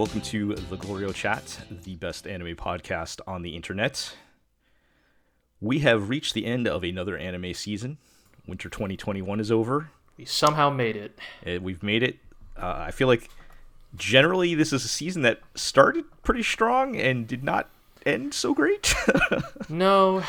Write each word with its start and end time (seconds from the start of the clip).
Welcome 0.00 0.22
to 0.22 0.54
the 0.54 0.78
Glorio 0.78 1.14
Chat, 1.14 1.58
the 1.84 1.94
best 1.94 2.26
anime 2.26 2.56
podcast 2.56 3.20
on 3.26 3.42
the 3.42 3.54
internet. 3.54 4.14
We 5.60 5.80
have 5.80 6.08
reached 6.08 6.32
the 6.32 6.46
end 6.46 6.66
of 6.66 6.84
another 6.84 7.18
anime 7.18 7.52
season. 7.52 7.98
Winter 8.46 8.70
2021 8.70 9.40
is 9.40 9.52
over. 9.52 9.90
We 10.16 10.24
somehow 10.24 10.70
made 10.70 10.96
it. 10.96 11.18
Uh, 11.46 11.60
We've 11.60 11.82
made 11.82 12.02
it. 12.02 12.16
Uh, 12.56 12.76
I 12.78 12.92
feel 12.92 13.08
like 13.08 13.28
generally 13.94 14.54
this 14.54 14.72
is 14.72 14.86
a 14.86 14.88
season 14.88 15.20
that 15.20 15.40
started 15.54 16.06
pretty 16.22 16.44
strong 16.44 16.96
and 16.96 17.26
did 17.26 17.44
not 17.44 17.68
end 18.06 18.32
so 18.32 18.54
great. 18.54 18.94
No, 19.68 20.22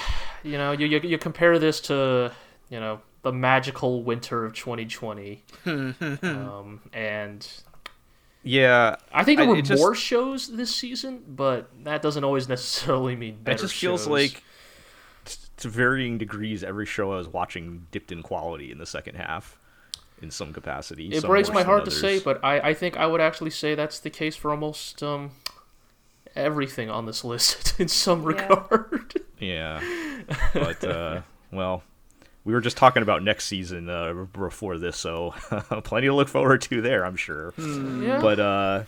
you 0.43 0.57
know, 0.57 0.73
you, 0.73 0.85
you 0.85 0.99
you 0.99 1.17
compare 1.17 1.57
this 1.59 1.79
to 1.81 2.33
you 2.69 2.79
know 2.81 2.99
the 3.21 3.31
magical 3.31 4.03
winter 4.03 4.43
of 4.43 4.53
2020, 4.53 5.41
um, 5.65 6.81
and 6.91 7.47
yeah, 8.43 8.95
I 9.13 9.23
think 9.23 9.39
there 9.39 9.47
were 9.47 9.61
just- 9.61 9.79
more 9.79 9.93
shows 9.95 10.47
this 10.47 10.75
season, 10.75 11.23
but 11.27 11.69
that 11.83 12.01
doesn't 12.01 12.23
always 12.23 12.47
necessarily 12.55 13.15
mean 13.15 13.37
better. 13.43 13.57
it 13.57 13.61
just 13.61 13.75
feels 13.75 14.01
shows. 14.01 14.07
like 14.07 14.43
to 15.57 15.69
varying 15.69 16.17
degrees, 16.17 16.63
every 16.63 16.85
show 16.87 17.11
I 17.13 17.17
was 17.17 17.27
watching 17.27 17.85
dipped 17.91 18.11
in 18.11 18.23
quality 18.23 18.71
in 18.71 18.77
the 18.79 18.85
second 18.87 19.15
half 19.15 19.57
in 20.21 20.31
some 20.31 20.53
capacity. 20.53 21.07
it 21.11 21.21
some 21.21 21.29
breaks 21.29 21.49
my 21.49 21.57
than 21.57 21.65
heart 21.65 21.85
to 21.85 21.91
say, 21.91 22.19
but 22.19 22.43
I 22.43 22.59
I 22.69 22.73
think 22.73 22.97
I 22.97 23.05
would 23.07 23.21
actually 23.21 23.51
say 23.51 23.75
that's 23.75 23.99
the 23.99 24.09
case 24.09 24.35
for 24.35 24.49
almost 24.51 25.01
um 25.03 25.31
everything 26.35 26.89
on 26.89 27.05
this 27.05 27.23
list 27.23 27.73
in 27.79 27.87
some 27.87 28.21
Yeah. 28.23 28.27
regard. 28.27 29.13
Yeah, 29.39 29.81
but 30.53 30.83
uh, 30.83 31.21
well, 31.51 31.83
we 32.43 32.53
were 32.53 32.61
just 32.61 32.77
talking 32.77 33.03
about 33.03 33.23
next 33.23 33.45
season 33.45 33.89
uh, 33.89 34.13
before 34.33 34.77
this, 34.77 34.97
so 34.97 35.31
plenty 35.83 36.07
to 36.07 36.13
look 36.13 36.27
forward 36.27 36.61
to 36.63 36.81
there, 36.81 37.05
I'm 37.05 37.15
sure. 37.15 37.53
yeah, 37.57 38.19
But 38.21 38.39
uh, 38.39 38.83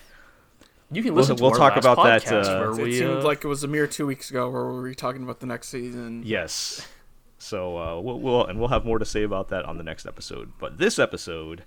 you 0.92 1.04
can 1.04 1.14
we'll- 1.14 1.22
listen 1.22 1.36
to 1.38 1.44
we'll 1.44 1.52
our 1.52 1.58
talk 1.58 1.76
last 1.76 1.86
about 1.86 2.04
that, 2.04 2.32
uh, 2.32 2.60
where 2.60 2.80
It 2.80 2.84
we, 2.84 2.98
seemed 2.98 3.10
uh, 3.12 3.24
like 3.24 3.44
it 3.44 3.48
was 3.48 3.64
a 3.64 3.68
mere 3.68 3.88
two 3.88 4.06
weeks 4.08 4.30
ago 4.30 4.50
where 4.50 4.66
we 4.68 4.74
were 4.80 4.94
talking 4.94 5.24
about 5.24 5.40
the 5.40 5.46
next 5.46 5.70
season. 5.70 6.24
yes, 6.26 6.88
so 7.38 7.78
uh, 7.78 8.00
we'll, 8.00 8.20
we'll 8.20 8.46
and 8.46 8.58
we'll 8.60 8.70
have 8.70 8.86
more 8.86 9.00
to 9.00 9.06
say 9.06 9.24
about 9.24 9.50
that 9.50 9.66
on 9.66 9.78
the 9.78 9.84
next 9.84 10.06
episode. 10.06 10.52
But 10.60 10.78
this 10.78 10.98
episode 10.98 11.64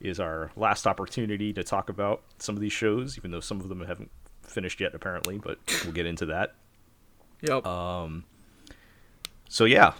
is 0.00 0.20
our 0.20 0.50
last 0.56 0.86
opportunity 0.86 1.52
to 1.52 1.62
talk 1.64 1.88
about 1.88 2.22
some 2.38 2.54
of 2.54 2.60
these 2.60 2.72
shows, 2.72 3.16
even 3.18 3.30
though 3.30 3.40
some 3.40 3.60
of 3.60 3.68
them 3.68 3.84
haven't 3.84 4.10
finished 4.42 4.80
yet, 4.80 4.94
apparently. 4.94 5.38
But 5.38 5.58
we'll 5.84 5.92
get 5.92 6.06
into 6.06 6.26
that. 6.26 6.54
Yep. 7.42 7.66
Um. 7.66 8.24
So 9.48 9.64
yeah, 9.64 9.94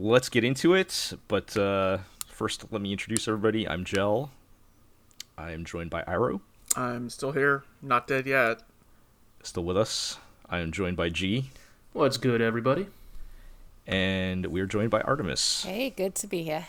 let's 0.00 0.28
get 0.28 0.44
into 0.44 0.74
it. 0.74 1.12
But 1.28 1.56
uh, 1.56 1.98
first, 2.26 2.64
let 2.70 2.80
me 2.80 2.92
introduce 2.92 3.28
everybody. 3.28 3.68
I'm 3.68 3.84
Gel. 3.84 4.30
I 5.36 5.52
am 5.52 5.64
joined 5.64 5.90
by 5.90 6.02
Iro, 6.06 6.42
I'm 6.76 7.08
still 7.08 7.32
here, 7.32 7.64
not 7.80 8.06
dead 8.06 8.26
yet. 8.26 8.60
still 9.42 9.64
with 9.64 9.76
us. 9.76 10.18
I 10.50 10.58
am 10.58 10.70
joined 10.70 10.96
by 10.98 11.08
G, 11.08 11.50
What's 11.94 12.16
good, 12.18 12.40
everybody? 12.42 12.86
and 13.86 14.44
we 14.46 14.60
are 14.60 14.66
joined 14.66 14.90
by 14.90 15.00
Artemis. 15.00 15.62
Hey, 15.64 15.88
good 15.90 16.14
to 16.16 16.26
be 16.26 16.42
here. 16.42 16.66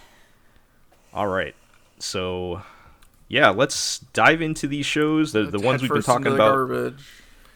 All 1.13 1.27
right, 1.27 1.53
so 1.99 2.61
yeah, 3.27 3.49
let's 3.49 3.99
dive 4.13 4.41
into 4.41 4.67
these 4.67 4.85
shows. 4.85 5.33
The 5.33 5.43
the 5.43 5.59
ones 5.59 5.81
we've 5.81 5.89
been 5.91 5.97
first 6.01 6.07
into 6.07 6.19
talking 6.19 6.23
the 6.31 6.35
about. 6.35 6.51
Garbage. 6.55 7.03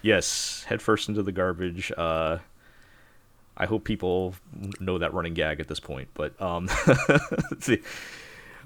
Yes, 0.02 0.66
head 0.68 0.82
first 0.82 1.08
into 1.08 1.24
the 1.24 1.32
garbage. 1.32 1.94
Uh, 1.96 2.40
I 3.58 3.66
hope 3.66 3.84
people 3.84 4.36
know 4.80 4.98
that 4.98 5.14
running 5.14 5.34
gag 5.34 5.60
at 5.60 5.68
this 5.68 5.80
point, 5.80 6.10
but 6.14 6.40
um, 6.42 6.66
the, 6.86 7.82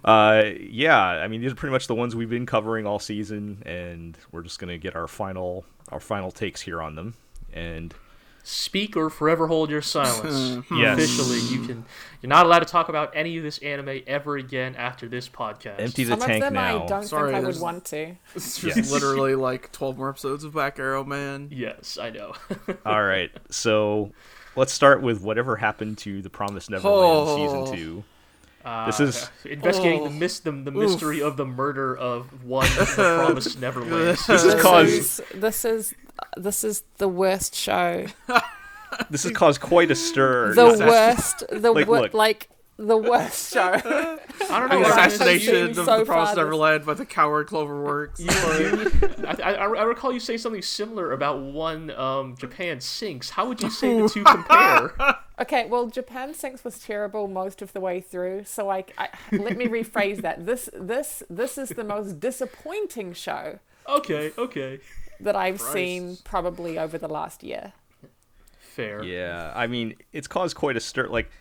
uh, 0.04 0.44
yeah, 0.60 1.00
I 1.00 1.28
mean 1.28 1.42
these 1.42 1.52
are 1.52 1.56
pretty 1.56 1.74
much 1.74 1.88
the 1.88 1.96
ones 1.96 2.16
we've 2.16 2.30
been 2.30 2.46
covering 2.46 2.86
all 2.88 3.00
season, 3.00 3.62
and 3.66 4.18
we're 4.32 4.42
just 4.44 4.60
gonna 4.60 4.78
get 4.78 4.96
our 4.96 5.08
final 5.08 5.66
our 5.90 6.00
final 6.00 6.32
takes 6.32 6.62
here 6.62 6.82
on 6.82 6.96
them. 6.96 7.16
And 7.54 7.94
Speak 8.42 8.96
or 8.96 9.10
forever 9.10 9.48
hold 9.48 9.70
your 9.70 9.82
silence. 9.82 10.66
Yes. 10.72 10.98
Officially, 10.98 11.40
you 11.54 11.68
can. 11.68 11.86
You're 12.22 12.30
not 12.30 12.46
allowed 12.46 12.60
to 12.60 12.66
talk 12.66 12.90
about 12.90 13.12
any 13.14 13.38
of 13.38 13.44
this 13.44 13.58
anime 13.60 14.00
ever 14.08 14.38
again 14.38 14.76
after 14.76 15.08
this 15.08 15.28
podcast. 15.30 15.80
empty 15.80 16.04
the 16.04 16.14
Some 16.14 16.22
of 16.22 16.28
tank 16.28 16.44
them 16.44 16.54
now. 16.54 16.86
I 16.86 16.88
don't 16.88 17.04
Sorry, 17.04 17.34
think 17.34 17.44
I 17.44 17.48
would 17.48 17.60
want 17.60 17.86
to. 17.86 18.16
It's 18.36 18.60
just 18.60 18.78
Yes. 18.78 18.92
literally 18.92 19.36
like 19.36 19.72
12 19.72 19.98
more 19.98 20.10
episodes 20.10 20.44
of 20.46 20.54
Black 20.54 20.80
Arrow, 20.80 21.04
man. 21.04 21.50
Yes, 21.52 21.98
I 22.02 22.10
know. 22.12 22.34
all 22.86 23.04
right, 23.04 23.30
so 23.50 24.12
let's 24.60 24.74
start 24.74 25.02
with 25.02 25.22
whatever 25.22 25.56
happened 25.56 25.98
to 26.00 26.22
the 26.22 26.30
Promised 26.30 26.70
Neverland 26.70 27.30
Oh. 27.30 27.66
season 27.66 27.78
two. 27.78 28.04
Uh, 28.66 28.86
This 28.88 29.00
is- 29.00 29.30
investigating 29.46 30.04
the 30.04 30.10
Oh. 30.10 30.14
mis- 30.14 30.40
the, 30.42 30.52
the 30.52 30.72
mystery 30.72 31.22
of 31.22 31.38
the 31.38 31.46
murder 31.46 31.96
of 31.98 32.44
one 32.44 32.68
the 32.78 32.86
promised 32.86 33.60
Neverland. 33.62 33.92
This 34.28 34.30
is 34.30 34.44
This 34.44 34.62
caused 34.62 34.90
is 34.92 35.22
this 35.34 35.66
is 35.66 35.94
this 36.38 36.64
is 36.64 36.84
the 36.98 37.08
worst 37.08 37.56
show. 37.56 38.06
this 39.10 39.24
has 39.24 39.32
caused 39.32 39.62
quite 39.62 39.90
a 39.92 39.96
stir. 39.96 40.54
The 40.54 40.76
Not- 40.76 40.88
worst. 40.88 41.44
The 41.50 41.72
Like, 41.72 41.88
wor- 41.88 42.10
like 42.10 42.50
the 42.80 42.98
worst 42.98 43.54
show. 43.54 43.74
I 43.74 44.18
don't 44.60 44.70
know. 44.70 44.80
The 44.80 44.90
Assassination 44.90 45.54
seen 45.54 45.70
of 45.72 45.76
so 45.76 46.00
the 46.00 46.06
far 46.06 46.06
Promised 46.06 46.32
this- 46.36 46.38
Neverland 46.38 46.86
by 46.86 46.94
the 46.96 47.06
coward 47.06 47.48
Cloverworks. 47.48 48.20
You, 48.20 49.26
I, 49.28 49.54
I, 49.54 49.54
I 49.66 49.84
recall 49.84 50.14
you 50.14 50.20
saying 50.20 50.40
something 50.40 50.62
similar 50.62 51.12
about 51.12 51.40
one 51.42 51.92
um, 51.92 52.36
Japan 52.38 52.80
sinks. 52.80 53.30
How 53.32 53.48
would 53.48 53.62
you 53.62 53.70
say 53.70 54.00
the 54.02 54.08
two 54.10 54.24
compare? 54.24 54.94
Okay, 55.40 55.68
well, 55.68 55.88
Japan 55.88 56.34
Sinks 56.34 56.66
was 56.66 56.80
terrible 56.80 57.30
most 57.30 57.62
of 57.62 57.72
the 57.72 57.80
way 57.80 58.02
through, 58.02 58.44
so 58.44 58.70
I, 58.70 58.84
I 58.98 59.08
let 59.32 59.56
me 59.56 59.68
rephrase 59.68 60.22
that. 60.22 60.46
This 60.46 60.70
this 60.74 61.24
this 61.30 61.58
is 61.58 61.70
the 61.70 61.86
most 61.86 62.20
disappointing 62.20 63.14
show 63.14 63.60
Okay, 63.88 64.34
okay, 64.38 64.82
that 65.22 65.38
I've 65.38 65.60
Christ. 65.60 65.72
seen 65.74 66.18
probably 66.26 66.78
over 66.78 66.98
the 66.98 67.08
last 67.08 67.42
year. 67.42 67.72
fair. 68.60 69.02
Yeah, 69.02 69.54
I 69.56 69.68
mean, 69.68 69.96
it's 70.12 70.28
caused 70.28 70.58
quite 70.58 70.76
a 70.76 70.82
stir. 70.82 71.08
Like, 71.08 71.32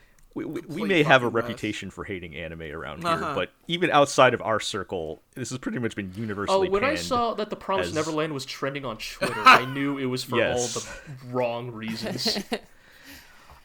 we, 0.44 0.60
we, 0.60 0.60
we 0.82 0.84
may 0.88 1.02
have 1.02 1.22
a 1.22 1.26
mess. 1.26 1.34
reputation 1.34 1.90
for 1.90 2.04
hating 2.04 2.34
anime 2.34 2.62
around 2.62 2.98
here, 3.02 3.08
Uh-huh. 3.12 3.34
but 3.34 3.50
even 3.66 3.90
outside 3.90 4.34
of 4.34 4.42
our 4.42 4.60
circle, 4.60 5.20
this 5.34 5.50
has 5.50 5.58
pretty 5.58 5.78
much 5.78 5.94
been 5.96 6.12
universally. 6.14 6.68
Oh, 6.68 6.70
when 6.70 6.84
I 6.84 6.94
saw 6.94 7.34
that 7.34 7.50
the 7.50 7.56
Promised 7.56 7.88
as- 7.90 7.94
Neverland 7.94 8.32
was 8.34 8.44
trending 8.46 8.84
on 8.84 8.96
Twitter, 8.98 9.34
I 9.44 9.64
knew 9.66 9.98
it 9.98 10.06
was 10.06 10.24
for 10.24 10.36
Yes. 10.38 10.76
all 10.76 10.82
the 10.82 11.32
wrong 11.34 11.70
reasons. 11.72 12.38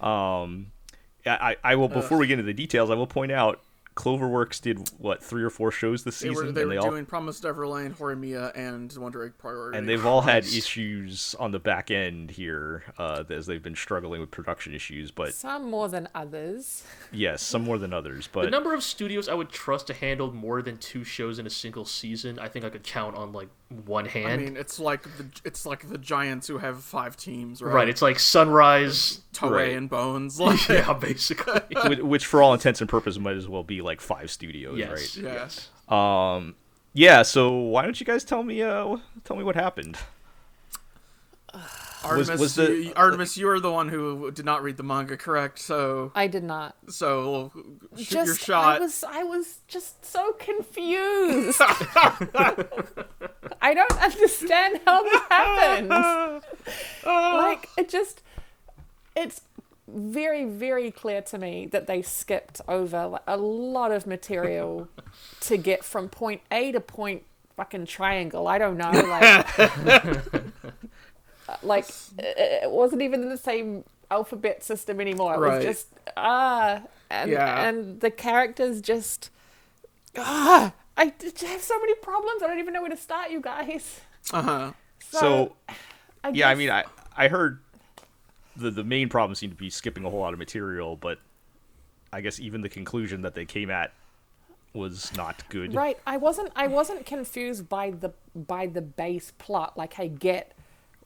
Um, 0.01 0.67
I, 1.25 1.29
I 1.31 1.55
I 1.63 1.75
will 1.75 1.87
before 1.87 2.17
we 2.17 2.27
get 2.27 2.33
into 2.33 2.43
the 2.45 2.53
details, 2.53 2.89
I 2.89 2.95
will 2.95 3.07
point 3.07 3.31
out 3.31 3.61
Cloverworks 3.95 4.59
did 4.59 4.89
what 4.97 5.23
three 5.23 5.43
or 5.43 5.49
four 5.49 5.71
shows 5.71 6.03
this 6.03 6.19
They 6.19 6.29
season, 6.29 6.47
were, 6.47 6.51
they 6.51 6.61
and 6.61 6.69
were 6.69 6.75
they 6.75 6.77
all 6.79 6.89
doing 6.89 7.05
Promised 7.05 7.43
Neverland, 7.43 7.97
Horimiya, 7.97 8.51
and 8.55 8.91
Wonder 8.97 9.23
Egg 9.25 9.33
Priority. 9.37 9.77
and 9.77 9.87
they've 9.87 10.05
all 10.05 10.21
had 10.21 10.45
issues 10.45 11.35
on 11.39 11.51
the 11.51 11.59
back 11.59 11.91
end 11.91 12.31
here 12.31 12.83
uh, 12.97 13.23
as 13.29 13.45
they've 13.45 13.61
been 13.61 13.75
struggling 13.75 14.19
with 14.19 14.31
production 14.31 14.73
issues. 14.73 15.11
But 15.11 15.33
Some 15.33 15.69
more 15.69 15.87
than 15.89 16.07
others. 16.15 16.83
yes, 17.11 17.41
some 17.43 17.63
more 17.63 17.77
than 17.77 17.93
others. 17.93 18.27
But 18.31 18.45
The 18.45 18.49
number 18.51 18.73
of 18.73 18.83
studios 18.83 19.29
I 19.29 19.33
would 19.35 19.49
trust 19.49 19.87
to 19.87 19.93
handle 19.93 20.33
more 20.33 20.61
than 20.61 20.77
two 20.77 21.03
shows 21.03 21.37
in 21.39 21.45
a 21.45 21.51
single 21.51 21.85
season, 21.85 22.39
I 22.39 22.47
think 22.47 22.65
I 22.65 22.69
could 22.69 22.83
count 22.83 23.15
on 23.15 23.31
like 23.31 23.49
one 23.85 24.05
hand. 24.05 24.27
I 24.27 24.37
mean, 24.37 24.57
it's 24.57 24.79
like 24.79 25.03
the 25.17 25.25
it's 25.43 25.65
like 25.65 25.89
the 25.89 25.97
Giants 25.97 26.47
who 26.47 26.57
have 26.57 26.83
five 26.83 27.17
teams, 27.17 27.61
right? 27.61 27.73
right, 27.73 27.89
it's 27.89 28.01
like 28.01 28.19
Sunrise. 28.19 29.21
Toei 29.33 29.51
Right. 29.51 29.71
and 29.75 29.89
Bones. 29.89 30.39
Like, 30.43 30.67
yeah, 30.69 30.93
basically. 30.93 31.61
which, 31.89 31.99
which, 31.99 32.25
for 32.25 32.41
all 32.41 32.53
intents 32.53 32.81
and 32.81 32.89
purposes, 32.89 33.19
might 33.19 33.35
as 33.35 33.47
well 33.47 33.63
be 33.63 33.81
like 33.81 34.01
five 34.01 34.29
studios, 34.31 34.77
yes. 34.77 34.89
right? 34.89 35.15
Yeah. 35.23 35.33
Yes. 35.33 35.69
Um, 35.89 36.55
yeah. 36.93 37.21
So 37.23 37.51
why 37.51 37.81
don't 37.83 37.99
you 37.99 38.05
guys 38.05 38.23
tell 38.23 38.43
me? 38.43 38.61
Uh, 38.61 38.97
tell 39.23 39.35
me 39.35 39.43
what 39.43 39.55
happened. 39.55 39.97
Artemis, 42.03 42.39
was 42.39 42.55
the- 42.55 42.75
you, 42.75 42.93
Artemis, 42.95 43.37
you 43.37 43.49
are 43.49 43.59
the 43.59 43.71
one 43.71 43.89
who 43.89 44.31
did 44.31 44.45
not 44.45 44.63
read 44.63 44.77
the 44.77 44.83
manga, 44.83 45.17
correct? 45.17 45.59
So, 45.59 46.11
I 46.15 46.27
did 46.27 46.43
not. 46.43 46.75
so 46.89 47.51
shoot 47.95 48.07
just 48.09 48.27
your 48.27 48.35
shot. 48.35 48.75
I 48.75 48.79
was 48.79 49.03
I 49.03 49.23
was 49.23 49.59
just 49.67 50.05
so 50.05 50.33
confused. 50.33 51.61
I 53.61 53.73
don't 53.73 54.03
understand 54.03 54.81
how 54.85 55.03
this 55.03 55.21
happened. 55.29 55.89
like 57.05 57.69
it 57.77 57.89
just 57.89 58.21
it's 59.15 59.41
very 59.87 60.45
very 60.45 60.91
clear 60.91 61.21
to 61.21 61.37
me 61.37 61.67
that 61.67 61.87
they 61.87 62.01
skipped 62.01 62.61
over 62.67 63.07
like, 63.07 63.21
a 63.27 63.37
lot 63.37 63.91
of 63.91 64.07
material 64.07 64.87
to 65.41 65.57
get 65.57 65.83
from 65.83 66.09
point 66.09 66.41
A 66.51 66.71
to 66.71 66.79
point 66.79 67.23
fucking 67.55 67.85
triangle. 67.85 68.47
I 68.47 68.57
don't 68.57 68.77
know 68.77 68.89
like 68.91 70.43
like 71.61 71.87
it 72.17 72.63
it 72.63 72.71
wasn't 72.71 73.01
even 73.01 73.21
in 73.23 73.29
the 73.29 73.37
same 73.37 73.83
alphabet 74.09 74.63
system 74.63 74.99
anymore. 75.01 75.35
It 75.35 75.39
Right. 75.39 75.55
was 75.57 75.65
just 75.65 75.87
ah 76.17 76.81
and 77.09 77.31
Yeah. 77.31 77.67
and 77.67 77.99
the 78.01 78.11
characters 78.11 78.81
just 78.81 79.29
ah 80.17 80.73
I 80.95 81.11
just 81.19 81.41
have 81.41 81.61
so 81.61 81.79
many 81.79 81.95
problems. 81.95 82.43
I 82.43 82.47
don't 82.47 82.59
even 82.59 82.73
know 82.73 82.81
where 82.81 82.89
to 82.91 82.97
start, 82.97 83.31
you 83.31 83.41
guys. 83.41 84.01
Uh 84.31 84.41
huh. 84.41 84.71
So, 84.99 85.55
I 86.23 86.29
yeah, 86.29 86.47
I 86.49 86.55
mean, 86.55 86.69
I 86.69 86.85
I 87.17 87.27
heard 87.27 87.59
the 88.55 88.71
the 88.71 88.83
main 88.83 89.09
problem 89.09 89.35
seemed 89.35 89.51
to 89.53 89.57
be 89.57 89.69
skipping 89.69 90.05
a 90.05 90.09
whole 90.09 90.19
lot 90.21 90.33
of 90.33 90.39
material, 90.39 90.95
but 90.95 91.19
I 92.11 92.21
guess 92.21 92.39
even 92.39 92.61
the 92.61 92.69
conclusion 92.69 93.21
that 93.23 93.35
they 93.35 93.45
came 93.45 93.69
at 93.69 93.91
was 94.73 95.11
not 95.15 95.43
good. 95.49 95.73
Right. 95.73 95.97
I 96.07 96.17
wasn't 96.17 96.51
I 96.55 96.67
wasn't 96.67 97.05
confused 97.05 97.67
by 97.67 97.91
the 97.91 98.11
by 98.35 98.67
the 98.67 98.81
base 98.81 99.31
plot. 99.37 99.77
Like 99.77 99.99
I 99.99 100.07
get 100.07 100.53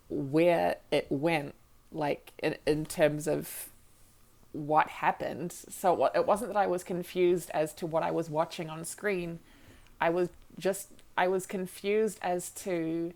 where 0.10 0.78
it 0.92 1.08
went, 1.10 1.56
like 1.92 2.34
in, 2.42 2.56
in 2.66 2.86
terms 2.86 3.28
of 3.28 3.70
what 4.52 4.88
happened. 4.90 5.52
So 5.52 6.10
it 6.14 6.26
wasn't 6.26 6.54
that 6.54 6.60
I 6.60 6.68
was 6.68 6.84
confused 6.84 7.50
as 7.54 7.74
to 7.76 7.86
what 7.86 8.04
I 8.04 8.12
was 8.12 8.30
watching 8.30 8.70
on 8.70 8.86
screen. 8.86 9.40
I 10.00 10.10
was 10.10 10.30
just 10.58 10.90
I 11.18 11.28
was 11.28 11.46
confused 11.46 12.20
as 12.22 12.50
to 12.52 13.14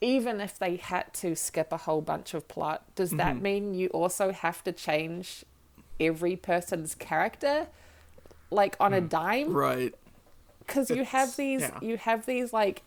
even 0.00 0.40
if 0.40 0.58
they 0.58 0.76
had 0.76 1.12
to 1.14 1.36
skip 1.36 1.72
a 1.72 1.76
whole 1.76 2.00
bunch 2.00 2.34
of 2.34 2.48
plot, 2.48 2.82
does 2.96 3.10
that 3.12 3.34
mm-hmm. 3.34 3.42
mean 3.42 3.74
you 3.74 3.88
also 3.88 4.32
have 4.32 4.64
to 4.64 4.72
change 4.72 5.44
every 6.00 6.34
person's 6.34 6.94
character 6.96 7.68
like 8.50 8.76
on 8.80 8.92
a 8.92 9.00
mm. 9.00 9.08
dime? 9.08 9.52
Right. 9.52 9.94
because 10.66 10.90
you 10.90 11.04
have 11.04 11.36
these 11.36 11.62
yeah. 11.62 11.78
you 11.80 11.96
have 11.96 12.26
these 12.26 12.52
like 12.52 12.82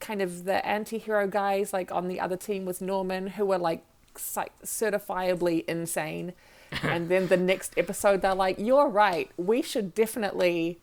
kind 0.00 0.20
of 0.22 0.44
the 0.44 0.64
anti-hero 0.66 1.26
guys 1.26 1.72
like 1.72 1.90
on 1.92 2.08
the 2.08 2.20
other 2.20 2.36
team 2.36 2.64
was 2.64 2.80
norman 2.80 3.28
who 3.28 3.44
were 3.46 3.58
like 3.58 3.82
certifiably 4.64 5.64
insane 5.66 6.32
and 6.82 7.08
then 7.08 7.28
the 7.28 7.36
next 7.36 7.72
episode 7.76 8.22
they're 8.22 8.34
like 8.34 8.56
you're 8.58 8.88
right 8.88 9.30
we 9.36 9.62
should 9.62 9.94
definitely 9.94 10.78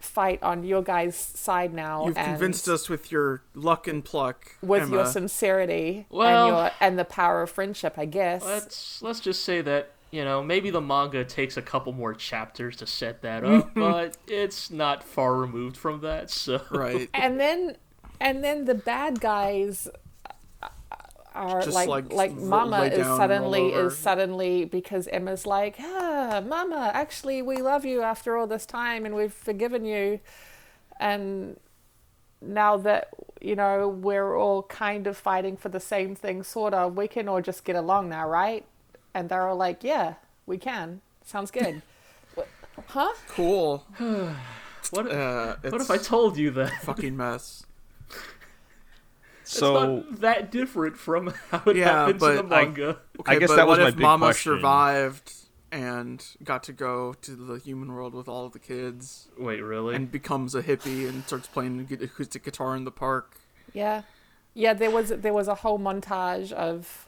fight 0.00 0.40
on 0.44 0.62
your 0.62 0.80
guys 0.82 1.16
side 1.16 1.74
now 1.74 2.06
You've 2.06 2.16
and 2.16 2.26
convinced 2.28 2.68
us 2.68 2.88
with 2.88 3.10
your 3.10 3.42
luck 3.54 3.88
and 3.88 4.04
pluck. 4.04 4.54
with 4.62 4.82
Emma. 4.82 4.96
your 4.96 5.06
sincerity 5.06 6.06
Well- 6.08 6.46
and 6.46 6.56
your 6.56 6.70
and 6.80 6.98
the 6.98 7.04
power 7.04 7.42
of 7.42 7.50
friendship 7.50 7.94
i 7.98 8.04
guess 8.04 8.44
Let's 8.44 9.02
let's 9.02 9.18
just 9.18 9.42
say 9.42 9.60
that 9.62 9.90
you 10.12 10.24
know 10.24 10.40
maybe 10.42 10.70
the 10.70 10.80
manga 10.80 11.24
takes 11.24 11.56
a 11.56 11.62
couple 11.62 11.92
more 11.92 12.14
chapters 12.14 12.76
to 12.76 12.86
set 12.86 13.22
that 13.22 13.44
up, 13.54 13.74
but 13.74 14.16
it's 14.28 14.70
not 14.70 15.02
far 15.04 15.34
removed 15.36 15.76
from 15.76 16.00
that. 16.02 16.30
So 16.30 16.62
Right. 16.70 17.10
and 17.12 17.38
then 17.38 17.76
and 18.20 18.42
then 18.44 18.64
the 18.64 18.74
bad 18.74 19.20
guys 19.20 19.88
are 21.34 21.62
Just, 21.62 21.74
like 21.74 21.88
like, 21.88 22.12
like, 22.12 22.34
mama 22.34 22.82
is 22.84 22.98
down 22.98 23.20
and 23.30 23.44
roll 23.44 23.52
suddenly 23.52 23.68
is 23.68 23.98
suddenly 23.98 24.64
because 24.64 25.06
emma's 25.08 25.46
like 25.46 25.76
ah 25.78 26.42
mama 26.44 26.90
actually 26.94 27.42
we 27.42 27.58
love 27.58 27.84
you 27.84 28.02
after 28.02 28.36
all 28.36 28.46
this 28.48 28.66
time 28.66 29.06
and 29.06 29.14
we've 29.14 29.32
forgiven 29.32 29.84
you 29.84 30.18
and 30.98 31.56
now 32.40 32.76
that 32.76 33.08
you 33.40 33.54
know 33.54 33.88
we're 33.88 34.34
all 34.36 34.64
kind 34.64 35.06
of 35.06 35.16
fighting 35.16 35.56
for 35.56 35.68
the 35.68 35.78
same 35.80 36.14
thing 36.16 36.42
sort 36.42 36.74
of 36.74 36.96
we 36.96 37.06
can 37.06 37.28
all 37.28 37.40
just 37.40 37.64
get 37.64 37.76
along 37.76 38.08
now 38.08 38.28
right 38.28 38.64
and 39.14 39.28
they're 39.28 39.46
all 39.46 39.56
like 39.56 39.84
yeah 39.84 40.14
we 40.46 40.58
can 40.58 41.00
sounds 41.24 41.50
good 41.52 41.82
huh 42.88 43.12
Cool. 43.28 43.84
what 44.90 45.06
if, 45.06 45.12
Uh, 45.12 45.56
what 45.68 45.80
if 45.80 45.90
I 45.90 45.98
told 45.98 46.36
you 46.36 46.50
that? 46.52 46.82
fucking 46.82 47.16
mess. 47.16 47.64
It's 49.48 49.58
So 49.58 49.96
not 49.96 50.20
that 50.20 50.50
different 50.52 50.96
from 50.98 51.32
how 51.50 51.62
it 51.70 51.76
Yeah, 51.76 52.06
happens 52.06 52.22
in 52.22 52.36
the 52.36 52.42
but 52.42 52.54
I- 52.54 52.64
manga. 52.64 52.98
Okay, 53.20 53.38
guess 53.38 53.48
but 53.48 53.56
that 53.56 53.66
was 53.66 53.78
what 53.78 53.82
my 53.84 53.88
if 53.88 53.96
big 53.96 54.02
Mama 54.02 54.26
question. 54.26 54.52
survived 54.56 55.32
and 55.72 56.24
got 56.44 56.62
to 56.64 56.72
go 56.72 57.14
to 57.22 57.30
the 57.32 57.54
human 57.58 57.92
world 57.92 58.14
with 58.14 58.28
all 58.28 58.46
of 58.46 58.52
the 58.52 58.58
kids 58.58 59.28
Wait, 59.38 59.60
really? 59.60 59.94
and 59.94 60.10
becomes 60.10 60.54
a 60.54 60.62
hippie 60.62 61.08
and 61.08 61.24
starts 61.24 61.46
playing 61.46 61.86
acoustic 61.90 62.44
guitar 62.44 62.76
in 62.76 62.84
the 62.84 62.90
park? 62.90 63.36
Yeah, 63.72 64.02
yeah. 64.54 64.74
There 64.74 64.90
was 64.90 65.08
there 65.08 65.32
was 65.34 65.48
a 65.48 65.54
whole 65.56 65.78
montage 65.78 66.52
of 66.52 67.07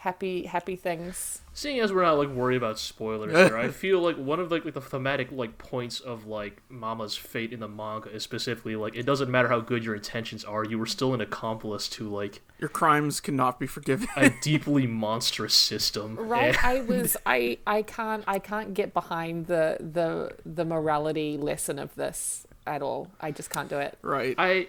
happy 0.00 0.44
happy 0.46 0.76
things. 0.76 1.42
Seeing 1.52 1.78
as 1.80 1.92
we're 1.92 2.02
not 2.02 2.16
like 2.16 2.28
worried 2.30 2.56
about 2.56 2.78
spoilers 2.78 3.36
here, 3.36 3.56
I 3.58 3.68
feel 3.84 4.00
like 4.00 4.16
one 4.16 4.40
of 4.40 4.50
like, 4.50 4.64
like 4.64 4.72
the 4.74 4.80
thematic 4.80 5.30
like 5.30 5.58
points 5.58 6.00
of 6.00 6.26
like 6.26 6.62
Mama's 6.70 7.16
fate 7.16 7.52
in 7.52 7.60
the 7.60 7.68
manga 7.68 8.08
is 8.10 8.22
specifically 8.22 8.76
like 8.76 8.94
it 8.96 9.04
doesn't 9.04 9.30
matter 9.30 9.48
how 9.48 9.60
good 9.60 9.84
your 9.84 9.94
intentions 9.94 10.44
are, 10.44 10.64
you 10.64 10.78
were 10.78 10.86
still 10.86 11.12
an 11.12 11.20
accomplice 11.20 11.88
to 11.90 12.08
like 12.08 12.40
Your 12.58 12.70
crimes 12.70 13.20
cannot 13.20 13.60
be 13.60 13.66
forgiven. 13.66 14.08
a 14.16 14.30
deeply 14.42 14.86
monstrous 14.86 15.54
system. 15.54 16.16
Right. 16.16 16.56
And- 16.56 16.56
I 16.62 16.80
was 16.80 17.16
I 17.26 17.58
I 17.66 17.82
can't 17.82 18.24
I 18.26 18.38
can't 18.38 18.72
get 18.74 18.94
behind 18.94 19.46
the 19.48 19.76
the 19.80 20.32
the 20.46 20.64
morality 20.64 21.36
lesson 21.36 21.78
of 21.78 21.94
this 21.96 22.46
at 22.66 22.80
all. 22.80 23.08
I 23.20 23.32
just 23.32 23.50
can't 23.50 23.68
do 23.68 23.78
it. 23.78 23.98
right. 24.02 24.34
I, 24.38 24.48
I- 24.50 24.66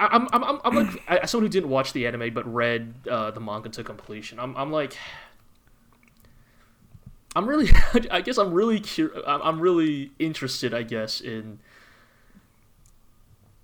I'm, 0.00 0.28
I'm, 0.32 0.44
I'm, 0.44 0.60
I'm 0.64 0.74
like, 0.74 1.02
as 1.08 1.30
someone 1.30 1.46
who 1.46 1.52
didn't 1.52 1.68
watch 1.68 1.92
the 1.92 2.06
anime 2.06 2.32
but 2.32 2.52
read 2.52 2.94
uh, 3.08 3.30
the 3.30 3.40
manga 3.40 3.68
to 3.70 3.84
completion, 3.84 4.38
I'm, 4.38 4.56
I'm 4.56 4.72
like, 4.72 4.96
I'm 7.36 7.46
really, 7.48 7.70
I 8.10 8.20
guess 8.20 8.38
I'm 8.38 8.52
really 8.52 8.80
cur- 8.80 9.22
I'm 9.26 9.60
really 9.60 10.12
interested, 10.18 10.74
I 10.74 10.82
guess, 10.82 11.20
in 11.20 11.60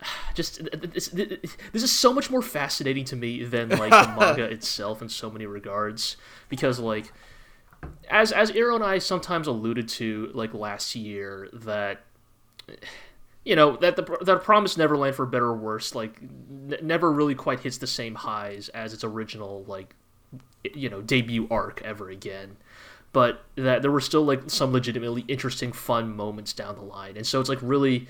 just 0.35 0.63
this, 0.73 1.09
this 1.09 1.83
is 1.83 1.91
so 1.91 2.13
much 2.13 2.31
more 2.31 2.43
fascinating 2.43 3.05
to 3.07 3.17
me 3.17 3.45
than 3.45 3.71
like 3.71 3.91
the 3.91 4.15
manga 4.19 4.45
itself 4.45 5.03
in 5.03 5.09
so 5.09 5.31
many 5.31 5.47
regards. 5.47 6.17
Because 6.49 6.79
like 6.79 7.13
as 8.11 8.33
as 8.33 8.51
Aaron 8.53 8.77
and 8.77 8.85
I 8.85 8.99
sometimes 8.99 9.47
alluded 9.47 9.89
to 9.91 10.31
like 10.35 10.55
last 10.55 10.95
year 10.95 11.49
that 11.53 12.03
you 13.47 13.55
know 13.55 13.77
that 13.77 13.95
the 13.95 14.03
that 14.23 14.43
Promised 14.43 14.77
Neverland 14.77 15.15
for 15.15 15.25
better 15.25 15.47
or 15.47 15.57
worse 15.57 15.95
like 15.95 16.21
n- 16.21 16.77
never 16.83 17.13
really 17.13 17.37
quite 17.37 17.61
hits 17.61 17.79
the 17.79 17.87
same 17.87 18.17
highs 18.17 18.69
as 18.71 18.93
its 18.93 19.05
original 19.05 19.65
like 19.69 19.95
you 20.75 20.91
know 20.91 21.01
debut 21.01 21.47
arc 21.49 21.81
ever 21.83 22.11
again. 22.11 22.57
But 23.13 23.45
that 23.55 23.83
there 23.83 23.93
were 23.93 24.01
still 24.01 24.25
like 24.25 24.51
some 24.51 24.73
legitimately 24.73 25.25
interesting 25.29 25.73
fun 25.73 26.15
moments 26.15 26.53
down 26.53 26.75
the 26.75 26.83
line. 26.83 27.17
And 27.17 27.25
so 27.25 27.41
it's 27.41 27.49
like 27.49 27.61
really 27.63 28.09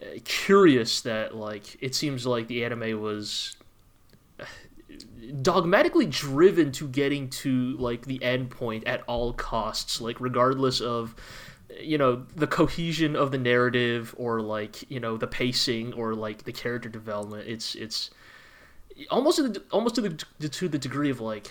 uh, 0.00 0.06
curious 0.24 1.02
that 1.02 1.36
like 1.36 1.76
it 1.82 1.94
seems 1.94 2.26
like 2.26 2.48
the 2.48 2.64
anime 2.64 3.02
was 3.02 3.54
uh, 4.40 4.46
dogmatically 5.42 6.06
driven 6.06 6.72
to 6.72 6.88
getting 6.88 7.28
to 7.28 7.76
like 7.76 8.06
the 8.06 8.20
end 8.22 8.48
point 8.48 8.84
at 8.86 9.02
all 9.06 9.34
costs 9.34 10.00
like 10.00 10.18
regardless 10.20 10.80
of 10.80 11.14
you 11.80 11.98
know 11.98 12.24
the 12.34 12.46
cohesion 12.46 13.14
of 13.14 13.30
the 13.30 13.38
narrative 13.38 14.14
or 14.18 14.40
like 14.40 14.90
you 14.90 14.98
know 15.00 15.16
the 15.16 15.26
pacing 15.26 15.92
or 15.94 16.14
like 16.14 16.44
the 16.44 16.52
character 16.52 16.88
development 16.88 17.46
it's 17.46 17.74
it's 17.74 18.10
almost 19.10 19.36
to 19.36 19.48
the, 19.48 19.62
almost 19.70 19.94
to 19.94 20.00
the 20.00 20.48
to 20.48 20.68
the 20.68 20.78
degree 20.78 21.10
of 21.10 21.20
like 21.20 21.48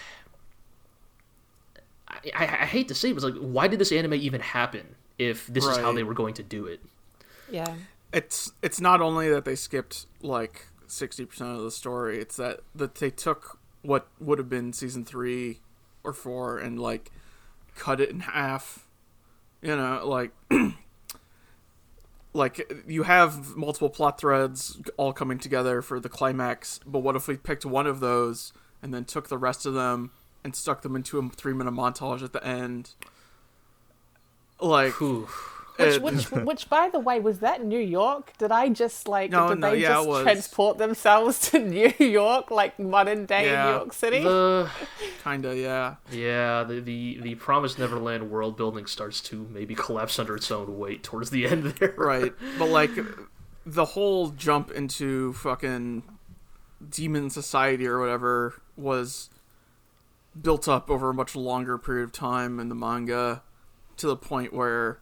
I, 2.08 2.20
I, 2.34 2.44
I 2.44 2.66
hate 2.66 2.88
to 2.88 2.96
say 2.96 3.10
it, 3.10 3.14
but 3.14 3.24
it's 3.24 3.36
like 3.36 3.42
why 3.42 3.68
did 3.68 3.80
this 3.80 3.92
anime 3.92 4.16
even 4.16 4.42
happen 4.42 4.96
if 5.18 5.48
this 5.48 5.66
is 5.66 5.78
how 5.78 5.92
they 5.94 6.04
were 6.04 6.14
going 6.14 6.34
to 6.36 6.44
do 6.44 6.66
it 6.66 6.80
Yeah. 7.50 7.76
it's 8.14 8.52
it's 8.62 8.80
not 8.82 9.02
only 9.02 9.30
that 9.30 9.46
they 9.46 9.56
skipped 9.56 10.06
like 10.22 10.68
60% 10.88 11.42
of 11.42 11.64
the 11.64 11.72
story 11.72 12.20
it's 12.20 12.38
that 12.38 12.62
that 12.74 12.96
they 12.96 13.10
took 13.10 13.60
what 13.82 14.08
would 14.20 14.40
have 14.40 14.50
been 14.50 14.74
season 14.74 15.06
3 15.06 15.60
or 16.04 16.14
4 16.14 16.58
and 16.60 16.80
like 16.80 17.12
cut 17.76 18.00
it 18.02 18.10
in 18.10 18.22
half 18.22 18.87
you 19.62 19.76
know 19.76 20.02
like 20.06 20.32
like 22.34 22.72
you 22.88 23.04
have 23.04 23.56
multiple 23.56 23.90
plot 23.90 24.20
threads 24.20 24.80
all 24.98 25.14
coming 25.14 25.40
together 25.40 25.82
for 25.82 26.00
the 26.00 26.10
climax 26.10 26.80
but 26.86 27.00
what 27.00 27.16
if 27.16 27.28
we 27.28 27.36
picked 27.38 27.66
one 27.66 27.88
of 27.88 28.00
those 28.00 28.54
and 28.82 28.94
then 28.94 29.04
took 29.04 29.30
the 29.30 29.38
rest 29.38 29.66
of 29.66 29.74
them 29.74 30.12
and 30.44 30.56
stuck 30.56 30.82
them 30.82 30.96
into 30.96 31.20
a 31.20 31.30
3 31.30 31.54
minute 31.54 31.74
montage 31.74 32.24
at 32.24 32.34
the 32.34 32.46
end 32.46 32.92
like 34.60 34.94
Whew. 34.94 35.28
Which, 35.78 36.00
which, 36.00 36.32
which, 36.32 36.70
by 36.70 36.90
the 36.90 37.00
way, 37.00 37.20
was 37.20 37.40
that 37.40 37.64
New 37.64 37.80
York? 37.80 38.34
Did 38.38 38.52
I 38.52 38.70
just 38.70 39.08
like? 39.08 39.32
No, 39.32 39.50
did 39.50 39.60
no, 39.60 39.72
they 39.72 39.82
yeah, 39.82 40.04
just 40.04 40.24
transport 40.24 40.78
themselves 40.78 41.40
to 41.52 41.60
New 41.60 41.94
York, 42.00 42.52
like 42.52 42.78
modern 42.80 43.26
day 43.26 43.46
Yeah. 43.46 43.66
New 43.66 43.72
York 43.78 43.94
City? 43.94 44.24
the 44.24 44.70
kinda 45.24 45.56
yeah 45.56 45.96
yeah 46.12 46.64
the, 46.64 46.80
the 46.80 47.20
the 47.22 47.36
promised 47.36 47.78
neverland 47.80 48.30
world 48.32 48.56
building 48.58 48.86
starts 48.86 49.20
to 49.22 49.48
maybe 49.52 49.76
collapse 49.76 50.18
under 50.20 50.36
its 50.36 50.50
own 50.52 50.78
weight 50.78 51.04
towards 51.04 51.30
the 51.30 51.46
end 51.46 51.64
there 51.66 51.94
right 51.98 52.34
but 52.58 52.70
like 52.70 52.92
the 53.66 53.86
whole 53.86 54.30
jump 54.30 54.72
into 54.72 55.34
fucking 55.34 56.04
demon 56.90 57.30
society 57.30 57.86
or 57.86 58.00
whatever 58.00 58.62
was 58.78 59.30
built 60.40 60.68
up 60.68 60.90
over 60.90 61.10
a 61.10 61.14
much 61.14 61.36
longer 61.36 61.78
period 61.78 62.04
of 62.04 62.12
time 62.12 62.60
in 62.60 62.70
the 62.70 62.76
manga 62.76 63.42
to 63.98 64.08
the 64.08 64.16
point 64.16 64.54
where 64.54 65.00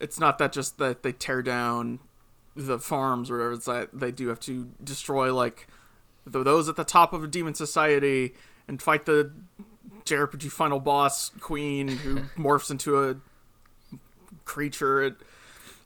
it's 0.00 0.18
not 0.18 0.38
that 0.38 0.52
just 0.52 0.78
that 0.78 1.02
they 1.02 1.12
tear 1.12 1.42
down 1.42 1.98
the 2.56 2.78
farms 2.78 3.30
or 3.30 3.34
whatever 3.38 3.52
it's 3.52 3.66
that 3.66 3.88
they 3.92 4.10
do 4.10 4.28
have 4.28 4.40
to 4.40 4.68
destroy 4.82 5.32
like 5.32 5.66
th- 6.32 6.44
those 6.44 6.68
at 6.68 6.76
the 6.76 6.84
top 6.84 7.12
of 7.12 7.22
a 7.22 7.26
demon 7.26 7.54
society 7.54 8.34
and 8.66 8.82
fight 8.82 9.06
the 9.06 9.30
JRPG 10.04 10.50
final 10.50 10.80
boss 10.80 11.30
queen 11.40 11.88
who 11.88 12.16
morphs 12.36 12.70
into 12.70 13.02
a 13.02 13.16
creature 14.44 15.02
it, 15.02 15.16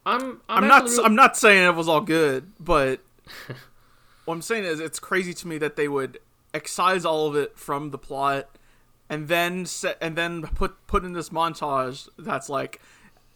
i'm 0.07 0.21
I'm, 0.23 0.41
i'm, 0.49 0.69
not. 0.69 0.83
actually- 0.85 1.05
I'm 1.05 1.15
not 1.15 1.37
saying 1.37 1.65
it 1.67 1.75
was 1.75 1.89
all 1.89 2.01
good, 2.01 2.53
but 2.59 3.01
what 4.25 4.35
I'm 4.35 4.43
saying 4.43 4.65
is 4.65 4.81
it's 4.81 4.99
crazy 4.99 5.35
to 5.35 5.49
me 5.49 5.59
that 5.59 5.77
they 5.77 5.89
would 5.89 6.19
excise 6.55 7.05
all 7.05 7.29
of 7.29 7.37
it 7.37 7.59
from 7.59 7.91
the 7.91 7.99
plot, 7.99 8.49
and 9.09 9.29
then 9.29 9.67
set 9.67 9.97
and 10.01 10.17
then 10.17 10.43
put 10.43 10.87
put 10.87 11.05
in 11.05 11.13
this 11.13 11.31
montage 11.31 12.09
that's 12.19 12.49
like 12.49 12.81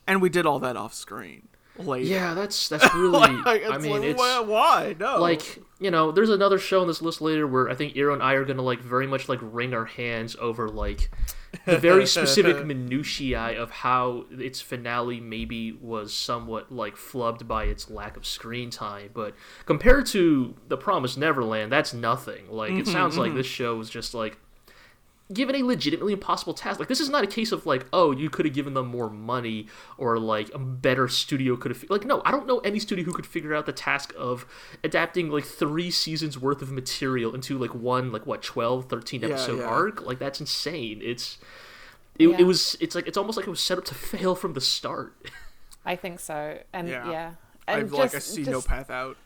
and 0.06 0.22
we 0.22 0.28
did 0.28 0.46
all 0.46 0.58
that 0.60 0.76
off 0.76 0.94
screen. 0.94 1.48
Like, 1.78 2.04
Yeah, 2.04 2.34
that's 2.34 2.68
that's 2.68 2.84
really. 2.94 3.36
like, 3.36 3.62
I 3.68 3.78
mean, 3.78 3.92
like, 3.92 4.02
it's 4.02 4.18
why, 4.18 4.40
why? 4.40 4.96
No, 4.98 5.18
like 5.20 5.58
you 5.78 5.90
know, 5.90 6.10
there's 6.10 6.30
another 6.30 6.58
show 6.58 6.80
on 6.80 6.86
this 6.86 7.02
list 7.02 7.20
later 7.20 7.46
where 7.46 7.68
I 7.68 7.75
think 7.75 7.96
Iro 7.96 8.14
and 8.14 8.22
I 8.22 8.34
are 8.34 8.44
gonna 8.44 8.62
like 8.62 8.80
very 8.80 9.06
much 9.06 9.28
like 9.28 9.40
wring 9.42 9.75
our 9.75 9.84
hands 9.84 10.36
over 10.40 10.68
like 10.68 11.10
the 11.64 11.78
very 11.78 12.06
specific 12.06 12.64
minutiae 12.66 13.60
of 13.60 13.70
how 13.70 14.25
its 14.30 14.60
finale 14.60 15.20
maybe 15.20 15.72
was 15.72 16.14
somewhat 16.14 16.72
like 16.72 16.96
flubbed 16.96 17.46
by 17.46 17.64
its 17.64 17.90
lack 17.90 18.16
of 18.16 18.26
screen 18.26 18.70
time. 18.70 19.10
But 19.12 19.34
compared 19.64 20.06
to 20.06 20.54
The 20.68 20.76
Promised 20.76 21.18
Neverland, 21.18 21.70
that's 21.70 21.92
nothing. 21.92 22.50
Like 22.50 22.70
it 22.70 22.84
mm-hmm, 22.84 22.92
sounds 22.92 23.18
like 23.18 23.28
mm-hmm. 23.28 23.38
this 23.38 23.46
show 23.46 23.76
was 23.76 23.90
just 23.90 24.14
like 24.14 24.38
given 25.33 25.56
a 25.56 25.62
legitimately 25.64 26.12
impossible 26.12 26.54
task. 26.54 26.78
Like 26.78 26.88
this 26.88 27.00
is 27.00 27.09
not 27.09 27.25
a 27.25 27.26
case 27.26 27.50
of 27.50 27.66
like, 27.66 27.85
oh, 27.92 28.12
you 28.12 28.30
could 28.30 28.47
have 28.47 28.54
given 28.54 28.75
them 28.75 28.87
more 28.87 29.11
money 29.11 29.66
or 29.99 30.18
like 30.18 30.50
a 30.54 30.59
better 30.59 31.09
studio 31.09 31.56
could 31.56 31.73
have 31.73 31.85
like 31.90 32.04
no, 32.04 32.23
I 32.25 32.30
don't 32.30 32.47
know 32.47 32.59
any 32.61 32.78
studio 32.78 33.04
who 33.04 33.12
could 33.12 33.26
figure 33.26 33.54
out 33.54 33.66
the 33.66 33.73
task 33.73 34.12
of 34.16 34.47
adapting 34.85 35.28
like 35.30 35.45
3 35.45 35.90
seasons 35.90 36.38
worth 36.38 36.62
of 36.62 36.71
material 36.71 37.35
into 37.35 37.59
like 37.59 37.75
one 37.75 38.12
like 38.12 38.25
what 38.25 38.42
12 38.42 38.88
13 38.88 39.25
episode 39.25 39.59
yeah. 39.59 39.64
arc. 39.66 40.00
Like 40.06 40.18
that's 40.21 40.38
insane. 40.40 41.00
It's 41.02 41.38
it, 42.18 42.28
Yeah. 42.28 42.37
it 42.38 42.45
was 42.45 42.76
it's 42.80 42.95
like 42.95 43.09
it's 43.09 43.16
almost 43.16 43.37
like 43.37 43.47
it 43.47 43.50
was 43.50 43.61
set 43.61 43.78
up 43.78 43.85
to 43.87 43.95
fail 44.12 44.35
from 44.37 44.52
the 44.52 44.61
start. 44.61 45.14
I 45.85 45.97
think 45.97 46.21
so. 46.21 46.59
And 46.73 46.88
Yeah. 46.88 47.11
yeah. 47.11 47.30
I 47.66 47.78
And 47.80 47.90
like 47.90 48.11
I 48.11 48.18
just- 48.18 48.33
see 48.33 48.42
no 48.45 48.61
path 48.62 48.90
out. 48.90 49.16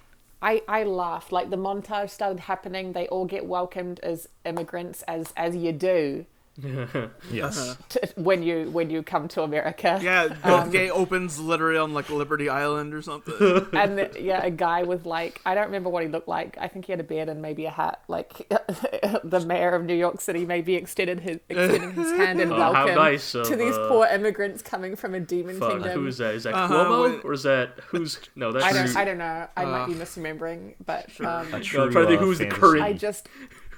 I, 0.43 0.63
I 0.67 0.85
laughed. 0.85 1.33
Like 1.33 1.51
the 1.51 1.57
montage 1.57 2.11
started 2.11 2.41
happening, 2.41 2.93
they 2.93 3.07
all 3.09 3.27
get 3.27 3.47
welcomed 3.47 4.01
as 4.01 4.29
immigrants 4.45 5.03
as 5.03 5.33
as 5.37 5.57
you 5.57 5.73
do 5.73 6.27
Yes. 7.31 7.77
to, 7.91 8.09
when 8.17 8.43
you 8.43 8.71
when 8.71 8.91
you 8.91 9.03
come 9.03 9.29
to 9.29 9.43
America. 9.43 9.99
Yeah, 10.03 10.29
the 10.29 10.69
gate 10.71 10.91
opens 10.91 11.39
literally 11.39 11.79
on 11.79 11.95
like 11.95 12.11
Liberty 12.11 12.49
Island 12.49 12.95
or 12.95 13.03
something. 13.03 13.35
and 13.73 13.99
the, 13.99 14.11
yeah, 14.21 14.45
a 14.45 14.51
guy 14.51 14.83
with 14.83 15.07
like 15.07 15.41
I 15.47 15.55
don't 15.55 15.67
remember 15.67 15.91
what 15.91 16.03
he 16.03 16.09
looked 16.09 16.29
like. 16.29 16.57
I 16.61 16.69
think 16.69 16.87
he 16.87 16.93
had 16.93 17.01
a 17.01 17.05
beard 17.05 17.29
and 17.29 17.41
maybe 17.43 17.67
a 17.67 17.71
hat. 17.71 18.03
Like 18.09 18.49
the 19.25 19.45
mayor 19.47 19.71
of 19.75 19.85
New 19.85 19.95
York 19.95 20.21
City 20.21 20.45
maybe 20.47 20.75
extended 20.75 21.21
his 21.21 21.39
extending 21.49 21.93
his 21.93 22.11
hand 22.13 22.41
and 22.41 22.53
Oh, 22.53 22.59
welcome 22.59 22.95
nice 22.95 23.33
to 23.33 23.57
these 23.57 23.77
uh, 23.77 23.89
poor 23.89 24.07
immigrants 24.07 24.63
coming 24.63 24.97
from 24.97 25.15
a 25.15 25.21
demon 25.21 25.59
Fuck, 25.59 25.71
kingdom. 25.73 25.93
who 25.93 26.07
is 26.07 26.19
that? 26.19 26.35
Is 26.35 26.43
that 26.45 26.55
Uh-huh, 26.55 26.75
Cuomo 26.85 27.11
wait. 27.17 27.25
or 27.25 27.33
is 27.33 27.43
that 27.45 27.79
who's 27.89 28.19
no? 28.35 28.53
That's 28.53 28.65
I 28.65 28.73
don't 28.73 28.97
I 28.97 29.05
don't 29.05 29.19
know. 29.19 29.47
I 29.57 29.65
might 29.65 29.83
Uh, 29.83 29.87
be 29.87 29.95
misremembering, 29.95 30.75
but 30.85 31.09
um, 31.21 31.27
A 31.27 31.51
No, 31.51 31.57
I'm 31.57 31.63
true, 31.63 31.91
trying 31.91 32.05
to 32.07 32.11
think 32.11 32.21
uh, 32.21 32.25
who's 32.25 32.39
the 32.39 32.47
current 32.47 32.83
I 32.83 32.93
just 32.93 33.29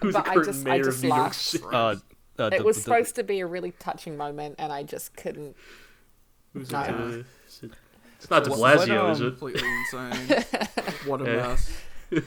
who's 0.01 0.15
but 0.15 0.25
the 0.25 0.31
I 0.31 0.35
current 0.35 0.47
just 0.47 0.67
I 0.67 0.71
mayor 0.71 0.85
just 0.85 0.97
of 0.99 1.03
New 1.05 1.09
York 1.09 1.21
laughed. 1.21 1.35
City. 1.37 1.65
Uh, 1.73 1.97
uh, 2.39 2.51
It 2.53 2.59
the- 2.59 2.65
was 2.65 2.77
the- 2.77 2.83
supposed 2.83 3.15
to 3.17 3.23
be 3.23 3.41
a 3.41 3.47
really 3.47 3.73
touching 3.73 4.17
moment, 4.17 4.57
and 4.59 4.73
I 4.73 4.83
just 4.83 5.17
couldn't. 5.17 5.57
Who's 6.53 6.71
No. 6.71 6.81
it, 6.83 6.91
uh, 6.91 7.03
is 7.03 7.61
it- 7.62 7.73
It's 8.17 8.31
not 8.31 8.45
De 8.45 8.51
What- 8.51 8.59
what, 8.61 8.79
Blasio, 8.89 9.11
is 9.11 9.21
um, 9.21 9.27
it? 9.27 9.31
Completely 9.31 9.69
insane. 9.69 10.45
What 11.07 11.23
a 11.23 11.25
Yeah. 11.25 11.37
mess. 11.49 11.73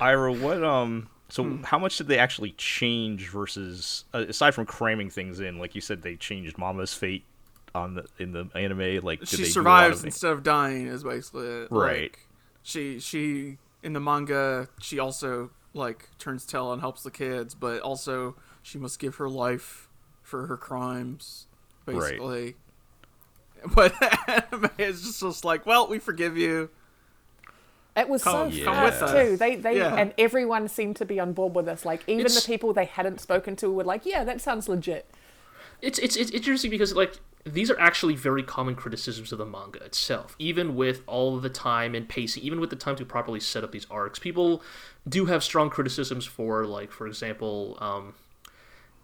Iro, 0.00 0.32
what 0.36 0.62
um 0.64 1.08
so 1.28 1.42
Hmm. 1.44 1.62
how 1.62 1.78
much 1.78 1.96
did 1.98 2.08
they 2.08 2.18
actually 2.18 2.52
change 2.52 3.28
versus 3.28 4.04
uh, 4.14 4.24
aside 4.28 4.54
from 4.54 4.66
cramming 4.66 5.10
things 5.10 5.40
in 5.40 5.58
like 5.58 5.74
you 5.74 5.80
said 5.80 6.02
they 6.02 6.16
changed 6.16 6.58
Mama's 6.58 6.94
fate 6.94 7.24
on 7.74 7.94
the 7.94 8.06
in 8.18 8.32
the 8.32 8.48
anime 8.54 9.04
like 9.04 9.20
did 9.20 9.28
She 9.28 9.36
they 9.36 9.42
do 9.42 9.46
a 9.46 9.46
lot 9.46 9.52
survives 9.54 9.98
of 10.00 10.04
instead 10.06 10.32
of 10.32 10.42
dying 10.42 10.86
is 10.86 11.04
basically 11.04 11.46
it. 11.46 11.68
Right. 11.70 12.02
Like, 12.02 12.28
she 12.62 12.98
she 12.98 13.58
in 13.82 13.92
the 13.92 14.00
manga 14.00 14.68
she 14.80 14.98
also 14.98 15.50
like 15.74 16.08
turns 16.18 16.46
tail 16.46 16.72
and 16.72 16.80
helps 16.80 17.02
the 17.02 17.10
kids, 17.10 17.54
but 17.54 17.80
also 17.82 18.36
she 18.64 18.78
must 18.78 18.98
give 18.98 19.16
her 19.16 19.28
life 19.28 19.88
for 20.22 20.46
her 20.48 20.56
crimes, 20.56 21.46
Right. 21.86 21.98
basically. 22.00 22.56
But 23.74 23.94
anime 24.28 24.70
is 24.78 25.00
just, 25.02 25.20
just 25.20 25.44
like, 25.44 25.64
well, 25.64 25.86
we 25.88 25.98
forgive 25.98 26.36
you. 26.36 26.68
It 27.96 28.08
was 28.08 28.22
Come- 28.24 28.50
so 28.52 28.64
come 28.64 28.74
fast 28.74 29.14
too. 29.14 29.36
They 29.36 29.56
they 29.56 29.76
Yeah. 29.78 29.94
and 29.94 30.12
everyone 30.18 30.68
seemed 30.68 30.96
to 30.96 31.04
be 31.06 31.20
on 31.20 31.32
board 31.32 31.54
with 31.54 31.66
this. 31.66 31.84
Like 31.84 32.02
even 32.06 32.26
It's- 32.26 32.42
the 32.42 32.46
people 32.46 32.72
they 32.72 32.84
hadn't 32.86 33.20
spoken 33.20 33.54
to 33.56 33.70
were 33.70 33.84
like, 33.84 34.04
"Yeah, 34.04 34.24
that 34.24 34.40
sounds 34.40 34.68
legit." 34.68 35.08
It's, 35.80 35.98
it's 35.98 36.16
it's 36.16 36.30
interesting 36.32 36.70
because 36.70 36.94
like 36.94 37.14
these 37.44 37.70
are 37.70 37.78
actually 37.78 38.16
very 38.16 38.42
common 38.42 38.74
criticisms 38.74 39.30
of 39.32 39.38
the 39.38 39.46
manga 39.46 39.78
itself. 39.84 40.34
Even 40.38 40.74
with 40.74 41.02
all 41.06 41.36
of 41.36 41.42
the 41.42 41.50
time 41.50 41.94
and 41.94 42.08
pacing, 42.08 42.42
even 42.42 42.58
with 42.60 42.70
the 42.70 42.76
time 42.76 42.96
to 42.96 43.04
properly 43.04 43.38
set 43.40 43.62
up 43.64 43.70
these 43.72 43.86
arcs, 43.90 44.18
people 44.18 44.62
do 45.08 45.26
have 45.26 45.44
strong 45.44 45.70
criticisms 45.70 46.24
for 46.26 46.66
like, 46.66 46.90
for 46.90 47.06
example, 47.06 47.78
um, 47.80 48.14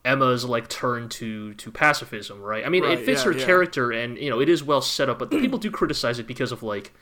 Emma's 0.05 0.45
like 0.45 0.69
turn 0.69 1.09
to 1.11 1.55
to 1.55 1.71
pacifism. 1.71 2.41
Right? 2.41 2.65
I 2.65 2.69
mean, 2.69 2.85
Right, 2.85 2.99
it 2.99 3.05
fits 3.05 3.21
yeah, 3.23 3.33
her 3.33 3.39
yeah. 3.39 3.45
character, 3.45 3.91
and 3.93 4.17
you 4.19 4.31
know, 4.31 4.41
it 4.41 4.49
is 4.49 4.63
well 4.65 4.81
set 4.83 5.09
up. 5.09 5.19
But 5.19 5.31
people 5.31 5.59
do 5.59 5.71
criticize 5.71 6.19
it 6.19 6.27
because 6.27 6.53
of 6.53 6.63
like 6.63 6.93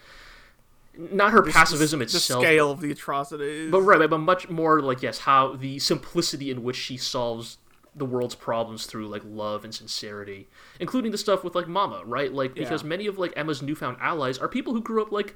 not 0.97 1.33
her 1.33 1.43
pacifism 1.43 2.00
the, 2.00 2.05
itself, 2.05 2.40
The 2.43 2.47
scale 2.49 2.71
of 2.73 2.81
the 2.81 2.90
atrocities. 2.90 3.71
but 3.71 3.83
right, 3.83 4.11
but 4.11 4.19
much 4.19 4.49
more 4.49 4.81
like 4.81 5.00
yes, 5.02 5.19
how 5.19 5.55
the 5.55 5.78
simplicity 5.78 6.50
in 6.50 6.62
which 6.64 6.76
she 6.76 6.97
solves 6.97 7.59
the 7.95 8.05
world's 8.05 8.35
problems 8.35 8.87
through 8.87 9.09
like 9.09 9.23
love 9.25 9.64
and 9.64 9.75
sincerity, 9.75 10.49
including 10.81 11.11
the 11.12 11.19
stuff 11.19 11.43
with 11.45 11.55
like 11.55 11.69
Mama, 11.69 12.02
right? 12.05 12.33
Like 12.33 12.55
because 12.55 12.83
Yeah. 12.83 12.88
many 12.88 13.07
of 13.07 13.17
like 13.19 13.33
Emma's 13.37 13.62
newfound 13.62 13.97
allies 14.00 14.38
are 14.38 14.49
people 14.49 14.73
who 14.75 14.81
grew 14.81 15.00
up 15.02 15.12
like 15.12 15.35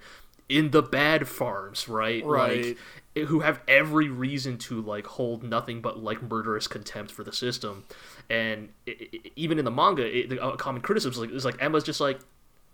in 0.49 0.71
the 0.73 0.83
bad 0.83 1.29
farms, 1.29 1.89
right? 1.89 2.25
Right. 2.25 2.67
Like 2.67 2.79
who 3.15 3.41
have 3.41 3.61
every 3.69 4.09
reason 4.09 4.57
to 4.59 4.81
like 4.81 5.07
hold 5.07 5.43
nothing 5.43 5.81
but 5.83 6.03
like 6.03 6.23
murderous 6.23 6.67
contempt 6.67 7.11
for 7.13 7.23
the 7.25 7.33
system, 7.33 7.85
and 8.31 8.71
i 8.89 8.97
i 9.13 9.19
even 9.37 9.59
in 9.59 9.65
the 9.65 9.71
manga, 9.71 10.05
it, 10.19 10.31
the 10.31 10.43
uh, 10.43 10.57
common 10.57 10.81
criticism 10.83 11.13
is 11.13 11.19
like, 11.19 11.31
is 11.37 11.45
like 11.45 11.63
Emma's 11.63 11.85
just 11.85 12.01
like, 12.01 12.21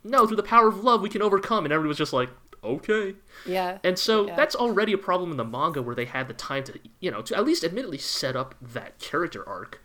no, 0.04 0.26
through 0.26 0.36
the 0.36 0.42
power 0.42 0.68
of 0.68 0.84
love 0.84 1.00
we 1.02 1.08
can 1.08 1.22
overcome, 1.22 1.64
and 1.64 1.72
everyone 1.72 1.88
was 1.88 1.98
just 1.98 2.12
like, 2.12 2.30
okay. 2.62 3.14
Yeah. 3.46 3.78
And 3.84 3.98
so 3.98 4.26
Yeah. 4.28 4.36
that's 4.36 4.54
already 4.54 4.92
a 4.92 4.98
problem 4.98 5.30
in 5.32 5.36
the 5.36 5.44
manga 5.44 5.80
where 5.82 5.94
they 5.94 6.04
had 6.06 6.28
the 6.28 6.34
time 6.34 6.64
to, 6.64 6.78
you 7.00 7.10
know, 7.10 7.22
to 7.22 7.36
at 7.36 7.44
least 7.44 7.62
admittedly 7.64 7.98
set 7.98 8.34
up 8.36 8.54
that 8.60 8.98
character 8.98 9.48
arc. 9.48 9.80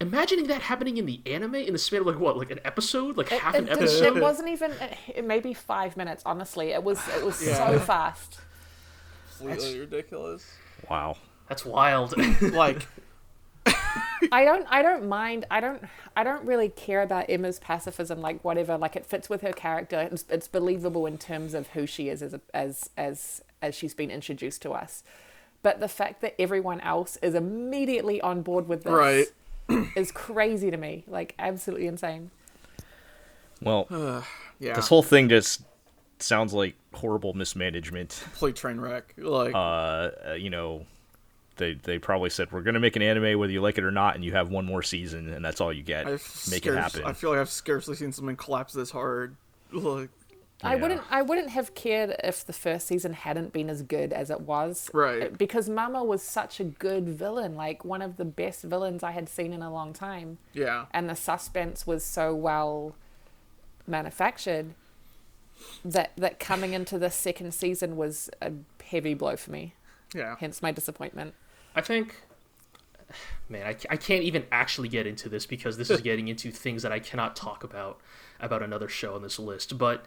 Imagining 0.00 0.46
that 0.46 0.62
happening 0.62 0.96
in 0.96 1.04
the 1.04 1.20
anime 1.26 1.56
in 1.56 1.74
the 1.74 1.78
span 1.78 2.00
of 2.00 2.06
like 2.06 2.18
what, 2.18 2.38
like 2.38 2.50
an 2.50 2.60
episode, 2.64 3.18
like 3.18 3.28
half 3.28 3.54
it, 3.54 3.64
an 3.64 3.68
episode. 3.68 4.16
it 4.16 4.22
wasn't 4.22 4.48
even 4.48 4.72
it, 5.14 5.26
maybe 5.26 5.52
five 5.52 5.94
minutes. 5.94 6.22
Honestly, 6.24 6.70
it 6.70 6.82
was 6.82 6.98
it 7.16 7.22
was 7.24 7.42
Yeah. 7.46 7.70
so 7.70 7.78
fast. 7.80 8.40
Completely 9.40 9.80
ridiculous. 9.80 10.44
wow 10.88 11.16
That's 11.48 11.64
wild. 11.64 12.14
Like, 12.40 12.86
I 14.32 14.44
don't 14.44 14.66
I 14.70 14.82
don't 14.82 15.08
mind. 15.08 15.46
I 15.50 15.60
don't 15.60 15.82
I 16.16 16.24
don't 16.24 16.44
really 16.44 16.68
care 16.68 17.02
about 17.02 17.26
Emma's 17.28 17.58
pacifism. 17.58 18.20
Like 18.20 18.42
whatever. 18.44 18.76
Like 18.78 18.96
it 18.96 19.06
fits 19.06 19.28
with 19.28 19.42
her 19.42 19.52
character. 19.52 20.08
It's, 20.10 20.24
it's 20.28 20.48
believable 20.48 21.06
in 21.06 21.18
terms 21.18 21.54
of 21.54 21.68
who 21.68 21.86
she 21.86 22.08
is 22.08 22.22
as 22.22 22.34
a, 22.34 22.40
as 22.54 22.90
as 22.96 23.42
as 23.62 23.74
she's 23.74 23.94
been 23.94 24.10
introduced 24.10 24.62
to 24.62 24.72
us. 24.72 25.02
But 25.62 25.80
the 25.80 25.88
fact 25.88 26.22
that 26.22 26.34
everyone 26.40 26.80
else 26.80 27.16
is 27.22 27.34
immediately 27.34 28.20
on 28.20 28.42
board 28.42 28.66
with 28.68 28.84
this 28.84 28.92
Right. 28.92 29.26
is 29.96 30.10
crazy 30.12 30.70
to 30.70 30.76
me. 30.76 31.04
Like 31.06 31.34
absolutely 31.38 31.86
insane. 31.86 32.30
well 33.60 33.86
yeah, 34.58 34.74
this 34.74 34.88
whole 34.88 35.02
thing 35.02 35.28
just 35.28 35.62
sounds 36.22 36.52
like 36.52 36.74
horrible 36.94 37.34
mismanagement 37.34 38.20
complete 38.24 38.56
train 38.56 38.80
wreck. 38.80 39.14
Like, 39.16 39.54
uh, 39.54 39.58
uh 39.58 40.36
you 40.38 40.50
know 40.50 40.86
they 41.56 41.74
they 41.74 41.98
probably 41.98 42.30
said 42.30 42.50
we're 42.52 42.62
gonna 42.62 42.80
make 42.80 42.96
an 42.96 43.02
anime 43.02 43.38
whether 43.38 43.52
you 43.52 43.60
like 43.60 43.78
it 43.78 43.84
or 43.84 43.90
not 43.90 44.14
and 44.14 44.24
you 44.24 44.32
have 44.32 44.50
one 44.50 44.64
more 44.64 44.82
season 44.82 45.32
and 45.32 45.44
that's 45.44 45.60
all 45.60 45.72
you 45.72 45.82
get 45.82 46.06
I've 46.06 46.48
make 46.50 46.66
it 46.66 46.74
happen 46.74 47.04
I 47.04 47.12
feel 47.12 47.30
like 47.30 47.38
I've 47.38 47.50
scarcely 47.50 47.94
seen 47.94 48.12
something 48.12 48.36
collapse 48.36 48.72
this 48.72 48.90
hard. 48.90 49.36
Like, 49.72 50.10
I 50.62 50.76
wouldn't 50.76 51.02
I 51.10 51.22
wouldn't 51.22 51.50
have 51.50 51.74
cared 51.74 52.14
if 52.22 52.44
the 52.44 52.52
first 52.52 52.86
season 52.86 53.12
hadn't 53.12 53.52
been 53.52 53.70
as 53.70 53.82
good 53.82 54.12
as 54.12 54.30
it 54.30 54.42
was. 54.42 54.90
Right. 54.92 55.36
Because 55.36 55.68
Mama 55.68 56.04
was 56.04 56.22
such 56.22 56.60
a 56.60 56.64
good 56.64 57.08
villain, 57.08 57.54
like 57.54 57.84
one 57.84 58.02
of 58.02 58.16
the 58.16 58.24
best 58.24 58.62
villains 58.64 59.02
I 59.02 59.12
had 59.12 59.28
seen 59.28 59.52
in 59.52 59.62
a 59.62 59.72
long 59.72 59.92
time. 59.92 60.38
yeah, 60.52 60.86
And 60.92 61.08
the 61.08 61.16
suspense 61.16 61.86
was 61.86 62.04
so 62.04 62.34
well 62.34 62.94
manufactured 63.86 64.74
that 65.84 66.12
that 66.16 66.38
coming 66.38 66.72
into 66.72 66.98
the 66.98 67.10
second 67.10 67.52
season 67.52 67.96
was 67.96 68.30
a 68.40 68.52
heavy 68.84 69.14
blow 69.14 69.36
for 69.36 69.50
me. 69.50 69.74
yeah. 70.14 70.36
Hence 70.38 70.62
my 70.62 70.72
disappointment. 70.72 71.34
I 71.74 71.80
think, 71.80 72.16
man, 73.48 73.66
I, 73.66 73.76
I 73.88 73.96
can't 73.96 74.24
even 74.24 74.44
actually 74.50 74.88
get 74.88 75.06
into 75.06 75.28
this 75.28 75.46
because 75.46 75.76
this 75.76 75.90
is 75.90 76.00
getting 76.00 76.28
into 76.28 76.50
things 76.50 76.82
that 76.82 76.92
I 76.92 76.98
cannot 76.98 77.36
talk 77.36 77.64
about 77.64 78.00
about 78.40 78.62
another 78.62 78.88
show 78.88 79.14
on 79.14 79.22
this 79.22 79.38
list. 79.38 79.78
But 79.78 80.04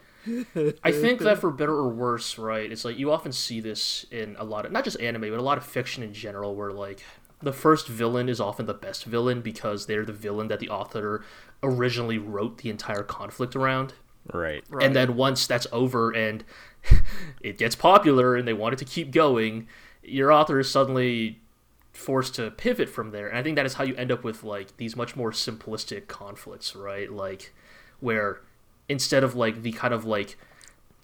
I 0.84 0.92
think 0.92 1.20
that 1.22 1.40
for 1.40 1.52
better 1.52 1.74
or 1.74 1.90
worse, 1.90 2.38
right? 2.38 2.72
It's 2.72 2.86
like 2.86 2.98
you 2.98 3.12
often 3.12 3.32
see 3.32 3.62
this 3.62 4.06
in 4.12 4.36
a 4.38 4.44
lot 4.44 4.66
of 4.66 4.72
not 4.72 4.84
just 4.84 5.00
anime, 5.00 5.22
but 5.22 5.40
a 5.40 5.42
lot 5.42 5.58
of 5.58 5.66
fiction 5.66 6.04
in 6.04 6.14
general, 6.14 6.56
where 6.56 6.72
like 6.72 7.04
the 7.42 7.54
first 7.54 7.88
villain 7.88 8.30
is 8.30 8.40
often 8.40 8.66
the 8.66 8.74
best 8.74 9.04
villain 9.04 9.42
because 9.42 9.86
they're 9.86 10.06
the 10.06 10.14
villain 10.14 10.48
that 10.48 10.60
the 10.60 10.70
author 10.70 11.24
originally 11.62 12.18
wrote 12.18 12.60
the 12.60 12.70
entire 12.70 13.04
conflict 13.04 13.56
around. 13.56 13.94
Right 14.32 14.64
Right. 14.70 14.86
And 14.86 14.96
then 14.96 15.16
once 15.16 15.48
that's 15.48 15.68
over 15.72 16.12
and 16.12 16.44
it 17.42 17.58
gets 17.58 17.76
popular 17.76 18.36
and 18.36 18.48
they 18.48 18.54
want 18.54 18.74
it 18.74 18.78
to 18.80 18.86
keep 18.86 19.12
going, 19.12 19.68
your 20.04 20.32
author 20.32 20.60
is 20.60 20.70
suddenly 20.70 21.40
forced 21.94 22.36
to 22.36 22.52
pivot 22.52 22.90
from 22.90 23.12
there. 23.12 23.28
And 23.28 23.38
I 23.38 23.44
think 23.44 23.56
that 23.56 23.66
is 23.66 23.76
how 23.76 23.84
you 23.84 23.96
end 23.96 24.12
up 24.12 24.24
with 24.24 24.44
like 24.44 24.76
these 24.78 24.96
much 24.96 25.16
more 25.16 25.32
simplistic 25.32 26.08
conflicts, 26.08 26.76
right? 26.76 27.12
Like 27.12 27.54
where 28.00 28.42
instead 28.90 29.24
of 29.24 29.36
like 29.36 29.62
the 29.62 29.72
kind 29.72 29.94
of 29.94 30.04
like 30.06 30.38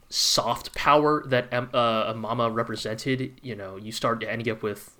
soft 0.09 0.73
power 0.75 1.23
that 1.27 1.47
Em- 1.53 1.69
uh, 1.73 2.13
Mama 2.15 2.49
represented, 2.49 3.33
you 3.41 3.55
know, 3.55 3.77
you 3.77 3.91
start 3.91 4.23
ending 4.27 4.51
up 4.51 4.63
with, 4.63 4.97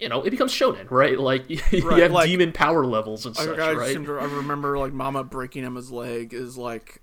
you 0.00 0.08
know, 0.08 0.22
it 0.22 0.30
becomes 0.30 0.52
shonen, 0.52 0.90
right? 0.90 1.18
Like 1.30 1.48
you 1.48 1.60
Right, 1.86 2.02
have 2.02 2.12
like- 2.12 2.26
demon 2.28 2.52
power 2.52 2.84
levels 2.84 3.26
and 3.26 3.36
I, 3.38 3.44
such, 3.44 3.58
I, 3.58 3.72
right? 3.74 3.92
seem 3.92 4.06
to- 4.06 4.18
I 4.18 4.24
remember 4.24 4.78
like 4.78 4.92
Mama 4.92 5.22
breaking 5.24 5.64
Emma's 5.64 5.90
leg 5.90 6.32
is 6.34 6.56
like 6.56 7.00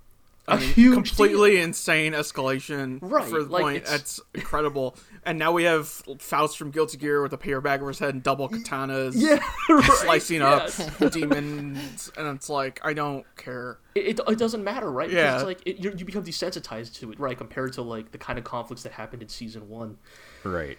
I 0.52 0.56
A 0.56 0.60
mean, 0.60 0.70
huge 0.74 0.94
completely 1.16 1.60
insane 1.62 2.14
escalation 2.14 3.00
Right, 3.02 3.28
for 3.28 3.44
the 3.44 3.50
like, 3.50 3.64
point. 3.64 3.76
it's- 3.78 3.92
That's 3.92 4.20
incredible. 4.34 4.96
And 5.24 5.38
now 5.40 5.52
we 5.52 5.64
have 5.64 5.88
Faust 6.20 6.58
from 6.58 6.72
Guilty 6.72 6.98
Gear 6.98 7.22
with 7.22 7.32
a 7.32 7.38
paper 7.38 7.62
bag 7.62 7.80
over 7.82 7.90
his 7.92 8.00
head 8.00 8.14
and 8.16 8.24
double 8.24 8.50
katanas. 8.50 9.14
yeah, 9.16 9.40
right, 9.70 9.84
Slicing 10.02 10.42
up 10.42 10.70
demons, 11.12 12.12
and 12.18 12.36
it's 12.36 12.50
like 12.50 12.80
I 12.84 12.94
don't 12.94 13.26
care. 13.38 13.78
It, 13.96 14.20
it, 14.20 14.20
it 14.28 14.38
doesn't 14.40 14.64
matter, 14.64 14.92
right? 14.92 15.10
Because 15.10 15.24
Yeah. 15.24 15.36
it's 15.36 15.44
like 15.46 15.62
it, 15.66 15.78
you 15.78 15.94
you 15.98 16.06
become 16.06 16.24
desensitized 16.24 16.96
to 16.96 17.12
it, 17.12 17.20
right? 17.20 17.38
Compared 17.38 17.74
to 17.74 17.82
like 17.84 18.12
the 18.12 18.18
kind 18.18 18.40
of 18.40 18.46
conflicts 18.46 18.84
that 18.84 18.94
happened 18.94 19.22
in 19.22 19.30
season 19.30 19.70
one. 19.70 19.98
Right. 20.44 20.78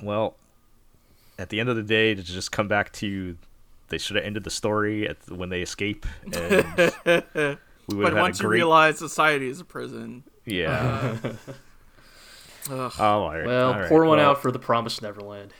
Well, 0.00 0.36
at 1.38 1.48
the 1.48 1.58
end 1.60 1.68
of 1.68 1.76
the 1.76 1.82
day, 1.82 2.14
to 2.14 2.22
just 2.22 2.52
come 2.52 2.68
back 2.68 2.92
to, 2.94 3.36
they 3.88 3.98
should 3.98 4.16
have 4.16 4.24
ended 4.24 4.44
the 4.44 4.50
story 4.50 5.08
at 5.08 5.16
when 5.30 5.48
they 5.48 5.62
escape, 5.62 6.06
and 6.32 6.64
we 7.88 7.96
would 7.96 8.02
But 8.02 8.08
have 8.12 8.16
had 8.16 8.22
once 8.22 8.40
a 8.40 8.42
you 8.42 8.48
great. 8.48 8.56
realize 8.58 8.98
society 8.98 9.48
is 9.48 9.60
a 9.60 9.64
prison, 9.64 10.24
yeah. 10.44 11.16
ugh, 12.70 12.92
oh, 12.98 13.00
all 13.00 13.30
right. 13.30 13.46
Well, 13.46 13.72
all 13.72 13.78
right, 13.80 13.88
pour 13.88 14.04
one 14.04 14.18
well, 14.18 14.30
out 14.30 14.42
for 14.42 14.50
the 14.50 14.58
Promised 14.58 15.02
Neverland. 15.02 15.52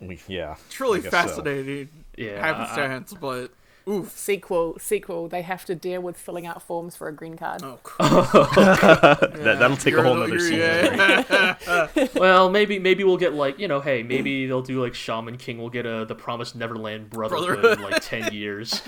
we- 0.00 0.20
yeah. 0.28 0.56
truly 0.70 0.98
I 0.98 1.02
guess 1.02 1.10
so. 1.10 1.16
fascinating 1.28 1.88
Yeah, 2.16 2.40
happenstance. 2.44 3.14
but 3.18 3.50
oof, 3.88 4.10
Sequel, 4.16 4.76
sequel. 4.78 5.28
They 5.28 5.42
have 5.42 5.64
to 5.66 5.74
deal 5.74 6.00
with 6.02 6.16
filling 6.18 6.46
out 6.46 6.62
forms 6.62 6.96
for 6.96 7.08
a 7.08 7.12
green 7.12 7.36
card. 7.36 7.62
oh, 7.62 7.78
crap. 7.82 8.10
That, 9.44 9.58
that'll 9.58 9.76
take 9.76 9.94
a 9.94 9.96
You're 9.98 10.02
whole 10.04 10.14
the- 10.16 10.26
nother 10.26 10.38
season. 10.38 10.58
yeah. 10.58 12.08
well, 12.14 12.50
maybe 12.50 12.78
maybe 12.78 13.04
we'll 13.04 13.16
get 13.18 13.34
like 13.34 13.58
you 13.58 13.68
know, 13.68 13.80
hey, 13.80 14.02
maybe 14.02 14.46
they'll 14.46 14.62
do 14.62 14.82
like 14.82 14.94
Shaman 14.94 15.36
King. 15.38 15.58
We'll 15.58 15.68
get 15.70 15.86
a 15.86 16.04
the 16.06 16.14
Promised 16.14 16.56
Neverland 16.56 17.10
Brotherhood, 17.10 17.60
Brotherhood. 17.62 17.78
in 17.78 17.84
like 17.90 18.02
ten 18.02 18.32
years. 18.32 18.82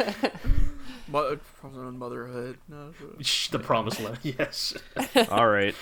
Mo- 1.09 1.39
motherhood. 1.63 2.59
No. 2.69 2.93
Shh, 3.21 3.49
the 3.49 3.59
Promised 3.59 4.01
Land, 4.01 4.19
yes. 4.23 4.75
all 5.31 5.47
right. 5.49 5.75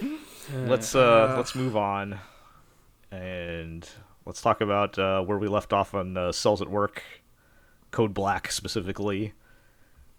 Let's 0.52 0.96
uh 0.96 1.34
let's 1.36 1.54
move 1.54 1.76
on, 1.76 2.18
and 3.12 3.88
let's 4.26 4.42
talk 4.42 4.60
about 4.60 4.98
uh, 4.98 5.22
where 5.22 5.38
we 5.38 5.46
left 5.46 5.72
off 5.72 5.94
on 5.94 6.16
uh, 6.16 6.32
cells 6.32 6.60
at 6.60 6.68
work, 6.68 7.04
Code 7.92 8.12
Black 8.12 8.50
specifically. 8.50 9.34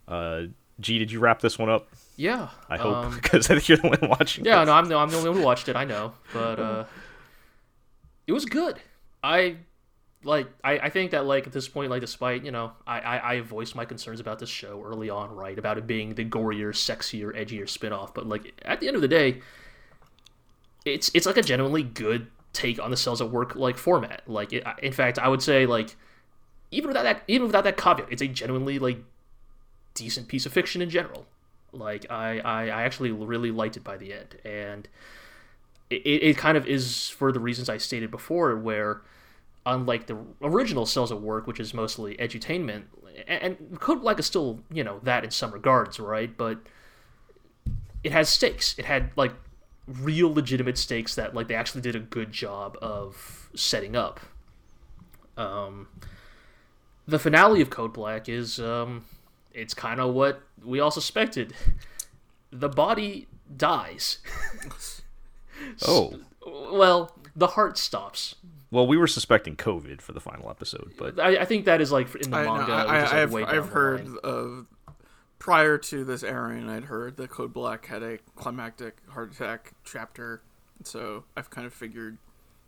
Uh, 0.07 0.43
G, 0.79 0.97
did 0.97 1.11
you 1.11 1.19
wrap 1.19 1.41
this 1.41 1.59
one 1.59 1.69
up? 1.69 1.89
Yeah, 2.15 2.47
I 2.69 2.77
hope 2.77 2.95
um, 2.95 3.15
because 3.15 3.49
I 3.49 3.55
think 3.55 3.67
you're 3.67 3.77
the 3.79 3.89
one 3.89 4.09
watching. 4.09 4.45
Yeah, 4.45 4.59
this. 4.59 4.67
no, 4.67 4.73
I'm 4.73 4.85
the, 4.85 4.95
I'm 4.95 5.09
the 5.09 5.17
only 5.17 5.29
one 5.29 5.39
who 5.39 5.45
watched 5.45 5.67
it. 5.67 5.75
I 5.75 5.83
know, 5.83 6.13
but 6.31 6.59
uh, 6.59 6.85
it 8.25 8.31
was 8.31 8.45
good. 8.45 8.79
I 9.21 9.57
like. 10.23 10.47
I, 10.63 10.79
I 10.79 10.89
think 10.89 11.11
that 11.11 11.25
like 11.25 11.47
at 11.47 11.53
this 11.53 11.67
point, 11.67 11.89
like 11.89 12.01
despite 12.01 12.43
you 12.43 12.51
know, 12.51 12.73
I, 12.87 12.99
I 12.99 13.33
I 13.33 13.41
voiced 13.41 13.75
my 13.75 13.85
concerns 13.85 14.19
about 14.19 14.39
this 14.39 14.49
show 14.49 14.83
early 14.85 15.09
on, 15.09 15.35
right, 15.35 15.57
about 15.57 15.77
it 15.77 15.87
being 15.87 16.15
the 16.15 16.25
gorier, 16.25 16.69
sexier, 16.69 17.35
edgier 17.35 17.63
spinoff. 17.63 18.13
But 18.13 18.27
like 18.27 18.53
at 18.63 18.79
the 18.79 18.87
end 18.87 18.95
of 18.95 19.01
the 19.01 19.07
day, 19.07 19.41
it's 20.85 21.11
it's 21.13 21.25
like 21.25 21.37
a 21.37 21.41
genuinely 21.41 21.83
good 21.83 22.27
take 22.53 22.79
on 22.79 22.91
the 22.91 22.97
cells 22.97 23.21
at 23.21 23.29
work 23.29 23.55
like 23.55 23.77
format. 23.77 24.21
Like, 24.27 24.53
it, 24.53 24.63
in 24.81 24.93
fact, 24.93 25.19
I 25.19 25.27
would 25.27 25.41
say 25.41 25.65
like 25.65 25.95
even 26.71 26.89
without 26.89 27.03
that 27.03 27.23
even 27.27 27.47
without 27.47 27.63
that 27.63 27.77
caveat, 27.77 28.07
it's 28.11 28.21
a 28.21 28.27
genuinely 28.27 28.79
like 28.79 28.99
decent 29.93 30.27
piece 30.27 30.45
of 30.45 30.53
fiction 30.53 30.81
in 30.81 30.89
general. 30.89 31.25
Like 31.71 32.05
I, 32.09 32.39
I, 32.39 32.63
I 32.67 32.83
actually 32.83 33.11
really 33.11 33.51
liked 33.51 33.77
it 33.77 33.83
by 33.83 33.97
the 33.97 34.13
end, 34.13 34.37
and 34.45 34.87
it, 35.89 35.95
it 36.05 36.37
kind 36.37 36.57
of 36.57 36.67
is 36.67 37.09
for 37.09 37.31
the 37.31 37.39
reasons 37.39 37.69
I 37.69 37.77
stated 37.77 38.11
before, 38.11 38.55
where 38.55 39.01
unlike 39.65 40.07
the 40.07 40.17
original 40.41 40.85
Cells 40.85 41.11
at 41.11 41.21
Work, 41.21 41.47
which 41.47 41.59
is 41.59 41.73
mostly 41.73 42.15
edutainment, 42.17 42.83
and, 43.27 43.57
and 43.59 43.79
Code 43.79 44.01
Black 44.01 44.19
is 44.19 44.25
still 44.25 44.59
you 44.71 44.83
know 44.83 44.99
that 45.03 45.23
in 45.23 45.31
some 45.31 45.51
regards, 45.51 45.99
right? 45.99 46.35
But 46.35 46.59
it 48.03 48.11
has 48.11 48.29
stakes. 48.29 48.77
It 48.77 48.85
had 48.85 49.11
like 49.15 49.33
real 49.87 50.33
legitimate 50.33 50.77
stakes 50.77 51.15
that 51.15 51.33
like 51.33 51.47
they 51.47 51.55
actually 51.55 51.81
did 51.81 51.95
a 51.95 51.99
good 51.99 52.31
job 52.31 52.77
of 52.81 53.49
setting 53.55 53.95
up. 53.95 54.19
Um, 55.37 55.87
the 57.07 57.19
finale 57.19 57.61
of 57.61 57.69
Code 57.69 57.93
Black 57.93 58.29
is 58.29 58.59
um, 58.59 59.05
it's 59.53 59.73
kind 59.73 59.99
of 59.99 60.13
what 60.13 60.41
we 60.63 60.79
all 60.79 60.91
suspected. 60.91 61.53
The 62.51 62.69
body 62.69 63.27
dies. 63.55 64.19
Oh, 65.87 66.19
Well, 66.45 67.15
the 67.35 67.47
heart 67.47 67.77
stops. 67.77 68.35
Well, 68.73 68.87
we 68.87 68.97
were 68.97 69.05
suspecting 69.07 69.55
COVID 69.55 70.01
for 70.01 70.13
the 70.13 70.19
final 70.19 70.49
episode, 70.49 70.93
but 70.97 71.19
I, 71.19 71.41
I 71.41 71.45
think 71.45 71.65
that 71.65 71.79
is 71.79 71.91
like 71.91 72.13
in 72.15 72.31
the 72.31 72.37
I, 72.37 72.43
no, 72.43 72.55
manga. 72.55 72.73
I, 72.73 72.77
I, 72.77 73.01
like 73.01 73.13
I've, 73.13 73.31
way 73.31 73.43
I've 73.43 73.67
the 73.67 73.73
heard 73.73 74.07
line. 74.07 74.17
of 74.23 74.65
prior 75.37 75.77
to 75.77 76.03
this 76.03 76.23
airing, 76.23 76.67
I'd 76.67 76.85
heard 76.85 77.17
that 77.17 77.29
Code 77.29 77.53
Black 77.53 77.85
had 77.85 78.01
a 78.01 78.17
climactic 78.35 78.97
heart 79.09 79.31
attack 79.31 79.73
chapter, 79.83 80.41
so 80.83 81.23
I've 81.37 81.51
kind 81.51 81.67
of 81.67 81.73
figured 81.73 82.17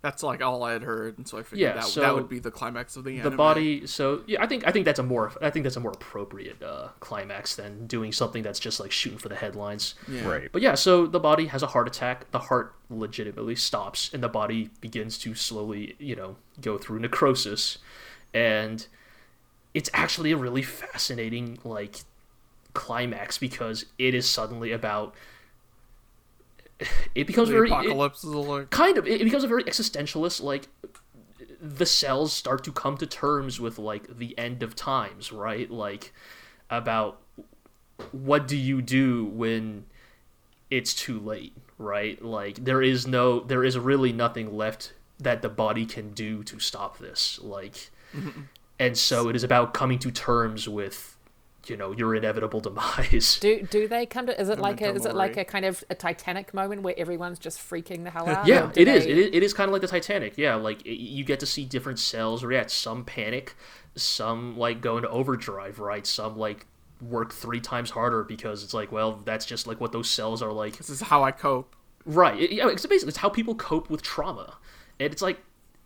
that's 0.06 0.22
like 0.22 0.39
all 0.44 0.62
I 0.62 0.74
had 0.74 0.84
heard, 0.84 1.18
and 1.18 1.28
so 1.28 1.39
I 1.39 1.41
figured 1.41 1.60
Yeah, 1.62 1.74
that 1.74 1.86
so 1.86 2.02
that 2.02 2.13
would 2.13 2.30
be 2.30 2.38
the 2.38 2.52
climax 2.52 2.96
of 2.96 3.04
the 3.06 3.18
anime. 3.20 3.32
the 3.32 3.36
body. 3.36 3.88
So 3.88 4.22
yeah, 4.28 4.44
I 4.44 4.46
think 4.46 4.68
I 4.68 4.72
think 4.72 4.86
that's 4.86 5.00
a 5.00 5.04
more 5.04 5.32
I 5.41 5.50
think 5.50 5.63
that's 5.63 5.78
a 5.78 5.80
more 5.80 5.91
appropriate 5.91 6.62
uh, 6.62 6.89
climax 7.00 7.56
than 7.56 7.88
doing 7.88 8.12
something 8.12 8.44
that's 8.44 8.60
just 8.60 8.80
like 8.80 8.91
shooting 8.91 9.18
for 9.18 9.30
the 9.30 9.36
headlines. 9.36 9.96
yeah. 10.08 10.28
right. 10.28 10.50
But 10.52 10.62
yeah, 10.62 10.76
so 10.76 11.08
the 11.08 11.20
body 11.20 11.48
has 11.48 11.63
a 11.63 11.68
heart 11.68 11.88
attack. 11.88 12.30
The 12.30 12.38
heart 12.39 12.76
legitimately 12.89 13.56
stops, 13.56 14.13
and 14.13 14.22
the 14.22 14.30
body 14.30 14.70
begins 14.80 15.18
to 15.20 15.34
slowly, 15.34 15.96
you 15.98 16.15
know, 16.15 16.36
go 16.62 16.78
through 16.78 17.00
necrosis. 17.00 17.80
And 18.32 18.86
it's 19.74 19.89
actually 19.94 20.32
a 20.34 20.38
really 20.38 20.62
fascinating, 20.62 21.58
like, 21.63 22.02
climax 22.74 23.39
because 23.39 23.86
it 23.98 24.13
is 24.13 24.30
suddenly 24.30 24.72
about. 24.72 25.15
It 27.16 27.28
becomes 27.28 27.50
The 27.50 27.56
very. 27.56 27.70
apocalypse 27.70 28.24
is 28.24 28.30
like 28.30 28.70
kind 28.70 28.98
of 28.98 29.08
it 29.08 29.24
becomes 29.24 29.44
a 29.44 29.48
very 29.48 29.64
existentialist 29.64 30.44
like 30.44 30.68
the 31.62 31.86
cells 31.86 32.34
start 32.34 32.64
to 32.66 32.72
come 32.72 32.98
to 32.98 33.08
terms 33.08 33.60
with 33.60 33.80
like 33.80 34.18
the 34.18 34.38
end 34.38 34.62
of 34.62 34.76
times 34.76 35.32
right? 35.32 35.70
Like 35.72 36.14
about 36.70 37.22
what 38.12 38.48
do 38.48 38.58
you 38.58 38.82
do 38.82 39.26
when 39.26 39.86
it's 40.70 40.94
too 40.94 41.20
late 41.20 41.54
right? 41.78 42.22
Like 42.24 42.66
there 42.66 42.82
is 42.82 43.08
no 43.08 43.40
there 43.40 43.64
is 43.64 43.78
really 43.78 44.12
nothing 44.12 44.56
left 44.56 44.94
that 45.20 45.42
the 45.42 45.50
body 45.50 45.86
can 45.86 46.12
do 46.12 46.44
to 46.44 46.60
stop 46.60 46.98
this 46.98 47.40
like 47.42 47.90
mm-hmm. 48.14 48.42
and 48.78 48.98
so 48.98 49.30
it 49.30 49.36
is 49.36 49.44
about 49.44 49.74
coming 49.74 49.98
to 50.00 50.12
terms 50.12 50.68
with 50.68 51.14
you 51.69 51.78
know 51.78 51.91
your 51.91 52.15
inevitable 52.15 52.60
demise 52.60 53.38
Do 53.39 53.62
do 53.69 53.88
they 53.88 54.06
come 54.06 54.28
to? 54.28 54.39
Is 54.39 54.49
it 54.49 54.60
like 54.60 54.82
a? 54.82 54.93
Is 54.93 55.06
it 55.06 55.15
like 55.15 55.38
a 55.38 55.45
kind 55.45 55.65
of 55.65 55.84
a 55.89 55.95
Titanic 55.95 56.54
moment 56.54 56.82
where 56.84 56.93
everyone's 56.97 57.39
just 57.39 57.60
freaking 57.60 58.04
the 58.04 58.10
hell 58.12 58.28
out? 58.30 58.45
Yeah, 58.45 58.69
or 58.69 58.71
do 58.71 58.82
it 58.82 58.88
is. 58.88 59.04
they- 59.06 59.12
It 59.12 59.17
is. 59.17 59.25
It 59.34 59.43
is 59.43 59.54
kind 59.54 59.67
of 59.69 59.73
like 59.73 59.82
the 59.82 59.88
Titanic. 59.88 60.38
Yeah, 60.38 60.56
like 60.56 60.86
it, 60.86 60.95
you 60.99 61.23
get 61.23 61.39
to 61.41 61.45
see 61.45 61.65
different 61.65 61.99
cells 61.99 62.43
react. 62.43 62.71
Some 62.71 63.04
panic, 63.06 63.56
some 63.95 64.58
like 64.58 64.82
go 64.82 64.97
into 64.97 65.10
overdrive. 65.10 65.80
Right. 65.80 66.06
Some 66.06 66.38
like 66.38 66.65
work 67.01 67.34
three 67.34 67.60
times 67.60 67.89
harder 67.91 68.23
because 68.23 68.63
it's 68.63 68.73
like, 68.73 68.91
well, 68.91 69.21
that's 69.25 69.45
just 69.45 69.67
like 69.67 69.80
what 69.82 69.91
those 69.91 70.10
cells 70.10 70.41
are 70.41 70.51
like. 70.54 70.78
this 70.78 70.89
is 70.89 71.01
how 71.01 71.23
I 71.23 71.32
cope. 71.32 71.75
Right. 72.06 72.39
It, 72.39 72.51
yeah. 72.51 72.67
It's 72.69 72.86
basically 72.86 73.10
it's 73.10 73.17
how 73.17 73.30
people 73.30 73.56
cope 73.56 73.89
with 73.89 74.01
trauma, 74.01 74.58
and 74.99 75.12
it's 75.12 75.21
like. 75.21 75.39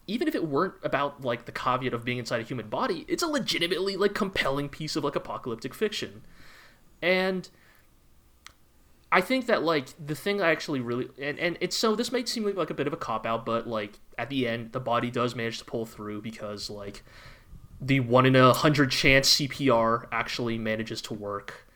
Even 0.10 0.28
if 0.28 0.34
it 0.34 0.48
weren't 0.48 0.74
about 0.84 1.22
like 1.22 1.46
the 1.46 1.52
caveat 1.52 1.94
of 1.94 2.04
being 2.04 2.18
inside 2.18 2.40
a 2.42 2.44
human 2.44 2.68
body, 2.68 3.06
it's 3.08 3.22
a 3.22 3.28
legitimately 3.28 3.96
like 3.96 4.16
compelling 4.16 4.68
piece 4.68 4.96
of 4.96 5.04
like 5.04 5.16
apocalyptic 5.16 5.74
fiction. 5.74 6.24
And 7.02 7.48
I 9.12 9.22
think 9.22 9.46
that 9.46 9.64
like 9.64 9.88
the 10.04 10.16
thing 10.16 10.42
I 10.42 10.50
actually 10.50 10.80
really 10.80 11.10
and, 11.22 11.38
and 11.38 11.58
it's 11.62 11.78
so 11.78 11.96
this 11.96 12.12
may 12.12 12.26
seem 12.26 12.44
like, 12.56 12.70
a 12.70 12.74
bit 12.74 12.88
of 12.88 12.94
a 12.94 12.98
cop 12.98 13.26
out, 13.26 13.46
but 13.46 13.68
like 13.68 14.00
at 14.18 14.30
the 14.30 14.48
end 14.48 14.72
the 14.72 14.80
body 14.80 15.12
does 15.12 15.36
manage 15.36 15.60
to 15.60 15.66
pull 15.66 15.86
through 15.86 16.22
because 16.22 16.70
like 16.70 17.04
the 17.80 18.00
one 18.00 18.26
in 18.26 18.36
a 18.36 18.52
hundred 18.54 18.92
chance 18.92 19.36
CPR 19.36 20.08
actually 20.12 20.58
manages 20.58 21.02
to 21.04 21.14
work 21.14 21.68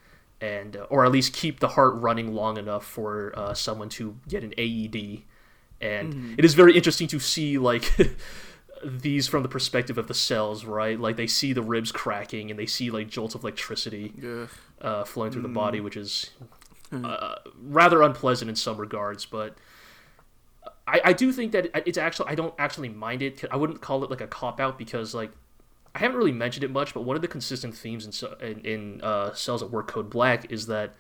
and 0.42 0.78
or 0.90 1.06
at 1.06 1.12
least 1.12 1.34
keep 1.34 1.60
the 1.60 1.70
heart 1.70 1.96
running 1.96 2.34
long 2.34 2.58
enough 2.58 2.86
for 2.86 3.32
uh, 3.38 3.54
someone 3.54 3.90
to 3.90 4.18
get 4.28 4.44
an 4.44 4.54
AED. 4.58 5.24
And 5.84 6.40
it 6.40 6.46
is 6.46 6.54
very 6.54 6.76
interesting 6.76 7.08
to 7.10 7.20
see 7.20 7.58
like 7.58 7.92
these 8.86 9.28
from 9.28 9.44
the 9.44 9.50
perspective 9.50 9.98
of 9.98 10.08
the 10.08 10.14
cells, 10.14 10.66
right? 10.66 11.00
Like 11.00 11.16
they 11.16 11.28
see 11.28 11.54
the 11.54 11.62
ribs 11.62 11.92
cracking 11.92 12.50
and 12.50 12.60
they 12.60 12.66
see 12.66 12.90
like 12.92 13.10
jolts 13.10 13.36
of 13.36 13.42
electricity 13.44 14.14
Yeah. 14.22 14.48
uh, 14.82 15.04
flowing 15.04 15.32
through 15.32 15.42
the 15.44 15.48
body, 15.50 15.80
which 15.80 15.98
is 15.98 16.32
Hmm. 16.90 17.06
uh, 17.06 17.36
rather 17.64 18.02
unpleasant 18.04 18.50
in 18.50 18.56
some 18.56 18.78
regards. 18.78 19.26
But 19.26 19.58
I, 20.88 21.02
I 21.06 21.14
do 21.14 21.32
think 21.32 21.52
that 21.54 21.72
it's 21.88 21.98
actually 21.98 22.30
I 22.30 22.36
don't 22.36 22.54
actually 22.60 22.90
mind 22.90 23.22
it. 23.22 23.44
I 23.52 23.56
wouldn't 23.56 23.82
call 23.82 24.04
it 24.04 24.10
like 24.10 24.22
a 24.22 24.28
cop 24.28 24.60
out 24.60 24.78
because 24.78 25.16
like 25.16 25.32
I 25.96 26.00
haven't 26.00 26.18
really 26.18 26.32
mentioned 26.32 26.64
it 26.64 26.72
much, 26.72 26.94
but 26.94 27.02
one 27.04 27.16
of 27.16 27.22
the 27.22 27.28
consistent 27.28 27.76
themes 27.76 28.06
in 28.06 28.48
in, 28.48 28.60
in 28.66 29.02
uh, 29.02 29.34
Cells 29.34 29.64
at 29.64 29.72
Work 29.72 29.88
Code 29.88 30.10
Black 30.10 30.52
is 30.52 30.68
that 30.68 30.94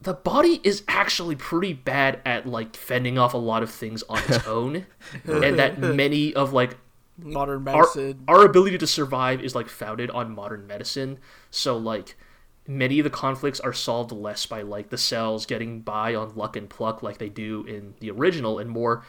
the 0.00 0.14
body 0.14 0.60
is 0.62 0.82
actually 0.88 1.36
pretty 1.36 1.72
bad 1.72 2.20
at 2.24 2.46
like 2.46 2.76
fending 2.76 3.18
off 3.18 3.34
a 3.34 3.38
lot 3.38 3.62
of 3.62 3.70
things 3.70 4.02
on 4.08 4.18
its 4.28 4.46
own, 4.46 4.86
and 5.24 5.58
that 5.58 5.78
many 5.78 6.34
of 6.34 6.52
like 6.52 6.76
Modern 7.18 7.66
our, 7.68 7.78
medicine. 7.78 8.24
our 8.28 8.44
ability 8.44 8.76
to 8.78 8.86
survive 8.86 9.42
is 9.42 9.54
like 9.54 9.68
founded 9.68 10.10
on 10.10 10.34
modern 10.34 10.66
medicine. 10.66 11.18
So 11.50 11.76
like 11.76 12.16
many 12.66 12.98
of 12.98 13.04
the 13.04 13.10
conflicts 13.10 13.58
are 13.60 13.72
solved 13.72 14.12
less 14.12 14.44
by 14.44 14.62
like 14.62 14.90
the 14.90 14.98
cells 14.98 15.46
getting 15.46 15.80
by 15.80 16.14
on 16.14 16.34
luck 16.34 16.56
and 16.56 16.68
pluck 16.68 17.02
like 17.02 17.18
they 17.18 17.28
do 17.30 17.64
in 17.64 17.94
the 18.00 18.10
original, 18.10 18.58
and 18.58 18.68
more 18.68 19.02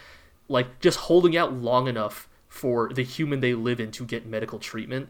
like 0.48 0.80
just 0.80 1.00
holding 1.00 1.36
out 1.36 1.54
long 1.54 1.88
enough 1.88 2.30
for 2.48 2.90
the 2.94 3.04
human 3.04 3.42
they 3.42 3.54
live 3.54 3.80
in 3.80 3.92
to 3.92 4.06
get 4.06 4.26
medical 4.26 4.58
treatment. 4.58 5.10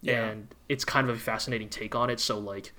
Yeah. 0.00 0.24
And 0.24 0.54
it's 0.70 0.86
kind 0.86 1.08
of 1.10 1.16
a 1.16 1.18
fascinating 1.18 1.68
take 1.68 1.94
on 1.94 2.08
it. 2.08 2.18
So 2.18 2.38
like 2.38 2.72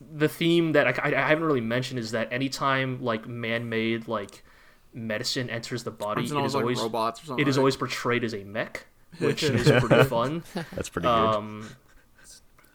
the 0.00 0.28
theme 0.28 0.72
that 0.72 0.86
I, 0.86 1.10
I, 1.10 1.24
I 1.24 1.28
haven't 1.28 1.44
really 1.44 1.60
mentioned 1.60 1.98
is 1.98 2.10
that 2.12 2.32
anytime 2.32 3.02
like 3.02 3.26
man-made 3.26 4.08
like 4.08 4.44
medicine 4.92 5.48
enters 5.50 5.84
the 5.84 5.90
body, 5.90 6.22
Turns 6.22 6.32
it 6.32 6.34
into 6.34 6.40
all 6.40 6.46
is 6.46 6.54
like 6.54 6.62
always 6.62 6.80
robots 6.80 7.22
or 7.22 7.26
something. 7.26 7.42
it 7.42 7.48
is 7.48 7.56
right? 7.56 7.60
always 7.62 7.76
portrayed 7.76 8.24
as 8.24 8.34
a 8.34 8.44
mech, 8.44 8.86
which 9.18 9.42
is 9.42 9.70
pretty 9.84 10.04
fun. 10.04 10.42
That's 10.74 10.88
pretty 10.88 11.06
good. 11.08 11.14
Um, 11.14 11.68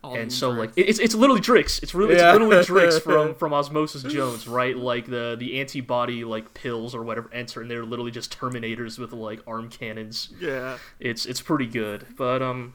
All 0.03 0.15
and 0.15 0.33
so 0.33 0.51
drinks. 0.55 0.75
like 0.77 0.87
it's 0.87 0.97
it's 0.99 1.13
literally 1.13 1.41
Drix. 1.41 1.83
It's 1.83 1.93
really 1.93 2.15
Yeah. 2.15 2.31
it's 2.35 2.39
literally 2.39 2.87
Drix 2.87 2.99
from 3.03 3.35
from 3.35 3.53
Osmosis 3.53 4.01
Jones, 4.01 4.47
right? 4.47 4.75
Like 4.75 5.05
the 5.05 5.35
the 5.37 5.59
antibody 5.59 6.23
like 6.23 6.55
pills 6.55 6.95
or 6.95 7.03
whatever 7.03 7.29
enter, 7.31 7.61
and 7.61 7.69
they're 7.69 7.85
literally 7.85 8.09
just 8.09 8.35
Terminators 8.35 8.97
with 8.97 9.13
like 9.13 9.41
arm 9.45 9.69
cannons. 9.69 10.29
yeah. 10.39 10.79
It's 10.99 11.27
it's 11.27 11.39
pretty 11.41 11.67
good, 11.67 12.07
but 12.17 12.41
um, 12.41 12.73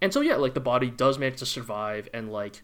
and 0.00 0.12
so 0.14 0.22
yeah, 0.22 0.36
like 0.36 0.54
the 0.54 0.60
body 0.60 0.88
does 0.90 1.18
manage 1.18 1.38
to 1.40 1.46
survive, 1.46 2.08
and 2.14 2.32
like 2.32 2.62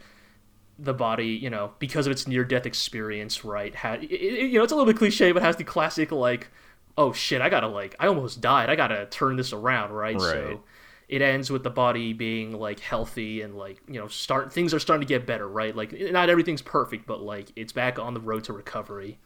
the 0.79 0.95
body, 0.95 1.29
you 1.29 1.51
know, 1.51 1.73
because 1.79 2.07
of 2.07 2.12
its 2.12 2.27
near 2.29 2.45
death 2.45 2.67
experience, 2.67 3.45
right? 3.45 3.75
Had 3.75 4.05
it, 4.05 4.11
it- 4.12 4.51
you 4.51 4.59
know, 4.59 4.64
it's 4.64 4.73
a 4.73 4.77
little 4.77 4.91
bit 4.93 4.99
cliche, 4.99 5.33
but 5.33 5.43
has 5.43 5.57
the 5.57 5.64
classic 5.64 6.12
like, 6.12 6.49
oh 6.97 7.12
shit, 7.12 7.41
I 7.41 7.49
gotta 7.49 7.69
like, 7.69 7.97
I 7.99 8.07
almost 8.07 8.41
died, 8.41 8.71
I 8.71 8.77
gotta 8.77 9.07
turn 9.07 9.37
this 9.37 9.53
around, 9.53 9.93
right? 9.93 10.14
Right. 10.17 10.21
So 10.23 10.61
it 11.09 11.23
ends 11.23 11.51
with 11.51 11.62
the 11.64 11.71
body 11.71 12.12
being 12.12 12.53
like 12.53 12.81
healthy 12.81 13.41
and 13.41 13.57
like 13.57 13.81
you 13.88 13.99
know 13.99 14.09
start 14.09 14.53
things 14.53 14.75
are 14.75 14.79
starting 14.79 15.07
to 15.07 15.12
get 15.12 15.27
better, 15.27 15.49
right? 15.49 15.75
Like 15.75 15.93
not 16.12 16.29
everything's 16.31 16.62
perfect, 16.62 17.07
but 17.07 17.21
like 17.23 17.51
it's 17.57 17.73
back 17.73 17.99
on 17.99 18.14
the 18.14 18.21
road 18.21 18.45
to 18.45 18.53
recovery. 18.53 19.19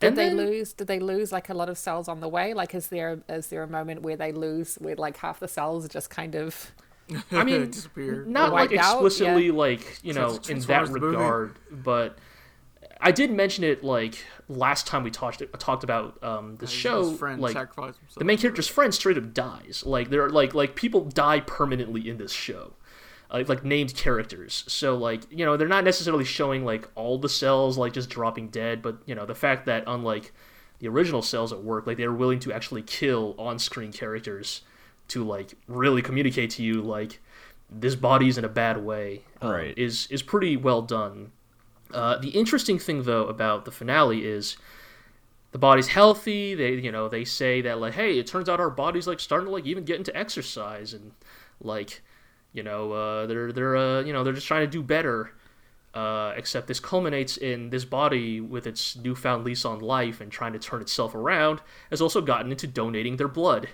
Did 0.00 0.08
And 0.08 0.16
they 0.16 0.28
then- 0.30 0.36
lose? 0.38 0.72
Did 0.72 0.86
they 0.88 0.98
lose 0.98 1.30
like 1.30 1.48
a 1.48 1.54
lot 1.54 1.68
of 1.68 1.78
cells 1.78 2.08
on 2.08 2.18
the 2.20 2.28
way? 2.28 2.54
Like, 2.54 2.74
is 2.74 2.88
there 2.88 3.20
is 3.28 3.48
there 3.48 3.62
a 3.62 3.68
moment 3.68 4.02
where 4.02 4.16
they 4.16 4.32
lose, 4.32 4.74
where 4.76 4.96
like 4.96 5.18
half 5.18 5.38
the 5.38 5.46
cells 5.48 5.88
just 5.88 6.10
kind 6.10 6.34
of? 6.34 6.72
I 7.30 7.44
mean, 7.44 7.66
disappeared. 7.70 8.28
not 8.28 8.52
like 8.52 8.70
Wiped 8.70 8.82
out? 8.82 8.94
explicitly 8.94 9.46
Yeah. 9.46 9.52
like 9.52 9.98
you 10.02 10.12
know 10.12 10.28
in 10.28 10.34
that 10.34 10.44
Transformers 10.44 10.90
the 10.90 11.00
movie. 11.00 11.16
regard 11.16 11.56
but 11.70 12.18
i 13.00 13.10
did 13.10 13.30
mention 13.32 13.64
it 13.64 13.82
like 13.82 14.24
last 14.48 14.86
time 14.86 15.02
we 15.02 15.10
talked 15.10 15.42
talked 15.58 15.84
about 15.84 16.22
um 16.22 16.56
the 16.56 16.66
His- 16.66 16.72
show 16.72 17.10
his 17.10 17.18
friend 17.18 17.40
like 17.40 17.52
sacrificed 17.54 17.98
himself. 17.98 18.18
the 18.18 18.24
main 18.24 18.38
character's 18.38 18.68
friend 18.68 18.94
straight 18.94 19.18
up 19.18 19.34
dies 19.34 19.82
like 19.84 20.10
there 20.10 20.22
are 20.24 20.30
like 20.30 20.54
like 20.54 20.76
people 20.76 21.02
die 21.04 21.40
permanently 21.40 22.08
in 22.08 22.16
this 22.18 22.32
show 22.32 22.74
like 23.32 23.48
like 23.48 23.64
named 23.64 23.94
characters 23.96 24.62
so 24.68 24.96
like 24.96 25.22
you 25.30 25.44
know 25.44 25.56
they're 25.56 25.68
not 25.68 25.84
necessarily 25.84 26.24
showing 26.24 26.64
like 26.64 26.88
all 26.94 27.18
the 27.18 27.28
cells 27.28 27.76
like 27.78 27.92
just 27.92 28.08
dropping 28.10 28.48
dead 28.48 28.80
but 28.82 28.98
you 29.06 29.14
know 29.14 29.26
the 29.26 29.34
fact 29.34 29.66
that 29.66 29.82
unlike 29.86 30.32
the 30.78 30.88
original 30.88 31.22
cells 31.22 31.52
at 31.52 31.62
work 31.62 31.86
like 31.86 31.96
they're 31.96 32.12
willing 32.12 32.38
to 32.40 32.52
actually 32.52 32.82
kill 32.82 33.34
on-screen 33.38 33.92
characters 33.92 34.62
to 35.08 35.24
like 35.24 35.54
really 35.68 36.02
communicate 36.02 36.50
to 36.50 36.62
you 36.62 36.80
like 36.82 37.20
this 37.70 37.94
body's 37.94 38.38
in 38.38 38.44
a 38.44 38.48
bad 38.48 38.84
way 38.84 39.22
um, 39.40 39.50
Right. 39.50 39.76
is 39.78 40.06
is 40.10 40.22
pretty 40.22 40.56
well 40.56 40.82
done. 40.82 41.32
Uh, 41.92 42.16
the 42.18 42.30
interesting 42.30 42.78
thing 42.78 43.02
though 43.02 43.26
about 43.26 43.64
the 43.64 43.70
finale 43.70 44.24
is 44.24 44.56
the 45.52 45.58
body's 45.58 45.88
healthy. 45.88 46.54
They 46.54 46.72
you 46.74 46.92
know 46.92 47.08
they 47.08 47.24
say 47.24 47.60
that 47.62 47.78
like 47.78 47.94
hey 47.94 48.18
it 48.18 48.26
turns 48.26 48.48
out 48.48 48.60
our 48.60 48.70
body's 48.70 49.06
like 49.06 49.20
starting 49.20 49.46
to 49.46 49.52
like 49.52 49.66
even 49.66 49.84
get 49.84 49.96
into 49.98 50.16
exercise 50.16 50.94
and 50.94 51.12
like 51.60 52.02
you 52.52 52.62
know 52.62 52.92
uh, 52.92 53.26
they're 53.26 53.52
they're 53.52 53.76
uh, 53.76 54.00
you 54.02 54.12
know 54.12 54.24
they're 54.24 54.32
just 54.32 54.46
trying 54.46 54.64
to 54.64 54.70
do 54.70 54.82
better 54.82 55.32
uh, 55.94 56.32
except 56.36 56.66
this 56.68 56.80
culminates 56.80 57.36
in 57.36 57.68
this 57.68 57.84
body 57.84 58.40
with 58.40 58.66
its 58.66 58.96
newfound 58.96 59.44
lease 59.44 59.64
on 59.66 59.78
life 59.80 60.22
and 60.22 60.32
trying 60.32 60.54
to 60.54 60.58
turn 60.58 60.80
itself 60.80 61.14
around 61.14 61.60
has 61.90 62.00
also 62.00 62.22
gotten 62.22 62.50
into 62.50 62.66
donating 62.66 63.16
their 63.16 63.28
blood 63.28 63.68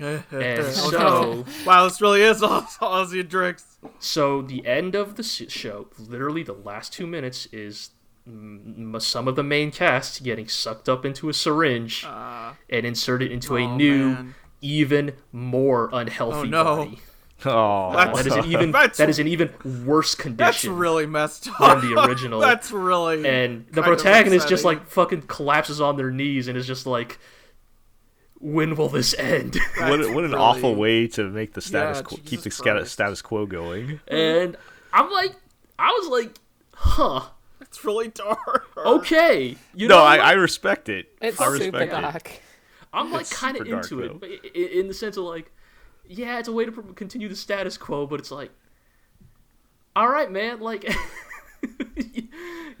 and 0.00 0.64
so 0.74 1.44
wow, 1.66 1.84
this 1.84 2.00
really 2.00 2.22
is 2.22 2.42
all 2.42 2.62
Ozzy 2.62 3.20
and 3.20 3.28
Drix. 3.30 3.64
so 3.98 4.42
the 4.42 4.66
end 4.66 4.94
of 4.94 5.16
the 5.16 5.22
show, 5.22 5.88
literally 5.98 6.42
the 6.42 6.52
last 6.54 6.92
two 6.92 7.06
minutes, 7.06 7.46
is 7.52 7.90
some 8.26 9.28
of 9.28 9.36
the 9.36 9.42
main 9.42 9.70
cast 9.70 10.22
getting 10.22 10.46
sucked 10.48 10.88
up 10.88 11.04
into 11.04 11.28
a 11.28 11.32
syringe 11.34 12.04
Uh, 12.06 12.52
and 12.68 12.86
inserted 12.86 13.30
into 13.32 13.56
a 13.56 13.62
oh, 13.62 13.76
new, 13.76 14.10
man. 14.10 14.34
even 14.60 15.12
more 15.32 15.88
oh, 15.92 15.98
unhealthy 15.98 16.36
Oh, 16.38 16.44
no. 16.44 16.64
body. 16.64 16.98
oh, 17.46 17.92
That 17.92 18.26
is 18.26 18.32
an 18.34 18.44
even 18.44 18.70
That's- 18.72 18.98
that 18.98 19.08
is 19.08 19.18
an 19.18 19.26
even 19.26 19.50
worse 19.84 20.14
condition. 20.14 20.36
That's 20.36 20.64
really 20.64 21.06
messed 21.06 21.48
up. 21.60 21.80
than 21.80 21.90
the 21.94 22.00
original. 22.04 22.40
That's 22.48 22.70
really. 22.70 23.26
and 23.26 23.66
the 23.68 23.82
kind 23.82 23.92
of 23.92 23.98
protagonist 23.98 24.48
just 24.48 24.64
like 24.64 24.86
fucking 24.86 25.22
collapses 25.22 25.80
on 25.80 25.96
their 25.96 26.10
knees 26.10 26.46
and 26.48 26.56
is 26.56 26.66
just 26.66 26.86
like, 26.86 27.18
"When 28.40 28.74
will 28.76 28.88
this 28.88 29.14
end?" 29.18 29.56
what, 29.78 29.90
what 29.90 30.00
an 30.00 30.08
really- 30.32 30.34
awful 30.34 30.74
way 30.74 31.06
to 31.08 31.28
make 31.30 31.52
the 31.54 31.60
status 31.60 31.98
Yeah, 31.98 32.02
quo, 32.02 32.18
keep 32.24 32.40
the 32.42 32.50
scat- 32.50 32.76
Christ. 32.76 32.92
status 32.92 33.22
quo 33.22 33.46
going. 33.46 34.00
and 34.08 34.56
I'm 34.92 35.10
like, 35.10 35.34
I 35.78 35.90
was 36.00 36.08
like, 36.08 36.36
"Huh." 36.74 37.28
It's 37.62 37.84
really 37.84 38.08
dark. 38.08 38.66
Okay, 38.76 39.56
you 39.74 39.86
no, 39.86 39.96
know 39.98 40.02
I, 40.02 40.16
what? 40.16 40.26
I 40.26 40.32
respect 40.32 40.88
it. 40.88 41.12
It's 41.20 41.40
I 41.40 41.44
super 41.44 41.58
respect 41.78 41.92
it. 41.92 42.00
dark. 42.00 42.32
I'm 42.92 43.12
like 43.12 43.30
kind 43.30 43.56
of 43.56 43.60
super 43.66 43.70
dark, 43.70 43.92
into 43.92 44.02
it, 44.02 44.20
but 44.20 44.28
i- 44.28 44.40
i- 44.58 44.78
in 44.80 44.88
the 44.88 44.94
sense 44.94 45.16
of 45.16 45.22
like, 45.24 45.52
yeah, 46.08 46.40
it's 46.40 46.48
a 46.48 46.52
way 46.52 46.64
to 46.64 46.72
continue 46.72 47.28
the 47.28 47.36
status 47.36 47.76
quo, 47.78 48.06
but 48.08 48.18
it's 48.18 48.32
like, 48.32 48.50
all 49.94 50.08
right, 50.08 50.28
man, 50.32 50.58
like, 50.58 50.84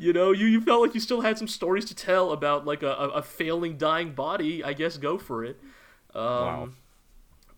you 0.00 0.14
know, 0.14 0.32
you, 0.32 0.46
you 0.46 0.60
felt 0.62 0.80
like 0.80 0.94
you 0.94 1.00
still 1.00 1.20
had 1.20 1.36
some 1.36 1.46
stories 1.46 1.84
to 1.84 1.94
tell 1.94 2.32
about 2.32 2.64
like 2.64 2.82
a, 2.82 2.90
a, 2.90 3.22
failing, 3.22 3.76
dying 3.76 4.12
body. 4.12 4.64
I 4.64 4.72
guess 4.72 4.96
go 4.96 5.18
for 5.18 5.44
it. 5.44 5.60
Um, 6.14 6.22
Wow. 6.22 6.68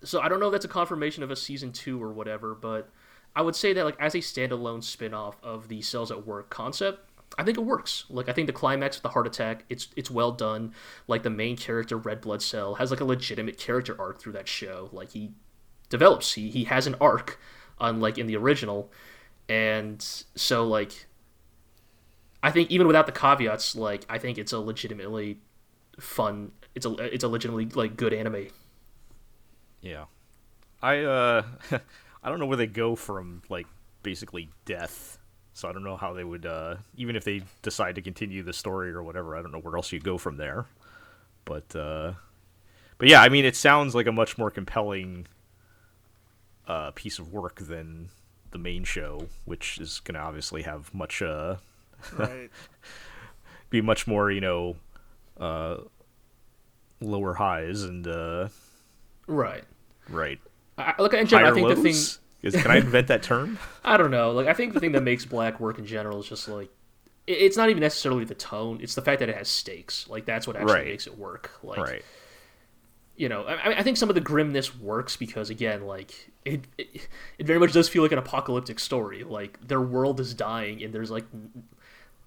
So 0.04 0.20
I 0.20 0.28
don't 0.28 0.40
know 0.40 0.46
if 0.46 0.52
that's 0.52 0.64
a 0.64 0.68
confirmation 0.68 1.22
of 1.22 1.30
a 1.30 1.36
season 1.36 1.70
two 1.70 2.02
or 2.02 2.12
whatever, 2.12 2.56
but 2.56 2.90
I 3.36 3.42
would 3.42 3.54
say 3.54 3.72
that 3.72 3.84
like 3.84 3.96
as 4.00 4.16
a 4.16 4.18
standalone 4.18 4.82
spin-off 4.82 5.36
of 5.44 5.68
the 5.68 5.80
cells 5.80 6.10
at 6.10 6.26
work 6.26 6.50
concept, 6.50 7.08
I 7.38 7.44
think 7.44 7.56
it 7.56 7.60
works. 7.60 8.06
Like 8.10 8.28
I 8.28 8.32
think 8.32 8.48
the 8.48 8.52
climax 8.52 8.96
with 8.96 9.04
the 9.04 9.10
heart 9.10 9.28
attack, 9.28 9.64
it's 9.68 9.86
it's 9.94 10.10
well 10.10 10.32
done. 10.32 10.74
Like 11.06 11.22
the 11.22 11.30
main 11.30 11.56
character, 11.56 11.96
Red 11.96 12.20
Blood 12.20 12.42
Cell, 12.42 12.74
has 12.74 12.90
like 12.90 13.00
a 13.00 13.04
legitimate 13.04 13.58
character 13.58 13.94
arc 13.98 14.20
through 14.20 14.32
that 14.32 14.48
show. 14.48 14.88
Like 14.90 15.12
he 15.12 15.30
develops, 15.88 16.32
he 16.32 16.50
he 16.50 16.64
has 16.64 16.88
an 16.88 16.96
arc, 17.00 17.38
unlike 17.80 18.18
in 18.18 18.26
the 18.26 18.36
original, 18.36 18.90
and 19.48 20.02
so 20.34 20.66
like 20.66 21.06
I 22.42 22.50
think 22.50 22.70
even 22.70 22.86
without 22.86 23.06
the 23.06 23.12
caveats, 23.12 23.76
like 23.76 24.04
I 24.08 24.18
think 24.18 24.38
it's 24.38 24.52
a 24.52 24.58
legitimately 24.58 25.38
fun. 25.98 26.52
It's 26.74 26.86
a 26.86 26.94
it's 26.96 27.24
a 27.24 27.28
legitimately 27.28 27.66
like 27.66 27.96
good 27.96 28.12
anime. 28.12 28.48
Yeah, 29.80 30.04
I 30.82 31.00
uh, 31.00 31.42
I 32.22 32.28
don't 32.28 32.38
know 32.38 32.46
where 32.46 32.56
they 32.56 32.66
go 32.66 32.96
from 32.96 33.42
like 33.48 33.66
basically 34.02 34.48
death. 34.64 35.18
So 35.54 35.68
I 35.68 35.72
don't 35.72 35.84
know 35.84 35.96
how 35.96 36.14
they 36.14 36.24
would 36.24 36.46
uh, 36.46 36.76
even 36.96 37.14
if 37.14 37.24
they 37.24 37.42
decide 37.60 37.94
to 37.96 38.02
continue 38.02 38.42
the 38.42 38.54
story 38.54 38.90
or 38.90 39.02
whatever. 39.02 39.36
I 39.36 39.42
don't 39.42 39.52
know 39.52 39.60
where 39.60 39.76
else 39.76 39.92
you 39.92 40.00
go 40.00 40.18
from 40.18 40.36
there. 40.36 40.66
But 41.44 41.76
uh, 41.76 42.14
but 42.98 43.08
yeah, 43.08 43.20
I 43.20 43.28
mean, 43.28 43.44
it 43.44 43.56
sounds 43.56 43.94
like 43.94 44.06
a 44.06 44.12
much 44.12 44.38
more 44.38 44.50
compelling 44.50 45.26
uh, 46.66 46.92
piece 46.92 47.18
of 47.18 47.32
work 47.32 47.56
than 47.56 48.08
the 48.52 48.58
main 48.58 48.84
show, 48.84 49.28
which 49.44 49.78
is 49.78 50.00
going 50.00 50.14
to 50.14 50.20
obviously 50.20 50.62
have 50.62 50.92
much 50.94 51.20
uh, 51.20 51.56
right. 52.16 52.50
be 53.70 53.80
much 53.80 54.06
more 54.06 54.30
you 54.30 54.40
know 54.40 54.76
uh, 55.38 55.76
lower 57.00 57.34
highs 57.34 57.82
and 57.82 58.06
uh, 58.06 58.48
Right. 59.26 59.64
right 60.08 60.38
I, 60.78 60.94
look, 60.98 61.14
in 61.14 61.26
general, 61.26 61.46
higher 61.46 61.52
I 61.52 61.54
think 61.54 61.68
lows. 61.68 61.76
the 61.76 61.82
thing. 61.82 62.18
Is, 62.42 62.60
can 62.62 62.70
I 62.70 62.76
invent 62.78 63.06
that 63.08 63.22
term? 63.22 63.58
I 63.84 63.96
don't 63.96 64.10
know. 64.10 64.32
Like 64.32 64.46
I 64.48 64.54
think 64.54 64.72
the 64.74 64.80
thing 64.80 64.92
that 64.92 65.02
makes 65.02 65.24
Black 65.24 65.60
work 65.60 65.78
in 65.78 65.86
general 65.86 66.18
is 66.20 66.28
just 66.28 66.48
like 66.48 66.70
it- 67.26 67.32
it's 67.38 67.56
not 67.56 67.70
even 67.70 67.80
necessarily 67.82 68.24
the 68.24 68.34
tone; 68.34 68.78
it's 68.82 68.94
the 68.96 69.02
fact 69.02 69.20
that 69.20 69.28
it 69.28 69.36
has 69.36 69.48
stakes. 69.48 70.08
Like 70.08 70.24
that's 70.24 70.46
what 70.46 70.56
actually 70.56 70.72
Right. 70.74 70.86
makes 70.86 71.06
it 71.06 71.16
work. 71.16 71.50
Like 71.62 71.78
right. 71.78 72.04
you 73.16 73.28
know, 73.28 73.42
I, 73.44 73.78
I 73.78 73.82
think 73.84 73.96
some 73.96 74.08
of 74.08 74.14
the 74.16 74.20
grimness 74.20 74.74
works 74.76 75.16
because 75.16 75.50
again, 75.50 75.86
like 75.86 76.30
it, 76.44 76.64
it, 76.78 77.08
it 77.38 77.46
very 77.46 77.60
much 77.60 77.72
does 77.72 77.88
feel 77.88 78.02
like 78.02 78.12
an 78.12 78.18
apocalyptic 78.18 78.80
story. 78.80 79.22
Like 79.22 79.64
their 79.68 79.80
world 79.80 80.18
is 80.18 80.34
dying, 80.34 80.82
and 80.82 80.92
there's 80.92 81.10
like, 81.12 81.26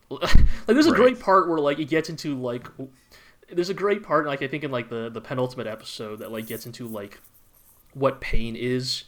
like 0.10 0.34
there's 0.68 0.86
a 0.88 0.92
Right. 0.92 0.98
great 1.02 1.20
part 1.20 1.48
where 1.50 1.60
like 1.60 1.80
it 1.80 1.86
gets 1.86 2.10
into 2.10 2.36
like, 2.40 2.68
there's 3.52 3.70
a 3.70 3.74
great 3.74 4.04
part 4.04 4.26
like 4.26 4.42
I 4.42 4.48
think 4.48 4.64
in 4.64 4.72
like 4.72 4.90
the 4.90 5.10
the 5.10 5.22
penultimate 5.22 5.68
episode 5.68 6.20
that 6.20 6.32
like 6.32 6.48
gets 6.48 6.66
into 6.66 6.88
like 6.88 7.20
what 7.94 8.22
pain 8.22 8.56
is, 8.56 9.06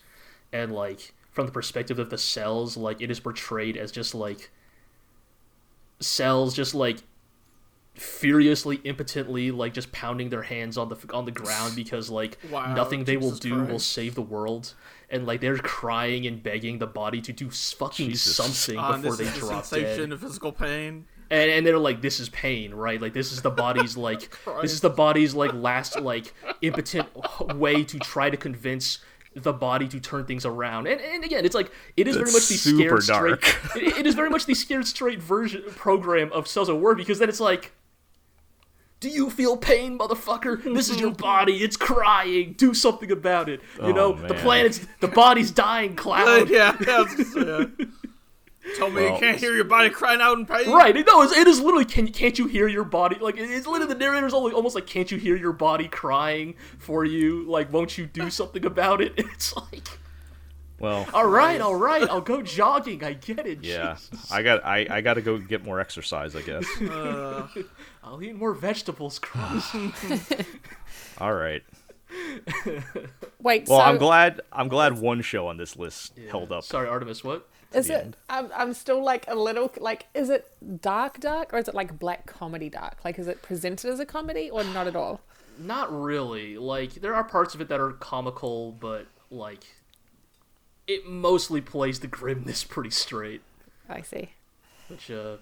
and 0.51 0.71
like 0.73 1.13
from 1.31 1.45
the 1.45 1.51
perspective 1.51 1.99
of 1.99 2.09
the 2.09 2.17
cells, 2.17 2.77
like 2.77 3.01
it 3.01 3.11
is 3.11 3.19
portrayed 3.19 3.77
as 3.77 3.91
just 3.91 4.15
like 4.15 4.51
cells 5.99 6.55
just 6.55 6.75
like 6.75 6.99
furiously 7.99 8.77
impotently 8.83 9.51
like 9.51 9.73
just 9.73 9.91
pounding 9.91 10.29
their 10.29 10.43
hands 10.43 10.77
on 10.77 10.89
the 10.89 10.97
on 11.13 11.25
the 11.25 11.31
ground 11.31 11.75
because 11.75 12.09
like 12.09 12.37
Wow, 12.51 12.73
nothing 12.73 13.03
they 13.03 13.17
will 13.17 13.29
Jesus 13.31 13.39
do 13.39 13.63
will 13.63 13.79
save 13.79 14.15
the 14.15 14.21
world 14.21 14.73
and 15.09 15.25
like 15.25 15.41
they're 15.41 15.57
crying 15.57 16.25
and 16.27 16.41
begging 16.41 16.79
the 16.79 16.87
body 16.87 17.21
to 17.21 17.33
do 17.33 17.49
fucking 17.49 18.09
Jesus. 18.09 18.35
something 18.35 18.77
On 18.79 19.01
before 19.01 19.13
Uh, 19.13 19.17
this 19.17 19.17
they 19.17 19.23
is 19.25 19.33
the 19.33 19.39
drop 19.47 19.65
sensation 19.65 20.09
dead 20.09 20.11
of 20.13 20.21
physical 20.21 20.51
pain. 20.51 21.05
and 21.29 21.49
and 21.51 21.65
they're 21.65 21.77
like 21.79 22.01
this 22.01 22.19
is 22.19 22.29
pain 22.29 22.73
right 22.73 23.01
like 23.01 23.13
this 23.13 23.31
is 23.31 23.41
the 23.41 23.49
body's 23.51 23.97
like 24.07 24.29
this 24.61 24.71
is 24.73 24.81
the 24.81 24.89
body's 24.89 25.33
like 25.33 25.53
last 25.53 25.99
like 26.11 26.33
impotent 26.61 27.07
way 27.55 27.83
to 27.83 27.97
try 27.99 28.29
to 28.29 28.37
convince 28.37 28.99
the 29.35 29.53
body 29.53 29.87
to 29.87 29.99
turn 29.99 30.25
things 30.25 30.45
around 30.47 30.87
and, 30.87 30.99
and 30.99 31.23
again 31.23 31.45
it's 31.45 31.53
like 31.53 31.71
it 31.95 32.07
is 32.07 32.15
very 32.15 32.31
much 32.31 32.47
the 32.47 32.55
super 32.55 32.99
scared 33.01 33.37
dark. 33.39 33.45
straight 33.45 33.83
it, 33.87 33.97
it 33.99 34.07
is 34.07 34.15
very 34.15 34.29
much 34.31 34.45
the 34.47 34.55
scared 34.55 34.87
straight 34.87 35.21
version 35.21 35.61
program 35.75 36.31
of 36.31 36.47
cells 36.47 36.69
at 36.69 36.77
work 36.77 36.97
because 36.97 37.19
then 37.19 37.29
it's 37.29 37.39
like 37.39 37.71
do 38.99 39.09
you 39.09 39.29
feel 39.29 39.57
pain, 39.57 39.97
motherfucker? 39.99 40.63
This 40.63 40.89
is 40.89 40.99
your 40.99 41.11
body. 41.29 41.57
It's 41.63 41.77
crying. 41.77 42.53
Do 42.57 42.73
something 42.73 43.11
about 43.11 43.47
it. 43.49 43.61
You 43.77 43.83
Oh, 43.85 43.91
know, 43.91 44.13
the 44.13 44.33
planet's, 44.33 44.85
the 45.01 45.07
body's 45.07 45.51
dying, 45.51 45.95
Cloud. 46.03 46.49
yeah, 46.49 46.75
yeah, 46.85 46.95
I 46.97 47.01
was 47.03 47.13
gonna 47.13 47.25
say, 47.25 47.71
yeah. 47.79 47.85
Tell 48.75 48.89
me 48.89 49.03
Well- 49.03 49.13
you 49.13 49.19
can't 49.19 49.37
hear 49.39 49.55
your 49.55 49.63
body 49.63 49.89
crying 49.89 50.19
out 50.19 50.37
in 50.37 50.45
pain. 50.45 50.69
Right. 50.69 50.93
No, 51.07 51.21
it's, 51.21 51.31
it 51.31 51.47
is 51.47 51.61
literally. 51.61 51.85
Can 51.85 52.07
can't 52.09 52.37
you 52.37 52.47
hear 52.47 52.67
your 52.67 52.83
body? 52.83 53.17
Like 53.19 53.35
it's 53.37 53.65
literally 53.65 53.93
the 53.93 53.97
narrator's 53.99 54.33
almost, 54.33 54.53
almost 54.55 54.75
like, 54.75 54.85
can't 54.87 55.09
you 55.09 55.17
hear 55.17 55.37
your 55.37 55.53
body 55.53 55.87
crying 55.87 56.55
for 56.77 57.05
you? 57.05 57.43
Like, 57.49 57.71
won't 57.71 57.97
you 57.97 58.05
do 58.07 58.29
something 58.29 58.65
about 58.65 58.99
it? 58.99 59.13
It's 59.17 59.55
like, 59.55 59.87
Well, 60.81 61.07
all 61.13 61.25
right, 61.27 61.61
all 61.61 61.75
right, 61.75 62.09
I'll 62.09 62.19
go 62.19 62.41
jogging. 62.41 63.05
I 63.05 63.13
get 63.13 63.45
it. 63.47 63.59
yeah, 63.63 63.95
Jesus. 63.95 64.29
I 64.31 64.43
got 64.43 64.65
I, 64.65 64.85
I 64.89 64.99
got 64.99 65.13
to 65.13 65.21
go 65.21 65.37
get 65.37 65.63
more 65.63 65.79
exercise, 65.79 66.35
I 66.35 66.41
guess. 66.41 66.65
Uh, 66.81 67.47
I'll 68.07 68.23
eat 68.23 68.35
more 68.35 68.53
vegetables. 68.53 69.19
Christ. 69.19 69.75
All 71.17 71.33
right. 71.33 71.63
Wait, 73.41 73.67
Well, 73.67 73.79
so 73.79 73.85
I'm 73.85 73.97
glad 73.97 74.41
I'm 74.51 74.69
glad 74.69 74.97
one 74.97 75.21
show 75.21 75.47
on 75.47 75.57
this 75.57 75.75
list 75.75 76.13
held 76.31 76.51
up. 76.51 76.63
Sorry, 76.63 76.87
Artemis. 76.87 77.23
What? 77.23 77.47
is 77.73 77.89
it? 77.89 77.93
end. 77.93 78.17
I'm, 78.29 78.49
I'm 78.55 78.73
still 78.73 79.03
like 79.03 79.25
a 79.27 79.35
little 79.35 79.71
like, 79.77 80.05
is 80.13 80.29
it 80.29 80.49
dark, 80.81 81.19
dark, 81.19 81.53
or 81.53 81.57
is 81.57 81.67
it 81.67 81.75
like 81.75 81.99
black 81.99 82.25
comedy 82.25 82.69
dark? 82.69 82.97
Like, 83.03 83.19
is 83.19 83.27
it 83.27 83.41
presented 83.41 83.91
as 83.91 83.99
a 83.99 84.05
comedy 84.05 84.49
or 84.49 84.63
not 84.63 84.87
at 84.87 84.95
all? 84.95 85.21
Not 85.59 85.91
really. 85.91 86.55
Like 86.55 86.93
there 86.93 87.15
are 87.15 87.23
parts 87.23 87.55
of 87.55 87.61
it 87.61 87.67
that 87.69 87.79
are 87.79 87.93
comical, 87.93 88.73
but 88.79 89.07
like 89.31 89.63
it 90.85 91.07
mostly 91.07 91.61
plays 91.61 91.99
the 91.99 92.07
grimness 92.07 92.63
pretty 92.63 92.91
straight. 92.91 93.41
I 93.89 94.01
see. 94.01 94.29
Which 94.87 95.09
uh, 95.09 95.37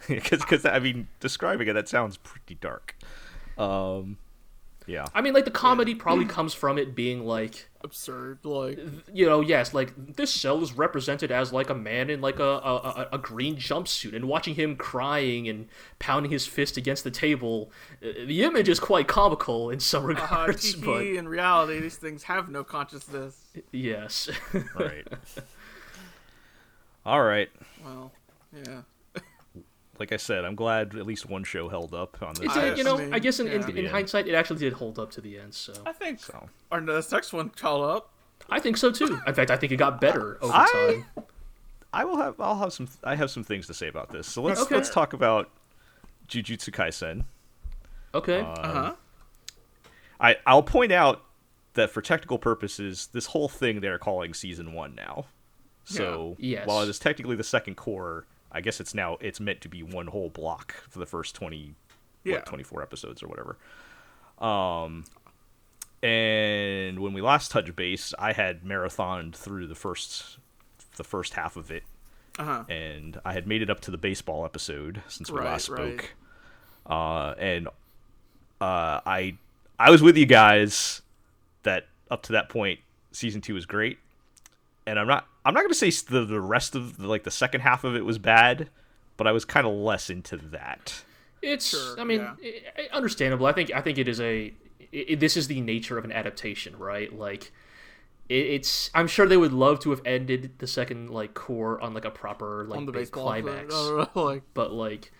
Because 0.08 0.64
I 0.64 0.78
mean, 0.78 1.08
describing 1.20 1.68
it, 1.68 1.72
that 1.74 1.88
sounds 1.88 2.16
pretty 2.16 2.54
dark. 2.54 2.96
Um, 3.56 4.18
yeah. 4.88 5.04
I 5.14 5.20
mean, 5.20 5.34
like 5.34 5.44
the 5.44 5.50
comedy 5.50 5.94
probably 5.94 6.24
comes 6.24 6.54
from 6.54 6.78
it 6.78 6.94
being 6.94 7.26
like 7.26 7.68
absurd. 7.82 8.38
Like, 8.42 8.78
you 9.12 9.26
know, 9.26 9.42
yes, 9.42 9.74
like 9.74 9.92
this 10.16 10.32
cell 10.32 10.62
is 10.62 10.72
represented 10.72 11.30
as 11.30 11.52
like 11.52 11.68
a 11.68 11.74
man 11.74 12.08
in 12.08 12.22
like 12.22 12.38
a, 12.38 12.42
a, 12.42 12.74
a, 12.74 13.08
a 13.12 13.18
green 13.18 13.56
jumpsuit, 13.56 14.14
and 14.14 14.24
watching 14.26 14.54
him 14.54 14.76
crying 14.76 15.46
and 15.46 15.68
pounding 15.98 16.32
his 16.32 16.46
fist 16.46 16.78
against 16.78 17.04
the 17.04 17.10
table, 17.10 17.70
uh, 18.02 18.06
the 18.26 18.44
image 18.44 18.68
is 18.68 18.80
quite 18.80 19.08
comical 19.08 19.68
in 19.68 19.78
some 19.78 20.04
uh, 20.04 20.08
regards. 20.08 20.74
TV 20.74 20.84
but 20.84 21.06
in 21.06 21.28
reality, 21.28 21.80
these 21.80 21.96
things 21.96 22.22
have 22.22 22.48
no 22.48 22.64
consciousness. 22.64 23.44
yes, 23.70 24.30
Right. 24.74 25.06
All 27.04 27.22
right. 27.22 27.50
Well, 27.84 28.12
yeah. 28.54 28.82
Like 29.98 30.12
I 30.12 30.16
said, 30.16 30.44
I'm 30.44 30.54
glad 30.54 30.94
at 30.96 31.06
least 31.06 31.28
one 31.28 31.44
show 31.44 31.68
held 31.68 31.92
up 31.94 32.22
on 32.22 32.34
this. 32.34 32.44
it's, 32.46 32.56
I- 32.56 32.68
uh, 32.70 32.74
you 32.76 32.84
know, 32.84 32.96
I 32.96 33.04
mean, 33.04 33.14
I 33.14 33.18
guess 33.18 33.40
in, 33.40 33.46
yeah. 33.48 33.54
in, 33.54 33.76
in 33.78 33.86
hindsight, 33.86 34.28
it 34.28 34.34
actually 34.34 34.60
did 34.60 34.72
hold 34.74 34.98
up 34.98 35.10
to 35.12 35.20
the 35.20 35.38
end. 35.38 35.54
So 35.54 35.72
I 35.86 35.92
think 35.92 36.20
So 36.20 36.48
our 36.70 36.80
this 36.80 37.10
next 37.12 37.32
one 37.32 37.50
held 37.60 37.84
up. 37.84 38.10
I 38.50 38.60
think 38.60 38.76
so 38.76 38.90
too. 38.90 39.20
In 39.26 39.34
fact, 39.34 39.50
I 39.50 39.56
think 39.56 39.72
it 39.72 39.76
got 39.76 40.00
better 40.00 40.38
over 40.40 40.52
I- 40.54 41.02
time. 41.14 41.24
I 41.92 42.04
will 42.04 42.18
have 42.18 42.38
I'll 42.38 42.58
have 42.58 42.72
some 42.72 42.86
I 43.02 43.16
have 43.16 43.30
some 43.30 43.42
things 43.44 43.66
to 43.66 43.74
say 43.74 43.88
about 43.88 44.10
this. 44.10 44.26
So 44.26 44.42
let's 44.42 44.60
Okay. 44.60 44.74
let's 44.74 44.90
talk 44.90 45.12
about 45.14 45.50
Jujutsu 46.28 46.70
Kaisen. 46.70 47.24
Okay. 48.14 48.40
Uh 48.40 48.72
huh. 48.72 48.94
I 50.20 50.36
I'll 50.46 50.62
point 50.62 50.92
out 50.92 51.22
that 51.74 51.90
for 51.90 52.02
technical 52.02 52.38
purposes, 52.38 53.08
this 53.12 53.26
whole 53.26 53.48
thing 53.48 53.80
they're 53.80 53.98
calling 53.98 54.34
season 54.34 54.72
one 54.72 54.94
now. 54.94 55.26
So 55.84 56.36
Yeah. 56.38 56.58
Yes. 56.58 56.66
while 56.66 56.82
it 56.82 56.88
is 56.88 56.98
technically 56.98 57.36
the 57.36 57.44
second 57.44 57.76
cour, 57.76 58.26
I 58.52 58.60
guess 58.60 58.80
it's 58.80 58.94
now 58.94 59.16
it's 59.20 59.40
meant 59.40 59.60
to 59.62 59.68
be 59.68 59.82
one 59.82 60.06
whole 60.08 60.30
block 60.30 60.74
for 60.88 60.98
the 60.98 61.06
first 61.06 61.34
twenty, 61.34 61.74
Yeah. 62.24 62.36
what 62.36 62.46
twenty 62.46 62.64
four 62.64 62.82
episodes 62.82 63.22
or 63.22 63.28
whatever. 63.28 63.56
Um, 64.38 65.04
and 66.02 67.00
when 67.00 67.12
we 67.12 67.20
last 67.20 67.50
touched 67.50 67.74
base, 67.76 68.14
I 68.18 68.32
had 68.32 68.62
marathoned 68.62 69.34
through 69.34 69.66
the 69.66 69.74
first 69.74 70.38
the 70.96 71.04
first 71.04 71.34
half 71.34 71.56
of 71.56 71.70
it, 71.70 71.82
Uh 72.38 72.44
huh. 72.44 72.64
and 72.68 73.20
I 73.24 73.32
had 73.32 73.46
made 73.46 73.62
it 73.62 73.70
up 73.70 73.80
to 73.80 73.90
the 73.90 73.98
baseball 73.98 74.44
episode 74.44 75.02
since 75.08 75.30
we 75.30 75.38
Right, 75.38 75.46
last 75.46 75.68
right. 75.68 75.98
spoke. 75.98 76.14
Uh, 76.86 77.34
and 77.38 77.68
uh, 78.60 79.00
I 79.06 79.36
I 79.78 79.90
was 79.90 80.02
with 80.02 80.16
you 80.16 80.26
guys 80.26 81.02
that 81.64 81.86
up 82.10 82.22
to 82.24 82.32
that 82.32 82.48
point, 82.48 82.80
season 83.12 83.40
two 83.40 83.54
was 83.54 83.66
great, 83.66 83.98
and 84.88 84.98
I'm 84.98 85.06
not 85.06 85.26
I'm 85.44 85.54
not 85.54 85.62
gonna 85.62 85.74
say 85.74 85.90
the 85.90 86.24
the 86.24 86.40
rest 86.40 86.74
of 86.74 86.96
the, 86.96 87.06
like 87.06 87.24
the 87.24 87.30
second 87.30 87.60
half 87.60 87.84
of 87.84 87.94
it 87.94 88.04
was 88.04 88.18
bad, 88.18 88.70
but 89.16 89.26
I 89.26 89.32
was 89.32 89.44
kind 89.44 89.66
of 89.66 89.72
less 89.74 90.08
into 90.10 90.36
that. 90.36 91.04
It's. 91.42 91.68
Sure, 91.70 92.00
I 92.00 92.04
mean, 92.04 92.20
yeah. 92.20 92.34
i- 92.42 92.82
i- 92.82 92.96
understandable. 92.96 93.46
I 93.46 93.52
think. 93.52 93.70
I 93.74 93.80
think 93.80 93.98
it 93.98 94.08
is 94.08 94.20
a. 94.20 94.52
i 94.92 95.14
this 95.14 95.36
is 95.36 95.46
the 95.46 95.60
nature 95.60 95.98
of 95.98 96.04
an 96.04 96.12
adaptation, 96.12 96.76
right? 96.78 97.12
Like, 97.16 97.52
it, 98.28 98.46
it's. 98.46 98.90
I'm 98.94 99.06
sure 99.06 99.26
they 99.26 99.36
would 99.36 99.52
love 99.52 99.80
to 99.80 99.90
have 99.90 100.00
ended 100.04 100.54
the 100.58 100.66
second 100.66 101.10
like 101.10 101.34
cour 101.34 101.80
on 101.80 101.94
like 101.94 102.04
a 102.04 102.10
proper 102.10 102.64
like 102.64 102.78
On 102.78 102.86
the 102.86 102.92
big 102.92 103.10
climax, 103.10 103.74
episode. 103.74 104.08
Like, 104.14 104.42
but 104.54 104.72
like, 104.72 105.12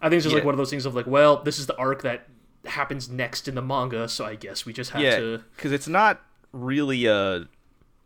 I 0.00 0.08
think 0.08 0.18
it's 0.18 0.24
just 0.24 0.34
like 0.34 0.44
one 0.44 0.54
of 0.54 0.58
those 0.58 0.70
things 0.70 0.86
of 0.86 0.94
like, 0.94 1.06
well, 1.06 1.42
this 1.42 1.58
is 1.58 1.66
the 1.66 1.76
arc 1.76 2.02
that 2.02 2.26
happens 2.64 3.08
next 3.08 3.48
in 3.48 3.54
the 3.54 3.62
manga, 3.62 4.08
so 4.08 4.24
I 4.24 4.34
guess 4.34 4.66
we 4.66 4.72
just 4.72 4.90
have 4.90 5.02
yeah, 5.02 5.16
to. 5.18 5.44
because 5.56 5.72
it's 5.72 5.88
not 5.88 6.20
really 6.52 7.06
a. 7.06 7.46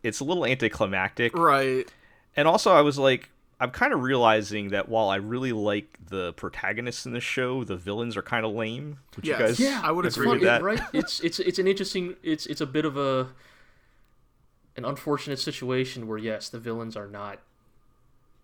It's 0.05 0.19
a 0.19 0.23
little 0.23 0.45
anticlimactic, 0.45 1.35
right. 1.35 1.91
and 2.35 2.47
also 2.47 2.71
I 2.71 2.81
was 2.81 2.97
like, 2.97 3.29
I'm 3.59 3.71
kind 3.71 3.93
of 3.93 4.01
realizing 4.01 4.69
that 4.69 4.87
while 4.89 5.09
I 5.09 5.15
really 5.15 5.51
like 5.53 5.97
the 6.09 6.33
protagonists 6.33 7.05
in 7.05 7.13
the 7.13 7.19
show, 7.21 7.63
the 7.63 7.75
villains 7.77 8.15
are 8.17 8.21
kind 8.21 8.45
of 8.45 8.53
lame. 8.53 8.99
Would 9.15 9.25
Yes. 9.25 9.39
you 9.39 9.45
guys? 9.45 9.59
Yeah, 9.59 9.81
I 9.83 9.91
would 9.91 10.05
agree 10.05 10.25
agree 10.25 10.25
fun, 10.25 10.33
with 10.39 10.43
it- 10.43 10.45
that. 10.45 10.63
right? 10.63 10.81
It's 10.93 11.19
it's 11.21 11.39
it's 11.39 11.59
an 11.59 11.67
interesting. 11.67 12.15
It's 12.23 12.45
it's 12.45 12.61
a 12.61 12.65
bit 12.67 12.85
of 12.85 12.95
a 12.97 13.29
an 14.77 14.85
unfortunate 14.85 15.39
situation 15.39 16.07
where 16.07 16.17
yes, 16.17 16.49
the 16.49 16.59
villains 16.59 16.95
are 16.97 17.07
not 17.07 17.39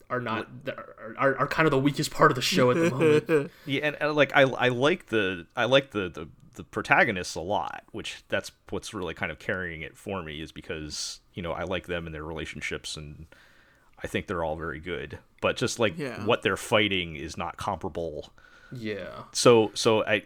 are 0.10 0.20
not 0.22 0.48
are, 0.68 1.16
are, 1.18 1.38
are 1.40 1.48
kind 1.48 1.68
of 1.68 1.72
the 1.72 1.80
weakest 1.80 2.12
part 2.12 2.32
of 2.32 2.36
the 2.36 2.42
show 2.42 2.70
at 2.72 2.78
the 2.78 2.90
moment. 2.92 3.52
Yeah, 3.66 3.82
and, 3.84 3.98
and 4.02 4.14
like 4.16 4.32
I 4.36 4.42
I 4.42 4.68
like 4.70 5.08
the 5.08 5.46
I 5.56 5.66
like 5.66 5.92
the, 5.92 6.10
the 6.10 6.28
the 6.56 6.64
protagonists 6.66 7.36
a 7.36 7.42
lot, 7.42 7.84
which 7.94 8.24
that's 8.28 8.52
what's 8.70 8.94
really 8.94 9.14
kind 9.14 9.32
of 9.32 9.40
carrying 9.40 9.82
it 9.82 9.96
for 9.98 10.22
me 10.22 10.42
is 10.42 10.52
because 10.52 11.21
you 11.34 11.42
know 11.42 11.52
I 11.52 11.64
like 11.64 11.88
them 11.88 12.06
and 12.06 12.14
their 12.16 12.24
relationships 12.24 12.98
and 12.98 13.26
I 14.04 14.08
think 14.08 14.28
they're 14.28 14.44
all 14.44 14.56
very 14.56 14.80
good. 14.80 15.20
But 15.42 15.58
just 15.58 15.80
like 15.80 15.98
Yeah. 15.98 16.26
what 16.26 16.42
they're 16.42 16.58
fighting 16.58 17.16
is 17.16 17.38
not 17.38 17.58
comparable. 17.58 18.32
yeah. 18.72 19.24
So 19.32 19.72
so 19.74 20.04
I 20.06 20.24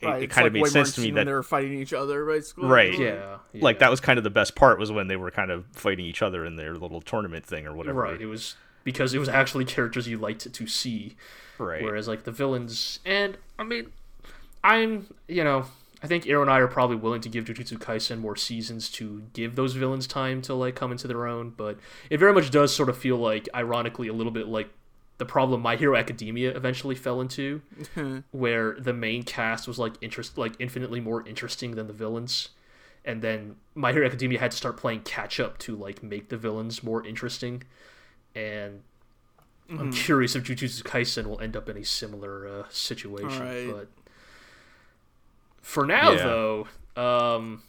it, 0.00 0.06
Right. 0.06 0.22
it 0.22 0.24
it's 0.26 0.34
kind 0.34 0.44
like 0.44 0.50
of 0.50 0.54
way 0.54 0.60
made 0.60 0.68
sense 0.70 0.94
to 0.94 1.00
me 1.00 1.08
when 1.08 1.14
that 1.16 1.24
they 1.26 1.32
were 1.32 1.42
fighting 1.42 1.74
each 1.74 1.92
other, 1.92 2.24
basically. 2.24 2.68
Right. 2.68 2.96
Yeah. 2.98 3.38
like 3.54 3.80
that 3.80 3.90
was 3.90 3.98
kind 4.00 4.16
of 4.18 4.22
the 4.24 4.30
best 4.30 4.54
part 4.54 4.78
was 4.78 4.92
when 4.92 5.08
they 5.08 5.16
were 5.16 5.30
kind 5.32 5.50
of 5.50 5.66
fighting 5.72 6.04
each 6.06 6.22
other 6.22 6.44
in 6.44 6.54
their 6.56 6.74
little 6.74 7.00
tournament 7.00 7.44
thing 7.44 7.66
or 7.66 7.74
whatever. 7.74 8.02
right. 8.02 8.20
It 8.20 8.26
was 8.26 8.54
because 8.84 9.12
it 9.12 9.18
was 9.18 9.28
actually 9.28 9.64
characters 9.64 10.06
you 10.08 10.16
liked 10.18 10.52
to 10.54 10.66
see. 10.68 11.16
Right. 11.58 11.82
Whereas 11.82 12.06
like 12.06 12.22
the 12.22 12.30
villains, 12.30 13.00
and 13.04 13.36
I 13.58 13.64
mean, 13.64 13.90
I'm 14.62 15.06
you 15.26 15.42
know 15.42 15.66
I 16.02 16.06
think 16.06 16.26
Iro 16.26 16.42
and 16.42 16.50
I 16.50 16.58
are 16.58 16.68
probably 16.68 16.96
willing 16.96 17.20
to 17.22 17.28
give 17.28 17.44
Jujutsu 17.46 17.78
Kaisen 17.78 18.20
more 18.20 18.36
seasons 18.36 18.88
to 18.92 19.24
give 19.32 19.56
those 19.56 19.74
villains 19.74 20.06
time 20.06 20.40
to 20.42 20.54
like 20.54 20.76
come 20.76 20.92
into 20.92 21.08
their 21.08 21.26
own, 21.26 21.50
but 21.56 21.78
it 22.08 22.18
very 22.18 22.32
much 22.32 22.50
does 22.50 22.74
sort 22.74 22.88
of 22.88 22.96
feel 22.96 23.16
like, 23.16 23.48
ironically, 23.54 24.06
a 24.06 24.12
little 24.12 24.32
bit 24.32 24.46
like 24.46 24.70
the 25.18 25.26
problem 25.26 25.60
My 25.60 25.74
Hero 25.74 25.96
Academia 25.96 26.56
eventually 26.56 26.94
fell 26.94 27.20
into, 27.20 27.62
where 28.30 28.76
the 28.78 28.92
main 28.92 29.24
cast 29.24 29.66
was 29.66 29.78
like 29.78 29.94
interest 30.00 30.38
like 30.38 30.54
infinitely 30.60 31.00
more 31.00 31.26
interesting 31.26 31.72
than 31.72 31.88
the 31.88 31.92
villains. 31.92 32.50
And 33.04 33.20
then 33.20 33.56
My 33.74 33.92
Hero 33.92 34.06
Academia 34.06 34.38
had 34.38 34.52
to 34.52 34.56
start 34.56 34.76
playing 34.76 35.00
catch 35.00 35.40
up 35.40 35.58
to 35.58 35.74
like 35.74 36.02
make 36.02 36.28
the 36.28 36.36
villains 36.36 36.82
more 36.84 37.04
interesting. 37.04 37.64
And 38.36 38.82
I'm 39.70 39.92
curious 39.92 40.34
if 40.34 40.44
Jujutsu 40.44 40.82
Kaisen 40.82 41.26
will 41.26 41.40
end 41.40 41.56
up 41.56 41.68
in 41.68 41.76
a 41.76 41.84
similar 41.84 42.48
uh, 42.48 42.64
situation. 42.70 43.42
Alright. 43.42 43.70
But 43.70 43.88
for 45.62 45.86
now, 45.86 46.12
Yeah. 46.12 46.16
though, 46.24 46.66
um, 46.96 47.62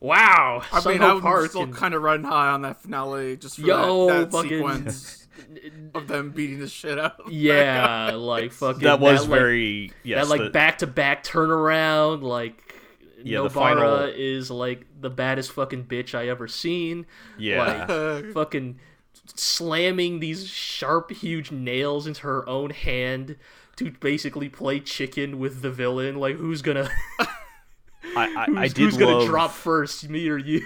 wow, 0.00 0.62
I 0.72 0.80
Sun 0.80 0.92
mean, 0.94 1.02
Ho 1.02 1.16
I'm 1.16 1.20
Park 1.20 1.50
still 1.50 1.62
and- 1.62 1.74
kind 1.74 1.94
of 1.94 2.02
riding 2.02 2.24
high 2.24 2.48
on 2.48 2.62
that 2.62 2.80
finale 2.82 3.36
just 3.36 3.56
for 3.56 3.62
Yo, 3.66 4.06
that, 4.08 4.30
that 4.30 4.32
fucking- 4.32 4.50
sequence. 4.50 5.16
of 5.94 6.06
them 6.06 6.30
beating 6.30 6.58
the 6.60 6.68
shit 6.68 6.98
out. 6.98 7.14
yeah, 7.30 8.10
like 8.14 8.52
fucking 8.52 8.82
that 8.82 9.00
was 9.00 9.22
like, 9.22 9.38
very 9.40 9.92
yes. 10.02 10.24
that 10.26 10.30
like 10.30 10.42
the- 10.42 10.50
back 10.50 10.78
to 10.78 10.86
back 10.86 11.24
turnaround. 11.24 12.22
Like 12.22 12.74
Yeah, 13.24 13.42
the 13.42 13.48
Nobara 13.48 13.52
final- 13.52 14.02
is 14.14 14.50
like 14.50 14.84
the 15.00 15.08
baddest 15.10 15.52
fucking 15.52 15.84
bitch 15.84 16.14
I 16.14 16.28
ever 16.28 16.46
seen. 16.46 17.06
yeah. 17.38 17.86
like 17.88 18.32
fucking 18.34 18.78
slamming 19.34 20.20
these 20.20 20.46
sharp, 20.46 21.10
huge 21.10 21.50
nails 21.50 22.06
into 22.06 22.22
her 22.22 22.46
own 22.48 22.70
hand 22.70 23.36
to 23.80 23.90
basically 23.90 24.48
play 24.48 24.78
chicken 24.80 25.38
with 25.38 25.62
the 25.62 25.70
villain. 25.70 26.16
Like, 26.16 26.36
who's 26.36 26.62
gonna 26.62 26.88
I, 27.18 27.28
I, 28.14 28.44
who's, 28.46 28.58
I 28.58 28.68
did 28.68 28.76
who's 28.78 28.96
gonna 28.96 29.26
drop 29.26 29.50
first, 29.52 30.08
me 30.08 30.28
or 30.28 30.36
you? 30.38 30.62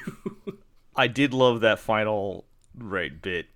I 0.97 1.07
did 1.07 1.33
love 1.33 1.61
that 1.61 1.79
final 1.79 2.45
right 2.77 3.21
bit, 3.23 3.47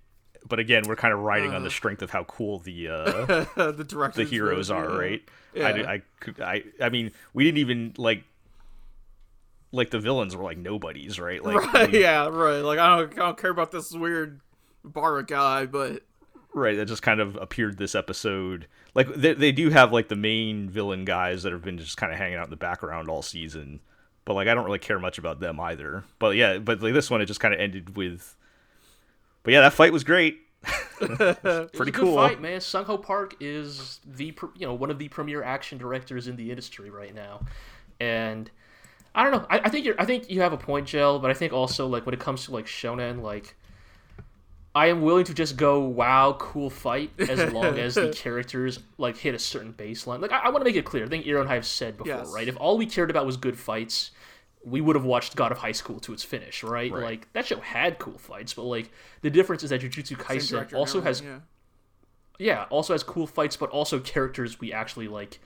but 0.47 0.59
again, 0.59 0.83
we're 0.87 0.95
kind 0.95 1.13
of 1.13 1.19
riding 1.19 1.53
on 1.53 1.63
the 1.63 1.69
strength 1.69 2.01
of 2.01 2.09
how 2.09 2.23
cool 2.23 2.59
the 2.59 2.87
uh, 2.87 3.45
the 3.71 3.85
director, 3.87 4.23
the 4.23 4.29
heroes 4.29 4.71
are, 4.71 4.89
right? 4.97 5.21
Yeah. 5.53 5.67
I, 5.67 5.93
I, 5.93 6.01
could- 6.19 6.41
I, 6.41 6.63
I 6.81 6.89
mean, 6.89 7.11
we 7.33 7.43
didn't 7.43 7.57
even 7.57 7.93
like, 7.97 8.23
like 9.71 9.89
the 9.89 9.99
villains 9.99 10.35
were 10.35 10.43
like 10.43 10.57
nobodies, 10.57 11.19
right? 11.19 11.43
Like, 11.43 11.73
Right, 11.73 11.93
yeah, 11.93 12.27
right. 12.27 12.59
Like 12.61 12.79
I 12.79 12.97
don't, 12.97 13.13
I 13.13 13.15
don't 13.15 13.37
care 13.37 13.51
about 13.51 13.71
this 13.71 13.91
weird 13.91 14.41
bar 14.83 15.21
guy, 15.23 15.65
but 15.65 16.03
right. 16.53 16.77
That 16.77 16.85
just 16.85 17.01
kind 17.01 17.19
of 17.19 17.35
appeared 17.35 17.77
this 17.77 17.95
episode. 17.95 18.67
Like, 18.95 19.13
they, 19.13 19.33
they 19.33 19.51
do 19.51 19.69
have 19.69 19.91
like 19.91 20.07
the 20.07 20.15
main 20.15 20.69
villain 20.69 21.05
guys 21.05 21.43
that 21.43 21.53
have 21.53 21.63
been 21.63 21.77
just 21.77 21.97
kind 21.97 22.11
of 22.11 22.17
hanging 22.17 22.37
out 22.37 22.45
in 22.45 22.49
the 22.49 22.55
background 22.57 23.09
all 23.09 23.21
season, 23.21 23.79
but 24.25 24.33
like 24.33 24.47
I 24.47 24.53
don't 24.53 24.65
really 24.65 24.79
care 24.79 24.99
much 24.99 25.17
about 25.17 25.39
them 25.39 25.59
either. 25.59 26.03
But 26.19 26.35
yeah, 26.35 26.57
but 26.59 26.81
like 26.81 26.93
this 26.93 27.09
one, 27.09 27.21
it 27.21 27.25
just 27.25 27.39
kind 27.39 27.53
of 27.53 27.59
ended 27.59 27.95
with. 27.95 28.35
But 29.43 29.53
yeah, 29.53 29.61
that 29.61 29.73
fight 29.73 29.93
was 29.93 30.03
great. 30.03 30.39
Pretty 30.99 31.91
cool. 31.91 32.15
fight, 32.15 32.41
man. 32.41 32.59
Sunghoo 32.59 33.01
Park 33.01 33.35
is 33.39 34.01
the 34.05 34.35
you 34.55 34.67
know 34.67 34.73
one 34.73 34.91
of 34.91 34.99
the 34.99 35.07
premier 35.07 35.41
action 35.41 35.77
directors 35.77 36.27
in 36.27 36.35
the 36.35 36.49
industry 36.49 36.89
right 36.89 37.15
now, 37.15 37.41
and 37.99 38.51
I 39.15 39.23
don't 39.23 39.31
know. 39.31 39.47
I, 39.49 39.59
I 39.59 39.69
think 39.69 39.85
you're. 39.85 39.95
I 39.99 40.05
think 40.05 40.29
you 40.29 40.41
have 40.41 40.53
a 40.53 40.57
point, 40.57 40.87
Gel. 40.87 41.19
But 41.19 41.31
I 41.31 41.33
think 41.33 41.53
also 41.53 41.87
like 41.87 42.05
when 42.05 42.13
it 42.13 42.19
comes 42.19 42.45
to 42.45 42.51
like 42.51 42.65
shonen, 42.65 43.21
like 43.21 43.55
I 44.75 44.87
am 44.87 45.01
willing 45.01 45.25
to 45.25 45.33
just 45.33 45.57
go, 45.57 45.79
wow, 45.79 46.35
cool 46.39 46.69
fight, 46.69 47.11
as 47.17 47.51
long 47.53 47.79
as 47.79 47.95
the 47.95 48.09
characters 48.09 48.79
like 48.97 49.17
hit 49.17 49.33
a 49.33 49.39
certain 49.39 49.73
baseline. 49.73 50.21
Like 50.21 50.31
I, 50.31 50.39
I 50.39 50.49
want 50.49 50.59
to 50.59 50.65
make 50.65 50.75
it 50.75 50.85
clear. 50.85 51.05
I 51.05 51.07
think 51.07 51.25
Aaron 51.27 51.41
and 51.43 51.49
I 51.51 51.55
have 51.55 51.65
said 51.65 51.97
before, 51.97 52.13
Yes. 52.17 52.31
right? 52.33 52.47
If 52.47 52.55
all 52.57 52.77
we 52.77 52.85
cared 52.85 53.09
about 53.09 53.25
was 53.25 53.35
good 53.37 53.57
fights, 53.57 54.11
we 54.63 54.79
would 54.81 54.95
have 54.95 55.05
watched 55.05 55.35
God 55.35 55.51
of 55.51 55.57
High 55.57 55.71
School 55.71 55.99
to 56.01 56.13
its 56.13 56.23
finish, 56.23 56.63
right? 56.63 56.91
Right. 56.91 57.03
Like 57.03 57.33
that 57.33 57.47
show 57.47 57.59
had 57.61 57.97
cool 57.97 58.17
fights, 58.17 58.53
but 58.53 58.63
like 58.63 58.91
the 59.21 59.29
difference 59.29 59.63
is 59.63 59.71
that 59.71 59.81
Jujutsu 59.81 60.15
Kaisen 60.17 60.73
also 60.73 61.01
has 61.01 61.21
everything, 61.21 61.41
yeah, 62.37 62.65
also 62.69 62.93
has 62.93 63.01
cool 63.03 63.25
fights, 63.25 63.57
but 63.57 63.69
also 63.71 63.99
characters 63.99 64.59
we 64.59 64.71
actually 64.71 65.07
like 65.07 65.39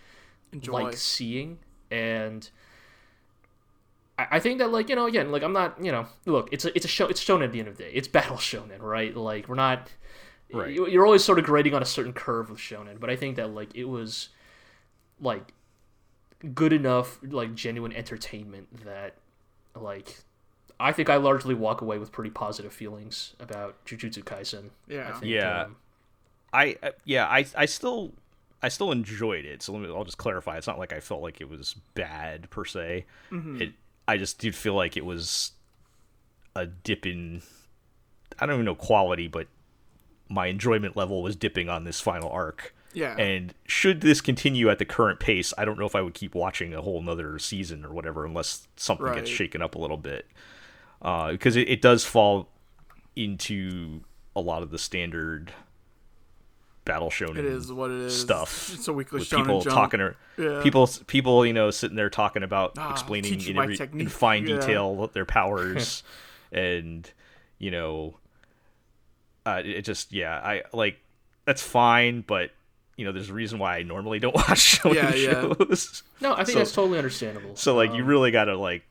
enjoy. 0.51 0.83
like 0.83 0.97
seeing, 0.97 1.59
and 1.91 2.49
I, 4.19 4.27
I 4.31 4.39
think 4.39 4.59
that 4.59 4.71
like 4.71 4.89
you 4.89 4.95
know 4.95 5.05
again 5.05 5.31
like 5.31 5.43
I'm 5.43 5.53
not 5.53 5.83
you 5.83 5.91
know 5.91 6.05
look 6.25 6.49
it's 6.51 6.65
a 6.65 6.75
it's 6.75 6.85
a 6.85 6.89
show 6.89 7.07
it's 7.07 7.23
shonen 7.23 7.43
at 7.45 7.51
the 7.51 7.59
end 7.59 7.67
of 7.67 7.77
the 7.77 7.83
day 7.83 7.91
it's 7.93 8.07
battle 8.07 8.37
shonen 8.37 8.79
right 8.81 9.15
like 9.15 9.47
we're 9.47 9.55
not 9.55 9.89
Right. 10.51 10.71
you- 10.71 10.87
you're 10.87 11.03
always 11.05 11.23
sort 11.23 11.39
of 11.39 11.45
grading 11.45 11.73
on 11.73 11.81
a 11.81 11.85
certain 11.85 12.13
curve 12.13 12.51
with 12.51 12.59
shonen, 12.59 12.99
but 12.99 13.09
I 13.09 13.15
think 13.15 13.37
that 13.37 13.49
like 13.55 13.73
it 13.75 13.85
was 13.85 14.29
like 15.19 15.51
good 16.53 16.73
enough 16.73 17.17
like 17.23 17.55
genuine 17.55 17.91
entertainment 17.93 18.83
that 18.85 19.15
like 19.75 20.19
I 20.79 20.91
think 20.91 21.09
I 21.09 21.15
largely 21.15 21.55
walk 21.55 21.81
away 21.81 21.97
with 21.97 22.11
pretty 22.11 22.29
positive 22.29 22.71
feelings 22.73 23.33
about 23.39 23.83
Jujutsu 23.85 24.23
Kaisen. 24.23 24.69
Yeah. 24.87 25.09
I 25.09 25.11
think, 25.19 25.31
Yeah. 25.31 25.61
um, 25.63 25.75
I 26.51 26.75
uh, 26.83 26.91
yeah, 27.05 27.25
I 27.25 27.45
I 27.55 27.65
still 27.65 28.11
I 28.61 28.69
still 28.69 28.91
enjoyed 28.91 29.45
it. 29.45 29.63
So 29.63 29.73
let 29.73 29.81
me 29.81 29.87
I'll 29.87 30.03
just 30.03 30.19
clarify. 30.19 30.57
It's 30.57 30.67
not 30.67 30.77
like 30.77 30.93
I 30.93 30.99
felt 30.99 31.21
like 31.23 31.41
it 31.41 31.49
was 31.49 31.73
bad 31.95 32.47
per 32.51 32.63
se. 32.65 33.05
It 33.31 33.73
I 34.07 34.17
just 34.17 34.37
did 34.37 34.55
feel 34.55 34.73
like 34.73 34.97
it 34.97 35.05
was 35.05 35.51
a 36.55 36.65
dip 36.65 37.05
in 37.05 37.41
I 38.39 38.45
don't 38.45 38.55
even 38.55 38.65
know 38.65 38.75
quality, 38.75 39.27
but 39.27 39.47
my 40.29 40.47
enjoyment 40.47 40.97
level 40.97 41.21
was 41.21 41.35
dipping 41.35 41.69
on 41.69 41.83
this 41.83 42.01
final 42.01 42.29
arc. 42.29 42.73
Yeah. 42.93 43.15
And 43.17 43.53
should 43.65 44.01
this 44.01 44.21
continue 44.21 44.69
at 44.69 44.79
the 44.79 44.85
current 44.85 45.19
pace, 45.19 45.53
I 45.57 45.65
don't 45.65 45.79
know 45.79 45.85
if 45.85 45.95
I 45.95 46.01
would 46.01 46.13
keep 46.13 46.35
watching 46.35 46.73
a 46.73 46.81
whole 46.81 47.01
nother 47.01 47.39
season 47.39 47.85
or 47.85 47.93
whatever 47.93 48.25
unless 48.25 48.67
something 48.75 49.13
gets 49.13 49.29
shaken 49.29 49.61
up 49.61 49.75
a 49.75 49.79
little 49.79 49.97
bit. 49.97 50.27
Uh, 51.01 51.31
because 51.31 51.55
it, 51.55 51.67
it 51.69 51.81
does 51.81 52.05
fall 52.05 52.49
into 53.15 54.01
a 54.35 54.41
lot 54.41 54.63
of 54.63 54.71
the 54.71 54.79
standard 54.79 55.51
battle 56.85 57.09
shonen 57.09 57.37
it 57.37 57.45
is 57.45 57.71
what 57.71 57.89
it 57.91 57.97
is. 58.01 58.19
stuff 58.21 58.71
It's 58.73 58.87
a 58.87 58.93
weekly 58.93 59.19
with 59.19 59.29
shonen 59.29 59.37
people 59.37 59.61
jump. 59.61 59.73
talking 59.75 60.01
or 60.01 60.15
Yeah. 60.37 60.61
people 60.61 60.89
people 61.07 61.45
you 61.45 61.53
know 61.53 61.71
sitting 61.71 61.95
there 61.95 62.09
talking 62.09 62.43
about 62.43 62.73
Ah, 62.77 62.91
explaining 62.91 63.39
in, 63.47 63.57
every, 63.57 63.73
in 63.73 63.77
technique. 63.77 64.09
fine 64.09 64.45
Yeah. 64.47 64.57
detail 64.59 65.07
their 65.13 65.25
powers 65.39 66.03
and 66.51 67.09
you 67.57 67.71
know 67.71 68.17
uh, 69.45 69.61
it 69.63 69.67
it 69.69 69.81
just 69.85 70.11
yeah 70.11 70.35
i 70.43 70.63
like 70.73 70.99
that's 71.45 71.61
fine 71.61 72.21
but 72.25 72.51
you 72.97 73.05
know 73.05 73.11
there's 73.11 73.29
a 73.29 73.33
reason 73.33 73.59
why 73.59 73.77
i 73.77 73.83
normally 73.83 74.19
don't 74.19 74.35
watch 74.47 74.79
shonen 74.81 74.93
Yeah, 74.95 75.13
yeah. 75.15 75.31
shows 75.41 76.03
no, 76.21 76.33
I 76.33 76.37
think 76.37 76.49
So- 76.49 76.59
that's 76.59 76.71
totally 76.73 76.97
understandable. 76.97 77.55
so 77.55 77.75
like 77.75 77.93
you 77.93 78.01
Um, 78.03 78.07
really 78.07 78.31
gotta 78.31 78.57
like 78.57 78.83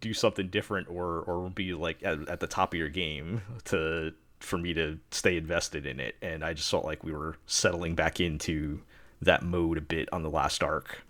do 0.00 0.12
something 0.12 0.48
different 0.48 0.88
or 0.88 1.20
or 1.20 1.48
be 1.50 1.74
like 1.74 2.02
at, 2.02 2.28
at 2.28 2.40
the 2.40 2.46
top 2.48 2.72
of 2.74 2.78
your 2.78 2.88
game 2.88 3.42
to 3.66 4.12
for 4.40 4.58
me 4.58 4.74
to 4.74 4.98
stay 5.10 5.36
invested 5.36 5.86
in 5.86 6.00
it. 6.00 6.16
And 6.22 6.44
i 6.44 6.52
just 6.52 6.70
felt 6.70 6.84
like 6.84 7.04
we 7.04 7.12
were 7.12 7.36
settling 7.46 7.94
back 7.94 8.20
into 8.20 8.80
that 9.22 9.42
mode 9.42 9.78
a 9.78 9.80
bit 9.80 10.08
on 10.12 10.22
the 10.22 10.30
last 10.30 10.62
arc. 10.62 11.02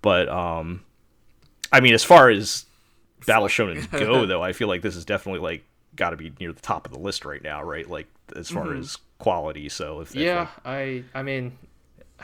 But 0.00 0.28
um 0.28 0.84
i 1.72 1.80
mean 1.80 1.94
as 1.94 2.04
far 2.04 2.28
as 2.30 2.66
battle 3.26 3.48
shonen 3.48 3.90
go 3.90 4.26
though 4.26 4.42
i 4.42 4.52
feel 4.52 4.68
like 4.68 4.82
this 4.82 4.96
is 4.96 5.04
definitely 5.04 5.40
like 5.40 5.64
got 5.94 6.10
to 6.10 6.16
be 6.16 6.32
near 6.40 6.52
the 6.52 6.60
top 6.60 6.86
of 6.86 6.92
the 6.92 6.98
list 6.98 7.24
right 7.24 7.42
now 7.42 7.62
right? 7.62 7.88
Like 7.88 8.08
as 8.34 8.50
far 8.50 8.74
as 8.74 8.98
quality. 9.22 9.68
So 9.68 10.00
if, 10.00 10.10
if, 10.10 10.16
yeah, 10.16 10.40
like, 10.40 10.48
I 10.64 11.04
I 11.14 11.22
mean, 11.22 11.56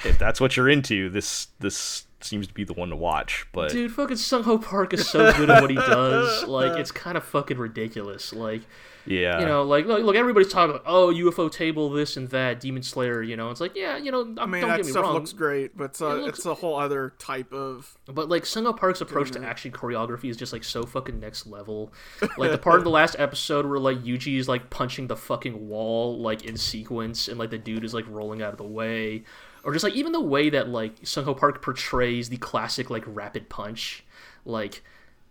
if 0.04 0.18
that's 0.18 0.40
what 0.40 0.56
you're 0.56 0.68
into 0.68 1.08
this 1.08 1.48
this 1.60 2.04
seems 2.20 2.48
to 2.48 2.54
be 2.54 2.64
the 2.64 2.72
one 2.74 2.90
to 2.90 2.96
watch. 2.96 3.46
But 3.52 3.70
dude, 3.70 3.92
fucking 3.92 4.16
Sunghoo 4.16 4.62
Park 4.62 4.92
is 4.92 5.08
so 5.08 5.32
good 5.32 5.48
at 5.48 5.62
what 5.62 5.70
he 5.70 5.76
does. 5.76 6.44
Like, 6.48 6.78
it's 6.78 6.90
kind 6.90 7.16
of 7.16 7.24
fucking 7.24 7.58
ridiculous. 7.58 8.32
Like, 8.32 8.62
yeah 9.08 9.40
you 9.40 9.46
know, 9.46 9.62
like 9.64 9.86
look, 9.86 10.02
look, 10.02 10.14
everybody's 10.16 10.52
talking 10.52 10.76
about 10.76 10.84
oh 10.86 11.12
ufotable, 11.12 11.94
this 11.94 12.16
and 12.16 12.28
that, 12.28 12.60
Demon 12.60 12.82
Slayer. 12.82 13.22
You 13.22 13.36
know, 13.36 13.50
it's 13.50 13.60
like 13.60 13.74
yeah, 13.74 13.96
you 13.96 14.12
know, 14.12 14.34
I 14.38 14.46
mean, 14.46 14.60
don't 14.60 14.70
that 14.70 14.76
get 14.78 14.86
me 14.86 14.92
stuff 14.92 15.04
wrong, 15.04 15.14
looks 15.14 15.32
great, 15.32 15.76
but 15.76 15.84
it's, 15.84 16.02
uh, 16.02 16.08
It 16.08 16.22
looks- 16.24 16.38
it's 16.38 16.46
a 16.46 16.54
whole 16.54 16.76
other 16.78 17.14
type 17.18 17.52
of. 17.52 17.96
But 18.06 18.28
like 18.28 18.44
Sunghoo 18.44 18.76
Park's 18.76 19.00
approach 19.00 19.28
to 19.28 19.38
Doing 19.38 19.48
action 19.48 19.72
choreography 19.72 20.28
is 20.30 20.36
just 20.36 20.52
like 20.52 20.64
so 20.64 20.82
fucking 20.84 21.18
next 21.18 21.46
level. 21.46 21.92
Like 22.36 22.50
the 22.52 22.58
part 22.58 22.78
in 22.78 22.84
the 22.84 22.90
last 22.90 23.16
episode 23.18 23.66
where 23.66 23.78
like 23.78 23.98
Yuji 23.98 24.38
is 24.38 24.48
like 24.48 24.70
punching 24.70 25.06
the 25.08 25.16
fucking 25.16 25.68
wall 25.68 26.18
like 26.18 26.44
in 26.44 26.56
sequence 26.56 27.26
and 27.28 27.38
like 27.38 27.50
the 27.50 27.58
dude 27.58 27.84
is 27.84 27.94
like 27.94 28.04
rolling 28.08 28.42
out 28.42 28.52
of 28.52 28.58
the 28.58 28.64
way. 28.64 29.24
Or 29.64 29.72
just 29.72 29.82
like 29.84 29.94
even 29.94 30.12
the 30.12 30.20
way 30.20 30.50
that 30.50 30.68
like 30.68 31.00
Sunghoo 31.00 31.36
Park 31.36 31.62
portrays 31.62 32.28
the 32.28 32.36
classic 32.36 32.90
like 32.90 33.02
rapid 33.06 33.48
punch, 33.48 34.04
like 34.44 34.82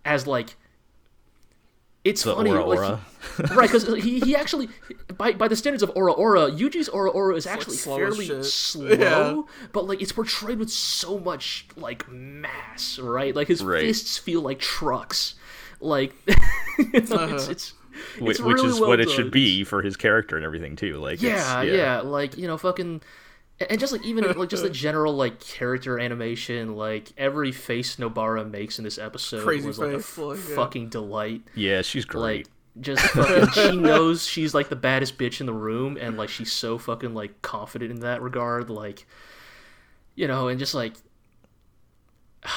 as 0.04 0.28
like 0.28 0.58
it's 2.10 2.24
the 2.24 2.36
funny, 2.36 2.50
aura 2.52 2.65
like, 2.65 2.80
aura. 2.80 3.00
he- 3.38 3.56
right? 3.56 3.70
Because 3.72 3.88
he, 4.04 4.20
he 4.20 4.36
actually, 4.36 4.70
by 5.17 5.32
by 5.34 5.48
the 5.48 5.56
standards 5.56 5.84
of 5.84 5.91
Ora 5.96 6.12
Ora, 6.13 6.50
Yuji's 6.52 6.89
Ora 6.89 7.10
Ora 7.12 7.36
is 7.36 7.46
like 7.46 7.56
actually 7.56 7.77
slow 7.77 7.98
fairly 7.98 8.44
slow, 8.44 8.86
Yeah. 8.92 9.42
but 9.73 9.86
like 9.88 10.02
it's 10.02 10.12
portrayed 10.12 10.60
with 10.60 10.69
so 10.69 11.19
much 11.19 11.67
like 11.75 12.08
mass, 12.10 13.00
right? 13.00 13.36
Like 13.36 13.48
his 13.48 13.63
Right. 13.63 13.82
fists 13.82 14.17
feel 14.17 14.42
like 14.42 14.60
trucks, 14.60 15.36
like 15.79 16.13
you 16.79 17.02
know, 17.02 17.36
it's 17.36 17.48
it's. 17.48 17.73
It's 18.17 18.21
which 18.21 18.40
really 18.40 18.67
is 18.69 18.79
well 18.79 18.90
what 18.90 19.00
it 19.00 19.10
should 19.10 19.32
be 19.32 19.63
for 19.63 19.82
his 19.82 19.98
character 19.98 20.36
and 20.36 20.46
everything 20.46 20.75
too. 20.75 20.98
Like, 20.98 21.19
Yeah, 21.19 21.63
it's, 21.63 21.75
yeah, 21.75 22.02
like 22.02 22.38
you 22.38 22.46
know, 22.46 22.56
fucking, 22.56 23.02
and 23.70 23.80
just 23.80 23.92
like 23.92 24.06
even 24.06 24.24
like 24.38 24.50
just 24.50 24.64
the 24.64 24.70
general 24.86 25.14
like 25.14 25.40
character 25.40 26.00
animation, 26.00 26.76
like 26.76 27.12
every 27.18 27.52
face 27.52 27.96
Nobara 27.96 28.50
makes 28.50 28.78
in 28.78 28.84
this 28.84 28.98
episode 28.98 29.44
Crazy 29.44 29.68
was 29.68 29.80
like 29.80 29.94
a 29.94 30.00
face, 30.00 30.18
like, 30.18 30.38
yeah. 30.50 30.56
fucking 30.56 30.90
delight. 30.90 31.42
yeah, 31.56 31.82
she's 31.82 32.06
great. 32.06 32.22
Like 32.22 32.48
just 32.80 33.04
fucking, 33.08 33.50
she 33.54 33.76
knows 33.76 34.26
she's 34.26 34.54
like 34.54 34.70
the 34.70 34.76
baddest 34.76 35.18
bitch 35.18 35.40
in 35.40 35.48
the 35.48 35.54
room, 35.54 35.98
and 36.00 36.18
like 36.18 36.30
she's 36.30 36.52
so 36.52 36.78
fucking 36.78 37.14
like 37.16 37.42
confident 37.42 37.92
in 37.92 38.02
that 38.02 38.22
regard, 38.22 38.70
like 38.70 39.06
you 40.16 40.28
know, 40.28 40.48
and 40.48 40.60
just 40.60 40.74
like. 40.74 40.94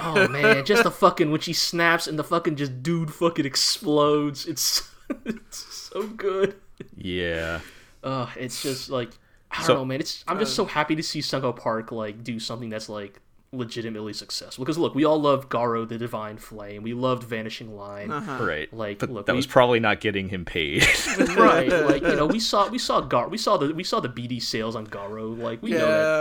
Oh 0.00 0.28
man, 0.28 0.64
just 0.64 0.84
the 0.84 0.90
fucking 0.92 1.32
when 1.32 1.40
she 1.40 1.52
snaps 1.52 2.06
and 2.06 2.16
the 2.16 2.22
fucking 2.22 2.54
just 2.54 2.80
dude 2.80 3.12
fucking 3.12 3.44
explodes. 3.44 4.46
It's 4.46 4.88
it's 5.24 5.90
so 5.90 6.06
good. 6.06 6.54
yeah, 6.96 7.58
Uh, 8.04 8.28
it's 8.36 8.62
just 8.62 8.88
like 8.88 9.10
I 9.50 9.56
don't 9.58 9.66
So- 9.66 9.74
know, 9.74 9.84
man. 9.84 10.00
It's 10.00 10.24
I'm 10.28 10.38
just 10.38 10.54
so 10.54 10.64
happy 10.64 10.94
to 10.96 11.02
see 11.02 11.20
Sunghoo 11.20 11.56
Park 11.56 11.90
like 11.92 12.22
do 12.24 12.38
something 12.38 12.68
that's 12.70 12.88
like 12.88 13.20
legitimately 13.52 14.12
successful. 14.12 14.64
Because 14.64 14.78
look, 14.78 14.94
we 14.94 15.04
all 15.04 15.20
loved 15.20 15.48
Garo 15.50 15.88
the 15.88 15.98
Divine 15.98 16.38
Flame. 16.38 16.84
We 16.84 16.94
loved 16.94 17.24
Vanishing 17.24 17.76
Line. 17.76 18.10
Uh-huh. 18.12 18.44
Right. 18.44 18.72
Like, 18.72 19.00
but 19.00 19.10
look, 19.10 19.26
that 19.26 19.32
we- 19.32 19.38
was 19.38 19.46
probably 19.48 19.80
not 19.80 19.98
getting 20.00 20.28
him 20.28 20.44
paid. 20.44 20.86
right 21.36 21.68
like 21.86 22.02
you 22.02 22.14
know 22.14 22.26
we 22.26 22.38
saw 22.38 22.68
we 22.68 22.78
saw 22.78 23.00
gar 23.00 23.28
we 23.28 23.36
saw 23.38 23.56
the 23.56 23.74
we 23.74 23.82
saw 23.82 23.98
the 23.98 24.08
bd 24.08 24.40
sales 24.40 24.76
on 24.76 24.86
garo 24.86 25.36
like 25.36 25.60
we 25.62 25.70
know 25.72 25.78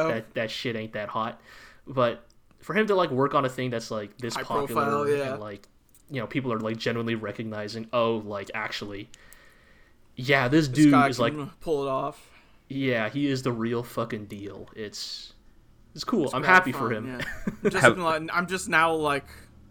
that, 0.07 0.13
that 0.13 0.33
that 0.33 0.51
shit 0.51 0.75
ain't 0.75 0.93
that 0.93 1.09
hot 1.09 1.39
but 1.87 2.25
for 2.59 2.73
him 2.73 2.87
to 2.87 2.95
like 2.95 3.11
work 3.11 3.33
on 3.35 3.45
a 3.45 3.49
thing 3.49 3.69
that's 3.69 3.91
like 3.91 4.17
this 4.17 4.35
High 4.35 4.43
popular 4.43 4.67
profile, 4.67 5.09
yeah. 5.09 5.31
and 5.33 5.39
like 5.41 5.67
you 6.09 6.19
know 6.19 6.27
people 6.27 6.51
are 6.51 6.59
like 6.59 6.77
genuinely 6.77 7.15
recognizing 7.15 7.87
oh 7.93 8.17
like 8.25 8.49
actually 8.53 9.09
yeah 10.15 10.47
this 10.47 10.67
This 10.67 10.77
dude 10.85 10.91
guy 10.91 11.07
is 11.09 11.19
like 11.19 11.33
can 11.33 11.49
pull 11.61 11.83
it 11.85 11.89
off. 11.89 12.28
Yeah 12.69 13.09
he 13.09 13.27
is 13.27 13.43
the 13.43 13.51
real 13.51 13.83
fucking 13.83 14.25
deal 14.25 14.69
it's 14.75 15.33
it's 15.95 16.03
cool 16.03 16.25
i'm 16.27 16.43
Pretty 16.43 16.47
happy 16.47 16.71
for 16.71 16.91
him 16.91 17.19
yeah. 17.19 17.51
Just 17.69 17.83
Have- 17.83 17.97
like, 17.97 18.29
I'm 18.31 18.47
just 18.47 18.69
now 18.69 18.93
like 18.93 19.25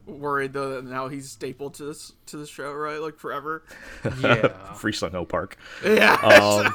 worried 0.07 0.53
though 0.53 0.77
that 0.77 0.85
now 0.85 1.09
he's 1.09 1.31
stapled 1.31 1.75
to 1.75 1.85
this 1.85 2.13
to 2.27 2.39
the 2.39 2.47
show, 2.47 2.73
right? 2.73 3.01
Like 3.01 3.19
forever. 3.19 3.63
yeah 4.21 4.73
Free 4.73 4.93
Sunghoo 4.93 5.29
Park. 5.29 5.57
Yeah. 5.85 6.15
Um, 6.15 6.75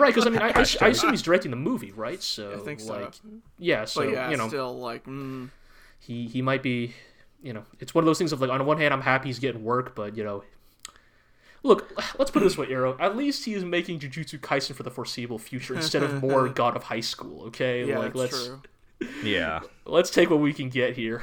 right 0.00 0.08
because 0.14 0.26
i 0.26 0.30
mean 0.30 0.42
I, 0.42 0.48
I, 0.48 0.64
I 0.80 0.88
assume 0.88 1.10
he's 1.10 1.22
directing 1.22 1.50
the 1.50 1.56
movie 1.56 1.92
right 1.92 2.22
so 2.22 2.52
I 2.52 2.58
think 2.58 2.80
so. 2.80 2.92
like 2.92 3.14
yeah 3.58 3.84
so 3.84 4.02
but 4.02 4.12
yeah, 4.12 4.30
you 4.30 4.36
know 4.36 4.48
still 4.48 4.76
like 4.78 5.04
mm, 5.04 5.48
he 6.00 6.26
he 6.26 6.42
might 6.42 6.62
be 6.62 6.94
you 7.42 7.52
know 7.52 7.62
it's 7.78 7.94
one 7.94 8.02
of 8.02 8.06
those 8.06 8.18
things 8.18 8.32
of 8.32 8.40
like 8.40 8.50
on 8.50 8.64
one 8.66 8.78
hand 8.78 8.92
i'm 8.92 9.00
happy 9.00 9.28
he's 9.28 9.38
getting 9.38 9.62
work 9.62 9.94
but 9.94 10.16
you 10.16 10.24
know 10.24 10.42
look 11.66 11.92
let's 12.18 12.30
put 12.30 12.42
it 12.42 12.44
this 12.44 12.56
way 12.58 12.66
Iro 12.70 12.96
at 12.98 13.16
least 13.16 13.44
he 13.44 13.54
is 13.54 13.64
making 13.64 13.98
jujutsu 14.00 14.38
kaisen 14.40 14.74
for 14.74 14.82
the 14.82 14.90
foreseeable 14.90 15.38
future 15.38 15.74
instead 15.74 16.02
of 16.02 16.22
more 16.22 16.48
god 16.62 16.76
of 16.76 16.84
high 16.84 17.00
school 17.00 17.44
okay 17.46 17.84
yeah, 17.84 17.98
like 17.98 18.14
that's 18.14 18.32
let's 18.32 18.46
true. 18.46 18.62
yeah. 19.24 19.60
let's 19.86 20.10
take 20.10 20.30
what 20.30 20.40
we 20.40 20.52
can 20.52 20.68
get 20.68 20.96
here 20.96 21.22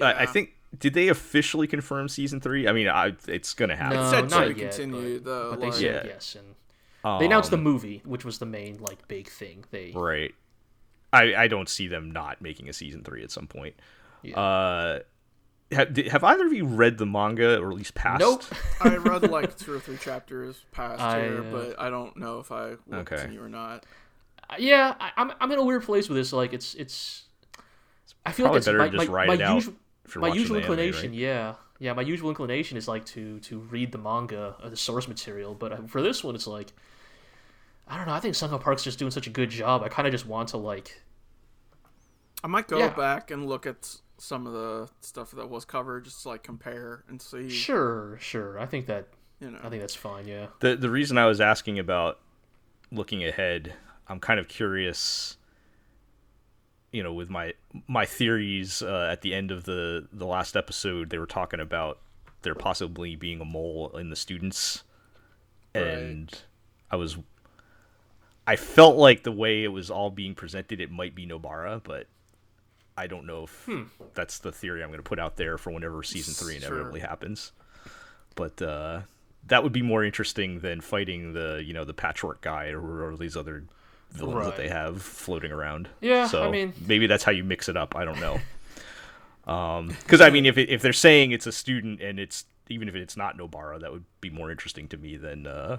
I, 0.00 0.12
I 0.22 0.26
think 0.26 0.54
did 0.78 0.94
they 0.94 1.08
officially 1.08 1.66
confirm 1.66 2.08
season 2.08 2.40
three? 2.40 2.68
I 2.68 2.72
mean, 2.72 2.86
I, 2.86 3.16
it's 3.26 3.54
gonna 3.54 3.74
happen. 3.74 3.98
No, 3.98 4.08
said 4.08 4.30
not 4.30 4.54
be 4.54 4.60
yet, 4.60 4.70
continued, 4.70 5.24
but, 5.24 5.30
though, 5.30 5.50
but 5.50 5.60
they 5.60 5.70
said 5.72 5.82
Yeah. 5.82 6.12
yes 6.12 6.36
and 6.36 6.54
they 7.18 7.26
announced 7.26 7.50
the 7.50 7.56
Um, 7.56 7.64
movie 7.64 8.02
which 8.04 8.24
was 8.24 8.38
the 8.38 8.46
main 8.46 8.78
like 8.78 9.08
big 9.08 9.28
thing 9.28 9.64
they 9.70 9.92
Right. 9.94 10.34
I, 11.12 11.34
I 11.34 11.48
don't 11.48 11.68
see 11.68 11.88
them 11.88 12.12
not 12.12 12.40
making 12.40 12.68
a 12.68 12.72
season 12.72 13.02
three 13.02 13.24
at 13.24 13.32
some 13.32 13.48
point. 13.48 13.74
Yeah. 14.22 14.38
Uh, 14.38 14.98
have, 15.72 15.96
have 15.96 16.24
either 16.24 16.46
of 16.46 16.52
you 16.52 16.64
read 16.64 16.98
the 16.98 17.06
manga 17.06 17.58
or 17.60 17.70
at 17.70 17.76
least 17.76 17.94
passed? 17.94 18.20
nope 18.22 18.42
I 18.80 18.96
read 18.96 19.22
like 19.22 19.56
two 19.58 19.72
or 19.72 19.80
three 19.80 19.96
chapters 19.98 20.64
past 20.72 21.00
I, 21.02 21.18
here, 21.18 21.40
uh, 21.40 21.52
but 21.52 21.80
I 21.80 21.90
don't 21.90 22.16
know 22.16 22.38
if 22.40 22.50
I 22.50 22.70
will 22.86 23.00
Okay. 23.00 23.16
continue 23.16 23.42
or 23.42 23.48
not. 23.48 23.84
yeah 24.58 24.94
I, 25.00 25.10
I'm, 25.16 25.32
I'm 25.40 25.52
in 25.52 25.58
a 25.58 25.64
weird 25.64 25.84
place 25.84 26.08
with 26.08 26.16
this 26.18 26.32
like 26.32 26.52
it's 26.52 26.74
it's 26.74 27.24
i 28.26 28.32
feel 28.32 28.46
Probably 28.46 28.56
like 28.56 28.58
it's 28.58 28.66
better 28.66 28.78
my, 28.78 28.84
to 28.86 28.90
just 28.90 29.08
my, 29.08 29.14
ride 29.14 29.28
my 29.28 29.34
it 29.34 29.42
out 29.42 29.54
usual 29.56 29.74
if 30.04 30.16
my 30.16 30.28
usual 30.28 30.56
the 30.56 30.62
anime, 30.62 30.78
inclination, 30.78 31.10
right? 31.12 31.20
yeah, 31.20 31.54
yeah, 31.78 31.92
my 31.92 32.02
usual 32.02 32.30
inclination 32.30 32.76
is 32.76 32.88
like 32.88 33.04
to 33.06 33.38
to 33.40 33.60
read 33.60 33.92
the 33.92 33.98
manga 33.98 34.56
or 34.62 34.70
the 34.70 34.76
source 34.76 35.06
material, 35.06 35.54
but 35.54 35.72
uh, 35.72 35.76
for 35.86 36.02
this 36.02 36.24
one, 36.24 36.34
it's 36.34 36.46
like 36.48 36.72
I 37.86 37.96
don't 37.96 38.06
know. 38.06 38.12
I 38.12 38.20
think 38.20 38.34
Sunghoo 38.34 38.60
Park's 38.60 38.82
just 38.84 38.98
doing 38.98 39.10
such 39.10 39.26
a 39.26 39.30
good 39.30 39.50
job. 39.50 39.82
I 39.82 39.88
kind 39.88 40.06
of 40.06 40.12
just 40.12 40.26
want 40.26 40.48
to 40.50 40.56
like, 40.56 41.00
I 42.44 42.46
might 42.46 42.68
go 42.68 42.78
Yeah. 42.78 42.88
back 42.88 43.30
and 43.30 43.46
look 43.46 43.66
at 43.66 43.96
some 44.20 44.46
of 44.46 44.52
the 44.52 44.88
stuff 45.00 45.30
that 45.32 45.48
was 45.48 45.64
covered, 45.64 46.04
just 46.04 46.22
to, 46.22 46.28
like 46.28 46.42
compare 46.42 47.04
and 47.08 47.20
see. 47.20 47.48
sure, 47.48 48.18
sure. 48.20 48.58
I 48.58 48.66
think 48.66 48.86
that 48.86 49.08
You 49.40 49.50
know, 49.50 49.58
I 49.62 49.70
think 49.70 49.80
that's 49.80 49.94
fine. 49.94 50.28
Yeah. 50.28 50.46
The 50.60 50.76
the 50.76 50.90
reason 50.90 51.16
I 51.18 51.26
was 51.26 51.40
asking 51.40 51.78
about 51.78 52.18
looking 52.92 53.24
ahead, 53.24 53.72
I'm 54.08 54.20
kind 54.20 54.38
of 54.38 54.48
curious. 54.48 55.36
You 56.92 57.02
know, 57.02 57.12
with 57.12 57.30
my 57.30 57.54
my 57.86 58.04
theories 58.04 58.82
uh, 58.82 59.08
at 59.10 59.22
the 59.22 59.34
end 59.34 59.50
of 59.50 59.64
the 59.64 60.08
the 60.12 60.26
last 60.26 60.56
episode, 60.56 61.10
they 61.10 61.18
were 61.18 61.26
talking 61.26 61.60
about 61.60 62.00
there 62.42 62.54
possibly 62.54 63.16
being 63.16 63.40
a 63.40 63.44
mole 63.44 63.96
in 63.96 64.10
the 64.10 64.16
students, 64.16 64.82
and 65.74 66.42
I 66.90 66.96
was. 66.96 67.16
I 68.46 68.56
felt 68.56 68.96
like 68.96 69.22
the 69.22 69.30
way 69.30 69.62
it 69.62 69.68
was 69.68 69.90
all 69.90 70.10
being 70.10 70.34
presented, 70.34 70.80
it 70.80 70.90
might 70.90 71.14
be 71.14 71.24
Nobara, 71.24 71.80
but 71.82 72.08
I 73.00 73.06
don't 73.06 73.26
know 73.26 73.44
if 73.44 73.68
that's 74.14 74.38
the 74.38 74.52
theory 74.52 74.82
I'm 74.82 74.90
going 74.90 74.98
to 74.98 75.08
put 75.08 75.18
out 75.18 75.36
there 75.36 75.56
for 75.58 75.70
whenever 75.70 76.02
season 76.02 76.34
three 76.34 76.58
Sure. 76.60 76.68
inevitably 76.74 77.00
happens. 77.00 77.52
But 78.36 78.60
uh, 78.62 79.00
that 79.46 79.62
would 79.62 79.72
be 79.72 79.82
more 79.82 80.04
interesting 80.04 80.60
than 80.60 80.80
fighting 80.80 81.32
the 81.32 81.62
you 81.64 81.72
know 81.72 81.84
the 81.84 81.94
patchwork 81.94 82.40
guy 82.42 82.68
or, 82.70 82.80
or 83.10 83.16
these 83.16 83.36
other 83.36 83.64
villains 84.10 84.44
that 84.46 84.56
they 84.56 84.68
have 84.68 85.00
floating 85.02 85.52
around. 85.52 85.88
Yeah, 86.00 86.24
I 86.24 86.26
so 86.26 86.50
mean- 86.50 86.72
maybe 86.86 87.06
that's 87.06 87.24
how 87.24 87.32
you 87.32 87.44
mix 87.44 87.68
it 87.68 87.76
up. 87.76 87.96
I 87.96 88.04
don't 88.04 88.20
know. 88.20 88.38
Because 89.46 90.20
I 90.20 90.30
mean, 90.30 90.46
if 90.46 90.56
it, 90.58 90.68
if 90.68 90.80
they're 90.80 90.92
saying 90.92 91.32
it's 91.32 91.46
a 91.46 91.50
student 91.52 92.00
and 92.00 92.20
it's 92.20 92.44
even 92.68 92.88
if 92.88 92.94
it's 92.94 93.16
not 93.16 93.36
Nobara, 93.36 93.80
that 93.80 93.90
would 93.90 94.04
be 94.20 94.30
more 94.30 94.48
interesting 94.50 94.86
to 94.88 94.96
me 94.96 95.16
than 95.16 95.46
uh, 95.46 95.78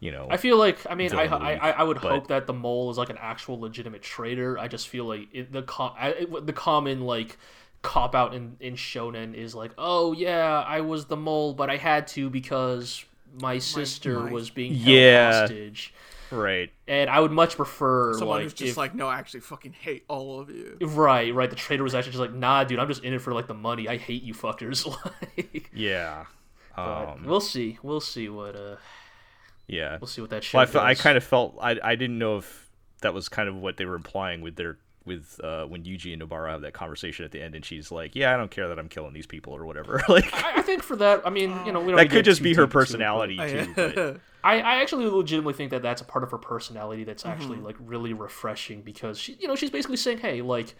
you 0.00 0.10
know. 0.12 0.26
I 0.30 0.36
feel 0.36 0.56
like 0.56 0.78
I 0.88 0.94
mean 0.94 1.12
I 1.14 1.24
I, 1.24 1.52
I 1.54 1.70
I 1.70 1.82
would 1.82 2.00
but- 2.00 2.10
hope 2.12 2.26
that 2.28 2.46
the 2.46 2.52
mole 2.52 2.90
is 2.90 2.98
like 2.98 3.10
an 3.10 3.18
actual 3.20 3.58
legitimate 3.60 4.02
traitor. 4.02 4.58
I 4.58 4.68
just 4.68 4.88
feel 4.88 5.04
like 5.06 5.28
it, 5.32 5.52
the 5.52 5.62
com- 5.62 5.94
I, 5.98 6.08
it, 6.10 6.46
the 6.46 6.52
common 6.52 7.02
like 7.02 7.38
cop 7.82 8.14
out 8.14 8.34
in 8.34 8.56
in 8.60 8.74
shonen 8.74 9.34
is 9.34 9.54
like, 9.54 9.72
oh 9.78 10.12
yeah, 10.12 10.62
I 10.66 10.80
was 10.80 11.06
the 11.06 11.16
mole, 11.16 11.52
but 11.54 11.70
I 11.70 11.76
had 11.76 12.06
to 12.08 12.28
because 12.30 13.04
my 13.40 13.58
sister 13.58 14.20
my- 14.20 14.30
was 14.32 14.50
being 14.50 14.74
held 14.74 14.88
Yeah. 14.88 15.40
hostage. 15.40 15.94
right. 16.30 16.70
And 16.86 17.08
I 17.10 17.20
would 17.20 17.30
much 17.30 17.56
prefer 17.56 18.14
someone 18.18 18.38
like 18.38 18.42
who's 18.44 18.54
just 18.54 18.70
if- 18.72 18.76
like, 18.76 18.94
no, 18.94 19.06
I 19.06 19.18
actually 19.18 19.40
fucking 19.40 19.72
hate 19.74 20.04
all 20.08 20.40
of 20.40 20.50
you. 20.50 20.76
right, 20.80 21.32
right. 21.34 21.48
The 21.50 21.56
traitor 21.56 21.82
was 21.82 21.94
actually 21.94 22.12
just 22.12 22.20
like, 22.20 22.32
nah, 22.34 22.64
dude, 22.64 22.78
I'm 22.78 22.88
just 22.88 23.04
in 23.04 23.12
it 23.14 23.20
for 23.20 23.32
like 23.34 23.46
the 23.46 23.54
money. 23.54 23.86
I 23.88 23.96
hate 23.96 24.22
you 24.22 24.34
fuckers. 24.34 24.86
like, 25.36 25.70
Yeah. 25.74 26.24
Um, 26.76 27.24
we'll 27.26 27.40
see. 27.40 27.78
We'll 27.82 28.00
see 28.00 28.28
what 28.28 28.54
uh 28.56 28.76
yeah. 29.68 29.98
we'll 30.00 30.08
see 30.08 30.20
what 30.20 30.30
that 30.30 30.42
shit 30.42 30.54
Well, 30.54 30.62
I, 30.62 30.66
fe- 30.66 30.78
I 30.80 30.94
kind 30.94 31.16
of 31.16 31.22
felt 31.24 31.56
I 31.60 31.78
I 31.82 31.94
didn't 31.94 32.18
know 32.18 32.38
if 32.38 32.70
that 33.02 33.14
was 33.14 33.28
kind 33.28 33.48
of 33.48 33.54
what 33.56 33.76
they 33.76 33.84
were 33.84 33.94
implying 33.94 34.40
with 34.40 34.56
their 34.56 34.78
with 35.04 35.40
uh, 35.42 35.64
when 35.64 35.84
Yuji 35.84 36.12
and 36.12 36.20
Nobara 36.20 36.50
have 36.50 36.60
that 36.62 36.74
conversation 36.74 37.24
at 37.24 37.30
the 37.30 37.40
end, 37.40 37.54
and 37.54 37.64
she's 37.64 37.90
like, 37.90 38.14
"Yeah, 38.14 38.34
I 38.34 38.36
don't 38.36 38.50
care 38.50 38.68
that 38.68 38.78
I'm 38.78 38.88
killing 38.90 39.14
these 39.14 39.26
people 39.26 39.54
or 39.54 39.64
whatever." 39.64 40.02
like 40.08 40.26
I, 40.34 40.56
I 40.56 40.62
think 40.62 40.82
for 40.82 40.96
that, 40.96 41.22
I 41.26 41.30
mean, 41.30 41.50
you 41.64 41.72
know, 41.72 41.80
we 41.80 41.92
don't 41.92 41.96
that 41.96 42.10
could 42.10 42.26
just 42.26 42.42
be 42.42 42.52
her 42.54 42.66
deep 42.66 42.66
into 42.66 42.66
it, 42.66 42.66
but- 42.66 42.72
personality 42.72 43.36
too. 43.36 43.72
But, 43.74 44.20
I, 44.44 44.60
I 44.60 44.74
actually 44.82 45.06
legitimately 45.06 45.54
think 45.54 45.70
that 45.70 45.80
that's 45.82 46.00
a 46.02 46.04
part 46.04 46.24
of 46.24 46.30
her 46.30 46.38
personality 46.38 47.04
that's 47.04 47.22
Mm-hmm. 47.22 47.32
actually 47.32 47.58
like 47.58 47.76
really 47.80 48.12
refreshing 48.12 48.82
because 48.82 49.18
she, 49.18 49.32
you 49.40 49.48
know, 49.48 49.56
she's 49.56 49.70
basically 49.70 49.96
saying, 49.96 50.18
"Hey, 50.18 50.42
like, 50.42 50.74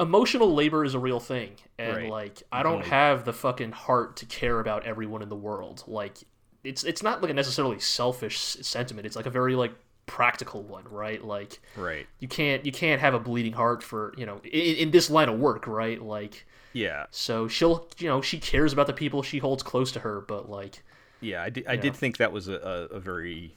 emotional 0.00 0.54
labor 0.54 0.84
is 0.84 0.94
a 0.94 0.98
real 0.98 1.20
thing, 1.20 1.52
and 1.78 1.96
Right. 1.96 2.10
like, 2.10 2.42
I 2.52 2.62
don't 2.62 2.74
Totally. 2.78 2.90
have 2.90 3.24
the 3.24 3.32
fucking 3.32 3.72
heart 3.72 4.16
to 4.18 4.26
care 4.26 4.60
about 4.60 4.84
everyone 4.84 5.22
in 5.22 5.28
the 5.28 5.36
world. 5.36 5.84
Like, 5.86 6.18
it's 6.64 6.84
it's 6.84 7.02
not 7.02 7.22
like 7.22 7.30
a 7.30 7.34
necessarily 7.34 7.78
selfish 7.78 8.38
sentiment. 8.38 9.06
It's 9.06 9.16
like 9.16 9.26
a 9.26 9.30
very 9.30 9.54
like 9.54 9.72
practical 10.06 10.62
one, 10.62 10.84
right? 10.90 11.22
Like, 11.22 11.60
right. 11.76 12.06
you 12.18 12.28
can't 12.28 12.64
you 12.64 12.72
can't 12.72 13.00
have 13.00 13.14
a 13.14 13.18
bleeding 13.20 13.52
heart 13.52 13.82
for 13.82 14.14
you 14.16 14.26
know 14.26 14.40
in, 14.44 14.76
in 14.76 14.90
this 14.90 15.10
line 15.10 15.28
of 15.28 15.38
work, 15.38 15.66
right? 15.66 16.00
Like, 16.02 16.46
Yeah. 16.72 17.06
so 17.10 17.46
she'll 17.48 17.88
you 17.98 18.08
know 18.08 18.20
she 18.20 18.38
cares 18.38 18.72
about 18.72 18.86
the 18.86 18.92
people 18.92 19.22
she 19.22 19.38
holds 19.38 19.62
close 19.62 19.92
to 19.92 20.00
her, 20.00 20.20
but 20.22 20.48
like." 20.50 20.82
Yeah, 21.20 21.42
I 21.42 21.50
did. 21.50 21.66
I 21.66 21.74
did 21.74 21.96
think 21.96 22.18
that 22.18 22.30
was 22.30 22.46
a, 22.46 22.54
a, 22.54 22.96
a 22.96 23.00
very, 23.00 23.56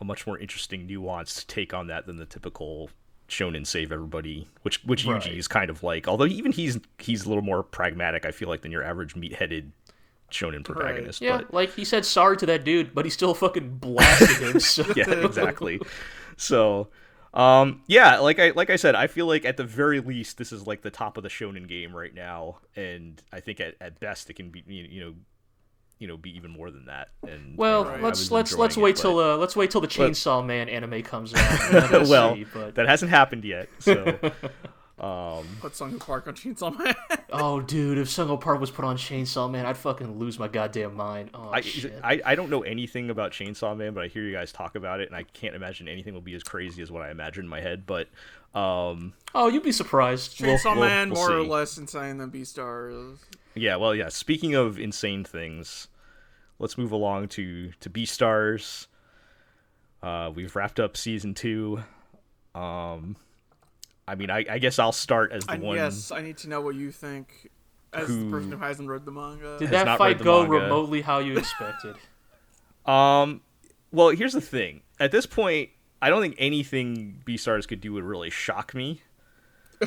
a 0.00 0.04
much 0.04 0.28
more 0.28 0.38
interesting, 0.38 0.86
nuanced 0.86 1.48
take 1.48 1.74
on 1.74 1.88
that 1.88 2.06
than 2.06 2.18
the 2.18 2.24
typical 2.24 2.88
shonen 3.28 3.66
save 3.66 3.90
everybody, 3.90 4.46
which 4.62 4.82
which 4.84 5.04
Right. 5.04 5.20
Yuji 5.20 5.36
is 5.38 5.48
kind 5.48 5.70
of 5.70 5.82
like. 5.82 6.06
Although 6.06 6.26
even 6.26 6.52
he's 6.52 6.78
he's 6.98 7.24
a 7.24 7.28
little 7.28 7.42
more 7.42 7.64
pragmatic. 7.64 8.24
I 8.24 8.30
feel 8.30 8.48
like 8.48 8.60
than 8.60 8.70
your 8.70 8.84
average 8.84 9.16
meat-headed 9.16 9.72
shonen 10.32 10.64
protagonist. 10.64 11.20
Yeah, 11.20 11.38
But 11.38 11.54
like 11.54 11.74
he 11.74 11.84
said 11.84 12.04
sorry 12.04 12.36
to 12.38 12.46
that 12.46 12.64
dude, 12.64 12.94
but 12.94 13.04
he 13.04 13.10
still 13.10 13.34
fucking 13.34 13.78
blasted 13.78 14.38
him. 14.38 14.60
So 14.60 14.84
yeah, 14.96 15.10
exactly. 15.10 15.80
So, 16.36 16.88
um, 17.34 17.82
yeah, 17.86 18.18
like 18.18 18.38
I 18.38 18.50
like 18.50 18.70
I 18.70 18.76
said, 18.76 18.94
I 18.94 19.06
feel 19.06 19.26
like 19.26 19.44
at 19.44 19.56
the 19.56 19.64
very 19.64 20.00
least 20.00 20.38
this 20.38 20.52
is 20.52 20.66
like 20.66 20.82
the 20.82 20.90
top 20.90 21.16
of 21.16 21.22
the 21.22 21.28
shonen 21.28 21.68
game 21.68 21.94
right 21.94 22.14
now, 22.14 22.58
and 22.76 23.22
I 23.32 23.40
think 23.40 23.60
at, 23.60 23.76
at 23.80 24.00
best 24.00 24.28
it 24.30 24.34
can 24.34 24.50
be 24.50 24.62
you 24.66 24.84
you 24.84 25.00
know, 25.04 25.14
you 25.98 26.08
know, 26.08 26.16
be 26.16 26.36
even 26.36 26.50
more 26.50 26.70
than 26.70 26.86
that. 26.86 27.08
And 27.26 27.56
well, 27.56 27.86
and 27.88 27.96
I 27.96 28.00
let's 28.00 28.30
let's 28.30 28.54
let's 28.54 28.76
wait 28.76 28.98
it, 28.98 29.02
till 29.02 29.16
but- 29.16 29.34
uh, 29.34 29.36
let's 29.38 29.56
wait 29.56 29.70
till 29.70 29.80
the 29.80 29.88
Chainsaw 29.88 30.44
Man 30.44 30.68
anime 30.68 31.02
comes 31.02 31.32
out. 31.34 31.60
and 31.62 31.74
then 31.74 31.90
we'll 31.90 32.10
well, 32.10 32.34
see, 32.34 32.46
but 32.52 32.74
that 32.74 32.88
hasn't 32.88 33.10
happened 33.10 33.44
yet. 33.44 33.68
So, 33.78 34.18
um, 34.98 35.46
Put 35.60 35.72
Sunghoo 35.72 35.98
Park 35.98 36.28
on 36.28 36.34
Chainsaw 36.34 36.78
Man. 36.78 36.94
oh, 37.32 37.60
dude, 37.60 37.98
if 37.98 38.08
Sunghoo 38.08 38.40
Park 38.40 38.60
was 38.60 38.70
put 38.70 38.84
on 38.84 38.96
Chainsaw 38.96 39.50
Man, 39.50 39.66
I'd 39.66 39.76
fucking 39.76 40.18
lose 40.18 40.38
my 40.38 40.48
goddamn 40.48 40.94
mind. 40.94 41.30
Oh 41.34 41.50
I, 41.52 41.60
shit. 41.62 41.98
I 42.04 42.20
I 42.24 42.34
don't 42.34 42.50
know 42.50 42.62
anything 42.62 43.10
about 43.10 43.32
Chainsaw 43.32 43.76
Man, 43.76 43.94
but 43.94 44.04
I 44.04 44.08
hear 44.08 44.22
you 44.22 44.32
guys 44.32 44.52
talk 44.52 44.74
about 44.76 45.00
it, 45.00 45.08
and 45.08 45.16
I 45.16 45.22
can't 45.24 45.54
imagine 45.54 45.88
anything 45.88 46.14
will 46.14 46.20
be 46.20 46.34
as 46.34 46.42
crazy 46.42 46.82
as 46.82 46.90
what 46.92 47.02
I 47.02 47.10
imagine 47.10 47.44
in 47.44 47.48
my 47.48 47.60
head. 47.60 47.84
But, 47.86 48.08
um, 48.54 49.14
oh, 49.34 49.48
you'd 49.48 49.62
be 49.62 49.72
surprised. 49.72 50.40
We'll- 50.40 50.56
Chainsaw 50.56 50.76
we'll- 50.76 50.84
Man, 50.88 51.10
we'll 51.10 51.28
more 51.28 51.38
or 51.38 51.44
less 51.44 51.78
insane 51.78 52.18
than 52.18 52.30
Beastars. 52.30 53.18
yeah, 53.54 53.76
well, 53.76 53.94
yeah. 53.94 54.08
Speaking 54.08 54.54
of 54.54 54.78
insane 54.78 55.24
things, 55.24 55.88
let's 56.58 56.76
move 56.76 56.92
along 56.92 57.28
to 57.28 57.72
to 57.80 57.90
Beastars. 57.90 58.86
Uh, 60.02 60.30
we've 60.34 60.54
wrapped 60.54 60.78
up 60.78 60.96
season 60.96 61.32
two. 61.32 61.82
Um, 62.54 63.16
I 64.06 64.14
mean, 64.14 64.30
I, 64.30 64.44
I 64.50 64.58
guess 64.58 64.78
I'll 64.78 64.92
start 64.92 65.32
as 65.32 65.44
the 65.44 65.52
I, 65.52 65.58
one. 65.58 65.76
yes, 65.76 66.10
I 66.10 66.22
need 66.22 66.36
to 66.38 66.48
know 66.48 66.60
what 66.60 66.74
you 66.74 66.90
think 66.90 67.50
as 67.92 68.08
the 68.08 68.30
person 68.30 68.52
who 68.52 68.58
hasn't 68.58 68.88
read 68.88 69.04
the 69.04 69.12
manga. 69.12 69.58
Did 69.58 69.70
that 69.70 69.98
fight 69.98 70.18
go 70.18 70.42
manga. 70.42 70.64
remotely 70.64 71.02
how 71.02 71.18
you 71.18 71.36
expected? 71.36 71.96
Um, 72.84 73.42
well, 73.92 74.08
here's 74.08 74.32
the 74.32 74.40
thing. 74.40 74.80
At 74.98 75.12
this 75.12 75.24
point, 75.24 75.70
I 76.00 76.10
don't 76.10 76.20
think 76.20 76.34
anything 76.36 77.22
Beastars 77.24 77.68
could 77.68 77.80
do 77.80 77.92
would 77.92 78.02
really 78.02 78.28
shock 78.28 78.74
me. 78.74 79.02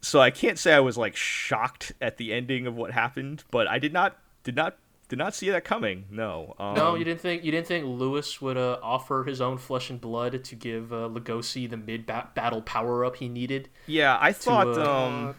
so 0.00 0.20
I 0.20 0.30
can't 0.30 0.58
say 0.58 0.72
I 0.72 0.80
was 0.80 0.96
like 0.96 1.16
shocked 1.16 1.92
at 2.00 2.16
the 2.16 2.32
ending 2.32 2.66
of 2.66 2.74
what 2.74 2.92
happened, 2.92 3.44
but 3.50 3.66
I 3.66 3.78
did 3.78 3.92
not 3.92 4.16
did 4.42 4.56
not 4.56 4.78
did 5.10 5.18
not 5.18 5.34
see 5.34 5.50
that 5.50 5.64
coming. 5.64 6.06
No. 6.10 6.54
Um, 6.58 6.74
no, 6.74 6.94
you 6.94 7.04
didn't 7.04 7.20
think 7.20 7.44
you 7.44 7.50
didn't 7.50 7.66
think 7.66 7.84
Louis 7.84 8.40
would 8.40 8.56
uh, 8.56 8.78
offer 8.82 9.24
his 9.24 9.40
own 9.42 9.58
flesh 9.58 9.90
and 9.90 10.00
blood 10.00 10.42
to 10.44 10.54
give 10.54 10.90
uh, 10.92 11.08
Legoshi 11.10 11.68
the 11.68 11.76
mid 11.76 12.06
battle 12.06 12.62
power 12.62 13.04
up 13.04 13.16
he 13.16 13.28
needed. 13.28 13.68
Yeah, 13.86 14.16
I 14.18 14.32
thought. 14.32 14.68
uh, 14.78 15.06
um, 15.06 15.34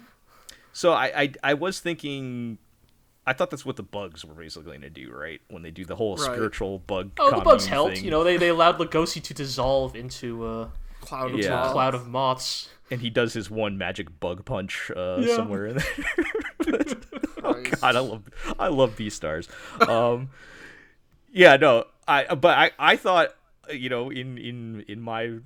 so 0.73 0.93
I, 0.93 1.05
I 1.21 1.33
I 1.43 1.53
was 1.55 1.79
thinking. 1.79 2.59
I 3.25 3.33
thought 3.33 3.49
that's 3.51 3.65
what 3.65 3.75
the 3.75 3.83
bugs 3.83 4.25
were 4.25 4.33
basically 4.33 4.65
going 4.65 4.81
to 4.81 4.89
do, 4.89 5.11
right? 5.13 5.39
When 5.47 5.61
they 5.61 5.69
do 5.71 5.85
the 5.85 5.95
whole 5.95 6.15
Right. 6.17 6.25
spiritual 6.33 6.79
bug. 6.79 7.11
Oh, 7.19 7.29
the 7.29 7.37
bugs 7.41 7.65
commune 7.65 7.69
helped. 7.73 7.95
thing. 7.97 8.03
You 8.05 8.09
know, 8.11 8.23
they, 8.23 8.37
they 8.37 8.49
allowed 8.49 8.77
Legoshi 8.79 9.21
to 9.21 9.33
dissolve 9.35 9.95
into 9.95 10.43
uh, 10.43 10.69
Cloud 11.01 11.31
of 11.33 11.39
Yeah. 11.39 11.51
Moths. 11.51 11.71
cloud 11.71 11.95
of 11.95 12.07
moths. 12.07 12.69
and 12.89 12.99
he 12.99 13.11
does 13.11 13.33
his 13.33 13.49
one 13.51 13.77
magic 13.77 14.19
bug 14.19 14.43
punch 14.43 14.89
uh, 14.97 15.17
Yeah. 15.21 15.35
somewhere 15.35 15.67
in 15.67 15.77
there. 15.77 15.85
Christ. 17.41 17.81
God, 17.81 17.95
I 17.95 17.99
love 17.99 18.29
I 18.59 18.67
love 18.67 18.95
Beastars. 18.95 19.49
Um, 19.87 20.29
yeah, 21.31 21.57
no, 21.57 21.85
I 22.07 22.33
but 22.35 22.57
I 22.57 22.71
I 22.79 22.95
thought 22.95 23.29
you 23.71 23.89
know 23.89 24.09
in 24.09 24.37
in 24.37 24.85
in 24.87 25.01
my 25.01 25.39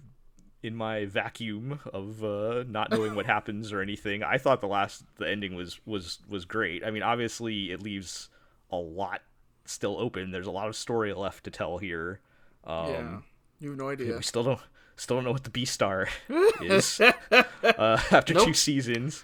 in 0.64 0.76
my 0.76 1.06
vacuum 1.06 1.80
of 1.93 2.24
uh, 2.24 2.64
not 2.68 2.89
knowing 2.89 3.14
what 3.16 3.26
happens 3.36 3.72
or 3.72 3.82
anything, 3.82 4.24
I 4.24 4.38
thought 4.39 4.62
the 4.62 4.68
last 4.68 5.04
the 5.18 5.30
ending 5.30 5.56
was 5.56 5.80
was 5.86 6.20
was 6.28 6.46
great. 6.46 6.84
I 6.84 6.91
mean, 6.91 7.04
obviously 7.04 7.72
it 7.72 7.82
leaves 7.84 8.30
a 8.72 8.78
lot 8.78 9.22
still 9.66 9.98
open. 10.00 10.32
There's 10.32 10.48
a 10.48 10.52
lot 10.52 10.68
of 10.68 10.76
story 10.76 11.14
left 11.14 11.43
to 11.43 11.52
tell 11.52 11.78
here. 11.78 12.20
Um, 12.64 12.88
yeah, 12.88 13.18
you 13.60 13.70
have 13.70 13.78
no 13.78 13.89
idea. 13.89 14.16
we 14.16 14.24
still 14.24 14.43
don't 14.43 14.60
still 14.96 15.18
don't 15.18 15.26
know 15.26 15.32
what 15.32 15.43
the 15.43 15.50
Beastar 15.50 16.08
is 16.62 17.00
uh, 17.02 18.00
after 18.12 18.34
two 18.34 18.54
seasons. 18.54 19.24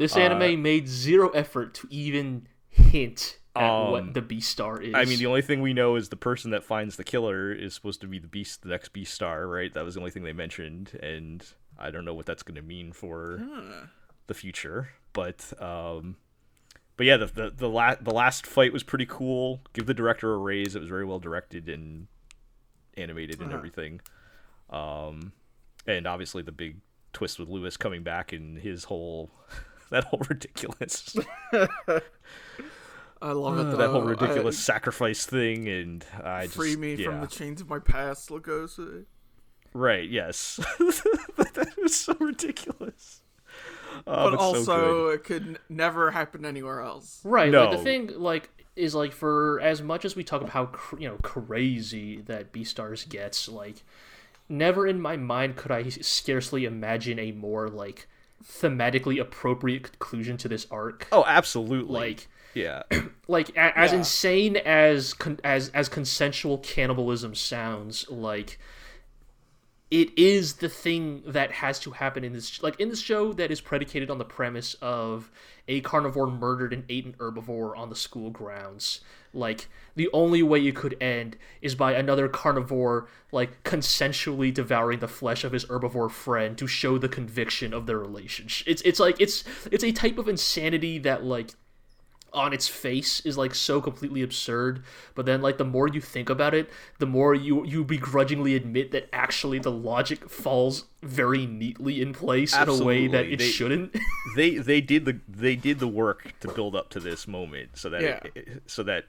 This 0.00 0.16
Uh, 0.16 0.20
anime 0.20 0.62
made 0.62 0.88
zero 0.88 1.28
effort 1.30 1.74
to 1.74 1.86
even 1.90 2.48
hint 2.68 3.38
at 3.54 3.68
Um, 3.70 3.90
what 3.92 4.14
the 4.14 4.22
Beastar 4.22 4.82
is. 4.82 4.94
I 4.94 5.04
mean, 5.04 5.18
the 5.18 5.26
only 5.26 5.42
thing 5.42 5.60
we 5.60 5.74
know 5.74 5.96
is 5.96 6.08
the 6.08 6.16
person 6.16 6.50
that 6.52 6.64
finds 6.64 6.96
the 6.96 7.04
killer 7.04 7.52
is 7.52 7.74
supposed 7.74 8.00
to 8.00 8.06
be 8.06 8.18
the 8.18 8.26
beast, 8.28 8.62
the 8.62 8.70
next 8.70 8.92
Beastar, 8.94 9.50
right? 9.52 9.72
That 9.74 9.84
was 9.84 9.94
the 9.94 10.00
only 10.00 10.10
thing 10.10 10.22
they 10.24 10.32
mentioned, 10.32 10.98
and 11.02 11.44
I 11.78 11.90
don't 11.90 12.04
know 12.06 12.14
what 12.14 12.24
that's 12.26 12.42
going 12.42 12.54
to 12.56 12.62
mean 12.62 12.92
for 12.92 13.42
the 14.26 14.34
future. 14.34 14.88
But, 15.12 15.52
um, 15.60 16.16
but 16.96 17.04
yeah, 17.06 17.16
the 17.18 17.26
the 17.26 17.50
the, 17.50 17.68
la- 17.68 17.96
the 18.00 18.12
last 18.14 18.46
fight 18.46 18.72
was 18.72 18.82
pretty 18.82 19.06
cool. 19.06 19.60
Give 19.74 19.84
the 19.86 19.94
director 19.94 20.32
a 20.32 20.38
raise; 20.38 20.74
it 20.76 20.80
was 20.80 20.88
very 20.88 21.04
well 21.04 21.18
directed 21.18 21.68
and 21.68 22.06
animated 22.96 23.40
and 23.40 23.48
Uh-huh. 23.48 23.56
everything. 23.58 24.00
Um, 24.70 25.32
and 25.86 26.06
obviously 26.06 26.42
the 26.42 26.52
big 26.52 26.76
twist 27.12 27.38
with 27.38 27.48
Louis 27.48 27.76
coming 27.76 28.02
back 28.02 28.32
and 28.32 28.56
his 28.58 28.84
whole 28.84 29.30
that 29.90 30.04
whole 30.04 30.22
ridiculous 30.28 31.16
I 33.22 33.32
love 33.32 33.58
it. 33.58 33.64
Though. 33.64 33.76
that 33.76 33.90
whole 33.90 34.06
I- 34.06 34.10
ridiculous 34.12 34.58
sacrifice 34.58 35.26
thing, 35.26 35.68
and 35.68 36.04
I 36.24 36.44
just 36.44 36.56
free 36.56 36.76
me 36.76 36.94
yeah. 36.94 37.06
from 37.06 37.20
the 37.20 37.26
chains 37.26 37.60
of 37.60 37.68
my 37.68 37.78
past, 37.78 38.30
Legoshi. 38.30 39.04
right. 39.74 40.08
Yes, 40.08 40.56
that 40.78 41.74
was 41.80 41.94
so 41.94 42.16
ridiculous. 42.18 43.20
Oh, 44.06 44.30
But 44.30 44.34
it's 44.34 44.42
so 44.42 44.48
also, 44.48 44.76
good. 45.08 45.14
it 45.16 45.24
could 45.24 45.42
n- 45.48 45.58
never 45.68 46.12
happen 46.12 46.46
anywhere 46.46 46.80
else. 46.80 47.20
Right. 47.24 47.52
Like 47.52 47.72
the 47.76 47.84
thing, 47.84 48.10
like, 48.16 48.48
is 48.76 48.94
like 48.94 49.12
for 49.12 49.60
as 49.60 49.82
much 49.82 50.04
as 50.06 50.16
we 50.16 50.24
talk 50.24 50.40
about 50.40 50.52
how 50.52 50.66
cr- 50.66 50.98
you 51.00 51.08
know 51.08 51.16
crazy 51.22 52.22
that 52.22 52.52
Beastars 52.52 53.06
gets, 53.06 53.48
like, 53.48 53.82
never 54.48 54.86
in 54.86 54.98
my 54.98 55.18
mind 55.18 55.56
could 55.56 55.72
I 55.72 55.88
scarcely 55.90 56.64
imagine 56.64 57.18
a 57.18 57.32
more 57.32 57.68
like 57.68 58.08
thematically 58.44 59.20
appropriate 59.20 59.82
conclusion 59.84 60.36
to 60.38 60.48
this 60.48 60.66
arc. 60.70 61.06
oh, 61.12 61.24
absolutely. 61.26 61.92
Like, 62.10 62.28
yeah, 62.54 62.82
like 63.28 63.50
a- 63.50 63.78
as 63.78 63.92
Yeah. 63.92 63.98
insane 63.98 64.56
as 64.56 65.14
con- 65.14 65.40
as 65.44 65.68
as 65.70 65.88
consensual 65.88 66.58
cannibalism 66.58 67.34
sounds, 67.34 68.08
like 68.10 68.58
it 69.90 70.16
is 70.16 70.54
the 70.54 70.68
thing 70.68 71.22
that 71.26 71.50
has 71.50 71.80
to 71.80 71.90
happen 71.92 72.22
in 72.24 72.32
this 72.32 72.62
like 72.62 72.78
in 72.80 72.88
this 72.88 73.00
show 73.00 73.32
that 73.32 73.50
is 73.50 73.60
predicated 73.60 74.10
on 74.10 74.18
the 74.18 74.24
premise 74.24 74.74
of 74.74 75.30
a 75.66 75.80
carnivore 75.80 76.28
murdered 76.30 76.72
and 76.72 76.84
ate 76.88 77.04
an 77.06 77.12
herbivore 77.14 77.76
on 77.76 77.88
the 77.90 77.96
school 77.96 78.30
grounds 78.30 79.00
like 79.32 79.68
the 79.96 80.08
only 80.12 80.42
way 80.42 80.66
it 80.66 80.74
could 80.76 80.96
end 81.00 81.36
is 81.62 81.74
by 81.74 81.92
another 81.92 82.28
carnivore 82.28 83.06
like 83.32 83.62
consensually 83.64 84.52
devouring 84.52 84.98
the 84.98 85.08
flesh 85.08 85.44
of 85.44 85.52
his 85.52 85.64
herbivore 85.66 86.10
friend 86.10 86.56
to 86.58 86.66
show 86.66 86.98
the 86.98 87.08
conviction 87.08 87.72
of 87.72 87.86
their 87.86 87.98
relationship. 87.98 88.66
It's 88.68 88.82
it's 88.82 88.98
like 89.00 89.20
it's 89.20 89.44
it's 89.70 89.84
a 89.84 89.92
type 89.92 90.18
of 90.18 90.28
insanity 90.28 90.98
that 90.98 91.24
like 91.24 91.50
on 92.32 92.52
its 92.52 92.68
face 92.68 93.18
is 93.26 93.36
like 93.36 93.52
so 93.56 93.80
completely 93.80 94.22
absurd. 94.22 94.84
But 95.16 95.26
then 95.26 95.42
like 95.42 95.58
the 95.58 95.64
more 95.64 95.88
you 95.88 96.00
think 96.00 96.30
about 96.30 96.54
it 96.54 96.70
the 96.98 97.06
more 97.06 97.34
you 97.34 97.64
you 97.66 97.84
begrudgingly 97.84 98.54
admit 98.54 98.92
that 98.92 99.08
actually 99.12 99.58
the 99.58 99.70
logic 99.72 100.28
falls 100.30 100.84
very 101.02 101.44
neatly 101.46 102.00
in 102.00 102.12
place 102.12 102.56
in 102.56 102.68
a 102.68 102.84
way 102.84 103.08
that 103.08 103.26
it 103.26 103.38
They- 103.40 103.50
shouldn't. 103.50 103.96
they 104.36 104.56
they 104.58 104.80
did 104.80 105.04
the 105.06 105.18
they 105.28 105.56
did 105.56 105.78
the 105.80 105.88
work 105.88 106.34
to 106.40 106.48
build 106.48 106.74
up 106.76 106.88
to 106.90 107.00
this 107.00 107.26
moment, 107.26 107.70
so 107.76 107.90
that 107.90 108.02
Yeah. 108.02 108.20
it, 108.36 108.62
so 108.66 108.82
that 108.84 109.06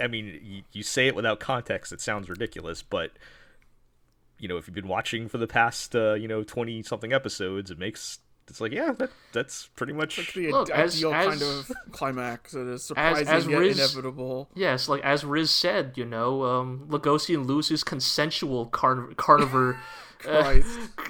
I 0.00 0.06
mean, 0.06 0.40
you, 0.42 0.62
you 0.72 0.82
say 0.82 1.06
it 1.06 1.14
without 1.14 1.38
context, 1.40 1.92
it 1.92 2.00
sounds 2.00 2.28
ridiculous, 2.28 2.82
but 2.82 3.12
you 4.38 4.48
know, 4.48 4.56
if 4.56 4.66
you've 4.66 4.74
been 4.74 4.88
watching 4.88 5.28
for 5.28 5.38
the 5.38 5.46
past 5.46 5.94
uh, 5.94 6.14
you 6.14 6.26
know 6.28 6.42
twenty 6.42 6.82
something 6.82 7.12
episodes, 7.12 7.70
it 7.70 7.78
makes 7.78 8.18
it's 8.48 8.60
like 8.60 8.72
yeah, 8.72 8.90
that 8.92 9.10
that's 9.32 9.68
pretty 9.76 9.92
much 9.92 10.32
The 10.34 10.50
Look, 10.50 10.70
as- 10.70 10.96
ideal 10.96 11.12
kind 11.12 11.32
as- 11.34 11.42
of 11.42 11.72
climax. 11.92 12.54
It 12.54 12.66
is 12.66 12.82
surprising 12.86 13.28
as 13.28 13.46
yet 13.46 13.58
Riz- 13.58 13.78
inevitable. 13.78 14.48
yes 14.54 14.88
like 14.88 15.00
as 15.02 15.24
riz 15.24 15.50
said 15.50 15.92
you 15.96 16.04
know 16.04 16.42
um 16.42 16.86
legoshi 16.90 17.34
and 17.34 17.46
louis's 17.46 17.84
consensual 17.84 18.66
carn- 18.66 19.14
carnivore 19.16 19.78
uh, 20.28 20.54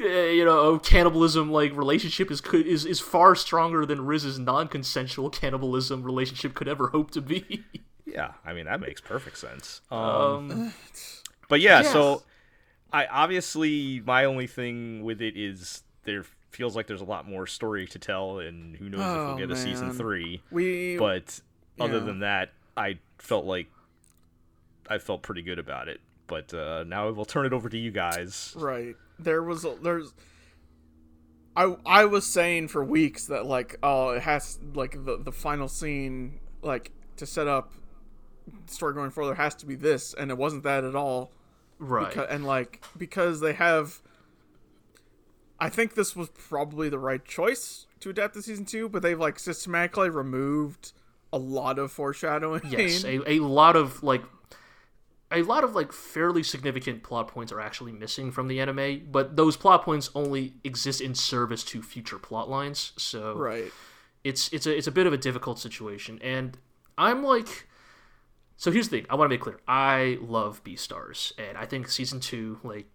you 0.00 0.44
know 0.44 0.78
cannibalism 0.78 1.50
like 1.50 1.74
relationship 1.76 2.30
is 2.30 2.40
is, 2.52 2.84
is 2.84 3.00
far 3.00 3.34
stronger 3.34 3.84
than 3.86 4.04
riz's 4.06 4.38
non-consensual 4.38 5.28
cannibalism 5.30 6.02
relationship 6.02 6.54
could 6.54 6.68
ever 6.68 6.88
hope 6.88 7.10
to 7.10 7.20
be 7.22 7.62
yeah. 8.12 8.32
I 8.44 8.52
mean, 8.52 8.66
that 8.66 8.80
makes 8.80 9.00
perfect 9.00 9.38
sense. 9.38 9.80
Um, 9.90 9.98
um 10.00 10.74
But 11.48 11.60
yeah, 11.60 11.82
Yeah. 11.82 11.92
so 11.92 12.22
I 12.92 13.06
obviously 13.06 14.02
my 14.04 14.24
only 14.24 14.46
thing 14.46 15.02
with 15.02 15.20
it 15.22 15.36
is 15.36 15.82
there 16.04 16.24
feels 16.50 16.76
like 16.76 16.86
there's 16.86 17.00
a 17.00 17.04
lot 17.06 17.26
more 17.28 17.46
story 17.46 17.86
to 17.86 17.98
tell, 17.98 18.38
and 18.38 18.76
who 18.76 18.88
knows 18.90 19.00
if 19.00 19.06
Oh, 19.06 19.26
we'll 19.28 19.36
get 19.38 19.50
a 19.50 19.56
season 19.56 19.92
three. 19.92 20.42
We 20.50 20.96
But 20.98 21.40
other 21.80 22.00
than 22.00 22.20
that, 22.20 22.50
I 22.76 22.98
felt 23.18 23.44
like 23.46 23.68
I 24.88 24.98
felt 24.98 25.22
pretty 25.22 25.42
good 25.42 25.58
about 25.58 25.88
it. 25.88 26.00
But 26.26 26.52
uh, 26.54 26.84
now 26.84 27.10
we'll 27.10 27.24
turn 27.24 27.46
it 27.46 27.52
over 27.52 27.68
to 27.68 27.78
you 27.78 27.90
guys. 27.90 28.54
Right. 28.56 28.96
There 29.18 29.42
was 29.42 29.64
a, 29.64 29.76
there's 29.82 30.12
I 31.56 31.76
I 31.84 32.04
was 32.06 32.26
saying 32.26 32.68
for 32.68 32.82
weeks 32.84 33.26
that 33.26 33.44
like 33.46 33.76
oh 33.82 34.10
it 34.10 34.22
has 34.22 34.58
like 34.74 35.04
the 35.04 35.18
the 35.18 35.32
final 35.32 35.68
scene 35.68 36.40
like 36.62 36.92
to 37.16 37.26
set 37.26 37.46
up 37.46 37.72
story 38.66 38.94
going 38.94 39.10
forward 39.10 39.36
has 39.36 39.54
to 39.56 39.66
be 39.66 39.74
this 39.74 40.14
and 40.14 40.30
it 40.30 40.38
wasn't 40.38 40.62
that 40.64 40.84
at 40.84 40.94
all. 40.94 41.32
Right. 41.78 42.12
Beca- 42.12 42.30
and 42.30 42.46
like 42.46 42.82
because 42.96 43.40
they 43.40 43.52
have 43.54 44.00
I 45.58 45.68
think 45.68 45.94
this 45.94 46.16
was 46.16 46.28
probably 46.28 46.88
the 46.88 46.98
right 46.98 47.24
choice 47.24 47.86
to 48.00 48.10
adapt 48.10 48.34
to 48.34 48.42
season 48.42 48.64
2 48.64 48.88
but 48.88 49.02
they've 49.02 49.18
like 49.18 49.38
systematically 49.38 50.10
removed 50.10 50.92
a 51.32 51.38
lot 51.38 51.78
of 51.78 51.90
foreshadowing. 51.90 52.62
Yes 52.68 53.04
a, 53.04 53.30
a 53.30 53.38
lot 53.40 53.76
of 53.76 54.02
like 54.02 54.22
a 55.32 55.42
lot 55.42 55.64
of 55.64 55.74
like 55.74 55.92
fairly 55.92 56.42
significant 56.42 57.02
plot 57.02 57.26
points 57.28 57.50
are 57.50 57.60
actually 57.60 57.92
missing 57.92 58.30
from 58.30 58.48
the 58.48 58.60
anime 58.60 59.08
but 59.10 59.36
those 59.36 59.56
plot 59.56 59.82
points 59.82 60.10
only 60.14 60.54
exist 60.62 61.00
in 61.00 61.14
service 61.14 61.64
to 61.64 61.82
future 61.82 62.18
plot 62.18 62.48
lines 62.48 62.92
so 62.96 63.34
right. 63.34 63.72
it's 64.24 64.52
it's 64.52 64.66
a 64.66 64.76
it's 64.76 64.86
a 64.86 64.92
bit 64.92 65.06
of 65.06 65.12
a 65.12 65.18
difficult 65.18 65.58
situation. 65.58 66.18
And 66.22 66.58
i'm 66.98 67.24
like 67.24 67.66
so 68.56 68.70
here's 68.70 68.88
the 68.88 68.98
thing 68.98 69.06
i 69.10 69.14
want 69.14 69.28
to 69.28 69.32
make 69.34 69.40
clear 69.40 69.60
i 69.66 70.18
love 70.20 70.62
beastars 70.64 71.32
and 71.38 71.56
i 71.58 71.64
think 71.64 71.88
season 71.88 72.20
two 72.20 72.58
like 72.62 72.86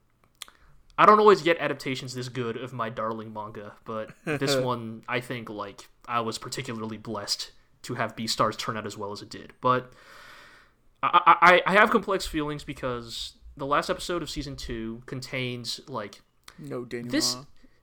i 0.98 1.06
don't 1.06 1.20
always 1.20 1.42
get 1.42 1.58
adaptations 1.60 2.14
this 2.14 2.30
good 2.30 2.58
of 2.58 2.74
my 2.74 2.90
darling 2.90 3.34
manga 3.34 3.74
but 3.86 4.12
this 4.26 4.56
one 4.62 5.04
i 5.08 5.20
think 5.20 5.50
like 5.50 5.88
i 6.08 6.20
was 6.20 6.38
particularly 6.38 6.98
blessed 6.98 7.52
to 7.88 7.96
have 7.96 8.16
beastars 8.16 8.58
turn 8.58 8.78
out 8.78 8.86
as 8.86 8.98
well 8.98 9.12
as 9.12 9.22
it 9.22 9.30
did. 9.30 9.54
But 9.62 9.92
I, 11.02 11.62
I 11.66 11.72
i 11.72 11.74
have 11.74 11.90
complex 11.90 12.26
feelings 12.26 12.64
because 12.64 13.34
the 13.56 13.66
last 13.66 13.90
episode 13.90 14.22
of 14.22 14.30
season 14.30 14.56
two 14.56 15.02
contains 15.06 15.80
like 15.88 16.22
no 16.60 16.84
denouement. 16.84 17.12
this 17.12 17.38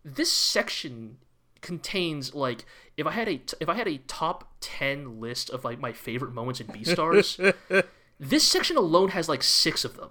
this 0.05 0.33
section 0.33 1.18
contains 1.62 2.35
like 2.35 2.66
if 2.97 3.07
I 3.07 3.11
had 3.12 3.28
a 3.28 3.40
if 3.61 3.68
I 3.68 3.74
had 3.74 3.88
a 3.88 3.99
top 4.07 4.53
10 4.61 5.20
list 5.20 5.51
of 5.51 5.64
like 5.64 5.78
my 5.80 5.92
favorite 5.92 6.32
moments 6.32 6.61
in 6.61 6.66
Beastars, 6.68 7.55
this 8.20 8.45
section 8.45 8.76
alone 8.76 9.11
has 9.11 9.28
like 9.28 9.42
6 9.42 9.84
of 9.84 9.97
them. 9.97 10.11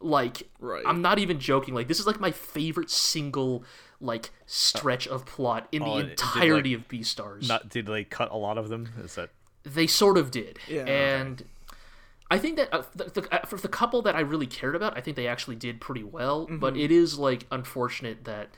Like 0.00 0.48
Right. 0.58 0.82
I'm 0.86 1.00
not 1.00 1.18
even 1.18 1.38
joking. 1.38 1.74
Like 1.74 1.88
this 1.88 2.00
is 2.00 2.06
like 2.06 2.18
my 2.20 2.32
favorite 2.32 2.90
single 2.90 3.64
like 4.00 4.30
stretch 4.46 5.06
of 5.06 5.24
plot 5.26 5.68
in 5.70 5.82
Oh, 5.82 5.86
the 5.86 5.90
and 5.92 6.00
it 6.00 6.02
did, 6.02 6.10
entirety 6.10 6.76
like, 6.76 6.84
of 6.84 6.88
Beastars. 6.88 7.48
Not 7.48 7.68
did 7.68 7.86
they 7.86 8.02
cut 8.04 8.30
a 8.32 8.36
lot 8.36 8.58
of 8.58 8.68
them? 8.68 8.88
Is 9.04 9.14
that 9.14 9.30
They 9.62 9.86
sort 9.86 10.18
of 10.18 10.30
did. 10.32 10.58
Yeah. 10.68 10.84
And 10.86 11.44
I 12.32 12.38
think 12.38 12.56
that 12.56 12.72
uh, 12.74 12.82
the, 12.96 13.04
the, 13.04 13.28
uh, 13.32 13.46
for 13.46 13.56
the 13.58 13.68
couple 13.68 14.02
that 14.02 14.16
I 14.16 14.20
really 14.20 14.46
cared 14.46 14.74
about, 14.74 14.96
I 14.96 15.00
think 15.02 15.16
they 15.16 15.28
actually 15.28 15.54
did 15.54 15.80
pretty 15.80 16.02
well. 16.02 16.48
But 16.50 16.76
it 16.76 16.90
is 16.90 17.18
like 17.18 17.46
unfortunate 17.52 18.24
that 18.24 18.48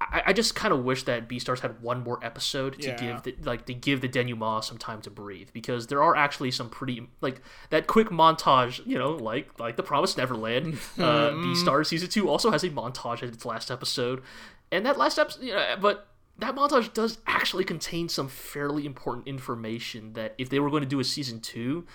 I, 0.00 0.22
I 0.28 0.32
just 0.32 0.54
kind 0.54 0.72
of 0.72 0.82
wish 0.82 1.02
that 1.04 1.28
Beastars 1.28 1.60
had 1.60 1.82
one 1.82 2.02
more 2.02 2.18
episode 2.24 2.80
to 2.80 2.88
Yeah. 2.88 2.96
give 2.96 3.22
the, 3.22 3.34
like 3.48 3.66
to 3.66 3.74
give 3.74 4.00
the 4.00 4.08
denouement 4.08 4.64
some 4.64 4.78
time 4.78 5.02
to 5.02 5.10
breathe 5.10 5.50
because 5.52 5.88
there 5.88 6.02
are 6.02 6.16
actually 6.16 6.50
some 6.52 6.70
pretty 6.70 7.06
like 7.20 7.42
that 7.68 7.86
quick 7.86 8.08
montage. 8.08 8.84
You 8.86 8.98
know, 8.98 9.10
like 9.12 9.58
like 9.60 9.76
the 9.76 9.82
Promised 9.82 10.16
Neverland. 10.16 10.74
uh, 10.98 11.30
Beastars 11.32 11.86
season 11.86 12.08
two 12.08 12.28
also 12.30 12.50
has 12.50 12.64
a 12.64 12.70
montage 12.70 13.22
at 13.22 13.28
its 13.34 13.44
last 13.44 13.70
episode, 13.70 14.22
and 14.72 14.86
that 14.86 14.96
last 14.96 15.18
episode, 15.18 15.42
you 15.42 15.52
know, 15.52 15.76
but 15.80 16.06
that 16.38 16.54
montage 16.56 16.92
does 16.94 17.18
actually 17.26 17.64
contain 17.64 18.08
some 18.08 18.26
fairly 18.26 18.86
important 18.86 19.28
information 19.28 20.14
that 20.14 20.34
if 20.38 20.48
they 20.48 20.58
were 20.58 20.70
going 20.70 20.82
to 20.82 20.88
do 20.88 20.98
a 20.98 21.04
season 21.04 21.38
two, 21.40 21.86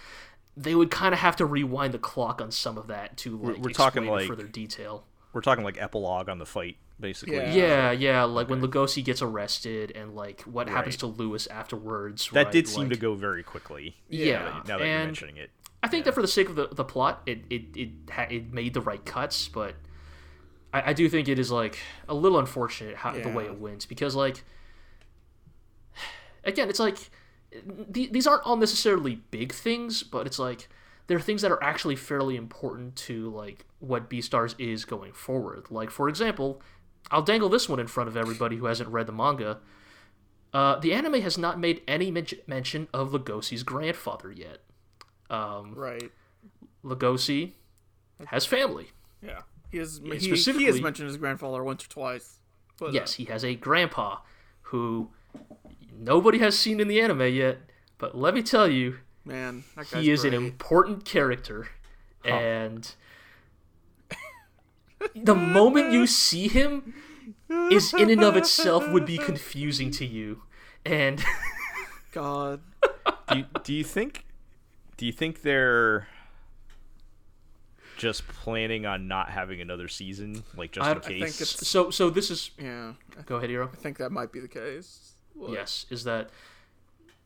they 0.56 0.76
would 0.76 0.92
kind 0.92 1.14
of 1.14 1.20
have 1.20 1.36
to 1.38 1.46
rewind 1.48 1.92
the 1.96 1.98
clock 2.00 2.40
on 2.40 2.52
some 2.52 2.78
of 2.78 2.86
that 2.88 3.18
to 3.18 3.36
like 3.38 3.58
we're 3.58 3.72
talking, 3.72 4.04
explain 4.04 4.20
like- 4.20 4.28
further 4.28 4.48
detail. 4.48 5.04
we're 5.34 5.42
talking 5.42 5.64
like 5.64 5.82
epilogue 5.82 6.30
on 6.30 6.38
the 6.38 6.46
fight, 6.46 6.78
basically. 7.00 7.36
Yeah. 7.36 7.54
Yeah, 7.54 7.92
yeah, 7.92 8.24
like 8.24 8.50
when 8.50 8.62
Legoshi 8.62 9.04
gets 9.04 9.22
arrested 9.22 9.92
and 9.92 10.16
like 10.16 10.42
what 10.42 10.70
happens 10.70 10.98
to 10.98 11.08
Louis 11.08 11.48
afterwards. 11.48 12.30
That 12.34 12.46
right? 12.46 12.52
did 12.52 12.68
seem 12.68 12.90
to 12.90 12.98
go 12.98 13.16
very 13.16 13.44
quickly. 13.44 13.96
Yeah, 14.10 14.26
Now 14.26 14.44
that, 14.46 14.68
now 14.68 14.78
that 14.78 14.88
you're 14.88 14.98
mentioning 15.00 15.38
it. 15.38 15.52
I 15.84 15.88
think 15.88 16.06
that 16.06 16.16
for 16.16 16.22
the 16.22 16.28
sake 16.28 16.50
of 16.50 16.56
the, 16.56 16.68
the 16.68 16.84
plot, 16.84 17.22
it 17.26 17.44
it 17.50 17.64
it, 17.76 17.90
ha- 18.12 18.28
it 18.30 18.52
made 18.52 18.74
the 18.74 18.82
right 18.82 19.04
cuts, 19.06 19.48
but 19.48 19.76
I, 20.74 20.90
I 20.90 20.94
do 20.94 21.08
think 21.10 21.28
it 21.28 21.38
is 21.38 21.52
like 21.52 21.80
a 22.10 22.14
little 22.14 22.40
unfortunate 22.40 22.96
how 22.96 23.12
the 23.12 23.30
way 23.30 23.46
it 23.46 23.60
went 23.60 23.88
because 23.88 24.16
like 24.16 24.44
again, 26.44 26.70
it's 26.70 26.80
like 26.80 26.98
th- 27.94 28.12
these 28.12 28.28
aren't 28.28 28.44
all 28.44 28.58
necessarily 28.58 29.16
big 29.32 29.54
things, 29.54 30.04
but 30.04 30.26
it's 30.26 30.40
like 30.40 30.70
there 31.08 31.18
are 31.18 31.22
things 31.22 31.42
that 31.42 31.52
are 31.52 31.62
actually 31.64 31.96
fairly 31.96 32.36
important 32.36 32.96
to 32.96 33.30
like 33.30 33.66
what 33.80 34.10
Beastars 34.10 34.56
is 34.60 34.86
going 34.86 35.14
forward. 35.14 35.68
Like 35.70 35.92
for 35.92 36.10
example, 36.10 36.62
I'll 37.12 37.22
dangle 37.22 37.50
this 37.50 37.70
one 37.70 37.80
in 37.80 37.88
front 37.88 38.10
of 38.10 38.18
everybody 38.18 38.58
who 38.58 38.66
hasn't 38.66 38.90
read 38.90 39.08
the 39.08 39.14
manga. 39.14 39.60
Uh, 40.54 40.80
the 40.80 40.94
anime 40.94 41.22
has 41.22 41.38
not 41.38 41.60
made 41.60 41.82
any 41.88 42.10
men- 42.12 42.28
mention 42.48 42.88
of 42.94 43.12
Legoshi's 43.12 43.64
grandfather 43.64 44.32
yet. 44.32 44.64
Um, 45.30 45.74
Right. 45.76 46.12
Legoshi 46.84 47.54
has 48.28 48.46
family. 48.46 48.92
Yeah. 49.22 49.42
He 49.72 49.78
has 49.80 50.00
he, 50.04 50.12
he 50.12 50.20
specifically- 50.20 50.66
has 50.68 50.82
mentioned 50.82 51.08
his 51.08 51.18
grandfather 51.18 51.64
once 51.64 51.84
or 51.86 51.90
twice. 51.90 52.40
But, 52.78 52.90
uh, 52.90 52.92
Yes, 52.92 53.14
he 53.14 53.26
has 53.26 53.44
a 53.44 53.56
grandpa 53.56 54.20
who 54.64 55.10
nobody 55.98 56.40
has 56.40 56.58
seen 56.58 56.80
in 56.80 56.88
the 56.88 57.00
anime 57.02 57.22
yet, 57.34 57.60
but 57.98 58.16
let 58.18 58.34
me 58.34 58.42
tell 58.44 58.68
you, 58.68 59.00
man, 59.24 59.64
that 59.76 59.90
guy's 59.90 60.04
he 60.04 60.12
is 60.12 60.22
great. 60.22 60.34
an 60.34 60.44
important 60.46 61.06
character. 61.06 61.70
And 62.24 62.92
the 65.16 65.36
moment 65.36 65.92
you 65.92 66.08
see 66.08 66.48
him 66.48 66.94
is 67.72 67.94
in 67.94 68.10
and 68.10 68.24
of 68.24 68.36
itself 68.36 68.88
would 68.90 69.06
be 69.06 69.18
confusing 69.18 69.92
to 69.92 70.06
you. 70.06 70.44
And 70.86 71.24
God. 72.12 72.62
do 73.30 73.38
you, 73.40 73.46
do 73.64 73.74
you 73.74 73.84
think 73.84 74.26
do 74.98 75.06
you 75.06 75.12
think 75.12 75.42
they're 75.42 76.08
just 77.98 78.28
planning 78.28 78.86
on 78.86 79.08
not 79.08 79.30
having 79.30 79.62
another 79.62 79.88
season 79.88 80.44
like 80.58 80.72
just 80.74 80.86
I- 80.88 80.92
in 80.92 80.98
I 80.98 81.02
think 81.02 81.22
case 81.38 81.50
so 81.68 81.90
so 81.90 82.10
this 82.10 82.30
is 82.30 82.52
Yeah. 82.60 82.94
Go 83.26 83.38
ahead, 83.38 83.50
Iro. 83.50 83.70
I 83.72 83.76
think 83.76 83.98
that 83.98 84.12
might 84.12 84.32
be 84.32 84.40
the 84.40 84.48
case. 84.48 85.14
Yes, 85.50 85.86
is 85.90 86.04
that 86.06 86.30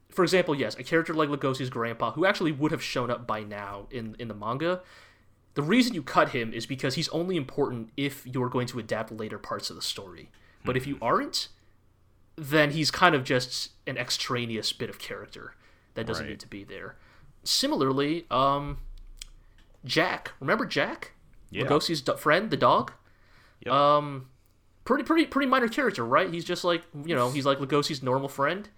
for 0.10 0.24
example, 0.24 0.56
yes, 0.56 0.76
a 0.78 0.84
character 0.84 1.14
like 1.14 1.30
Legoshi's 1.30 1.70
grandpa, 1.70 2.12
who 2.12 2.26
actually 2.26 2.52
would 2.52 2.72
have 2.72 2.82
shown 2.82 3.12
up 3.12 3.28
by 3.28 3.44
now 3.44 3.88
in 3.92 4.16
in 4.20 4.28
the 4.28 4.34
manga, 4.34 4.82
the 5.60 5.66
reason 5.76 5.94
you 5.94 6.02
cut 6.02 6.30
him 6.30 6.54
is 6.54 6.66
because 6.66 6.96
he's 6.96 7.10
only 7.10 7.36
important 7.36 7.90
if 7.98 8.26
you're 8.26 8.48
going 8.48 8.66
to 8.68 8.80
adapt 8.80 9.12
later 9.12 9.38
parts 9.38 9.70
of 9.70 9.76
the 9.76 9.82
story. 9.82 10.30
But 10.64 10.78
if 10.78 10.88
you 10.88 10.98
aren't, 11.02 11.50
then 12.38 12.72
he's 12.72 12.90
kind 12.92 13.14
of 13.14 13.26
just 13.26 13.72
an 13.86 13.98
extraneous 13.98 14.72
bit 14.72 14.90
of 14.90 15.00
character 15.00 15.56
that 15.96 16.08
doesn't 16.08 16.24
Right. 16.24 16.30
need 16.30 16.40
to 16.40 16.48
be 16.48 16.64
there. 16.64 16.96
Similarly, 17.44 18.26
um, 18.32 18.78
Jack, 19.84 20.32
remember 20.40 20.66
Jack, 20.66 21.12
Yeah. 21.50 21.64
Legoshi's 21.66 22.00
do- 22.02 22.16
friend, 22.16 22.50
the 22.52 22.58
dog. 22.58 22.94
Yep. 23.66 23.74
Um, 23.74 24.30
pretty 24.86 25.04
pretty 25.04 25.26
pretty 25.26 25.48
minor 25.50 25.68
character, 25.68 26.06
right? 26.06 26.32
He's 26.34 26.46
just 26.46 26.64
like 26.64 26.84
you 27.06 27.16
know 27.16 27.32
he's 27.32 27.46
like 27.46 27.60
Legoshi's 27.60 28.02
normal 28.02 28.30
friend. 28.30 28.70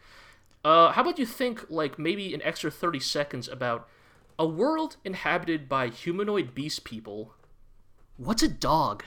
Uh, 0.66 0.92
how 0.94 1.02
about 1.02 1.20
you 1.20 1.26
think 1.28 1.70
like 1.70 2.00
maybe 2.00 2.34
an 2.34 2.42
extra 2.44 2.72
thirty 2.72 3.00
seconds 3.00 3.48
about 3.48 3.88
a 4.40 4.46
world 4.48 4.98
inhabited 5.04 5.68
by 5.70 5.90
humanoid 5.90 6.54
beast 6.56 6.84
people? 6.84 7.34
What's 8.18 8.44
a 8.44 8.48
dog? 8.48 9.04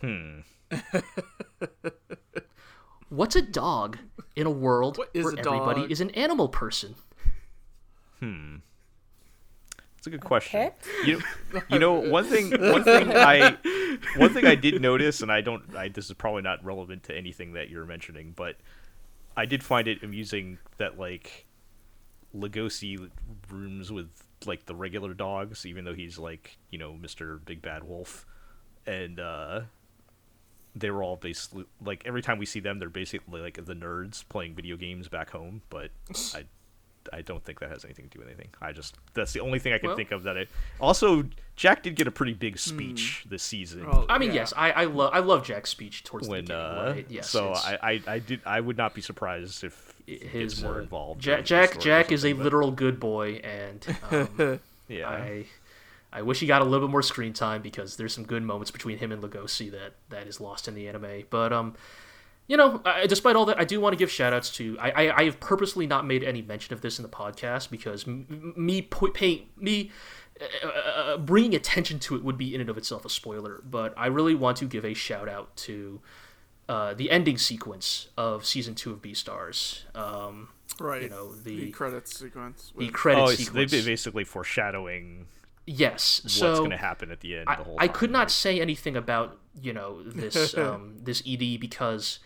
hmm 0.00 0.40
What's 3.08 3.36
a 3.36 3.42
dog 3.42 3.98
in 4.34 4.46
a 4.46 4.50
world 4.50 4.98
What 4.98 5.10
is 5.14 5.24
where 5.24 5.34
a 5.34 5.38
everybody 5.38 5.82
dog? 5.82 5.92
is 5.92 6.00
an 6.00 6.10
animal 6.10 6.48
person? 6.48 6.94
It's 9.98 10.06
a 10.06 10.10
good 10.10 10.22
question. 10.22 10.60
Pet? 10.60 10.82
You 11.04 11.22
you 11.70 11.78
know 11.78 11.92
one 11.94 12.24
thing 12.24 12.50
one 12.50 12.82
thing 12.84 13.10
I 13.14 13.56
one 14.16 14.32
thing 14.32 14.46
I 14.46 14.54
did 14.54 14.80
notice 14.80 15.20
and 15.22 15.30
I 15.30 15.40
don't 15.42 15.76
I 15.76 15.88
this 15.88 16.06
is 16.06 16.12
probably 16.14 16.42
not 16.42 16.64
relevant 16.64 17.04
to 17.04 17.16
anything 17.16 17.52
that 17.52 17.68
you're 17.70 17.84
mentioning 17.84 18.32
but 18.34 18.56
I 19.36 19.46
did 19.46 19.62
find 19.62 19.86
it 19.88 20.02
amusing 20.02 20.58
that 20.78 20.98
like 20.98 21.46
Legoshi 22.34 23.10
rooms 23.50 23.92
with 23.92 24.08
like 24.46 24.66
the 24.66 24.74
regular 24.74 25.14
dogs 25.14 25.64
even 25.64 25.84
though 25.84 25.94
he's 25.94 26.18
like 26.18 26.58
you 26.70 26.78
know 26.78 26.92
Mr. 26.92 27.42
Big 27.44 27.62
Bad 27.62 27.84
Wolf 27.84 28.26
and 28.86 29.18
uh 29.20 29.62
they 30.76 30.90
were 30.90 31.02
all 31.02 31.16
basically 31.16 31.64
like 31.82 32.02
every 32.04 32.20
time 32.20 32.38
we 32.38 32.44
see 32.46 32.60
them 32.60 32.78
they're 32.78 32.90
basically 32.90 33.40
like 33.40 33.54
the 33.64 33.74
nerds 33.74 34.28
playing 34.28 34.54
video 34.54 34.76
games 34.76 35.08
back 35.08 35.30
home 35.30 35.62
but 35.70 35.90
I 36.34 36.44
I 37.12 37.20
don't 37.20 37.44
think 37.44 37.60
that 37.60 37.68
has 37.70 37.84
anything 37.84 38.06
to 38.08 38.10
do 38.12 38.18
with 38.20 38.28
anything. 38.28 38.48
I 38.62 38.72
just 38.72 38.96
that's 39.12 39.34
the 39.34 39.40
only 39.40 39.58
thing 39.58 39.74
I 39.74 39.78
can 39.78 39.88
Well- 39.88 39.96
think 39.96 40.10
of 40.10 40.22
that 40.22 40.38
it. 40.38 40.48
Also, 40.80 41.24
Jack 41.54 41.82
did 41.82 41.96
get 41.96 42.06
a 42.06 42.10
pretty 42.10 42.32
big 42.32 42.58
speech 42.58 43.26
this 43.28 43.42
season 43.42 43.84
Oh, 43.86 44.06
I 44.08 44.16
mean, 44.16 44.30
yeah. 44.30 44.36
yes, 44.36 44.54
I 44.56 44.70
I 44.72 44.84
love 44.84 45.10
I 45.12 45.18
love 45.18 45.44
Jack's 45.44 45.68
speech 45.68 46.02
towards 46.02 46.26
when 46.30 46.46
the 46.46 46.54
beginning, 46.54 46.78
uh, 46.78 46.92
right? 46.94 47.06
Yes, 47.10 47.28
so 47.28 47.52
I, 47.54 47.78
I 47.82 48.02
I 48.06 48.18
did 48.20 48.40
I 48.46 48.58
would 48.58 48.78
not 48.78 48.94
be 48.94 49.02
surprised 49.02 49.64
if 49.64 49.93
he 49.93 49.93
his 50.06 50.62
more 50.62 50.76
uh, 50.76 50.80
involved. 50.82 51.20
Jack 51.20 51.44
Jack 51.44 51.78
Jack 51.80 52.12
is 52.12 52.24
a 52.24 52.32
but- 52.32 52.44
literal 52.44 52.70
good 52.70 53.00
boy, 53.00 53.40
and 53.44 53.96
um, 54.10 54.60
yeah. 54.88 55.08
I 55.08 55.46
I 56.12 56.22
wish 56.22 56.40
he 56.40 56.46
got 56.46 56.62
a 56.62 56.64
little 56.64 56.86
bit 56.86 56.92
more 56.92 57.02
screen 57.02 57.32
time 57.32 57.60
because 57.60 57.96
there's 57.96 58.14
some 58.14 58.24
good 58.24 58.42
moments 58.42 58.70
between 58.70 58.98
him 58.98 59.10
and 59.10 59.22
Legoshi 59.22 59.70
that 59.72 59.94
that 60.10 60.26
is 60.26 60.40
lost 60.40 60.68
in 60.68 60.74
the 60.74 60.88
anime. 60.88 61.24
But 61.30 61.52
um, 61.52 61.74
you 62.46 62.56
know, 62.56 62.80
I, 62.84 63.06
despite 63.06 63.36
all 63.36 63.46
that, 63.46 63.58
I 63.58 63.64
do 63.64 63.80
want 63.80 63.94
to 63.94 63.98
give 63.98 64.10
shout 64.10 64.32
outs 64.32 64.50
to. 64.56 64.78
I, 64.80 64.90
I 64.90 65.16
I 65.16 65.24
have 65.24 65.40
purposely 65.40 65.86
not 65.86 66.06
made 66.06 66.22
any 66.22 66.42
mention 66.42 66.72
of 66.74 66.82
this 66.82 66.98
in 66.98 67.02
the 67.02 67.08
podcast 67.08 67.70
because 67.70 68.06
m- 68.06 68.54
me 68.56 68.82
paying 68.82 69.48
me. 69.56 69.90
Uh, 70.64 70.66
uh, 70.66 71.16
bringing 71.16 71.54
attention 71.54 72.00
to 72.00 72.16
it 72.16 72.24
would 72.24 72.36
be 72.36 72.56
in 72.56 72.60
and 72.60 72.68
of 72.68 72.76
itself 72.76 73.04
a 73.04 73.08
spoiler, 73.08 73.62
but 73.70 73.94
I 73.96 74.06
really 74.06 74.34
want 74.34 74.56
to 74.56 74.64
give 74.64 74.84
a 74.84 74.92
shout 74.92 75.28
out 75.28 75.54
to 75.58 76.00
uh, 76.68 76.94
the 76.94 77.10
ending 77.10 77.38
sequence 77.38 78.08
of 78.16 78.44
season 78.44 78.74
two 78.74 78.92
of 78.92 79.02
Beastars. 79.02 79.82
Um, 79.94 80.48
right. 80.80 81.02
you 81.02 81.08
know, 81.08 81.34
the, 81.34 81.66
the- 81.66 81.70
credits 81.70 82.18
sequence. 82.18 82.72
The 82.76 82.88
credits 82.88 82.96
credit 82.96 83.20
oh, 83.20 83.24
it's, 83.24 83.36
they've 83.38 83.46
sequence. 83.46 83.70
been 83.72 83.84
basically 83.84 84.24
foreshadowing 84.24 85.26
yes, 85.66 86.20
what's 86.24 86.34
so 86.34 86.56
going 86.56 86.70
to 86.70 86.76
happen 86.76 87.10
at 87.10 87.20
the 87.20 87.36
end. 87.36 87.44
I, 87.48 87.56
the 87.56 87.64
whole 87.64 87.76
I 87.78 87.88
could 87.88 88.10
not 88.10 88.30
say 88.30 88.60
anything 88.60 88.96
about 88.96 89.38
you 89.60 89.72
know 89.72 90.02
this 90.02 90.54
um, 90.58 90.96
this 91.02 91.22
ED 91.26 91.60
because 91.60 92.18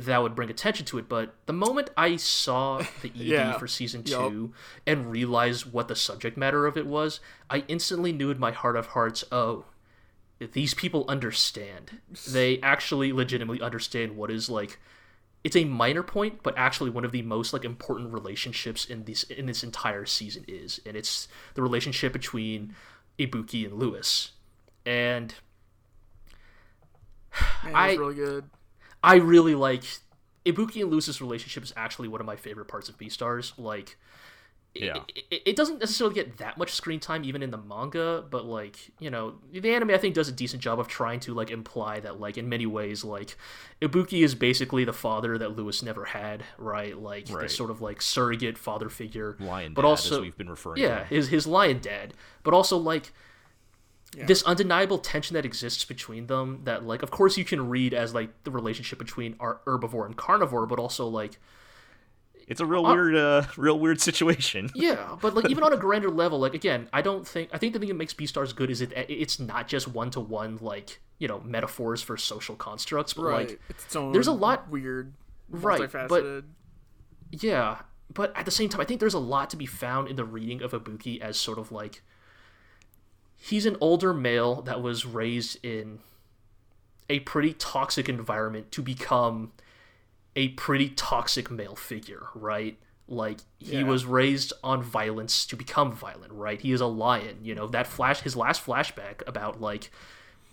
that 0.00 0.20
would 0.22 0.34
bring 0.34 0.50
attention 0.50 0.84
to 0.86 0.98
it. 0.98 1.08
But 1.08 1.34
the 1.46 1.52
moment 1.52 1.90
I 1.96 2.16
saw 2.16 2.78
the 3.02 3.08
ED 3.10 3.16
Yeah. 3.16 3.58
for 3.58 3.66
season 3.68 4.02
Yup. 4.04 4.30
two 4.30 4.52
and 4.86 5.10
realized 5.10 5.72
what 5.72 5.88
the 5.88 5.96
subject 5.96 6.36
matter 6.36 6.66
of 6.66 6.76
it 6.76 6.86
was, 6.86 7.20
I 7.48 7.64
instantly 7.68 8.12
knew 8.12 8.30
in 8.30 8.38
my 8.38 8.50
heart 8.50 8.76
of 8.76 8.88
hearts, 8.88 9.24
oh, 9.30 9.64
these 10.38 10.74
people 10.74 11.04
understand. 11.08 12.00
They 12.28 12.60
actually 12.60 13.12
legitimately 13.12 13.60
understand 13.62 14.16
what 14.16 14.30
is 14.30 14.48
like. 14.50 14.78
It's 15.44 15.56
a 15.56 15.64
minor 15.64 16.02
point, 16.02 16.42
but 16.42 16.54
actually 16.58 16.90
one 16.90 17.04
of 17.04 17.12
the 17.12 17.22
most 17.22 17.52
like 17.52 17.64
important 17.64 18.12
relationships 18.12 18.84
in 18.84 19.04
this 19.04 19.22
in 19.24 19.46
this 19.46 19.62
entire 19.62 20.04
season 20.04 20.44
is, 20.48 20.80
and 20.84 20.96
it's 20.96 21.28
the 21.54 21.62
relationship 21.62 22.12
between 22.12 22.74
Ibuki 23.18 23.64
and 23.64 23.74
Louis. 23.74 24.30
And 24.84 25.34
Man, 27.64 27.74
I- 27.74 27.88
it's 27.90 27.98
really 27.98 28.14
good. 28.14 28.44
I 29.02 29.16
really 29.16 29.54
like 29.54 29.84
Ibuki 30.44 30.80
and 30.82 30.90
Louis's 30.90 31.20
relationship 31.20 31.62
is 31.62 31.72
actually 31.76 32.08
one 32.08 32.20
of 32.20 32.26
my 32.26 32.36
favorite 32.36 32.66
parts 32.66 32.88
of 32.88 32.98
Beastars. 32.98 33.52
Like, 33.58 33.96
Yeah. 34.82 34.98
it, 35.14 35.24
it, 35.30 35.42
it 35.46 35.56
doesn't 35.56 35.78
necessarily 35.80 36.14
get 36.14 36.38
that 36.38 36.58
much 36.58 36.72
screen 36.72 37.00
time 37.00 37.24
even 37.24 37.42
in 37.42 37.50
the 37.50 37.58
manga, 37.58 38.24
but 38.30 38.44
like 38.44 38.78
you 38.98 39.10
know, 39.10 39.34
the 39.52 39.74
anime 39.74 39.90
I 39.90 39.98
think 39.98 40.14
does 40.14 40.28
a 40.28 40.32
decent 40.32 40.62
job 40.62 40.78
of 40.80 40.88
trying 40.88 41.20
to 41.20 41.34
like 41.34 41.50
imply 41.50 42.00
that 42.00 42.20
like 42.20 42.36
in 42.38 42.48
many 42.48 42.66
ways 42.66 43.04
like 43.04 43.36
Ibuki 43.82 44.22
is 44.24 44.34
basically 44.34 44.84
the 44.84 44.92
father 44.92 45.36
that 45.38 45.56
Louis 45.56 45.82
never 45.82 46.04
had, 46.06 46.44
right? 46.58 46.96
Like 46.96 47.26
Right. 47.30 47.42
this 47.42 47.56
sort 47.56 47.70
of 47.70 47.80
like 47.80 48.00
surrogate 48.02 48.56
father 48.58 48.88
figure, 48.88 49.36
Lion 49.40 49.74
but 49.74 49.82
Dad, 49.82 49.88
also 49.88 50.14
as 50.16 50.20
we've 50.22 50.36
been 50.36 50.50
referring 50.50 50.82
yeah, 50.82 51.00
to. 51.00 51.04
his 51.04 51.28
his 51.28 51.46
lion 51.46 51.78
dad, 51.80 52.14
but 52.42 52.54
also 52.54 52.76
like 52.76 53.12
Yeah. 54.16 54.24
this 54.26 54.42
undeniable 54.44 54.98
tension 54.98 55.34
that 55.34 55.44
exists 55.44 55.84
between 55.84 56.26
them. 56.26 56.60
That 56.64 56.84
like, 56.84 57.02
of 57.02 57.10
course, 57.10 57.36
you 57.36 57.44
can 57.44 57.68
read 57.68 57.92
as 57.92 58.14
like 58.14 58.30
the 58.44 58.50
relationship 58.50 58.98
between 58.98 59.36
our 59.40 59.60
herbivore 59.66 60.06
and 60.06 60.16
carnivore, 60.16 60.66
but 60.66 60.78
also 60.78 61.06
like, 61.06 61.38
It's 62.46 62.60
a 62.60 62.66
real 62.66 62.84
weird, 62.84 63.16
uh, 63.16 63.42
real 63.56 63.78
weird 63.78 64.00
situation. 64.00 64.70
yeah, 64.74 65.16
but 65.20 65.34
like 65.34 65.50
even 65.50 65.64
on 65.64 65.72
a 65.72 65.76
grander 65.76 66.10
level, 66.10 66.38
like 66.38 66.54
again, 66.54 66.88
I 66.92 67.02
don't 67.02 67.26
think 67.26 67.50
I 67.52 67.58
think 67.58 67.72
the 67.72 67.78
thing 67.80 67.88
that 67.88 67.94
makes 67.94 68.14
Beastars 68.14 68.54
good 68.54 68.70
is 68.70 68.80
it 68.80 68.92
it's 68.94 69.40
not 69.40 69.66
just 69.68 69.88
one 69.88 70.10
to 70.10 70.20
one 70.20 70.58
like 70.60 71.00
you 71.18 71.26
know 71.26 71.40
metaphors 71.40 72.02
for 72.02 72.16
social 72.16 72.54
constructs, 72.54 73.14
but 73.14 73.22
Right. 73.24 73.48
like 73.50 73.60
it's 73.68 73.84
its 73.86 73.96
own 73.96 74.12
there's 74.12 74.26
a 74.28 74.32
lot- 74.32 74.70
weird, 74.70 75.12
Right, 75.48 75.90
but- 76.08 76.44
Yeah, 77.32 77.78
but 78.12 78.32
at 78.36 78.44
the 78.44 78.50
same 78.52 78.68
time, 78.68 78.80
I 78.80 78.84
think 78.84 79.00
there's 79.00 79.14
a 79.14 79.18
lot 79.18 79.50
to 79.50 79.56
be 79.56 79.66
found 79.66 80.06
in 80.08 80.14
the 80.16 80.24
reading 80.24 80.62
of 80.62 80.70
Ibuki 80.72 81.20
as 81.20 81.36
sort 81.36 81.58
of 81.58 81.72
like 81.72 82.02
he's 83.36 83.66
an 83.66 83.76
older 83.80 84.14
male 84.14 84.62
that 84.62 84.80
was 84.82 85.04
raised 85.04 85.58
in 85.64 85.98
a 87.10 87.20
pretty 87.20 87.52
toxic 87.54 88.08
environment 88.08 88.70
to 88.72 88.82
become 88.82 89.52
a 90.36 90.48
pretty 90.50 90.90
toxic 90.90 91.50
male 91.50 91.74
figure, 91.74 92.28
right? 92.34 92.78
Like 93.08 93.38
he 93.58 93.78
Yeah. 93.78 93.82
was 93.84 94.04
raised 94.04 94.52
on 94.62 94.82
violence 94.82 95.46
to 95.46 95.56
become 95.56 95.90
violent, 95.92 96.32
right? 96.32 96.60
He 96.60 96.72
is 96.72 96.80
a 96.80 96.86
lion, 96.86 97.38
you 97.42 97.54
know. 97.54 97.66
That 97.66 97.86
flash 97.86 98.20
his 98.20 98.36
last 98.36 98.64
flashback 98.64 99.22
about 99.26 99.60
like 99.60 99.90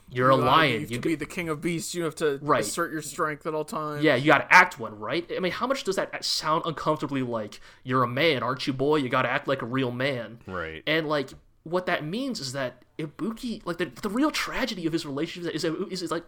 you're 0.09 0.29
a 0.29 0.35
Uh, 0.35 0.37
lion, 0.37 0.73
You 0.73 0.79
have 0.81 0.91
you 0.91 0.97
to 0.97 1.01
g- 1.03 1.09
be 1.09 1.15
the 1.15 1.25
king 1.25 1.49
of 1.49 1.59
beasts. 1.61 1.95
You 1.95 2.03
have 2.03 2.13
to 2.17 2.37
Right. 2.43 2.61
assert 2.61 2.91
your 2.91 3.01
strength 3.01 3.47
at 3.47 3.55
all 3.55 3.65
times. 3.65 4.03
yeah, 4.03 4.15
you 4.15 4.27
gotta 4.27 4.51
act 4.53 4.77
one, 4.79 4.99
right? 4.99 5.29
I 5.35 5.39
mean, 5.39 5.51
how 5.53 5.65
much 5.65 5.83
does 5.83 5.95
that 5.95 6.23
sound 6.23 6.63
uncomfortably 6.65 7.23
like 7.23 7.59
you're 7.83 8.03
a 8.03 8.07
man, 8.07 8.43
aren't 8.43 8.67
you, 8.67 8.73
boy? 8.73 8.97
You 8.97 9.09
gotta 9.09 9.29
act 9.29 9.47
like 9.47 9.61
a 9.63 9.65
real 9.65 9.91
man. 9.91 10.39
Right. 10.45 10.83
And 10.85 11.09
like 11.09 11.29
what 11.63 11.85
that 11.87 12.05
means 12.05 12.39
is 12.39 12.51
that 12.53 12.83
Ibuki, 12.99 13.65
like 13.65 13.77
the, 13.77 13.85
the 13.85 14.09
real 14.09 14.29
tragedy 14.29 14.85
of 14.85 14.93
his 14.93 15.05
relationship 15.05 15.55
is 15.55 15.63
is, 15.63 16.03
is 16.03 16.11
like, 16.11 16.23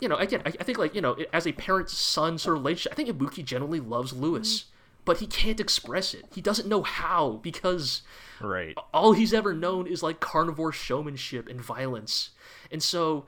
you 0.00 0.08
know, 0.08 0.16
again, 0.16 0.42
I, 0.44 0.52
I 0.60 0.64
think 0.64 0.78
like 0.78 0.94
you 0.94 1.00
know, 1.00 1.16
as 1.32 1.46
a 1.46 1.52
parent 1.52 1.90
son 1.90 2.38
sort 2.38 2.56
of 2.56 2.62
relationship, 2.62 2.92
I 2.92 2.96
think 2.96 3.08
Ibuki 3.08 3.44
generally 3.44 3.80
loves 3.80 4.12
Louis, 4.12 4.60
mm-hmm. 4.60 4.68
but 5.04 5.18
he 5.18 5.26
can't 5.26 5.60
express 5.60 6.14
it. 6.14 6.24
He 6.34 6.40
doesn't 6.40 6.68
know 6.68 6.82
how 6.82 7.40
because 7.42 8.02
Right. 8.40 8.74
all 8.94 9.12
he's 9.12 9.34
ever 9.34 9.52
known 9.52 9.86
is 9.86 10.02
like 10.02 10.18
carnivore 10.20 10.72
showmanship 10.72 11.48
and 11.48 11.60
violence. 11.60 12.30
And 12.70 12.82
so 12.82 13.26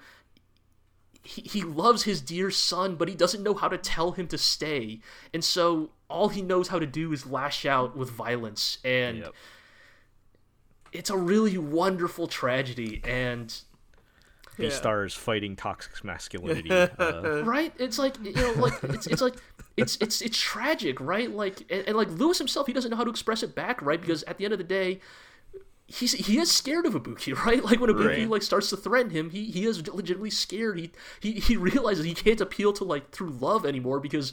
he, 1.22 1.42
he 1.42 1.62
loves 1.62 2.04
his 2.04 2.20
dear 2.20 2.50
son, 2.50 2.96
but 2.96 3.08
he 3.08 3.14
doesn't 3.14 3.42
know 3.42 3.54
how 3.54 3.68
to 3.68 3.78
tell 3.78 4.12
him 4.12 4.26
to 4.28 4.38
stay. 4.38 5.00
And 5.34 5.44
so 5.44 5.90
all 6.08 6.30
he 6.30 6.42
knows 6.42 6.68
how 6.68 6.78
to 6.78 6.86
do 6.86 7.12
is 7.12 7.26
lash 7.26 7.66
out 7.66 7.96
with 7.96 8.10
violence. 8.10 8.78
And 8.84 9.18
Yep. 9.18 9.34
it's 10.92 11.10
a 11.10 11.16
really 11.16 11.58
wonderful 11.58 12.26
tragedy. 12.26 13.02
And 13.04 13.54
Yeah. 14.58 14.68
Beastars 14.68 15.16
fighting 15.16 15.56
toxic 15.56 16.04
masculinity. 16.04 16.70
uh, 16.98 17.42
right 17.44 17.72
it's 17.78 17.98
like 17.98 18.16
you 18.22 18.32
know 18.34 18.52
like 18.52 18.74
it's, 18.84 19.06
it's 19.06 19.22
like 19.22 19.34
it's 19.76 19.96
it's 20.00 20.20
it's 20.20 20.38
tragic 20.38 21.00
right 21.00 21.30
like 21.30 21.60
and, 21.70 21.88
and 21.88 21.96
like 21.96 22.10
louis 22.10 22.36
himself 22.36 22.66
he 22.66 22.72
doesn't 22.72 22.90
know 22.90 22.96
how 22.96 23.04
to 23.04 23.10
express 23.10 23.42
it 23.42 23.54
back 23.54 23.80
right 23.80 24.00
because 24.00 24.22
at 24.24 24.36
the 24.36 24.44
end 24.44 24.52
of 24.52 24.58
the 24.58 24.64
day 24.64 25.00
he's 25.86 26.12
he 26.12 26.38
is 26.38 26.50
scared 26.50 26.86
of 26.86 26.94
Ibuki, 26.94 27.36
right? 27.46 27.62
Like 27.62 27.80
when 27.80 27.90
Ibuki 27.90 28.06
Right. 28.06 28.28
like 28.28 28.42
starts 28.42 28.70
to 28.70 28.76
threaten 28.76 29.10
him, 29.10 29.30
he 29.30 29.46
he 29.50 29.66
is 29.66 29.86
legitimately 29.86 30.30
scared. 30.30 30.78
He 30.78 30.90
he 31.20 31.32
he 31.32 31.56
realizes 31.56 32.04
he 32.04 32.14
can't 32.14 32.40
appeal 32.40 32.72
to 32.74 32.84
like 32.84 33.10
through 33.10 33.30
love 33.30 33.66
anymore 33.66 34.00
because 34.00 34.32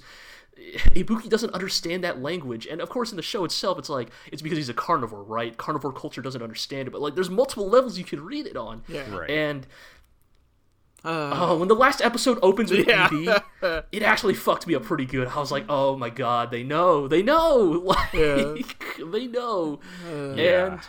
Ibuki 0.57 1.30
doesn't 1.30 1.53
understand 1.53 2.03
that 2.03 2.22
language. 2.22 2.65
And 2.65 2.82
of 2.82 2.89
course 2.89 3.11
in 3.11 3.17
the 3.17 3.24
show 3.24 3.43
itself 3.45 3.78
it's 3.80 3.89
like 3.89 4.09
it's 4.32 4.41
because 4.41 4.57
he's 4.57 4.70
a 4.70 4.74
carnivore, 4.74 5.24
right? 5.24 5.55
Carnivore 5.57 5.93
culture 5.93 6.22
doesn't 6.22 6.41
understand 6.41 6.88
it, 6.88 6.91
but 6.91 7.01
like 7.01 7.15
there's 7.15 7.30
multiple 7.30 7.67
levels 7.67 7.97
you 7.97 8.05
can 8.05 8.24
read 8.24 8.45
it 8.45 8.55
on. 8.55 8.84
Yeah. 8.88 9.13
Right. 9.13 9.30
And 9.30 9.67
Uh, 11.06 11.32
Oh, 11.34 11.58
when 11.58 11.68
the 11.70 11.76
last 11.76 12.02
episode 12.02 12.39
opens 12.41 12.72
with 12.72 12.88
Yeah. 12.88 13.08
ED, 13.62 13.84
it 13.91 14.04
actually 14.04 14.34
fucked 14.34 14.68
me 14.68 14.76
up 14.76 14.84
pretty 14.84 15.06
good. 15.06 15.28
I 15.30 15.39
was 15.39 15.52
like, 15.52 15.66
"Oh 15.70 15.95
my 15.95 16.10
god, 16.10 16.52
they 16.52 16.64
know, 16.64 17.08
they 17.08 17.22
know, 17.24 17.56
like 17.86 18.14
Yeah. 18.14 18.56
they 19.06 19.28
know." 19.28 19.80
Yeah. 20.36 20.74
And 20.74 20.80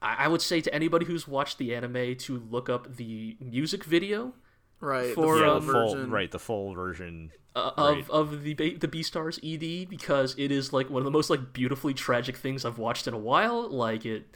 I, 0.00 0.24
I 0.24 0.28
would 0.28 0.42
say 0.42 0.60
to 0.60 0.72
anybody 0.74 1.06
who's 1.06 1.26
watched 1.26 1.58
the 1.58 1.74
anime 1.74 2.14
to 2.16 2.42
look 2.50 2.68
up 2.68 2.96
the 2.96 3.36
music 3.40 3.82
video 3.84 4.32
right. 4.80 5.14
for, 5.14 5.38
the 5.38 5.44
yeah, 5.44 5.50
full 5.50 5.60
the 5.60 5.72
full, 5.72 5.94
version. 5.94 6.10
right, 6.10 6.30
the 6.30 6.38
full 6.38 6.74
version. 6.74 7.32
uh, 7.56 7.70
Right. 7.76 7.98
of 7.98 8.10
of 8.10 8.42
the 8.44 8.54
Ba- 8.54 8.78
the 8.78 8.86
Beastars 8.88 9.38
ED 9.42 9.88
because 9.88 10.34
it 10.38 10.52
is 10.52 10.72
like 10.72 10.88
one 10.88 11.00
of 11.00 11.04
the 11.04 11.10
most 11.10 11.30
like 11.30 11.52
beautifully 11.52 11.94
tragic 11.94 12.36
things 12.36 12.64
I've 12.64 12.78
watched 12.78 13.08
in 13.08 13.14
a 13.14 13.18
while. 13.18 13.68
Like 13.68 14.06
it 14.06 14.26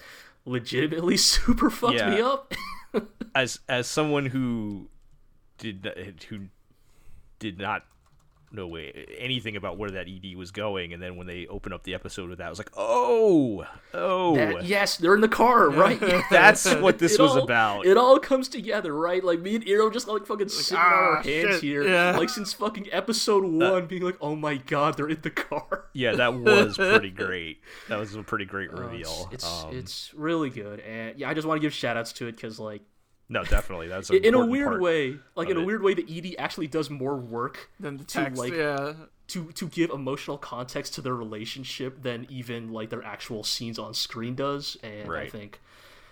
legitimately 0.47 1.17
super 1.19 1.71
fucked 1.71 1.95
Yeah. 1.99 2.11
me 2.11 2.21
up. 2.23 2.53
As 3.35 3.61
as 3.69 3.87
someone 3.87 4.27
who 4.27 4.89
did 5.59 5.85
who 6.29 6.47
did 7.39 7.59
not 7.59 7.85
know 8.53 8.67
way- 8.67 9.07
anything 9.19 9.57
about 9.57 9.79
where 9.79 9.91
that 9.91 10.07
ED 10.09 10.35
was 10.37 10.51
going, 10.51 10.93
and 10.93 11.03
then 11.03 11.17
when 11.17 11.27
they 11.27 11.47
open 11.47 11.73
up 11.73 11.85
the 11.85 11.95
episode 11.95 12.29
with 12.29 12.39
that, 12.39 12.47
I 12.47 12.51
was 12.51 12.59
like, 12.59 12.71
oh, 12.77 13.65
oh, 13.95 14.37
That- 14.37 14.65
yes, 14.65 14.97
they're 14.97 15.15
in 15.15 15.21
the 15.21 15.29
car, 15.29 15.69
right? 15.71 16.01
that's 16.31 16.73
what 16.77 16.99
this 16.99 17.19
was 17.19 17.37
all- 17.37 17.45
about. 17.45 17.87
It 17.87 17.97
all 17.97 18.19
comes 18.19 18.49
together, 18.49 18.95
right? 18.95 19.23
Like 19.23 19.41
me 19.41 19.55
and 19.57 19.67
Iro 19.67 19.91
just 19.91 20.09
like 20.09 20.27
fucking 20.27 20.49
sitting 20.49 20.79
on 20.79 20.85
our 20.93 21.17
ah, 21.19 21.23
hands 21.23 21.55
shit, 21.55 21.63
here, 21.63 21.83
yeah. 21.83 22.17
like 22.17 22.29
since 22.29 22.53
fucking 22.53 22.89
episode 22.93 23.45
one, 23.45 23.87
being 23.87 24.03
like, 24.03 24.17
"Oh 24.21 24.35
my 24.37 24.57
god, 24.57 24.97
they're 24.97 25.09
in 25.09 25.21
the 25.23 25.31
car." 25.31 25.85
yeah, 25.93 26.15
that 26.17 26.35
was 26.35 26.77
pretty 26.77 27.11
great. 27.11 27.61
That 27.89 27.99
was 27.99 28.15
a 28.15 28.23
pretty 28.23 28.45
great 28.45 28.71
Uh, 28.71 28.83
reveal. 28.83 29.29
It's 29.33 29.45
it's, 29.45 29.65
Um, 29.65 29.77
it's 29.77 30.15
really 30.15 30.51
good, 30.51 30.81
and 30.81 31.19
yeah, 31.19 31.29
I 31.29 31.35
just 31.35 31.47
want 31.47 31.61
to 31.61 31.63
give 31.65 31.73
shout 31.73 31.97
outs 31.97 32.13
to 32.15 32.27
it 32.27 32.33
because 32.37 32.59
like 32.59 32.83
no, 33.31 33.43
definitely 33.45 33.89
that's 33.89 34.11
an 34.11 34.17
in 34.25 34.35
a 34.35 34.45
weird 34.45 34.67
part. 34.69 34.81
way, 34.83 35.17
like 35.37 35.49
in 35.49 35.57
a 35.57 35.61
it. 35.61 35.65
weird 35.65 35.83
way, 35.83 35.95
the 35.95 36.05
ED 36.07 36.35
actually 36.39 36.67
does 36.67 36.91
more 36.91 37.17
work 37.17 37.71
than 37.81 37.97
the 37.97 38.05
to, 38.05 38.29
like- 38.35 38.53
yeah. 38.53 38.93
to 39.29 39.51
to 39.53 39.69
give 39.69 39.89
emotional 39.91 40.37
context 40.37 40.93
to 40.95 41.01
their 41.01 41.15
relationship 41.15 42.03
than 42.03 42.27
even 42.29 42.73
like 42.73 42.91
their 42.91 43.03
actual 43.05 43.43
scenes 43.45 43.79
on 43.79 43.95
screen 43.95 44.35
does, 44.35 44.77
and 44.83 45.11
I 45.13 45.29
think 45.29 45.61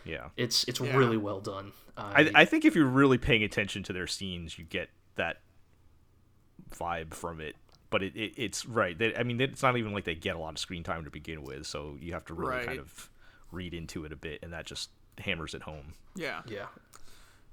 Yeah, 0.05 0.29
it's 0.39 0.65
it's 0.65 0.81
Yeah. 0.81 0.97
really 0.97 1.17
well 1.19 1.41
done. 1.41 1.73
I, 1.97 2.23
um, 2.27 2.31
I 2.37 2.45
think 2.45 2.65
if 2.65 2.75
you're 2.77 2.87
really 2.87 3.19
paying 3.19 3.43
attention 3.43 3.83
to 3.83 3.93
their 3.93 4.07
scenes, 4.07 4.57
you 4.57 4.65
get 4.65 4.89
that 5.17 5.41
vibe 6.71 7.15
from 7.15 7.41
it. 7.41 7.57
But 7.91 8.03
it, 8.03 8.15
it 8.17 8.35
it's 8.37 8.67
right. 8.67 8.97
They, 8.99 9.17
I 9.17 9.23
mean, 9.23 9.41
it's 9.41 9.63
not 9.63 9.77
even 9.77 9.93
like 9.93 10.05
they 10.05 10.15
get 10.15 10.37
a 10.37 10.39
lot 10.39 10.51
of 10.51 10.59
screen 10.59 10.83
time 10.85 11.05
to 11.05 11.11
begin 11.11 11.43
with, 11.43 11.67
so 11.67 11.97
you 12.01 12.13
have 12.13 12.25
to 12.27 12.35
really 12.35 12.53
Right. 12.57 12.67
kind 12.67 12.79
of 12.79 13.11
read 13.51 13.73
into 13.73 14.05
it 14.05 14.13
a 14.13 14.17
bit, 14.17 14.41
and 14.43 14.53
that 14.53 14.67
just 14.67 14.91
hammers 15.19 15.55
it 15.55 15.63
home. 15.63 15.95
Yeah. 16.15 16.43
yeah. 16.47 16.67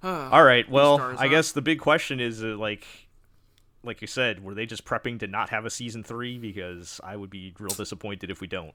All 0.06 0.44
right. 0.44 0.70
Well, 0.70 1.02
I 1.18 1.28
guess 1.28 1.52
the 1.52 1.62
big 1.62 1.80
question 1.80 2.20
is 2.20 2.44
uh, 2.44 2.56
like, 2.58 2.86
like 3.84 4.02
you 4.02 4.08
said, 4.08 4.44
were 4.44 4.54
they 4.54 4.66
just 4.66 4.86
prepping 4.86 5.20
to 5.20 5.28
not 5.28 5.50
have 5.50 5.66
a 5.66 5.70
season 5.70 6.04
three? 6.04 6.38
Because 6.38 7.00
I 7.04 7.16
would 7.16 7.30
be 7.30 7.54
real 7.60 7.74
disappointed 7.74 8.30
if 8.30 8.40
we 8.42 8.48
don't. 8.48 8.74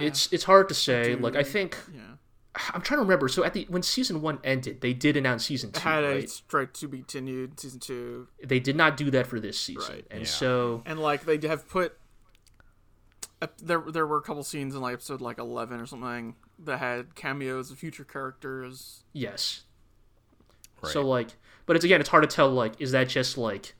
It's 0.00 0.32
it's 0.32 0.44
hard 0.44 0.68
to 0.68 0.74
say. 0.74 1.14
do- 1.14 1.20
Like 1.22 1.36
I 1.36 1.42
think 1.44 1.76
Yeah. 1.94 2.00
I'm 2.72 2.80
trying 2.80 2.98
to 2.98 3.02
remember. 3.02 3.28
So 3.28 3.44
at 3.44 3.52
the 3.54 3.66
when 3.68 3.82
season 3.82 4.22
one 4.22 4.38
ended, 4.42 4.80
they 4.80 4.92
did 4.94 5.16
announce 5.16 5.44
season 5.44 5.70
It 5.70 5.74
two, 5.74 5.80
had 5.80 6.02
a 6.04 6.08
right? 6.08 6.30
straight 6.30 6.74
to 6.74 6.88
be 6.88 6.98
continued 6.98 7.60
season 7.60 7.78
two, 7.80 8.26
They 8.42 8.58
did 8.58 8.74
not 8.76 8.96
do 8.96 9.10
that 9.12 9.26
for 9.28 9.38
this 9.38 9.60
season, 9.60 9.94
Right, 9.96 10.06
and 10.10 10.20
yeah. 10.22 10.26
so 10.26 10.82
and 10.86 10.98
like 10.98 11.24
they 11.24 11.38
have 11.46 11.68
put. 11.68 11.96
There, 13.62 13.82
there 13.92 14.06
were 14.06 14.16
a 14.16 14.22
couple 14.22 14.42
scenes 14.42 14.74
in 14.74 14.80
like 14.80 14.94
episode 14.94 15.20
like 15.20 15.38
eleven 15.38 15.78
or 15.80 15.86
something 15.86 16.34
that 16.60 16.78
had 16.78 17.14
cameos 17.14 17.70
of 17.70 17.78
future 17.78 18.04
characters. 18.04 19.04
yes. 19.12 19.62
Right. 20.86 20.92
So 20.92 21.02
like, 21.02 21.28
but 21.66 21.76
it's 21.76 21.84
again, 21.84 22.00
it's 22.00 22.10
hard 22.10 22.28
to 22.28 22.34
tell. 22.34 22.50
Like, 22.50 22.80
is 22.80 22.92
that 22.92 23.08
just 23.08 23.36
like 23.36 23.74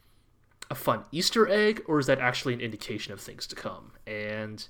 a 0.70 0.74
fun 0.74 1.04
Easter 1.12 1.48
egg, 1.48 1.82
or 1.86 1.98
is 1.98 2.06
that 2.06 2.18
actually 2.18 2.54
an 2.54 2.60
indication 2.60 3.12
of 3.12 3.20
things 3.20 3.46
to 3.46 3.54
come? 3.54 3.92
And 4.06 4.66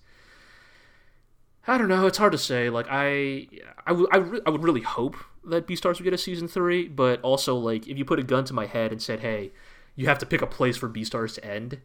I 1.66 1.78
don't 1.78 1.88
know. 1.88 2.06
It's 2.06 2.18
hard 2.18 2.32
to 2.32 2.38
say. 2.38 2.70
Like, 2.70 2.86
I, 2.88 3.48
I, 3.86 3.90
w- 3.90 4.08
I, 4.12 4.18
re- 4.18 4.40
I 4.46 4.50
would 4.50 4.62
really 4.62 4.82
hope 4.82 5.16
that 5.44 5.66
Beastars 5.66 5.98
would 5.98 6.04
get 6.04 6.12
a 6.12 6.18
season 6.18 6.46
three, 6.48 6.86
but 6.88 7.20
also 7.22 7.56
like, 7.56 7.88
if 7.88 7.98
you 7.98 8.04
put 8.04 8.18
a 8.18 8.22
gun 8.22 8.44
to 8.44 8.52
my 8.52 8.66
head 8.66 8.92
and 8.92 9.02
said, 9.02 9.20
"Hey, 9.20 9.52
you 9.94 10.06
have 10.06 10.18
to 10.18 10.26
pick 10.26 10.42
a 10.42 10.46
place 10.46 10.76
for 10.76 10.88
Beastars 10.88 11.34
to 11.34 11.44
end," 11.44 11.80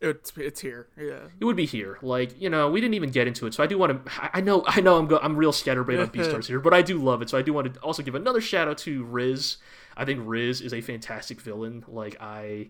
It's 0.00 0.32
it's 0.36 0.60
here. 0.60 0.88
Yeah. 0.96 1.28
it 1.40 1.44
would 1.44 1.56
be 1.56 1.66
here. 1.66 1.98
Like 2.02 2.40
you 2.40 2.50
know, 2.50 2.70
we 2.70 2.80
didn't 2.80 2.94
even 2.94 3.10
get 3.10 3.26
into 3.26 3.46
it, 3.46 3.54
so 3.54 3.62
I 3.62 3.66
do 3.66 3.78
want 3.78 4.04
to. 4.04 4.12
I 4.34 4.40
know, 4.40 4.62
I 4.66 4.80
know, 4.80 4.98
I'm 4.98 5.06
go, 5.06 5.18
I'm 5.22 5.36
real 5.36 5.52
scatterbrained 5.52 6.00
on 6.00 6.08
Beastars 6.12 6.46
here, 6.46 6.60
but 6.60 6.74
I 6.74 6.82
do 6.82 6.98
love 6.98 7.22
it. 7.22 7.30
So 7.30 7.38
I 7.38 7.42
do 7.42 7.52
want 7.52 7.72
to 7.72 7.80
also 7.80 8.02
give 8.02 8.14
another 8.14 8.40
shout 8.40 8.68
out 8.68 8.78
to 8.78 9.04
Riz. 9.04 9.56
I 9.96 10.04
think 10.04 10.20
Riz 10.22 10.60
is 10.60 10.74
a 10.74 10.80
fantastic 10.80 11.40
villain. 11.40 11.84
Like 11.88 12.16
I, 12.20 12.68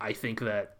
I 0.00 0.12
think 0.12 0.40
that 0.40 0.76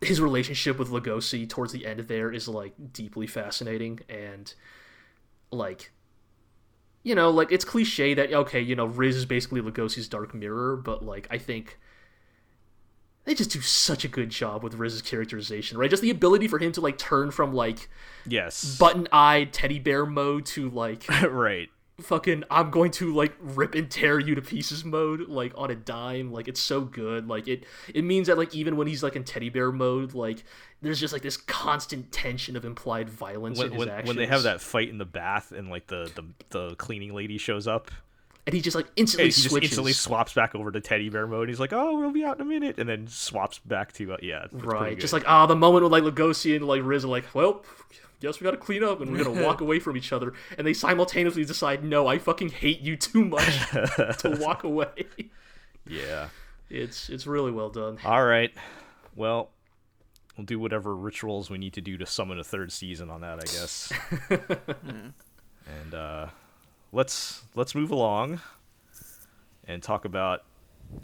his 0.00 0.20
relationship 0.20 0.78
with 0.78 0.88
Legoshi 0.90 1.48
towards 1.48 1.72
the 1.72 1.84
end 1.86 2.00
there 2.00 2.32
is 2.32 2.48
like 2.48 2.74
deeply 2.92 3.26
fascinating 3.26 4.00
and 4.08 4.52
like. 5.50 5.90
You 7.02 7.14
know, 7.14 7.30
like 7.30 7.50
it's 7.50 7.64
cliche 7.64 8.12
that 8.12 8.30
okay, 8.30 8.60
you 8.60 8.76
know, 8.76 8.84
Riz 8.84 9.16
is 9.16 9.24
basically 9.24 9.62
Legoshi's 9.62 10.06
dark 10.06 10.34
mirror, 10.34 10.76
but 10.76 11.02
like 11.02 11.26
I 11.30 11.38
think 11.38 11.78
they 13.24 13.34
just 13.34 13.50
do 13.50 13.60
such 13.60 14.04
a 14.04 14.08
good 14.08 14.30
job 14.30 14.62
with 14.62 14.74
Riz's 14.74 15.02
characterization, 15.02 15.78
right? 15.78 15.88
Just 15.88 16.02
the 16.02 16.10
ability 16.10 16.48
for 16.48 16.58
him 16.58 16.72
to 16.72 16.80
like 16.80 16.98
turn 16.98 17.30
from 17.30 17.54
like 17.54 17.88
Yes. 18.26 18.76
button-eyed 18.78 19.52
teddy 19.52 19.78
bear 19.78 20.04
mode 20.04 20.46
to 20.46 20.68
like 20.70 21.04
right. 21.30 21.68
Fucking 22.00 22.44
I'm 22.50 22.70
going 22.70 22.90
to 22.92 23.12
like 23.14 23.34
rip 23.40 23.74
and 23.74 23.90
tear 23.90 24.18
you 24.18 24.34
to 24.34 24.42
pieces 24.42 24.84
mode 24.84 25.28
like 25.28 25.52
on 25.56 25.70
a 25.70 25.74
dime. 25.74 26.32
Like 26.32 26.48
it's 26.48 26.60
so 26.60 26.80
good. 26.82 27.28
Like 27.28 27.48
it 27.48 27.64
it 27.94 28.02
means 28.04 28.26
that 28.28 28.38
like 28.38 28.54
even 28.54 28.76
when 28.76 28.86
he's 28.86 29.02
like 29.02 29.16
in 29.16 29.24
teddy 29.24 29.48
bear 29.48 29.70
mode, 29.72 30.14
like 30.14 30.44
there's 30.82 30.98
just 31.00 31.12
like 31.12 31.22
this 31.22 31.36
constant 31.36 32.10
tension 32.12 32.56
of 32.56 32.64
implied 32.64 33.08
violence 33.10 33.58
When, 33.58 33.66
in 33.68 33.72
his 33.72 33.78
when, 33.80 33.88
actions. 33.88 34.08
when 34.08 34.16
they 34.16 34.26
have 34.26 34.44
that 34.44 34.60
fight 34.60 34.88
in 34.88 34.98
the 34.98 35.04
bath 35.04 35.52
and 35.52 35.68
like 35.68 35.86
the, 35.88 36.10
the, 36.14 36.24
the 36.50 36.74
cleaning 36.76 37.12
lady 37.14 37.36
shows 37.36 37.66
up 37.66 37.90
and 38.46 38.54
he 38.54 38.62
just 38.62 38.74
like 38.74 38.86
and 38.86 38.94
instantly 38.96 39.26
he 39.26 39.30
just 39.30 39.50
switches. 39.50 39.70
instantly 39.72 39.92
swaps 39.92 40.32
back 40.32 40.54
over 40.54 40.72
to 40.72 40.80
teddy 40.80 41.10
bear 41.10 41.26
mode. 41.26 41.48
He's 41.48 41.60
like, 41.60 41.74
"Oh, 41.74 41.98
we'll 41.98 42.10
be 42.10 42.24
out 42.24 42.36
in 42.36 42.40
a 42.40 42.44
minute," 42.46 42.78
and 42.78 42.88
then 42.88 43.06
swaps 43.06 43.58
back 43.58 43.92
to 43.94 44.14
uh, 44.14 44.16
yeah, 44.22 44.44
it's 44.44 44.54
Right, 44.54 44.98
just 44.98 45.12
like 45.12 45.24
ah, 45.26 45.44
the 45.46 45.54
moment 45.54 45.82
with 45.84 45.92
like 45.92 46.02
Legoshi 46.02 46.56
and 46.56 46.66
like 46.66 46.80
Riz 46.82 47.04
are 47.04 47.08
like, 47.08 47.26
well, 47.34 47.62
guess 48.20 48.40
we 48.40 48.44
gotta 48.44 48.56
clean 48.56 48.84
up 48.84 49.00
and 49.00 49.10
we're 49.10 49.24
gonna 49.24 49.42
walk 49.44 49.60
away 49.62 49.78
from 49.78 49.96
each 49.96 50.12
other, 50.12 50.34
and 50.56 50.66
they 50.66 50.74
simultaneously 50.74 51.44
decide, 51.44 51.82
no, 51.84 52.06
I 52.06 52.18
fucking 52.18 52.50
hate 52.50 52.80
you 52.80 52.96
too 52.96 53.24
much 53.24 53.60
to 53.70 54.36
walk 54.40 54.64
away. 54.64 55.06
yeah. 55.86 56.28
It's 56.68 57.08
it's 57.08 57.26
really 57.26 57.50
well 57.50 57.68
done. 57.68 57.98
All 58.04 58.24
right. 58.24 58.52
Well, 59.16 59.50
we'll 60.36 60.44
do 60.46 60.60
whatever 60.60 60.94
rituals 60.94 61.50
we 61.50 61.58
need 61.58 61.72
to 61.72 61.80
do 61.80 61.98
to 61.98 62.06
summon 62.06 62.38
a 62.38 62.44
third 62.44 62.70
season 62.70 63.10
on 63.10 63.22
that, 63.22 63.38
I 63.38 63.42
guess. 63.42 63.92
and 65.66 65.94
uh, 65.94 66.26
let's 66.92 67.42
let's 67.56 67.74
move 67.74 67.90
along 67.90 68.40
and 69.66 69.82
talk 69.82 70.04
about 70.04 70.44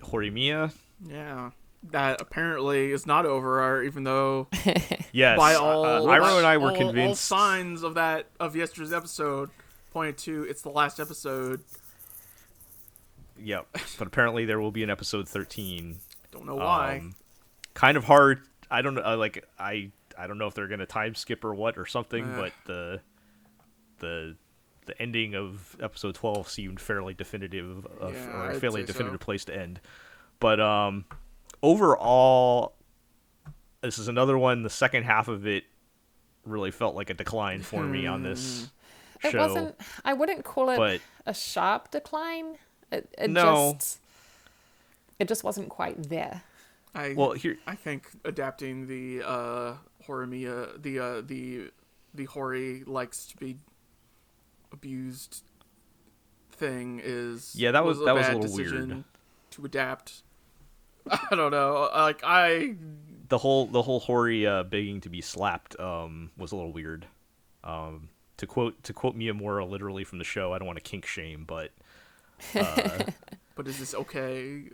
Horimiya. 0.02 0.72
Yeah. 1.04 1.50
That 1.92 2.20
apparently 2.20 2.90
is 2.90 3.06
not 3.06 3.26
over, 3.26 3.62
or 3.62 3.82
even 3.84 4.04
though 4.04 4.48
Yes, 5.12 5.38
by 5.38 5.54
uh, 5.54 5.60
all 5.60 5.84
uh, 5.84 6.14
Iro 6.14 6.38
and 6.38 6.46
I 6.46 6.56
were 6.56 6.70
all- 6.76 6.98
all 7.00 7.14
signs 7.14 7.82
of 7.82 7.94
that 7.94 8.26
of 8.40 8.56
yesterday's 8.56 8.92
episode 8.92 9.50
pointed 9.92 10.18
to 10.18 10.42
it's 10.44 10.62
the 10.62 10.68
last 10.70 10.98
episode. 11.00 11.60
Yep, 13.42 13.66
but 13.98 14.06
apparently 14.08 14.44
there 14.46 14.58
will 14.60 14.70
be 14.72 14.82
an 14.82 14.90
episode 14.90 15.28
thirteen. 15.28 15.98
I 16.24 16.26
Don't 16.32 16.46
know 16.46 16.56
why. 16.56 16.98
Um, 16.98 17.14
kind 17.74 17.96
of 17.96 18.04
hard. 18.04 18.40
I 18.70 18.82
don't 18.82 18.94
know. 18.94 19.02
uh, 19.04 19.16
Like 19.16 19.46
I, 19.58 19.90
I 20.18 20.26
don't 20.26 20.38
know 20.38 20.46
if 20.46 20.54
they're 20.54 20.68
gonna 20.68 20.86
time 20.86 21.14
skip 21.14 21.44
or 21.44 21.54
what 21.54 21.76
or 21.78 21.86
something. 21.86 22.24
Eh. 22.24 22.36
But 22.36 22.52
the, 22.66 23.00
the, 23.98 24.36
the 24.86 25.00
ending 25.02 25.34
of 25.34 25.76
episode 25.80 26.14
twelve 26.14 26.48
seemed 26.48 26.80
fairly 26.80 27.14
definitive, 27.14 27.86
of, 28.00 28.14
Yeah, 28.14 28.30
or 28.32 28.50
a 28.50 28.54
I'd 28.54 28.60
fairly 28.60 28.80
say 28.82 28.86
so. 28.86 28.92
definitive 28.92 29.20
place 29.20 29.44
to 29.46 29.56
end. 29.56 29.80
But 30.40 30.58
um, 30.60 31.04
overall, 31.62 32.74
this 33.80 33.98
is 33.98 34.08
another 34.08 34.36
one. 34.38 34.62
The 34.62 34.70
second 34.70 35.04
half 35.04 35.28
of 35.28 35.46
it 35.46 35.64
really 36.44 36.70
felt 36.70 36.94
like 36.94 37.10
a 37.10 37.14
decline 37.14 37.62
for 37.62 37.82
me 37.82 38.06
on 38.06 38.22
this 38.22 38.68
It 39.24 39.30
show. 39.32 39.38
wasn't. 39.38 39.74
I 40.04 40.12
wouldn't 40.12 40.44
call 40.44 40.70
it 40.70 40.76
but- 40.76 41.00
a 41.26 41.34
sharp 41.34 41.90
decline. 41.90 42.56
It, 42.92 43.12
it 43.18 43.30
No. 43.30 43.74
just. 43.78 44.00
It 45.18 45.28
just 45.28 45.42
wasn't 45.44 45.70
quite 45.70 46.08
there. 46.08 46.42
I 46.94 47.14
Well, 47.16 47.32
here- 47.32 47.58
I 47.66 47.74
think 47.74 48.10
adapting 48.24 48.86
the 48.86 49.22
uh 49.26 49.74
Horimiya 50.06 50.80
the 50.82 50.98
uh 50.98 51.20
the 51.22 51.70
the 52.14 52.24
Hori 52.26 52.84
likes 52.84 53.26
to 53.26 53.36
be 53.36 53.58
abused 54.72 55.42
thing 56.52 57.00
is 57.02 57.54
Yeah, 57.54 57.72
that 57.72 57.84
was- 57.84 58.00
a 58.00 58.04
that 58.04 58.14
was 58.14 58.26
a 58.26 58.30
bad 58.32 58.40
little 58.40 58.56
weird. 58.56 59.04
to 59.50 59.64
adapt. 59.64 60.22
I 61.30 61.34
don't 61.36 61.50
know. 61.50 61.88
Like 61.94 62.20
I 62.24 62.74
the 63.28 63.38
whole 63.38 63.66
the 63.66 63.82
whole 63.82 64.00
Hori 64.00 64.46
uh, 64.46 64.62
begging 64.64 65.00
to 65.02 65.08
be 65.08 65.20
slapped 65.20 65.78
um, 65.80 66.30
was 66.36 66.52
a 66.52 66.56
little 66.56 66.72
weird. 66.72 67.06
Um, 67.64 68.08
to 68.36 68.46
quote 68.46 68.82
to 68.84 68.92
quote 68.92 69.16
Miyamura 69.16 69.68
literally 69.68 70.04
from 70.04 70.18
the 70.18 70.24
show, 70.24 70.52
I 70.52 70.58
don't 70.58 70.66
want 70.66 70.78
to 70.78 70.84
kink 70.84 71.06
shame, 71.06 71.44
but 71.46 71.72
but 72.54 73.66
is 73.66 73.78
this 73.78 73.94
okay? 73.94 74.64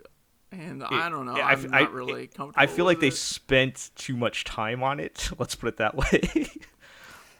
And 0.51 0.83
I 0.83 1.09
don't 1.09 1.25
know. 1.25 1.33
I- 1.33 1.51
I'm 1.53 1.73
I- 1.73 1.81
not 1.81 1.93
really 1.93 2.27
comfortable. 2.27 2.53
I 2.61 2.67
feel 2.67 2.85
like 2.85 2.99
they 2.99 3.09
spent 3.09 3.89
too 3.95 4.15
much 4.15 4.43
time 4.43 4.83
on 4.83 4.99
it. 4.99 5.29
Let's 5.39 5.55
put 5.55 5.69
it 5.69 5.77
that 5.77 5.95
way. 5.95 6.47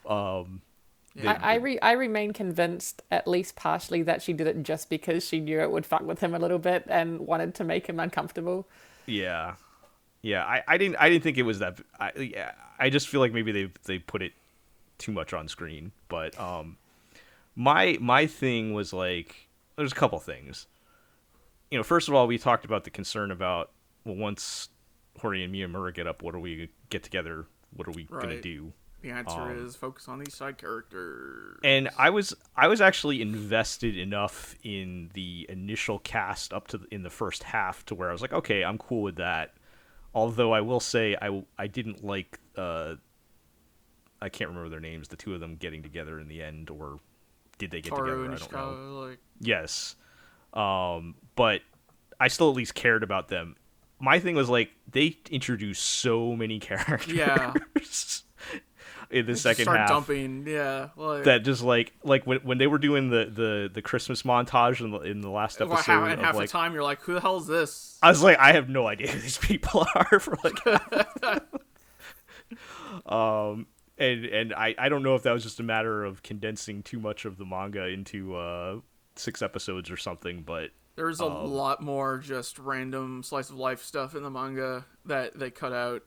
um, 0.06 0.62
they- 1.14 1.28
I, 1.28 1.52
I, 1.52 1.54
re- 1.56 1.78
I 1.80 1.92
remain 1.92 2.32
convinced, 2.32 3.02
at 3.10 3.28
least 3.28 3.54
partially, 3.56 4.02
that 4.02 4.20
she 4.22 4.32
did 4.32 4.46
it 4.46 4.62
just 4.62 4.90
because 4.90 5.24
she 5.26 5.40
knew 5.40 5.60
it 5.60 5.70
would 5.70 5.86
fuck 5.86 6.02
with 6.02 6.20
him 6.20 6.34
a 6.34 6.38
little 6.38 6.58
bit 6.58 6.84
and 6.88 7.20
wanted 7.20 7.54
to 7.56 7.64
make 7.64 7.86
him 7.86 8.00
uncomfortable. 8.00 8.66
yeah, 9.06 9.54
yeah. 10.22 10.44
I, 10.44 10.62
I 10.66 10.78
didn't 10.78 10.96
I 10.96 11.08
didn't 11.08 11.22
think 11.22 11.36
it 11.38 11.42
was 11.42 11.58
that. 11.60 11.78
I 12.00 12.12
yeah, 12.16 12.52
I 12.78 12.90
just 12.90 13.08
feel 13.08 13.20
like 13.20 13.32
maybe 13.32 13.52
they 13.52 13.70
they 13.84 13.98
put 13.98 14.22
it 14.22 14.32
too 14.98 15.12
much 15.12 15.32
on 15.32 15.48
screen. 15.48 15.92
But 16.08 16.38
um, 16.40 16.78
my 17.54 17.96
my 18.00 18.26
thing 18.26 18.72
was 18.74 18.92
like 18.92 19.48
there's 19.76 19.92
a 19.92 19.94
couple 19.96 20.18
things. 20.20 20.66
You 21.70 21.78
know, 21.78 21.84
first 21.84 22.08
of 22.08 22.14
all, 22.14 22.26
we 22.26 22.38
talked 22.38 22.64
about 22.64 22.84
the 22.84 22.90
concern 22.90 23.30
about 23.30 23.70
well, 24.04 24.16
once 24.16 24.68
Hori 25.20 25.44
and 25.44 25.54
Miyamura 25.54 25.92
get 25.94 26.06
up, 26.06 26.22
what 26.22 26.34
are 26.34 26.38
we 26.40 26.70
get 26.90 27.02
together? 27.02 27.46
What 27.76 27.86
are 27.88 27.92
we 27.92 28.04
gonna 28.04 28.40
do? 28.40 28.72
The 29.04 29.10
answer 29.10 29.38
um, 29.38 29.66
is 29.66 29.76
focus 29.76 30.08
on 30.08 30.18
these 30.18 30.32
side 30.32 30.56
characters. 30.56 31.58
And 31.62 31.90
I 31.98 32.08
was 32.08 32.34
I 32.56 32.68
was 32.68 32.80
actually 32.80 33.20
invested 33.20 33.98
enough 33.98 34.54
in 34.62 35.10
the 35.12 35.44
initial 35.50 35.98
cast 35.98 36.54
up 36.54 36.68
to 36.68 36.78
the, 36.78 36.86
in 36.90 37.02
the 37.02 37.10
first 37.10 37.42
half 37.42 37.84
to 37.86 37.94
where 37.94 38.08
I 38.08 38.12
was 38.12 38.22
like, 38.22 38.32
okay, 38.32 38.64
I'm 38.64 38.78
cool 38.78 39.02
with 39.02 39.16
that. 39.16 39.52
Although 40.14 40.52
I 40.54 40.62
will 40.62 40.80
say 40.80 41.18
I 41.20 41.44
I 41.58 41.66
didn't 41.66 42.02
like 42.02 42.40
uh 42.56 42.94
I 44.22 44.30
can't 44.30 44.48
remember 44.48 44.70
their 44.70 44.80
names, 44.80 45.08
the 45.08 45.16
two 45.16 45.34
of 45.34 45.40
them 45.40 45.56
getting 45.56 45.82
together 45.82 46.18
in 46.18 46.26
the 46.26 46.42
end, 46.42 46.70
or 46.70 46.98
did 47.58 47.72
they 47.72 47.82
get 47.82 47.92
Taru 47.92 48.06
together? 48.06 48.32
I 48.32 48.36
don't 48.36 48.52
know. 48.52 49.00
Like 49.08 49.18
Yes. 49.38 49.96
Um, 50.54 51.16
but 51.36 51.60
I 52.18 52.28
still 52.28 52.48
at 52.48 52.56
least 52.56 52.74
cared 52.74 53.02
about 53.02 53.28
them. 53.28 53.56
My 54.00 54.18
thing 54.18 54.34
was 54.34 54.48
like 54.48 54.70
they 54.90 55.18
introduced 55.30 55.84
so 55.84 56.34
many 56.34 56.58
characters 56.60 57.14
Yeah. 57.14 57.52
In 59.10 59.26
the 59.26 59.36
second 59.36 59.64
start 59.64 59.78
half 59.78 59.88
dumping. 59.88 60.46
Yeah, 60.46 60.88
like 60.96 61.24
that 61.24 61.44
just 61.44 61.62
like 61.62 61.92
like 62.02 62.26
when 62.26 62.38
when 62.38 62.58
they 62.58 62.66
were 62.66 62.78
doing 62.78 63.10
the 63.10 63.26
the 63.26 63.70
the 63.72 63.82
Christmas 63.82 64.22
montage 64.22 64.80
in 64.80 64.90
the 64.90 65.00
in 65.00 65.20
the 65.20 65.30
last 65.30 65.60
episode 65.60 65.82
half, 65.82 66.08
and 66.10 66.20
half 66.20 66.34
like 66.34 66.48
the 66.48 66.52
time 66.52 66.74
you're 66.74 66.82
like, 66.82 67.00
who 67.02 67.14
the 67.14 67.20
hell 67.20 67.36
is 67.38 67.46
this? 67.46 67.98
I 68.02 68.08
was 68.10 68.22
like 68.22 68.38
I 68.38 68.52
have 68.52 68.68
no 68.68 68.86
idea 68.86 69.08
who 69.08 69.18
these 69.20 69.38
people 69.50 69.86
are 69.94 70.18
for 70.20 70.36
like 70.44 71.42
um 73.06 73.66
and 73.98 74.24
and 74.24 74.52
I 74.54 74.74
I 74.78 74.88
don't 74.88 75.02
know 75.02 75.14
if 75.14 75.22
that 75.24 75.32
was 75.32 75.42
just 75.42 75.60
a 75.60 75.62
matter 75.62 76.04
of 76.04 76.22
condensing 76.22 76.82
too 76.82 76.98
much 76.98 77.24
of 77.24 77.38
the 77.38 77.44
manga 77.44 77.86
into 77.86 78.34
uh 78.36 78.80
six 79.16 79.42
episodes 79.42 79.90
or 79.90 79.96
something 79.96 80.42
but 80.42 80.70
There's 80.96 81.20
a 81.20 81.24
Um, 81.26 81.52
lot 81.52 81.80
more 81.82 82.18
just 82.18 82.58
random 82.58 83.22
slice 83.22 83.50
of 83.50 83.56
life 83.56 83.82
stuff 83.82 84.14
in 84.14 84.22
the 84.22 84.30
manga 84.30 84.86
that 85.04 85.38
they 85.38 85.50
cut 85.50 85.72
out 85.72 86.02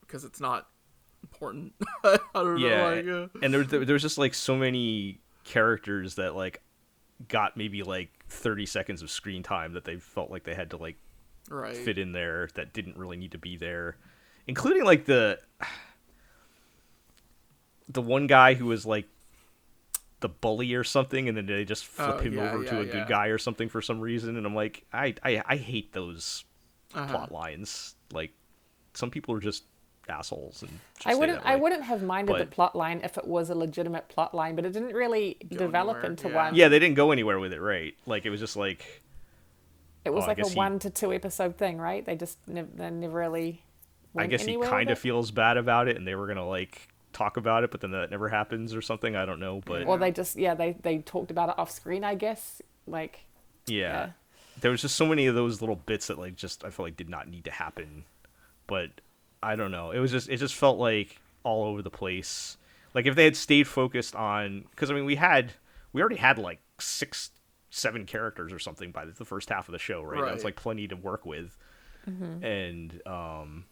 because 0.00 0.24
it's 0.24 0.40
not 0.40 0.66
important. 1.22 1.72
I 2.04 2.18
don't 2.34 2.58
yeah 2.58 2.76
know. 2.76 2.96
Like, 2.96 3.06
uh, 3.34 3.38
and 3.42 3.54
there 3.54 3.64
there 3.64 3.92
was 3.94 4.02
just 4.02 4.18
like 4.18 4.34
so 4.34 4.56
many 4.56 5.20
characters 5.44 6.16
that 6.16 6.34
like 6.34 6.60
got 7.28 7.56
maybe 7.56 7.82
like 7.82 8.10
30 8.28 8.66
seconds 8.66 9.02
of 9.02 9.10
screen 9.10 9.42
time 9.42 9.72
that 9.74 9.84
they 9.84 9.96
felt 9.96 10.30
like 10.30 10.44
they 10.44 10.54
had 10.54 10.70
to 10.70 10.76
like 10.76 10.96
right. 11.48 11.76
fit 11.76 11.98
in 11.98 12.12
there 12.12 12.48
that 12.54 12.72
didn't 12.72 12.96
really 12.96 13.16
need 13.16 13.32
to 13.32 13.38
be 13.38 13.56
there, 13.56 13.96
including 14.46 14.84
like 14.84 15.04
the 15.06 15.38
the 17.88 18.02
one 18.02 18.26
guy 18.26 18.54
who 18.54 18.66
was 18.66 18.84
like 18.84 19.06
the 20.20 20.28
bully 20.28 20.74
or 20.74 20.84
something, 20.84 21.28
and 21.28 21.36
then 21.36 21.46
they 21.46 21.64
just 21.64 21.86
flip 21.86 22.16
Oh, 22.18 22.22
him 22.22 22.34
yeah, 22.34 22.52
over 22.52 22.64
to 22.64 22.80
a 22.80 22.84
yeah. 22.84 22.92
good 22.92 23.06
guy 23.06 23.26
or 23.28 23.38
something 23.38 23.68
for 23.68 23.82
some 23.82 24.00
reason, 24.00 24.36
and 24.36 24.46
I'm 24.46 24.54
like, 24.54 24.84
I 24.92 25.14
I, 25.22 25.42
I 25.46 25.56
hate 25.56 25.92
those 25.92 26.44
Uh-huh. 26.94 27.06
plot 27.06 27.32
lines. 27.32 27.94
Like 28.12 28.32
some 28.94 29.10
people 29.10 29.34
are 29.34 29.40
just 29.40 29.64
assholes, 30.08 30.62
and 30.62 30.70
should 31.00 31.12
I 31.12 31.14
wouldn't. 31.14 31.40
I 31.44 31.56
wouldn't 31.56 31.82
have 31.82 32.02
minded 32.02 32.38
the 32.38 32.46
plot 32.46 32.76
line 32.76 33.00
if 33.02 33.18
it 33.18 33.26
was 33.26 33.50
a 33.50 33.54
legitimate 33.54 34.08
plot 34.08 34.34
line, 34.34 34.56
but 34.56 34.64
it 34.64 34.72
didn't 34.72 34.94
really 34.94 35.36
develop 35.48 35.96
anywhere, 35.96 36.10
into 36.10 36.28
yeah. 36.28 36.34
one. 36.34 36.54
Yeah, 36.54 36.68
they 36.68 36.78
didn't 36.78 36.96
go 36.96 37.10
anywhere 37.10 37.38
with 37.38 37.52
it, 37.52 37.60
right? 37.60 37.94
Like 38.06 38.26
it 38.26 38.30
was 38.30 38.40
just 38.40 38.56
like 38.56 39.02
It 40.04 40.10
was 40.10 40.24
Oh, 40.24 40.28
like 40.28 40.38
a 40.38 40.48
he- 40.48 40.54
one 40.54 40.78
to 40.80 40.90
two 40.90 41.12
episode 41.12 41.56
thing, 41.56 41.78
right? 41.78 42.04
They 42.04 42.16
just 42.16 42.38
nev- 42.46 42.76
they 42.76 42.90
never 42.90 43.18
really 43.18 43.62
I 44.16 44.26
guess 44.26 44.44
he 44.44 44.56
kind 44.60 44.90
of 44.90 44.98
feels 44.98 45.30
bad 45.30 45.56
about 45.56 45.88
it, 45.88 45.96
and 45.96 46.06
they 46.06 46.14
were 46.14 46.26
gonna 46.26 46.46
like 46.46 46.88
talk 47.12 47.36
about 47.36 47.64
it, 47.64 47.70
but 47.70 47.80
then 47.80 47.92
that 47.92 48.10
never 48.10 48.28
happens 48.28 48.74
or 48.74 48.82
something. 48.82 49.16
I 49.16 49.26
don't 49.26 49.40
know, 49.40 49.62
but 49.64 49.82
it. 49.82 49.88
or 49.88 49.98
they 49.98 50.12
just 50.12 50.36
yeah 50.36 50.54
they 50.54 50.72
they 50.82 50.98
talked 50.98 51.30
about 51.30 51.48
it 51.50 51.58
off 51.58 51.70
screen 51.70 52.04
I 52.04 52.14
guess 52.14 52.62
like 52.86 53.20
yeah. 53.66 53.76
yeah. 53.76 54.08
there 54.60 54.70
was 54.70 54.80
just 54.82 54.96
so 54.96 55.06
many 55.06 55.26
of 55.26 55.34
those 55.34 55.60
little 55.60 55.76
bits 55.76 56.06
that 56.06 56.18
like 56.18 56.36
just 56.36 56.64
I 56.64 56.70
felt 56.70 56.86
like 56.86 56.96
did 56.96 57.08
not 57.08 57.28
need 57.28 57.44
to 57.44 57.50
happen, 57.50 58.04
but 58.66 58.90
I 59.46 59.56
don't 59.56 59.70
know. 59.70 59.90
It 59.92 59.98
was 60.00 60.10
just 60.10 60.28
it 60.28 60.38
just 60.38 60.54
felt 60.54 60.78
like 60.78 61.20
all 61.44 61.64
over 61.64 61.82
the 61.82 61.90
place. 61.90 62.56
Like 62.94 63.06
if 63.06 63.14
they 63.14 63.24
had 63.24 63.36
stayed 63.36 63.68
focused 63.68 64.14
on, 64.16 64.64
because 64.70 64.90
I 64.90 64.94
mean 64.94 65.04
we 65.04 65.16
had 65.16 65.52
we 65.92 66.00
already 66.00 66.16
had 66.16 66.38
like 66.38 66.60
six 66.78 67.30
seven 67.70 68.06
characters 68.06 68.52
or 68.52 68.58
something 68.58 68.90
by 68.90 69.04
the 69.04 69.24
first 69.24 69.48
half 69.50 69.68
of 69.68 69.72
the 69.72 69.78
show, 69.78 70.02
right? 70.02 70.20
That's 70.24 70.36
Right. 70.38 70.44
like 70.46 70.56
plenty 70.56 70.88
to 70.88 70.96
work 70.96 71.24
with, 71.26 71.56
and 72.06 73.00
um, 73.06 73.64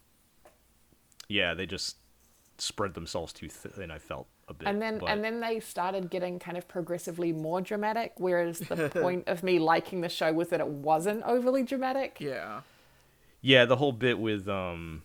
yeah, 1.29 1.55
they 1.55 1.67
just 1.67 1.97
spread 2.59 2.95
themselves 2.95 3.33
too 3.33 3.49
thin. 3.49 3.91
I 3.91 3.99
felt 3.99 4.27
a 4.49 4.55
bit, 4.55 4.69
and 4.69 4.81
then 4.81 4.99
but- 4.99 5.09
and 5.09 5.25
then 5.25 5.41
they 5.41 5.59
started 5.61 6.11
getting 6.11 6.39
kind 6.39 6.57
of 6.57 6.69
progressively 6.69 7.33
more 7.33 7.61
dramatic 7.61 8.13
whereas 8.19 8.59
the 8.61 8.89
point 9.03 9.27
of 9.27 9.43
me 9.43 9.59
liking 9.59 10.03
the 10.03 10.09
show 10.09 10.33
was 10.33 10.49
that 10.51 10.61
it 10.61 10.69
wasn't 10.69 11.23
overly 11.25 11.63
dramatic 11.63 12.19
Yeah. 12.21 12.61
Yeah, 13.41 13.65
the 13.67 13.77
whole 13.77 13.93
bit 13.93 14.19
with 14.19 14.49
um, 14.49 15.03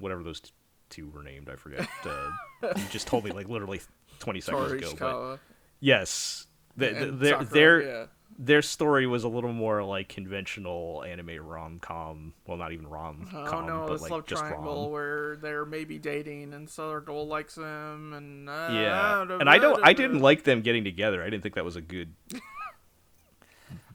whatever 0.00 0.22
those 0.22 0.40
t- 0.40 0.50
two 0.88 1.08
were 1.10 1.22
named, 1.22 1.48
I 1.48 1.56
forget. 1.56 1.88
Uh, 2.04 2.30
you 2.76 2.84
just 2.90 3.06
told 3.06 3.24
me 3.24 3.30
like 3.30 3.48
literally 3.48 3.80
twenty 4.18 4.40
seconds 4.40 4.66
Tori 4.68 4.78
ago. 4.78 4.94
But 4.98 5.38
yes, 5.80 6.46
the, 6.76 6.86
the, 6.90 6.96
and 7.08 7.20
their 7.20 7.30
Sakura, 7.38 7.50
their 7.54 7.82
yeah. 7.82 8.06
their 8.38 8.62
story 8.62 9.06
was 9.06 9.24
a 9.24 9.28
little 9.28 9.52
more 9.52 9.82
like 9.84 10.08
conventional 10.08 11.04
anime 11.06 11.38
rom 11.46 11.78
com. 11.80 12.34
Well, 12.46 12.56
not 12.56 12.72
even 12.72 12.86
rom 12.86 13.28
Oh 13.34 13.44
com, 13.46 13.66
no, 13.66 13.84
but 13.86 13.92
this 13.94 14.02
like 14.02 14.10
love 14.10 14.26
just 14.26 14.40
triangle 14.42 14.82
rom. 14.84 14.92
where 14.92 15.36
they're 15.36 15.64
maybe 15.64 15.98
dating 15.98 16.52
and 16.54 16.68
Southergirl 16.68 17.26
likes 17.28 17.56
him 17.56 18.12
and 18.14 18.48
uh, 18.48 18.68
Yeah, 18.72 19.22
and 19.22 19.48
I 19.48 19.58
don't. 19.58 19.80
I 19.84 19.92
didn't 19.92 20.20
like 20.20 20.44
them 20.44 20.62
getting 20.62 20.84
together. 20.84 21.22
I 21.22 21.30
didn't 21.30 21.42
think 21.42 21.54
that 21.54 21.64
was 21.64 21.76
a 21.76 21.80
good 21.82 22.14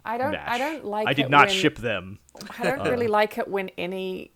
I 0.07 0.17
don't 0.19 0.31
match. 0.33 0.47
I 0.47 0.57
don't 0.59 0.85
like 0.85 1.07
I 1.07 1.13
did 1.13 1.25
it 1.25 1.31
not 1.31 1.47
when- 1.47 1.55
ship 1.55 1.77
them. 1.77 2.19
I 2.59 2.63
don't 2.63 2.87
really 2.87 3.07
like 3.07 3.37
it 3.37 3.47
when 3.47 3.69
any 3.77 4.31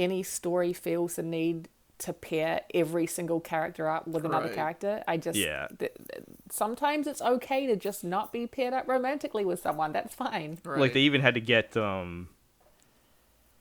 any 0.00 0.22
story 0.22 0.72
feels 0.72 1.16
the 1.16 1.22
need 1.22 1.68
to 1.98 2.12
pair 2.14 2.62
every 2.72 3.06
single 3.06 3.40
character 3.40 3.86
up 3.88 4.08
with 4.08 4.24
another 4.24 4.48
character. 4.48 5.02
I 5.06 5.18
just 5.18 5.38
Yeah. 5.38 5.68
th- 5.78 5.92
th- 5.94 6.24
sometimes 6.50 7.06
it's 7.06 7.20
okay 7.20 7.66
to 7.66 7.76
just 7.76 8.02
not 8.04 8.32
be 8.32 8.46
paired 8.46 8.72
up 8.72 8.88
romantically 8.88 9.44
with 9.44 9.60
someone. 9.60 9.92
That's 9.92 10.14
fine. 10.14 10.58
Right. 10.64 10.80
Like 10.80 10.92
they 10.94 11.00
even 11.00 11.20
had 11.20 11.34
to 11.34 11.40
get 11.40 11.76
um. 11.76 12.28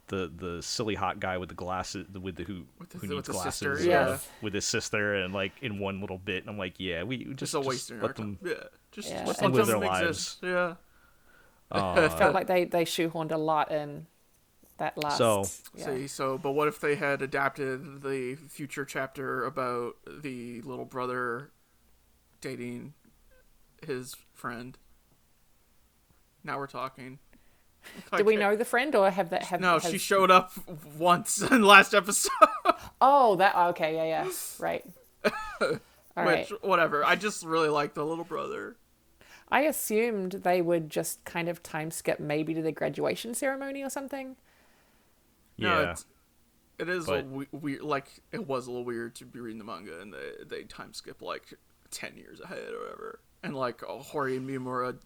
The, 0.07 0.31
the 0.35 0.63
silly 0.63 0.95
hot 0.95 1.19
guy 1.19 1.37
with 1.37 1.49
the 1.49 1.55
glasses 1.55 2.07
with 2.19 2.35
the 2.35 2.43
who 2.43 2.63
With 2.79 2.89
the- 2.89 2.97
who 2.97 3.07
with 3.09 3.15
needs 3.17 3.27
the 3.27 3.33
glasses 3.33 3.77
sister, 3.79 3.91
uh, 3.95 4.17
with 4.41 4.55
his 4.55 4.65
sister 4.65 5.13
and 5.13 5.35
like 5.35 5.51
in 5.61 5.77
one 5.77 6.01
little 6.01 6.17
bit 6.17 6.41
and 6.41 6.49
I'm 6.49 6.57
like 6.57 6.79
yeah 6.79 7.03
we 7.03 7.25
just, 7.25 7.37
just 7.37 7.51
just 7.53 7.67
wasting 7.67 7.97
our 7.97 8.07
let 8.07 8.15
time. 8.15 8.39
them 8.41 8.49
Yeah, 8.49 8.63
just, 8.91 9.09
Yeah. 9.11 9.25
just 9.25 9.41
And 9.43 9.53
let 9.53 9.57
live 9.59 9.67
them 9.67 9.79
their 9.81 10.01
exist. 10.01 10.39
Yeah. 10.41 10.73
uh, 11.71 12.09
Felt 12.17 12.33
like 12.33 12.47
they 12.47 12.63
they 12.65 12.85
shoehorned 12.85 13.31
a 13.31 13.37
lot 13.37 13.71
in 13.71 14.07
that 14.79 14.97
last. 15.01 15.17
So- 15.17 15.45
yeah. 15.75 15.85
See, 15.85 16.07
so 16.07 16.37
but 16.37 16.51
what 16.51 16.67
if 16.67 16.79
they 16.79 16.95
had 16.95 17.21
adapted 17.21 18.01
the 18.01 18.35
future 18.35 18.83
chapter 18.85 19.45
about 19.45 19.95
the 20.05 20.61
little 20.61 20.85
brother 20.85 21.51
dating 22.41 22.93
his 23.85 24.15
friend? 24.33 24.77
Now 26.43 26.57
we're 26.57 26.67
talking. 26.67 27.19
Do 28.17 28.23
we 28.23 28.35
know 28.35 28.55
the 28.55 28.65
friend 28.65 28.93
or 28.95 29.09
have 29.09 29.29
that 29.29 29.43
have? 29.43 29.61
No, 29.61 29.79
has- 29.79 29.89
she 29.91 29.97
showed 29.97 30.31
up 30.31 30.51
once 30.97 31.41
in 31.51 31.61
the 31.61 31.67
last 31.67 31.93
episode. 31.93 32.31
Oh, 33.01 33.37
that 33.37 33.53
oh, 33.55 33.69
okay, 33.69 33.95
yeah, 33.95 34.25
yeah, 34.25 34.31
right. 34.59 34.83
All 35.61 35.79
right. 36.17 36.49
Which, 36.49 36.61
whatever. 36.61 37.05
I 37.05 37.15
just 37.15 37.45
really 37.45 37.69
like 37.69 37.93
the 37.93 38.05
little 38.05 38.25
brother. 38.25 38.75
I 39.49 39.61
assumed 39.61 40.33
they 40.43 40.61
would 40.61 40.89
just 40.89 41.23
kind 41.23 41.47
of 41.47 41.63
time 41.63 41.91
skip 41.91 42.19
maybe 42.19 42.53
to 42.53 42.61
the 42.61 42.73
graduation 42.73 43.33
ceremony 43.33 43.81
or 43.83 43.89
something. 43.89 44.35
No, 45.59 45.81
yeah 45.81 45.91
it's, 45.91 46.05
it 46.77 46.89
is 46.89 47.05
But- 47.05 47.23
a 47.25 47.27
we- 47.27 47.47
weird. 47.51 47.81
Like 47.81 48.07
it 48.31 48.47
was 48.47 48.67
a 48.67 48.71
little 48.71 48.85
weird 48.85 49.15
to 49.15 49.25
be 49.25 49.39
reading 49.39 49.57
the 49.59 49.65
manga 49.65 49.99
and 50.01 50.13
they 50.13 50.31
they 50.47 50.63
time 50.63 50.93
skip 50.93 51.21
like 51.21 51.53
ten 51.91 52.15
years 52.17 52.39
ahead 52.39 52.73
or 52.73 52.79
whatever, 52.81 53.19
and 53.43 53.55
like 53.55 53.81
oh, 53.87 53.99
Hori 53.99 54.37
and 54.37 54.49
Miyamura 54.49 54.97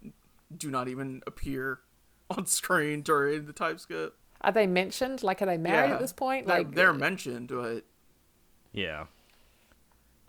do 0.55 0.69
not 0.69 0.87
even 0.87 1.21
appear 1.25 1.79
on 2.29 2.45
screen 2.45 3.01
during 3.01 3.45
the 3.45 3.53
time 3.53 3.77
skip. 3.77 4.15
Are 4.41 4.51
they 4.51 4.67
mentioned? 4.67 5.23
Like, 5.23 5.41
are 5.41 5.45
they 5.45 5.57
married 5.57 5.87
Yeah. 5.89 5.93
at 5.95 6.01
this 6.01 6.11
point? 6.11 6.47
They're, 6.47 6.57
Like, 6.59 6.75
they're 6.75 6.93
mentioned, 6.93 7.47
but 7.47 7.85
yeah 8.73 9.05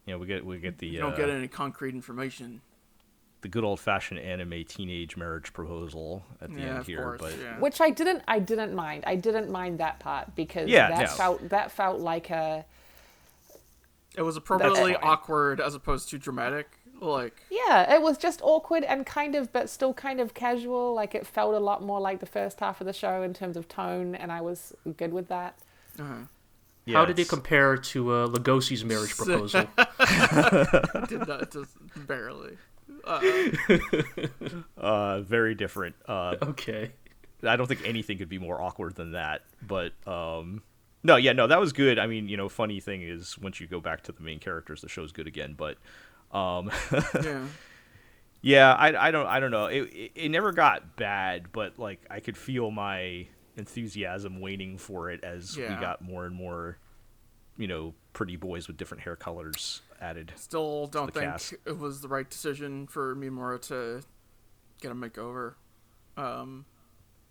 yeah 0.07 0.17
we 0.17 0.27
get 0.27 0.45
we 0.45 0.59
get 0.59 0.79
the 0.79 0.87
you 0.87 0.99
don't 1.01 1.15
uh, 1.15 1.17
get 1.17 1.29
any 1.31 1.49
concrete 1.49 1.95
information. 1.95 2.61
The 3.45 3.49
good 3.51 3.63
old 3.63 3.79
fashioned 3.79 4.21
anime 4.21 4.65
teenage 4.67 5.19
marriage 5.19 5.53
proposal 5.53 6.25
at 6.41 6.51
the 6.51 6.61
yeah, 6.63 6.77
end 6.77 6.87
here 6.87 7.03
course. 7.03 7.21
but 7.21 7.35
yeah. 7.39 7.59
which 7.61 7.79
I 7.79 7.91
didn't. 7.91 8.23
I 8.27 8.39
didn't 8.39 8.75
mind. 8.75 9.05
I 9.07 9.17
didn't 9.17 9.51
mind 9.51 9.81
that 9.81 10.01
part 10.01 10.35
because 10.35 10.71
Yeah, 10.71 10.89
that 10.89 11.01
no. 11.03 11.07
felt 11.09 11.49
that 11.51 11.71
felt 11.71 12.01
like 12.01 12.31
a 12.31 12.65
it 14.17 14.23
was 14.23 14.39
appropriately 14.39 14.97
awkward 14.97 15.61
as 15.61 15.75
opposed 15.75 16.09
to 16.09 16.19
dramatic. 16.19 16.71
Like 17.03 17.37
yeah. 17.51 17.95
It 17.95 18.01
was 18.01 18.17
just 18.17 18.41
awkward 18.43 18.83
and 18.83 19.05
kind 19.05 19.35
of, 19.35 19.53
but 19.53 19.69
still 19.69 19.93
kind 19.93 20.21
of 20.21 20.33
casual. 20.33 20.95
Like 20.95 21.15
it 21.15 21.27
felt 21.27 21.53
a 21.55 21.59
lot 21.61 21.83
more 21.83 22.01
like 22.01 22.21
the 22.21 22.27
first 22.27 22.61
half 22.61 22.81
of 22.81 22.87
the 22.87 22.95
show 22.95 23.21
in 23.21 23.35
terms 23.35 23.59
of 23.59 23.69
tone, 23.69 24.15
and 24.15 24.33
I 24.33 24.41
was 24.41 24.73
good 24.97 25.13
with 25.13 25.29
that. 25.29 25.59
uh-huh. 26.01 26.15
yeah, 26.87 26.97
How 26.99 27.05
did 27.05 27.19
it 27.19 27.29
compare 27.29 27.77
to 27.77 28.11
uh, 28.11 28.29
Legoshi's 28.29 28.87
marriage 28.87 29.15
proposal? 29.19 29.67
did 29.77 31.27
that 31.27 31.49
just 31.53 31.77
barely. 32.07 32.57
Uh, 33.05 33.21
uh 34.79 35.21
very 35.23 35.55
different 35.55 35.95
uh 36.09 36.37
okay. 36.43 36.93
I 37.47 37.57
don't 37.57 37.67
think 37.67 37.87
anything 37.87 38.17
could 38.19 38.29
be 38.29 38.39
more 38.39 38.61
awkward 38.61 38.95
than 38.95 39.13
that. 39.13 39.43
But 39.67 39.93
um, 40.09 40.63
no, 41.03 41.17
yeah, 41.17 41.33
no, 41.33 41.47
that 41.47 41.61
was 41.61 41.73
good. 41.75 41.99
I 41.99 42.07
mean, 42.07 42.27
you 42.29 42.37
know, 42.39 42.49
funny 42.49 42.81
thing 42.81 43.03
is 43.03 43.37
once 43.39 43.61
you 43.61 43.67
go 43.67 43.81
back 43.81 44.03
to 44.05 44.13
the 44.13 44.23
main 44.23 44.39
characters, 44.39 44.81
the 44.81 44.89
show's 44.89 45.13
good 45.13 45.27
again. 45.27 45.55
But 45.57 45.77
um, 46.33 46.71
yeah. 47.23 47.45
yeah, 48.41 48.73
I, 48.73 49.09
I 49.09 49.11
don't 49.11 49.27
I 49.27 49.41
don't 49.41 49.51
know. 49.51 49.67
It, 49.67 49.83
it 49.93 50.13
it 50.15 50.29
never 50.31 50.53
got 50.53 50.97
bad, 50.97 51.53
but 51.53 51.79
like 51.79 52.01
I 52.09 52.21
could 52.21 52.37
feel 52.37 52.71
my 52.71 53.27
enthusiasm 53.57 54.41
waning 54.41 54.79
for 54.79 55.11
it 55.11 55.23
as 55.23 55.57
Yeah. 55.57 55.75
we 55.75 55.81
got 55.81 56.01
more 56.01 56.25
and 56.27 56.35
more, 56.35 56.79
you 57.59 57.67
know, 57.69 57.95
pretty 58.15 58.37
boys 58.37 58.67
with 58.69 58.77
different 58.77 59.03
hair 59.05 59.17
colors 59.17 59.83
added. 60.05 60.33
Still 60.37 60.87
don't 60.87 61.13
the 61.13 61.21
think 61.21 61.33
cast. 61.33 61.55
it 61.67 61.79
was 61.79 62.01
the 62.01 62.09
right 62.09 62.29
decision 62.29 62.87
for 62.87 63.17
Miyamura 63.17 63.61
to 63.69 64.03
get 64.81 64.93
a 64.93 64.95
makeover. 64.95 65.55
Um, 66.17 66.67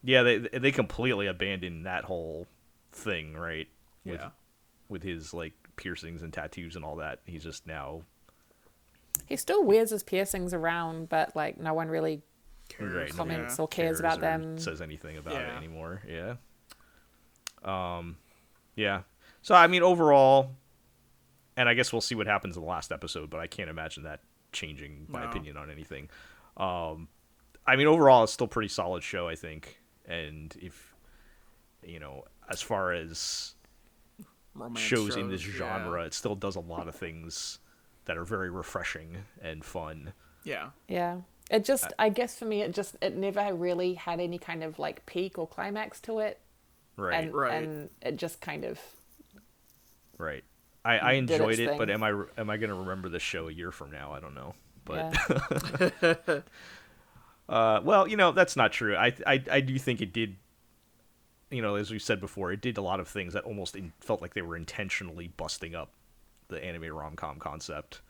Yeah, 0.03 0.23
they 0.23 0.37
they 0.39 0.71
completely 0.71 1.27
abandoned 1.27 1.85
that 1.85 2.03
whole 2.05 2.47
thing, 2.91 3.33
right? 3.35 3.67
With, 4.05 4.19
yeah. 4.19 4.29
With 4.89 5.03
his 5.03 5.33
like 5.33 5.53
piercings 5.75 6.21
and 6.21 6.33
tattoos 6.33 6.75
and 6.75 6.83
all 6.83 6.97
that, 6.97 7.19
he's 7.25 7.43
just 7.43 7.65
now 7.67 8.01
He 9.27 9.35
still 9.37 9.63
wears 9.63 9.89
his 9.91 10.03
piercings 10.03 10.53
around, 10.53 11.09
but 11.09 11.35
like 11.35 11.57
no 11.59 11.73
one 11.73 11.87
really 11.87 12.21
right, 12.79 13.09
comments 13.15 13.57
Yeah. 13.57 13.63
or 13.63 13.67
cares 13.67 13.99
about 13.99 14.17
or 14.17 14.21
them. 14.21 14.57
says 14.57 14.81
anything 14.81 15.17
about 15.17 15.33
Yeah. 15.35 15.53
it 15.53 15.57
anymore. 15.57 16.01
Yeah. 16.07 16.35
Um, 17.63 18.17
yeah. 18.75 19.01
So 19.41 19.55
I 19.55 19.67
mean, 19.67 19.83
overall, 19.83 20.51
and 21.57 21.69
I 21.69 21.73
guess 21.73 21.91
we'll 21.91 22.01
see 22.01 22.15
what 22.15 22.27
happens 22.27 22.55
in 22.57 22.63
the 22.63 22.67
last 22.69 22.91
episode, 22.91 23.29
but 23.29 23.39
I 23.39 23.47
can't 23.47 23.69
imagine 23.69 24.03
that 24.03 24.21
changing 24.51 25.05
my 25.09 25.23
No. 25.23 25.29
opinion 25.29 25.57
on 25.57 25.69
anything. 25.69 26.09
Um, 26.57 27.07
I 27.65 27.75
mean, 27.75 27.87
overall, 27.87 28.23
it's 28.23 28.33
still 28.33 28.45
a 28.45 28.49
pretty 28.49 28.67
solid 28.69 29.03
show, 29.03 29.27
I 29.27 29.35
think. 29.35 29.79
And 30.05 30.55
if 30.61 30.93
you 31.85 31.99
know, 31.99 32.23
as 32.49 32.61
far 32.61 32.91
as 32.93 33.55
Romance 34.53 34.79
shows 34.79 35.15
in 35.15 35.29
this 35.29 35.45
yeah. 35.45 35.53
genre, 35.53 36.03
it 36.03 36.13
still 36.13 36.35
does 36.35 36.55
a 36.55 36.59
lot 36.61 36.87
of 36.87 36.95
things 36.95 37.59
that 38.05 38.17
are 38.17 38.23
very 38.25 38.49
refreshing 38.49 39.17
and 39.41 39.63
fun. 39.65 40.13
Yeah. 40.43 40.69
Yeah. 40.87 41.21
It 41.51 41.65
just, 41.65 41.91
I 41.99 42.09
guess 42.09 42.37
for 42.37 42.45
me, 42.45 42.61
it 42.61 42.73
just, 42.73 42.95
it 43.01 43.15
never 43.15 43.53
really 43.53 43.95
had 43.95 44.19
any 44.19 44.37
kind 44.37 44.63
of 44.63 44.79
like 44.79 45.05
peak 45.05 45.37
or 45.37 45.47
climax 45.47 45.99
to 46.01 46.19
it. 46.19 46.39
Right. 46.95 47.23
And, 47.23 47.33
Right. 47.33 47.63
and 47.63 47.89
it 48.01 48.15
just 48.17 48.39
kind 48.41 48.63
of, 48.65 48.79
Right. 50.17 50.43
I, 50.85 50.97
I 50.97 51.11
enjoyed 51.13 51.59
it, 51.59 51.77
but 51.77 51.89
am 51.89 52.03
I 52.03 52.13
am 52.37 52.49
I 52.49 52.57
gonna 52.57 52.75
remember 52.75 53.09
this 53.09 53.21
show 53.21 53.47
a 53.47 53.51
year 53.51 53.71
from 53.71 53.91
now? 53.91 54.11
I 54.13 54.19
don't 54.19 54.35
know. 54.35 54.53
But 54.85 55.15
yeah. 56.01 56.39
uh, 57.49 57.81
well, 57.83 58.07
you 58.07 58.17
know 58.17 58.31
that's 58.31 58.55
not 58.55 58.71
true. 58.71 58.95
I, 58.95 59.13
I 59.25 59.41
I 59.49 59.59
do 59.61 59.77
think 59.79 60.01
it 60.01 60.11
did. 60.13 60.35
You 61.49 61.61
know, 61.61 61.75
as 61.75 61.91
we 61.91 61.99
said 61.99 62.19
before, 62.19 62.51
it 62.51 62.61
did 62.61 62.77
a 62.77 62.81
lot 62.81 62.99
of 62.99 63.07
things 63.07 63.33
that 63.33 63.43
almost 63.43 63.75
in, 63.75 63.93
felt 63.99 64.21
like 64.21 64.33
they 64.33 64.41
were 64.41 64.57
intentionally 64.57 65.27
busting 65.37 65.75
up 65.75 65.91
the 66.47 66.63
anime 66.63 66.93
rom 66.93 67.15
com 67.15 67.37
concept. 67.37 68.01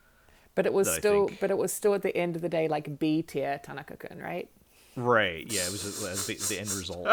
But 0.55 0.65
it 0.65 0.73
was 0.73 0.89
still, 0.89 1.27
think- 1.27 1.39
but 1.39 1.51
it 1.51 1.57
was 1.57 1.73
still 1.73 1.93
at 1.93 2.03
the 2.03 2.15
end 2.15 2.35
of 2.35 2.41
the 2.41 2.49
day 2.49 2.67
like 2.67 2.99
B 2.99 3.21
tier 3.21 3.59
Tanaka-kun, 3.63 4.19
right? 4.19 4.49
Right. 4.95 5.51
Yeah. 5.51 5.65
It 5.65 5.71
was 5.71 6.03
uh, 6.03 6.15
the, 6.27 6.35
the 6.35 6.59
end 6.59 6.71
result. 6.71 7.07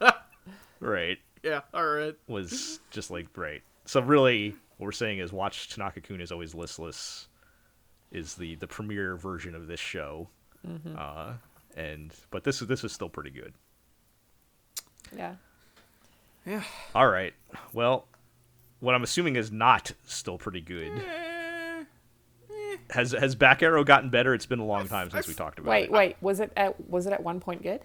right. 0.80 1.18
Yeah, 1.42 1.60
all 1.74 1.84
right. 1.84 2.14
was 2.28 2.80
just 2.90 3.10
like 3.10 3.26
right. 3.36 3.62
So 3.84 4.00
really, 4.00 4.54
what 4.82 4.86
we're 4.86 4.92
saying 4.92 5.20
is, 5.20 5.32
watch 5.32 5.68
Tanaka-kun 5.68 6.20
is 6.20 6.32
always 6.32 6.56
listless. 6.56 7.28
Is 8.10 8.34
the 8.34 8.56
the 8.56 8.66
premiere 8.66 9.16
version 9.16 9.54
of 9.54 9.68
this 9.68 9.78
show, 9.78 10.28
uh, 10.98 11.34
and 11.76 12.12
but 12.32 12.42
this 12.42 12.60
is 12.60 12.66
this 12.66 12.82
is 12.82 12.92
still 12.92 13.08
pretty 13.08 13.30
good. 13.30 13.54
Yeah. 15.16 15.36
Yeah. 16.44 16.64
All 16.96 17.06
right, 17.06 17.32
well, 17.72 18.06
what 18.80 18.96
I'm 18.96 19.04
assuming 19.04 19.36
is 19.36 19.52
not 19.52 19.92
still 20.04 20.36
pretty 20.36 20.60
good. 20.60 20.90
Eh, 20.90 21.84
eh. 22.50 22.76
Has 22.90 23.12
has 23.12 23.36
Back 23.36 23.62
Arrow 23.62 23.84
gotten 23.84 24.10
better? 24.10 24.34
It's 24.34 24.46
been 24.46 24.58
a 24.58 24.66
long 24.66 24.88
time 24.88 25.08
since 25.10 25.28
we 25.28 25.34
talked 25.34 25.60
about 25.60 25.70
Wait, 25.70 25.84
it. 25.84 25.92
wait. 25.92 25.98
Wait. 26.08 26.16
Was 26.20 26.40
it 26.40 26.52
at 26.56 26.90
was 26.90 27.06
it 27.06 27.12
at 27.12 27.22
one 27.22 27.38
point 27.38 27.62
good? 27.62 27.80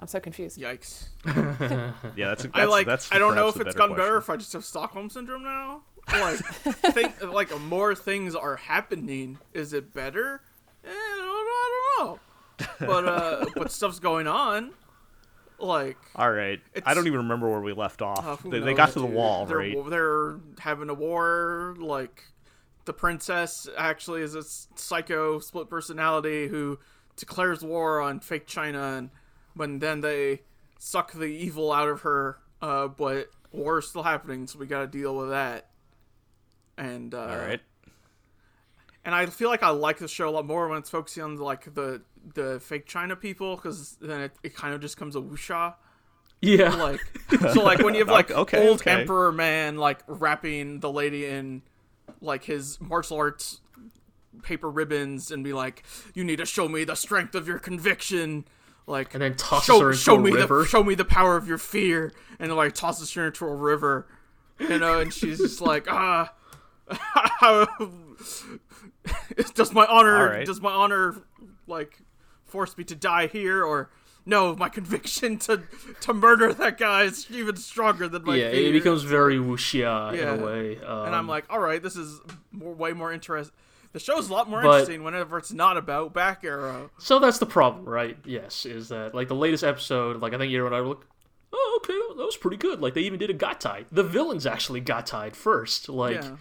I'm 0.00 0.08
so 0.08 0.18
confused. 0.18 0.58
Yikes. 0.58 1.10
Yeah, 2.16 2.28
that's, 2.28 2.42
that's 2.42 2.48
I 2.54 2.64
like. 2.64 2.86
That's 2.86 3.10
I 3.12 3.18
don't 3.18 3.36
know 3.36 3.48
if 3.48 3.54
it's 3.54 3.64
better 3.64 3.78
gotten 3.78 3.96
better. 3.96 4.18
If 4.18 4.28
I 4.28 4.36
just 4.36 4.52
have 4.52 4.64
Stockholm 4.64 5.08
syndrome 5.08 5.44
now. 5.44 5.82
Like, 6.12 6.38
think 6.92 7.22
like 7.22 7.58
more 7.62 7.94
things 7.94 8.34
are 8.34 8.56
happening. 8.56 9.38
Is 9.52 9.72
it 9.72 9.92
better? 9.94 10.42
Eh, 10.84 10.88
I 10.90 11.16
don't, 11.18 11.28
I 11.28 11.94
don't 11.98 12.06
know. 12.06 12.20
But 12.86 13.08
uh, 13.08 13.44
but 13.56 13.70
stuff's 13.72 13.98
going 13.98 14.26
on. 14.26 14.72
Like, 15.58 15.96
All 16.16 16.30
right, 16.30 16.60
I 16.84 16.94
don't 16.94 17.06
even 17.06 17.20
remember 17.20 17.48
where 17.48 17.60
we 17.60 17.72
left 17.72 18.02
off. 18.02 18.44
uh, 18.44 18.48
they, 18.48 18.58
they 18.58 18.74
got 18.74 18.92
to 18.92 19.00
the 19.00 19.06
dude? 19.06 19.14
wall, 19.14 19.46
they're, 19.46 19.56
right? 19.56 19.76
They're 19.88 20.36
having 20.58 20.90
a 20.90 20.94
war. 20.94 21.74
Like, 21.78 22.24
the 22.84 22.92
princess 22.92 23.68
actually 23.76 24.22
is 24.22 24.34
a 24.34 24.42
psycho 24.42 25.38
split 25.38 25.70
personality 25.70 26.48
who 26.48 26.78
declares 27.16 27.62
war 27.62 28.00
on 28.00 28.20
fake 28.20 28.46
China, 28.46 28.96
and 28.98 29.10
when 29.54 29.78
then 29.78 30.00
they 30.00 30.42
suck 30.78 31.12
the 31.12 31.24
evil 31.24 31.72
out 31.72 31.88
of 31.88 32.02
her. 32.02 32.38
Uh, 32.60 32.88
but 32.88 33.30
war 33.52 33.78
is 33.78 33.88
still 33.88 34.02
happening, 34.02 34.46
so 34.46 34.58
we 34.58 34.66
got 34.66 34.80
to 34.80 34.86
deal 34.86 35.16
with 35.16 35.30
that. 35.30 35.68
And 36.76 37.14
uh, 37.14 37.18
All 37.20 37.38
right. 37.38 37.60
and 39.04 39.14
I 39.14 39.26
feel 39.26 39.48
like 39.48 39.62
I 39.62 39.70
like 39.70 39.98
the 39.98 40.08
show 40.08 40.28
a 40.28 40.30
lot 40.30 40.46
more 40.46 40.68
when 40.68 40.78
it's 40.78 40.90
focusing 40.90 41.22
on 41.22 41.36
like 41.36 41.72
the 41.74 42.02
the 42.34 42.58
fake 42.60 42.86
China 42.86 43.14
people, 43.16 43.56
because 43.56 43.96
then 44.00 44.20
it, 44.22 44.32
it 44.42 44.54
kind 44.56 44.74
of 44.74 44.80
just 44.80 44.96
comes 44.96 45.14
a 45.14 45.20
wuxia 45.20 45.74
Yeah. 46.40 46.74
like 46.76 47.00
so 47.52 47.62
like 47.62 47.80
when 47.80 47.94
you 47.94 48.00
have 48.00 48.08
like 48.20 48.30
Okay, 48.30 48.68
old 48.68 48.80
okay. 48.80 48.90
emperor 48.92 49.30
man 49.32 49.76
like 49.76 50.00
wrapping 50.06 50.80
the 50.80 50.90
lady 50.90 51.26
in 51.26 51.62
like 52.20 52.44
his 52.44 52.80
martial 52.80 53.16
arts 53.18 53.60
paper 54.42 54.70
ribbons 54.70 55.30
and 55.30 55.44
be 55.44 55.52
like 55.52 55.84
you 56.14 56.24
need 56.24 56.36
to 56.36 56.44
show 56.46 56.68
me 56.68 56.84
the 56.84 56.94
strength 56.96 57.34
of 57.34 57.46
your 57.46 57.58
conviction 57.58 58.44
like 58.86 59.14
And 59.14 59.22
then 59.22 59.36
tosses 59.36 59.66
show, 59.66 59.80
her 59.80 59.90
into 59.90 60.00
show 60.00 60.16
a 60.16 60.20
me 60.20 60.32
river. 60.32 60.60
the 60.62 60.66
show 60.66 60.82
me 60.82 60.94
the 60.94 61.04
power 61.04 61.36
of 61.36 61.46
your 61.46 61.56
fear 61.58 62.12
and 62.38 62.54
like 62.54 62.74
tosses 62.74 63.12
her 63.14 63.26
into 63.28 63.44
a 63.46 63.54
river 63.54 64.06
you 64.58 64.78
know 64.78 64.98
and 65.00 65.12
she's 65.14 65.38
just 65.38 65.60
like 65.60 65.86
ah 65.90 66.32
does 69.54 69.72
my 69.72 69.86
honor 69.86 70.30
right. 70.30 70.46
does 70.46 70.60
my 70.60 70.72
honor 70.72 71.14
like 71.66 71.98
force 72.44 72.76
me 72.76 72.84
to 72.84 72.94
die 72.94 73.26
here 73.26 73.64
or 73.64 73.90
no 74.26 74.54
my 74.56 74.68
conviction 74.68 75.38
to 75.38 75.62
to 76.00 76.12
murder 76.12 76.52
that 76.52 76.78
guy 76.78 77.02
is 77.04 77.26
even 77.30 77.56
stronger 77.56 78.08
than 78.08 78.24
my 78.24 78.36
yeah, 78.36 78.50
fear. 78.50 78.68
it 78.68 78.72
becomes 78.72 79.02
very 79.02 79.36
wuxia 79.38 80.14
Yeah. 80.16 80.34
in 80.34 80.40
a 80.40 80.44
way. 80.44 80.78
Um, 80.80 81.06
and 81.06 81.14
i'm 81.16 81.28
like 81.28 81.44
all 81.50 81.60
right 81.60 81.82
this 81.82 81.96
is 81.96 82.20
more, 82.52 82.74
way 82.74 82.92
more 82.92 83.12
interesting 83.12 83.54
the 83.92 84.00
show's 84.00 84.28
a 84.28 84.32
lot 84.32 84.48
more 84.50 84.62
But- 84.62 84.80
interesting 84.80 85.04
whenever 85.04 85.38
it's 85.38 85.52
not 85.52 85.76
about 85.76 86.12
back 86.12 86.42
arrow 86.44 86.90
So 86.98 87.18
that's 87.20 87.38
the 87.38 87.46
problem, 87.46 87.84
right? 87.88 88.18
Yes, 88.24 88.66
is 88.66 88.88
that 88.88 89.14
like 89.14 89.28
the 89.28 89.36
latest 89.36 89.62
episode? 89.62 90.20
Like 90.20 90.34
I 90.34 90.38
think 90.38 90.50
you 90.50 90.66
and 90.66 90.74
I 90.74 90.80
were 90.80 90.88
like, 90.88 90.98
oh, 91.52 91.80
okay, 91.80 91.96
that 92.18 92.24
was 92.24 92.36
pretty 92.36 92.56
good. 92.56 92.80
Like 92.80 92.94
they 92.94 93.02
even 93.02 93.20
did 93.20 93.30
a 93.30 93.34
gattai. 93.34 93.84
The 93.92 94.02
villains 94.02 94.46
actually 94.46 94.80
got 94.80 95.06
tied 95.06 95.36
first. 95.36 95.88
Like 95.88 96.16
Yeah. 96.16 96.34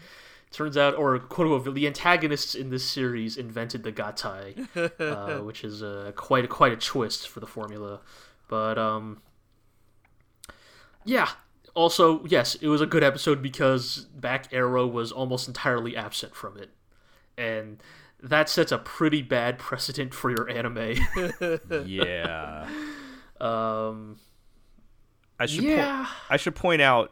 Turns 0.54 0.78
out, 0.78 0.94
or 0.94 1.18
quote 1.18 1.52
unquote, 1.52 1.74
the 1.74 1.88
antagonists 1.88 2.54
in 2.54 2.70
this 2.70 2.88
series 2.88 3.38
invented 3.38 3.82
the 3.82 3.92
Gattai, 3.92 4.68
uh, 5.00 5.44
which 5.44 5.64
is 5.64 5.82
uh, 5.82 6.12
quite 6.16 6.46
a, 6.46 6.48
quite 6.48 6.72
a 6.72 6.78
twist 6.78 7.28
for 7.28 7.40
the 7.40 7.48
formula. 7.48 8.02
But 8.48 8.78
um, 8.78 9.24
yeah. 11.04 11.30
Also, 11.74 12.24
yes, 12.28 12.54
it 12.54 12.68
was 12.68 12.82
a 12.82 12.86
good 12.86 13.04
episode 13.04 13.42
because 13.42 14.06
Back 14.14 14.54
Arrow 14.54 14.86
was 14.86 15.12
almost 15.12 15.48
entirely 15.48 15.98
absent 15.98 16.36
from 16.36 16.56
it, 16.60 16.70
and 17.36 17.82
that 18.22 18.48
sets 18.48 18.72
a 18.72 18.78
pretty 18.78 19.24
bad 19.24 19.58
precedent 19.58 20.14
for 20.14 20.30
your 20.30 20.48
anime. 20.48 21.00
yeah. 21.88 22.68
um, 23.42 24.20
I 25.40 25.48
should 25.48 25.64
yeah. 25.64 26.06
po- 26.06 26.14
I 26.30 26.38
should 26.38 26.54
point 26.54 26.84
out 26.84 27.12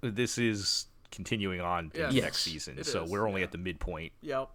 that 0.00 0.14
this 0.14 0.38
is 0.38 0.86
continuing 1.14 1.60
on 1.60 1.90
Yes. 1.94 2.08
the 2.10 2.14
Yes, 2.16 2.22
next 2.24 2.38
season, 2.42 2.78
it 2.78 2.86
so 2.86 3.04
is, 3.04 3.10
we're 3.10 3.26
only 3.28 3.40
yeah. 3.40 3.46
at 3.46 3.52
the 3.52 3.58
midpoint 3.58 4.12
yep 4.20 4.48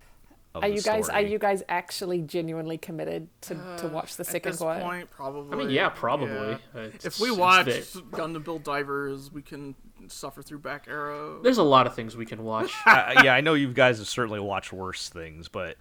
of 0.55 0.63
Are 0.63 0.69
the 0.69 0.75
you 0.75 0.81
guys 0.81 1.09
are 1.09 1.21
you 1.21 1.37
guys 1.37 1.61
actually 1.69 2.21
genuinely 2.21 2.77
committed 2.79 3.27
to, 3.41 3.53
to 3.77 3.85
uh, 3.85 3.89
watch 3.89 4.15
the 4.15 4.21
at 4.21 4.27
second 4.27 4.51
this 4.53 4.59
one? 4.61 4.81
point 4.81 5.09
probably 5.11 5.53
I 5.53 5.55
mean, 5.61 5.69
yeah, 5.69 5.89
probably. 5.89 6.57
yeah. 6.75 6.81
It's- 6.85 7.05
if 7.05 7.19
we 7.19 7.29
watch 7.31 7.65
there. 7.67 7.81
Gundam 7.81 8.43
Build 8.43 8.63
Divers, 8.63 9.31
we 9.31 9.41
can 9.43 9.75
suffer 10.07 10.41
through 10.41 10.59
back 10.59 10.87
arrow. 10.87 11.39
There's 11.43 11.59
a 11.59 11.63
lot 11.63 11.85
of 11.85 11.93
things 11.93 12.17
we 12.17 12.25
can 12.25 12.43
watch. 12.43 12.71
I- 12.87 13.21
yeah, 13.25 13.35
I 13.35 13.41
know 13.41 13.53
you 13.53 13.71
guys 13.71 13.99
have 13.99 14.07
certainly 14.07 14.39
watched 14.39 14.73
worse 14.73 15.07
things, 15.09 15.47
but 15.49 15.77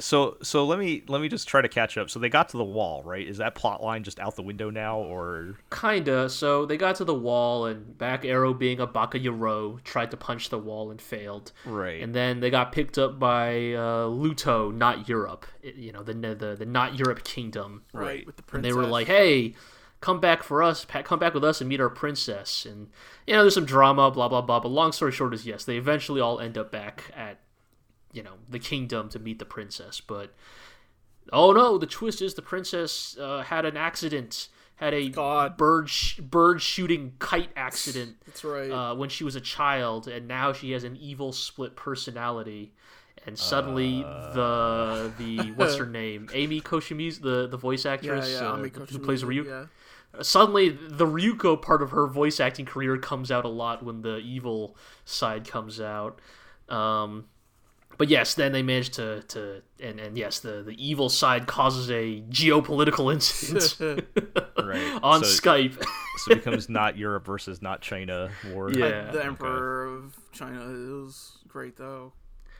so 0.00 0.36
so 0.42 0.64
let 0.64 0.78
me 0.78 1.02
let 1.08 1.20
me 1.20 1.28
just 1.28 1.48
try 1.48 1.60
to 1.60 1.68
catch 1.68 1.98
up. 1.98 2.10
So 2.10 2.18
they 2.18 2.28
got 2.28 2.48
to 2.50 2.56
the 2.56 2.64
wall, 2.64 3.02
right? 3.04 3.26
Is 3.26 3.38
that 3.38 3.54
plot 3.54 3.82
line 3.82 4.04
just 4.04 4.18
out 4.20 4.36
the 4.36 4.42
window 4.42 4.70
now, 4.70 4.98
or 4.98 5.56
Kinda. 5.70 6.28
So 6.30 6.66
they 6.66 6.76
got 6.76 6.96
to 6.96 7.04
the 7.04 7.14
wall, 7.14 7.66
and 7.66 7.96
Back 7.98 8.24
Arrow, 8.24 8.54
being 8.54 8.80
a 8.80 8.86
Baka 8.86 9.18
Yaro, 9.18 9.82
tried 9.82 10.10
to 10.12 10.16
punch 10.16 10.50
the 10.50 10.58
wall 10.58 10.90
and 10.90 11.00
failed. 11.00 11.52
right? 11.64 12.02
And 12.02 12.14
then 12.14 12.40
they 12.40 12.50
got 12.50 12.72
picked 12.72 12.98
up 12.98 13.18
by 13.18 13.72
uh, 13.72 14.06
Luto, 14.06 14.74
not 14.74 15.08
Europe. 15.08 15.46
You 15.62 15.92
know, 15.92 16.02
the, 16.02 16.14
the 16.14 16.56
the 16.58 16.66
not 16.66 16.98
Europe 16.98 17.24
kingdom. 17.24 17.82
right. 17.92 18.24
with 18.26 18.36
the 18.36 18.44
And 18.52 18.64
they 18.64 18.72
were 18.72 18.86
like, 18.86 19.06
"Hey, 19.06 19.54
come 20.00 20.20
back 20.20 20.42
for 20.42 20.62
us. 20.62 20.84
Come 20.84 21.18
back 21.18 21.34
with 21.34 21.44
us 21.44 21.60
and 21.60 21.68
meet 21.68 21.80
our 21.80 21.90
princess." 21.90 22.64
And 22.64 22.88
you 23.26 23.34
know, 23.34 23.42
there's 23.42 23.54
some 23.54 23.66
drama, 23.66 24.10
blah 24.10 24.28
blah 24.28 24.42
blah. 24.42 24.60
But 24.60 24.68
long 24.68 24.92
story 24.92 25.12
short 25.12 25.34
is, 25.34 25.46
yes, 25.46 25.64
they 25.64 25.76
eventually 25.76 26.20
all 26.20 26.38
end 26.40 26.56
up 26.56 26.70
back 26.70 27.04
at 27.16 27.38
you 28.12 28.22
know 28.22 28.34
the 28.48 28.58
kingdom 28.58 29.08
to 29.10 29.18
meet 29.18 29.38
the 29.38 29.44
princess. 29.44 30.00
But 30.00 30.34
oh 31.32 31.52
no, 31.52 31.78
the 31.78 31.86
twist 31.86 32.22
is 32.22 32.34
the 32.34 32.42
princess 32.42 33.16
uh, 33.20 33.42
had 33.42 33.64
an 33.64 33.76
accident, 33.76 34.48
had 34.76 34.94
a 34.94 35.08
God. 35.08 35.56
bird 35.56 35.88
sh- 35.90 36.18
bird 36.20 36.62
shooting 36.62 37.14
kite 37.18 37.50
accident 37.56 38.16
That's 38.26 38.44
right. 38.44 38.70
uh, 38.70 38.94
when 38.94 39.08
she 39.08 39.24
was 39.24 39.36
a 39.36 39.40
child, 39.40 40.08
and 40.08 40.26
now 40.28 40.52
she 40.52 40.72
has 40.72 40.84
an 40.84 40.96
evil 40.96 41.32
split 41.32 41.76
personality. 41.76 42.72
And 43.26 43.38
suddenly, 43.38 44.02
the 44.02 45.12
the 45.18 45.52
what's 45.56 45.76
her 45.76 45.84
name, 45.84 46.28
Ami 46.34 46.60
Koshimizu, 46.62 47.20
the 47.20 47.48
the 47.48 47.56
voice 47.58 47.84
actress 47.84 48.30
yeah. 48.30 48.48
uh, 48.48 48.52
Ami 48.52 48.70
who 48.70 48.98
plays 49.00 49.22
Koshimizu, 49.22 49.44
Ryuk, 49.44 49.46
Yeah. 49.46 50.22
suddenly 50.22 50.70
the 50.70 51.04
Ryuko 51.04 51.60
part 51.60 51.82
of 51.82 51.90
her 51.90 52.06
voice 52.06 52.40
acting 52.40 52.64
career 52.64 52.96
comes 52.96 53.30
out 53.30 53.44
a 53.44 53.48
lot 53.48 53.82
when 53.82 54.00
the 54.00 54.18
evil 54.18 54.76
side 55.04 55.46
comes 55.46 55.78
out. 55.80 56.20
Um, 56.70 57.26
but 57.98 58.08
yes, 58.08 58.34
then 58.34 58.52
they 58.52 58.62
manage 58.62 58.90
to, 58.90 59.22
to 59.24 59.60
and, 59.80 59.98
and 59.98 60.16
yes, 60.16 60.38
the, 60.38 60.62
the 60.62 60.74
evil 60.78 61.08
side 61.08 61.46
causes 61.46 61.90
a 61.90 62.22
geopolitical 62.30 63.12
incident 63.12 64.06
right. 64.62 64.98
on 65.02 65.24
so, 65.24 65.42
Skype. 65.42 65.84
so 66.18 66.32
it 66.32 66.36
becomes 66.36 66.68
not 66.68 66.96
Europe 66.96 67.26
versus 67.26 67.60
not 67.60 67.82
China 67.82 68.30
war. 68.52 68.70
Yeah. 68.70 69.10
The 69.10 69.24
Emperor 69.24 69.86
of 69.86 70.16
China 70.32 71.04
is 71.04 71.38
great 71.48 71.76
though. 71.76 72.12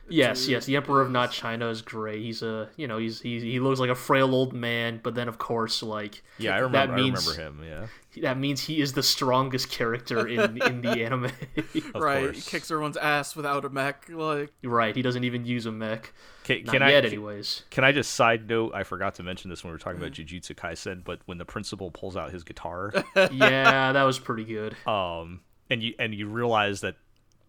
Yes, 0.09 0.47
yes, 0.47 0.65
the 0.65 0.75
Emperor 0.75 1.01
of 1.01 1.11
Not 1.11 1.31
China 1.31 1.67
is 1.69 1.81
great. 1.81 2.21
He's 2.21 2.41
a 2.41 2.69
you 2.77 2.87
know 2.87 2.97
he's, 2.97 3.21
he's 3.21 3.41
he 3.41 3.59
looks 3.59 3.79
like 3.79 3.89
a 3.89 3.95
frail 3.95 4.33
old 4.33 4.53
man, 4.53 4.99
but 5.03 5.15
then 5.15 5.27
of 5.27 5.37
course 5.37 5.81
like 5.83 6.23
Yeah, 6.37 6.55
I 6.55 6.59
remember. 6.59 6.93
that 6.93 6.93
means 7.01 7.27
I 7.27 7.31
remember 7.31 7.63
him. 7.63 7.69
Yeah, 8.15 8.21
that 8.23 8.37
means 8.37 8.61
he 8.61 8.81
is 8.81 8.93
the 8.93 9.03
strongest 9.03 9.69
character 9.69 10.27
in 10.27 10.61
in 10.61 10.81
the 10.81 10.89
anime. 11.03 11.31
right, 11.95 12.23
course. 12.25 12.35
he 12.35 12.41
kicks 12.51 12.69
everyone's 12.71 12.97
ass 12.97 13.35
without 13.35 13.65
a 13.65 13.69
mech. 13.69 14.07
Like, 14.09 14.51
right, 14.63 14.95
he 14.95 15.01
doesn't 15.01 15.23
even 15.23 15.45
use 15.45 15.65
a 15.65 15.71
mech. 15.71 16.13
Can, 16.43 16.63
Not 16.63 16.71
can 16.73 16.81
yet, 16.89 17.03
I? 17.03 17.07
anyways. 17.07 17.63
Can 17.69 17.83
I 17.83 17.91
just 17.91 18.13
side 18.13 18.49
note? 18.49 18.73
I 18.73 18.83
forgot 18.83 19.15
to 19.15 19.23
mention 19.23 19.49
this 19.51 19.63
when 19.63 19.69
we 19.69 19.75
were 19.75 19.79
talking 19.79 19.99
about 19.99 20.13
Jujutsu 20.13 20.55
Kaisen, 20.55 21.03
but 21.03 21.19
when 21.27 21.37
the 21.37 21.45
principal 21.45 21.91
pulls 21.91 22.17
out 22.17 22.31
his 22.31 22.43
guitar, 22.43 22.91
yeah, 23.31 23.91
that 23.91 24.03
was 24.03 24.17
pretty 24.17 24.45
good. 24.45 24.75
um, 24.87 25.41
and 25.69 25.83
you 25.83 25.93
and 25.99 26.15
you 26.15 26.27
realize 26.27 26.81
that 26.81 26.95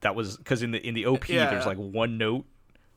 that 0.01 0.15
was 0.15 0.37
because 0.37 0.63
in 0.63 0.71
the 0.71 0.87
in 0.87 0.95
the 0.95 1.07
OP 1.07 1.29
Yeah. 1.29 1.51
there's 1.51 1.67
like 1.67 1.79
one 1.79 2.19
note 2.19 2.45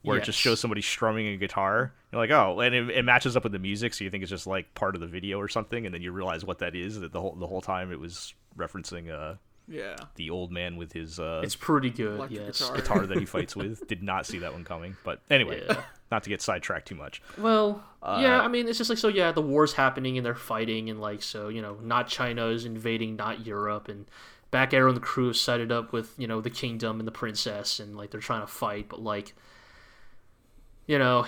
where 0.02 0.18
it 0.18 0.24
just 0.26 0.38
shows 0.38 0.60
somebody 0.60 0.82
strumming 0.82 1.28
a 1.28 1.38
guitar. 1.38 1.94
You're 2.12 2.22
like, 2.22 2.30
oh, 2.32 2.60
and 2.60 2.76
it, 2.76 2.90
it 2.90 3.04
matches 3.06 3.38
up 3.38 3.44
with 3.44 3.54
the 3.54 3.60
music, 3.60 3.94
so 3.94 4.04
you 4.04 4.10
think 4.10 4.22
it's 4.22 4.30
just 4.30 4.46
like 4.46 4.74
part 4.76 4.96
of 4.96 5.02
the 5.02 5.08
video 5.08 5.40
or 5.40 5.48
something, 5.48 5.86
and 5.86 5.96
then 5.96 6.02
you 6.02 6.12
realize 6.12 6.44
what 6.44 6.60
that 6.60 6.76
is. 6.76 7.00
That 7.00 7.12
the 7.14 7.22
whole 7.22 7.36
the 7.36 7.48
whole 7.48 7.62
time 7.62 7.92
it 7.92 8.00
was 8.00 8.34
referencing 8.58 9.10
uh 9.10 9.36
Yeah. 9.68 9.96
the 10.16 10.30
old 10.30 10.52
man 10.52 10.76
with 10.76 10.92
his 10.92 11.20
uh, 11.20 11.42
It's 11.44 11.56
pretty 11.56 11.90
good. 11.90 12.18
Electric 12.20 12.40
yes. 12.48 12.60
guitar. 12.60 12.76
guitar 12.76 13.08
that 13.08 13.18
he 13.18 13.26
fights 13.38 13.56
with. 13.56 13.88
Did 13.88 14.04
not 14.04 14.26
see 14.26 14.40
that 14.40 14.52
one 14.52 14.66
coming. 14.66 14.98
But 15.06 15.22
anyway, 15.30 15.64
Yeah. 15.68 15.82
not 16.12 16.24
to 16.24 16.30
get 16.30 16.42
sidetracked 16.42 16.88
too 16.90 16.96
much. 16.96 17.22
Well, 17.38 17.82
Uh, 18.02 18.20
yeah, 18.22 18.42
I 18.42 18.50
mean, 18.50 18.68
it's 18.68 18.78
just 18.78 18.90
like 18.90 19.00
so. 19.00 19.08
Yeah, 19.08 19.32
the 19.32 19.42
war's 19.42 19.72
happening 19.74 20.18
and 20.18 20.26
they're 20.26 20.36
fighting, 20.36 20.90
and 20.90 21.00
like 21.00 21.24
so, 21.24 21.48
you 21.48 21.62
know, 21.62 21.78
not 21.82 22.10
China 22.10 22.48
is 22.48 22.66
invading, 22.66 23.16
not 23.16 23.46
Europe, 23.46 23.88
and 23.88 24.06
Back 24.54 24.74
Arrow 24.74 24.90
and 24.90 24.96
the 24.96 25.02
crew 25.02 25.30
is 25.32 25.42
sided 25.42 25.72
up 25.72 25.92
with 25.92 26.14
you 26.18 26.28
know 26.28 26.40
the 26.40 26.50
kingdom 26.50 27.00
and 27.00 27.08
the 27.08 27.12
princess, 27.12 27.80
and 27.80 27.98
like 27.98 28.12
they're 28.12 28.22
trying 28.22 28.42
to 28.42 28.48
fight, 28.48 28.88
but 28.88 29.02
like, 29.02 29.34
you 30.88 30.98
know, 31.00 31.26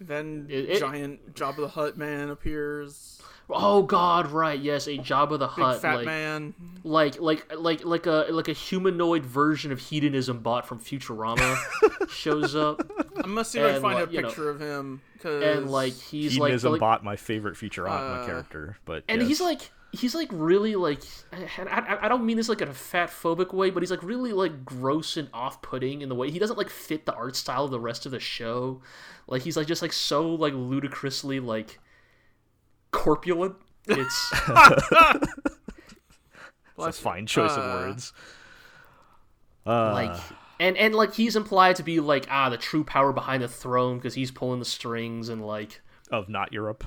Then 0.00 0.46
It- 0.50 0.68
it- 0.70 0.80
giant 0.80 1.34
Jabba 1.34 1.56
the 1.56 1.68
Hutt 1.68 1.96
man 1.96 2.28
appears. 2.30 3.22
oh 3.50 3.82
god, 3.82 4.30
right, 4.30 4.58
yes, 4.58 4.86
a 4.86 4.96
Jabba 4.98 5.38
the 5.38 5.46
Hutt, 5.46 5.80
fat 5.82 5.96
like, 5.96 6.06
man. 6.06 6.54
like 6.82 7.20
like 7.20 7.52
like 7.56 7.84
like 7.84 8.06
a 8.06 8.26
like 8.30 8.48
a 8.48 8.52
humanoid 8.52 9.24
version 9.24 9.70
of 9.70 9.78
hedonism 9.78 10.38
bot 10.40 10.66
from 10.66 10.80
Futurama 10.80 11.56
shows 12.08 12.56
up, 12.56 12.90
I 13.22 13.26
must 13.26 13.52
see 13.52 13.60
if 13.60 13.66
I 13.66 13.72
can 13.74 13.82
find 13.82 13.98
like, 14.00 14.08
a 14.08 14.12
you 14.12 14.20
know, 14.22 14.28
picture 14.28 14.48
of 14.50 14.58
him. 14.60 15.00
Cause 15.20 15.42
and 15.42 15.70
like 15.70 15.92
he's 15.94 16.38
like, 16.38 16.48
Hedonism 16.48 16.68
the, 16.68 16.72
like 16.72 16.80
bought 16.80 17.04
my 17.04 17.16
favorite 17.16 17.54
Futurama 17.56 18.22
Uh, 18.22 18.26
character, 18.26 18.76
but 18.86 19.04
and 19.08 19.20
yes. 19.20 19.28
he's 19.28 19.40
like 19.40 19.70
he's 19.94 20.14
like 20.14 20.28
really 20.32 20.74
like 20.76 21.02
and 21.32 21.68
I, 21.68 21.98
I 22.02 22.08
don't 22.08 22.24
mean 22.24 22.36
this 22.36 22.48
like 22.48 22.60
in 22.60 22.68
a 22.68 22.74
fat 22.74 23.10
phobic 23.10 23.52
way 23.52 23.70
but 23.70 23.82
he's 23.82 23.90
like 23.90 24.02
really 24.02 24.32
like 24.32 24.64
gross 24.64 25.16
and 25.16 25.28
off-putting 25.32 26.02
in 26.02 26.08
the 26.08 26.14
way 26.14 26.30
he 26.30 26.38
doesn't 26.38 26.58
like 26.58 26.70
fit 26.70 27.06
the 27.06 27.14
art 27.14 27.36
style 27.36 27.64
of 27.64 27.70
the 27.70 27.80
rest 27.80 28.06
of 28.06 28.12
the 28.12 28.20
show 28.20 28.80
like 29.26 29.42
he's 29.42 29.56
like 29.56 29.66
just 29.66 29.82
like 29.82 29.92
so 29.92 30.34
like 30.34 30.52
ludicrously 30.54 31.40
like 31.40 31.80
corpulent 32.92 33.54
it's 33.86 34.32
It's 36.78 36.98
a 36.98 37.02
fine 37.02 37.26
choice 37.26 37.52
uh, 37.52 37.60
of 37.60 37.80
words. 37.80 38.12
Uh, 39.66 39.92
like 39.92 40.20
and 40.60 40.76
and 40.76 40.94
like 40.94 41.14
he's 41.14 41.36
implied 41.36 41.76
to 41.76 41.82
be 41.82 42.00
like 42.00 42.26
ah 42.30 42.48
the 42.48 42.58
true 42.58 42.84
power 42.84 43.12
behind 43.12 43.42
the 43.42 43.48
throne 43.48 43.96
because 43.96 44.14
he's 44.14 44.30
pulling 44.30 44.58
the 44.58 44.64
strings 44.64 45.28
and 45.28 45.46
like 45.46 45.80
of 46.10 46.28
not 46.28 46.52
Europe. 46.52 46.84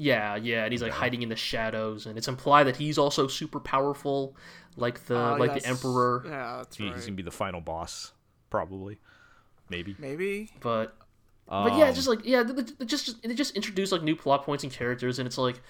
Yeah 0.00 0.36
yeah 0.36 0.62
and 0.62 0.72
he's 0.72 0.80
like 0.80 0.92
hiding 0.92 1.22
in 1.22 1.28
the 1.28 1.34
shadows 1.36 2.06
and 2.06 2.16
it's 2.16 2.28
implied 2.28 2.64
that 2.68 2.76
he's 2.76 2.96
also 2.98 3.26
super 3.26 3.58
powerful 3.58 4.36
like 4.76 5.04
the 5.06 5.18
uh, 5.18 5.36
like 5.36 5.50
yes. 5.50 5.62
the 5.62 5.68
emperor 5.68 6.22
Yeah, 6.24 6.56
that's 6.58 6.76
He- 6.76 6.86
right. 6.86 6.94
He's 6.94 7.04
gonna 7.04 7.16
be 7.16 7.22
the 7.24 7.32
final 7.32 7.60
boss, 7.60 8.12
probably, 8.48 8.98
maybe. 9.68 9.96
Maybe. 9.98 10.52
but 10.60 10.96
but 11.48 11.76
yeah, 11.76 11.88
Um, 11.88 11.94
just 11.94 12.06
like 12.06 12.24
yeah, 12.24 12.44
th- 12.44 12.54
th- 12.54 12.78
th- 12.78 12.88
just 12.88 13.20
they 13.22 13.34
just 13.34 13.56
introduce 13.56 13.90
like 13.90 14.02
new 14.04 14.14
plot 14.14 14.44
points 14.44 14.62
and 14.62 14.72
characters, 14.72 15.18
and 15.18 15.26
it's 15.26 15.36
like, 15.38 15.60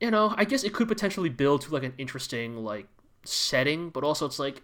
you 0.00 0.10
know, 0.10 0.34
I 0.36 0.44
guess 0.44 0.62
it 0.64 0.74
could 0.74 0.88
potentially 0.88 1.30
build 1.30 1.62
to 1.62 1.72
like 1.72 1.82
an 1.84 1.94
interesting 1.96 2.56
like 2.62 2.86
setting, 3.24 3.88
but 3.90 4.04
also 4.04 4.26
it's 4.26 4.38
like. 4.38 4.62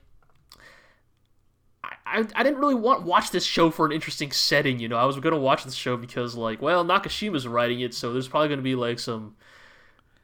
I, 2.07 2.21
I, 2.21 2.27
I 2.35 2.43
didn't 2.43 2.59
really 2.59 2.75
want 2.75 3.03
watch 3.03 3.31
this 3.31 3.45
show 3.45 3.71
for 3.71 3.87
an 3.87 3.93
interesting 3.93 4.31
setting, 4.33 4.79
you 4.79 4.89
know. 4.89 4.97
I 4.97 5.05
was 5.05 5.19
gonna 5.19 5.39
watch 5.39 5.65
this 5.65 5.75
show 5.75 5.97
because 5.97 6.35
like, 6.35 6.63
well, 6.63 6.85
Nakashima's 6.85 7.47
writing 7.47 7.81
it, 7.81 7.95
so 7.95 8.13
there's 8.13 8.29
probably 8.29 8.49
gonna 8.49 8.63
be 8.63 8.75
like 8.75 8.99
some 8.99 9.37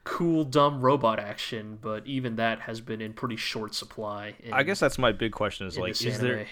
cool 0.05 0.45
dumb 0.45 0.81
robot 0.81 1.19
action, 1.19 1.79
but 1.81 2.07
even 2.07 2.37
that 2.37 2.61
has 2.61 2.81
been 2.81 3.01
in 3.01 3.13
pretty 3.13 3.37
short 3.37 3.75
supply. 3.75 4.35
In, 4.43 4.53
I 4.53 4.63
guess 4.63 4.81
that's 4.81 4.99
my 4.99 5.13
big 5.13 5.33
question: 5.33 5.67
is 5.67 5.79
like, 5.79 5.93
is 5.93 6.05
anime. 6.07 6.23
there 6.23 6.47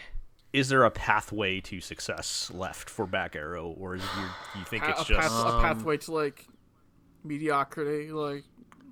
is 0.52 0.68
there 0.68 0.84
a 0.84 0.90
pathway 0.90 1.60
to 1.60 1.80
success 1.80 2.50
left 2.54 2.88
for 2.88 3.06
Back 3.06 3.36
Arrow, 3.36 3.74
or 3.78 3.96
is 3.96 4.02
you, 4.02 4.26
do 4.52 4.58
you 4.60 4.64
think 4.64 4.84
Pa- 4.84 4.90
it's 4.90 5.02
a, 5.02 5.04
just 5.04 5.20
path, 5.20 5.32
Um, 5.32 5.58
a 5.58 5.60
pathway 5.60 5.96
to 5.98 6.12
like 6.12 6.46
mediocrity. 7.24 8.10
Like. 8.12 8.44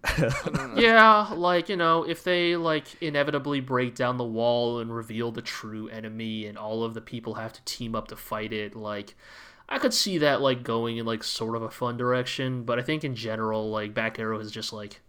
I 0.05 0.31
don't 0.45 0.75
know. 0.75 0.81
yeah, 0.81 1.33
like 1.35 1.69
you 1.69 1.77
know, 1.77 2.03
if 2.05 2.25
they 2.25 2.57
like 2.57 2.87
inevitably 3.03 3.61
break 3.61 3.95
down 3.95 4.17
the 4.19 4.25
wall 4.25 4.79
and 4.81 4.95
reveal 4.95 5.33
the 5.33 5.43
true 5.43 5.89
enemy, 5.89 6.47
and 6.47 6.59
all 6.59 6.85
of 6.85 6.95
the 6.95 7.01
people 7.01 7.35
have 7.35 7.53
to 7.55 7.63
team 7.65 7.95
up 7.95 8.09
to 8.09 8.17
fight 8.17 8.53
it, 8.53 8.77
like 8.77 9.15
I 9.69 9.79
could 9.79 9.95
see 9.95 10.19
that 10.19 10.41
like 10.41 10.63
going 10.63 10.99
in 10.99 11.07
like 11.07 11.25
sort 11.25 11.57
of 11.57 11.63
a 11.63 11.71
fun 11.71 11.97
direction. 11.97 12.65
But 12.65 12.79
I 12.79 12.83
think 12.83 13.03
in 13.05 13.15
general, 13.15 13.71
like 13.71 13.95
Back 13.95 14.19
Arrow 14.19 14.39
is 14.41 14.51
just 14.51 14.73
like 14.73 15.01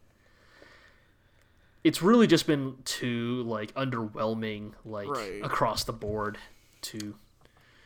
it's 1.84 2.02
really 2.02 2.26
just 2.28 2.48
been 2.48 2.76
too 2.86 3.44
like 3.44 3.74
underwhelming, 3.76 4.74
like 4.84 5.08
Right. 5.08 5.42
across 5.44 5.84
the 5.84 5.94
board. 5.94 6.38
To 6.84 7.16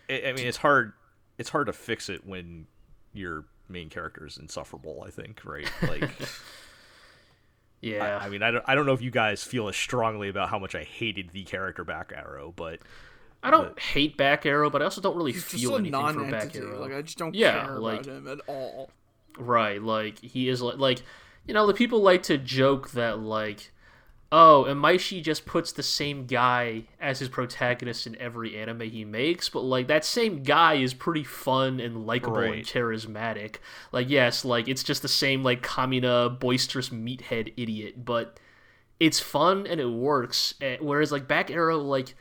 I 0.09 0.23
I 0.27 0.33
mean, 0.33 0.45
it's 0.47 0.57
hard. 0.57 0.93
It's 1.37 1.49
hard 1.49 1.67
to 1.67 1.73
fix 1.73 2.09
it 2.09 2.25
when 2.25 2.67
your 3.13 3.45
main 3.69 3.89
character 3.89 4.25
is 4.25 4.37
insufferable. 4.37 5.03
I 5.07 5.09
think, 5.09 5.41
right? 5.45 5.69
Like, 5.83 6.09
yeah, 7.81 8.17
I, 8.21 8.25
I 8.25 8.29
mean, 8.29 8.43
I 8.43 8.51
don't. 8.51 8.63
I 8.67 8.75
don't 8.75 8.85
know 8.85 8.93
if 8.93 9.01
you 9.01 9.11
guys 9.11 9.43
feel 9.43 9.67
as 9.69 9.75
strongly 9.75 10.29
about 10.29 10.49
how 10.49 10.59
much 10.59 10.75
I 10.75 10.83
hated 10.83 11.29
the 11.31 11.43
character 11.43 11.83
Back 11.83 12.11
Arrow, 12.15 12.53
but 12.55 12.79
I 13.41 13.51
don't 13.51 13.79
hate 13.79 14.17
Back 14.17 14.45
Arrow, 14.45 14.69
but 14.69 14.81
I 14.81 14.85
also 14.85 14.99
don't 15.01 15.15
really 15.15 15.31
He's 15.31 15.43
feel 15.45 15.59
just 15.59 15.73
a 15.73 15.75
anything 15.77 16.13
for 16.13 16.29
Back. 16.31 16.55
Arrow. 16.55 16.79
Like 16.81 16.93
I 16.93 17.01
just 17.01 17.17
don't 17.17 17.33
Yeah, 17.35 17.65
care 17.65 17.79
like- 17.79 18.01
about 18.01 18.15
him 18.17 18.27
at 18.27 18.39
all. 18.47 18.89
Right, 19.37 19.81
like 19.81 20.19
he 20.19 20.49
is 20.49 20.61
like 20.61 20.77
like 20.77 21.01
you 21.47 21.53
know 21.53 21.65
the 21.67 21.73
people 21.73 22.01
like 22.01 22.23
to 22.23 22.37
joke 22.37 22.91
that 22.91 23.19
like 23.19 23.71
oh 24.31 24.65
and 24.65 24.79
Maishi 24.79 25.23
just 25.23 25.45
puts 25.45 25.71
the 25.71 25.81
same 25.83 26.25
guy 26.25 26.83
as 26.99 27.19
his 27.19 27.29
protagonist 27.29 28.05
in 28.05 28.15
every 28.17 28.55
anime 28.57 28.81
he 28.81 29.03
makes, 29.05 29.49
but 29.49 29.61
like 29.61 29.87
that 29.87 30.05
same 30.05 30.43
guy 30.43 30.75
is 30.75 30.93
pretty 30.93 31.23
fun 31.23 31.79
and 31.79 32.05
likable 32.05 32.37
and 32.39 32.63
charismatic. 32.65 33.55
Like 33.91 34.09
yes, 34.09 34.45
like 34.45 34.67
it's 34.67 34.83
just 34.83 35.01
the 35.01 35.07
same 35.07 35.43
like 35.43 35.61
Kamina 35.63 36.39
boisterous 36.39 36.89
meathead 36.89 37.53
idiot, 37.57 38.05
but 38.05 38.39
it's 38.99 39.19
fun 39.19 39.65
and 39.65 39.79
it 39.79 39.87
works. 39.89 40.53
eh, 40.61 40.77
Whereas 40.79 41.11
like 41.11 41.27
Back 41.27 41.49
Arrow 41.49 41.77
like 41.79 42.15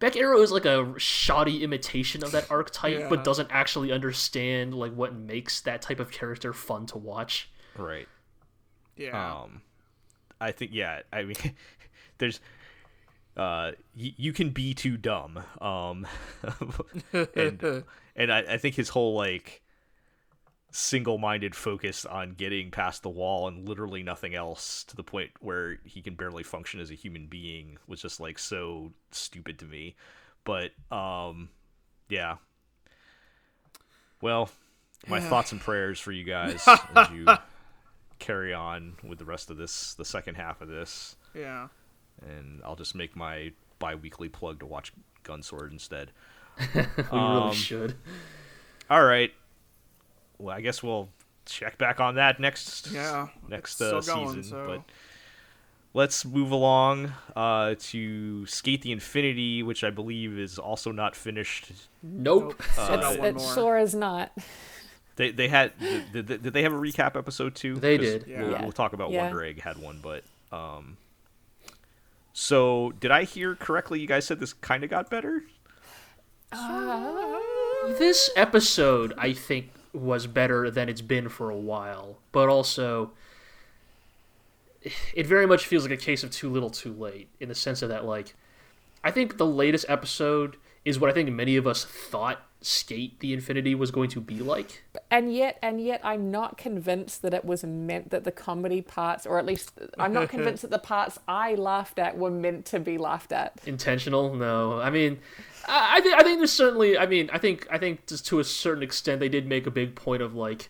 Back 0.00 0.16
Arrow 0.16 0.40
is 0.42 0.52
like 0.52 0.64
a 0.66 0.94
shoddy 0.98 1.64
imitation 1.64 2.22
of 2.22 2.30
that 2.32 2.50
archetype, 2.50 2.98
Yeah. 3.00 3.08
but 3.08 3.24
doesn't 3.24 3.48
actually 3.50 3.90
understand 3.90 4.74
like 4.74 4.92
what 4.94 5.14
makes 5.14 5.60
that 5.62 5.80
type 5.82 5.98
of 5.98 6.10
character 6.10 6.52
fun 6.52 6.86
to 6.86 6.98
watch. 6.98 7.48
right. 7.76 8.06
Yeah. 8.96 9.40
Um, 9.42 9.62
I 10.40 10.52
think 10.52 10.72
yeah. 10.72 11.00
I 11.12 11.22
mean, 11.24 11.36
there's 12.18 12.40
uh, 13.36 13.72
y- 13.96 14.14
you 14.16 14.32
can 14.32 14.50
be 14.50 14.74
too 14.74 14.96
dumb. 14.96 15.40
Um, 15.60 16.06
and 17.34 17.84
and 18.16 18.32
I, 18.32 18.38
I 18.40 18.58
think 18.58 18.74
his 18.74 18.88
whole 18.88 19.14
like 19.14 19.62
single-minded 20.70 21.54
focus 21.54 22.04
on 22.04 22.30
getting 22.32 22.70
past 22.70 23.02
the 23.02 23.08
wall 23.08 23.48
and 23.48 23.66
literally 23.66 24.02
nothing 24.02 24.34
else 24.34 24.84
to 24.84 24.94
the 24.94 25.02
point 25.02 25.30
where 25.40 25.78
he 25.84 26.02
can 26.02 26.14
barely 26.14 26.42
function 26.42 26.78
as 26.78 26.90
a 26.90 26.94
human 26.94 27.26
being 27.26 27.78
was 27.86 28.02
just 28.02 28.20
like 28.20 28.38
so 28.38 28.92
stupid 29.10 29.58
to 29.58 29.64
me. 29.64 29.96
But 30.44 30.72
um, 30.92 31.48
yeah. 32.08 32.36
Well, 34.20 34.50
my 35.06 35.20
thoughts 35.20 35.52
and 35.52 35.60
prayers 35.60 36.00
for 36.00 36.12
you 36.12 36.24
guys 36.24 36.62
as 36.94 37.10
you 37.10 37.26
carry 38.18 38.52
on 38.54 38.94
with 39.02 39.18
the 39.18 39.24
rest 39.24 39.50
of 39.50 39.56
this, 39.56 39.94
the 39.94 40.04
second 40.04 40.34
half 40.36 40.60
of 40.60 40.68
this, 40.68 41.16
yeah. 41.34 41.68
and 42.22 42.60
I'll 42.64 42.76
just 42.76 42.94
make 42.94 43.14
my 43.16 43.52
bi-weekly 43.78 44.28
plug 44.28 44.60
to 44.60 44.66
watch 44.66 44.92
Gunsword 45.24 45.70
instead. 45.72 46.10
We 46.74 46.80
Um, 47.12 47.44
really 47.44 47.54
should. 47.56 47.94
All 48.90 49.04
right. 49.04 49.32
Well, 50.38 50.56
I 50.56 50.60
guess 50.60 50.82
we'll 50.82 51.08
check 51.46 51.78
back 51.78 52.00
on 52.00 52.16
that 52.16 52.40
next 52.40 52.90
Yeah, 52.90 53.28
next 53.48 53.80
uh, 53.80 54.00
still 54.02 54.16
going, 54.16 54.28
season. 54.42 54.42
so- 54.50 54.66
But 54.66 54.82
let's 55.94 56.24
move 56.24 56.50
along 56.50 57.12
uh, 57.36 57.74
to 57.78 58.44
SK8 58.46 58.82
the 58.82 58.92
Infinity, 58.92 59.62
which 59.62 59.84
I 59.84 59.90
believe 59.90 60.38
is 60.38 60.58
also 60.58 60.90
not 60.92 61.14
finished. 61.16 61.72
Nope. 62.02 62.60
Still 62.72 62.86
got 62.86 63.12
It's, 63.12 63.18
one 63.18 63.36
it 63.36 63.40
sure 63.54 63.78
is 63.78 63.94
not. 63.94 64.32
They 65.18 65.30
they 65.32 65.48
had 65.48 65.78
did, 65.78 66.12
did, 66.26 66.42
did 66.44 66.52
they 66.54 66.62
have 66.62 66.72
a 66.72 66.76
recap 66.76 67.16
episode 67.16 67.54
too? 67.54 67.74
They 67.74 67.98
did. 67.98 68.24
We'll, 68.26 68.50
Yeah. 68.52 68.62
we'll 68.62 68.72
talk 68.72 68.92
about 68.94 69.10
Yeah. 69.10 69.24
Wonder 69.24 69.44
Egg 69.44 69.60
had 69.60 69.76
one, 69.76 70.00
but 70.02 70.24
um. 70.50 70.96
So 72.32 72.92
did 73.00 73.10
I 73.10 73.24
hear 73.24 73.54
correctly? 73.56 73.98
You 74.00 74.06
guys 74.06 74.24
said 74.24 74.38
this 74.40 74.52
kind 74.52 74.84
of 74.84 74.90
got 74.90 75.10
better. 75.10 75.42
This 77.98 78.30
episode, 78.36 79.12
I 79.18 79.32
think, 79.32 79.70
was 79.92 80.26
better 80.26 80.70
than 80.70 80.88
it's 80.88 81.00
been 81.00 81.28
for 81.28 81.50
a 81.50 81.56
while, 81.56 82.18
but 82.32 82.48
also 82.48 83.10
it 85.14 85.26
very 85.26 85.46
much 85.46 85.66
feels 85.66 85.82
like 85.82 85.92
a 85.92 85.96
case 85.96 86.22
of 86.22 86.30
too 86.30 86.48
little, 86.48 86.70
too 86.70 86.92
late. 86.92 87.28
In 87.40 87.48
the 87.48 87.54
sense 87.54 87.82
of 87.82 87.88
that, 87.88 88.04
like, 88.04 88.34
I 89.02 89.10
think 89.10 89.36
the 89.36 89.46
latest 89.46 89.86
episode 89.88 90.56
is 90.84 90.98
what 91.00 91.10
I 91.10 91.12
think 91.12 91.30
many 91.30 91.56
of 91.56 91.66
us 91.66 91.84
thought 91.84 92.40
SK8 92.62 93.20
the 93.20 93.32
Infinity 93.32 93.74
was 93.74 93.90
going 93.90 94.10
to 94.10 94.20
be 94.20 94.40
like. 94.40 94.82
and 95.10 95.32
yet 95.32 95.58
and 95.62 95.80
yet 95.80 96.00
i'm 96.04 96.30
not 96.30 96.58
convinced 96.58 97.22
that 97.22 97.32
it 97.32 97.44
was 97.44 97.64
meant 97.64 98.10
that 98.10 98.24
the 98.24 98.32
comedy 98.32 98.82
parts 98.82 99.26
or 99.26 99.38
at 99.38 99.46
least 99.46 99.72
i'm 99.98 100.12
not 100.12 100.28
convinced 100.36 100.62
that 100.62 100.70
the 100.70 100.78
parts 100.78 101.18
i 101.28 101.54
laughed 101.54 101.98
at 101.98 102.18
were 102.18 102.30
meant 102.30 102.64
to 102.66 102.80
be 102.80 102.98
laughed 102.98 103.32
at 103.32 103.58
intentional 103.64 104.34
no 104.34 104.80
i 104.80 104.90
mean 104.90 105.18
i, 105.66 105.98
I 105.98 106.00
think 106.00 106.14
i 106.16 106.22
think 106.22 106.38
there's 106.38 106.52
certainly 106.52 106.98
i 106.98 107.06
mean 107.06 107.30
i 107.32 107.38
think 107.38 107.66
i 107.70 107.78
think 107.78 108.06
just 108.06 108.26
to 108.26 108.38
a 108.40 108.44
certain 108.44 108.82
extent 108.82 109.20
they 109.20 109.28
did 109.28 109.46
make 109.46 109.66
a 109.66 109.70
big 109.70 109.94
point 109.94 110.22
of 110.22 110.34
like 110.34 110.68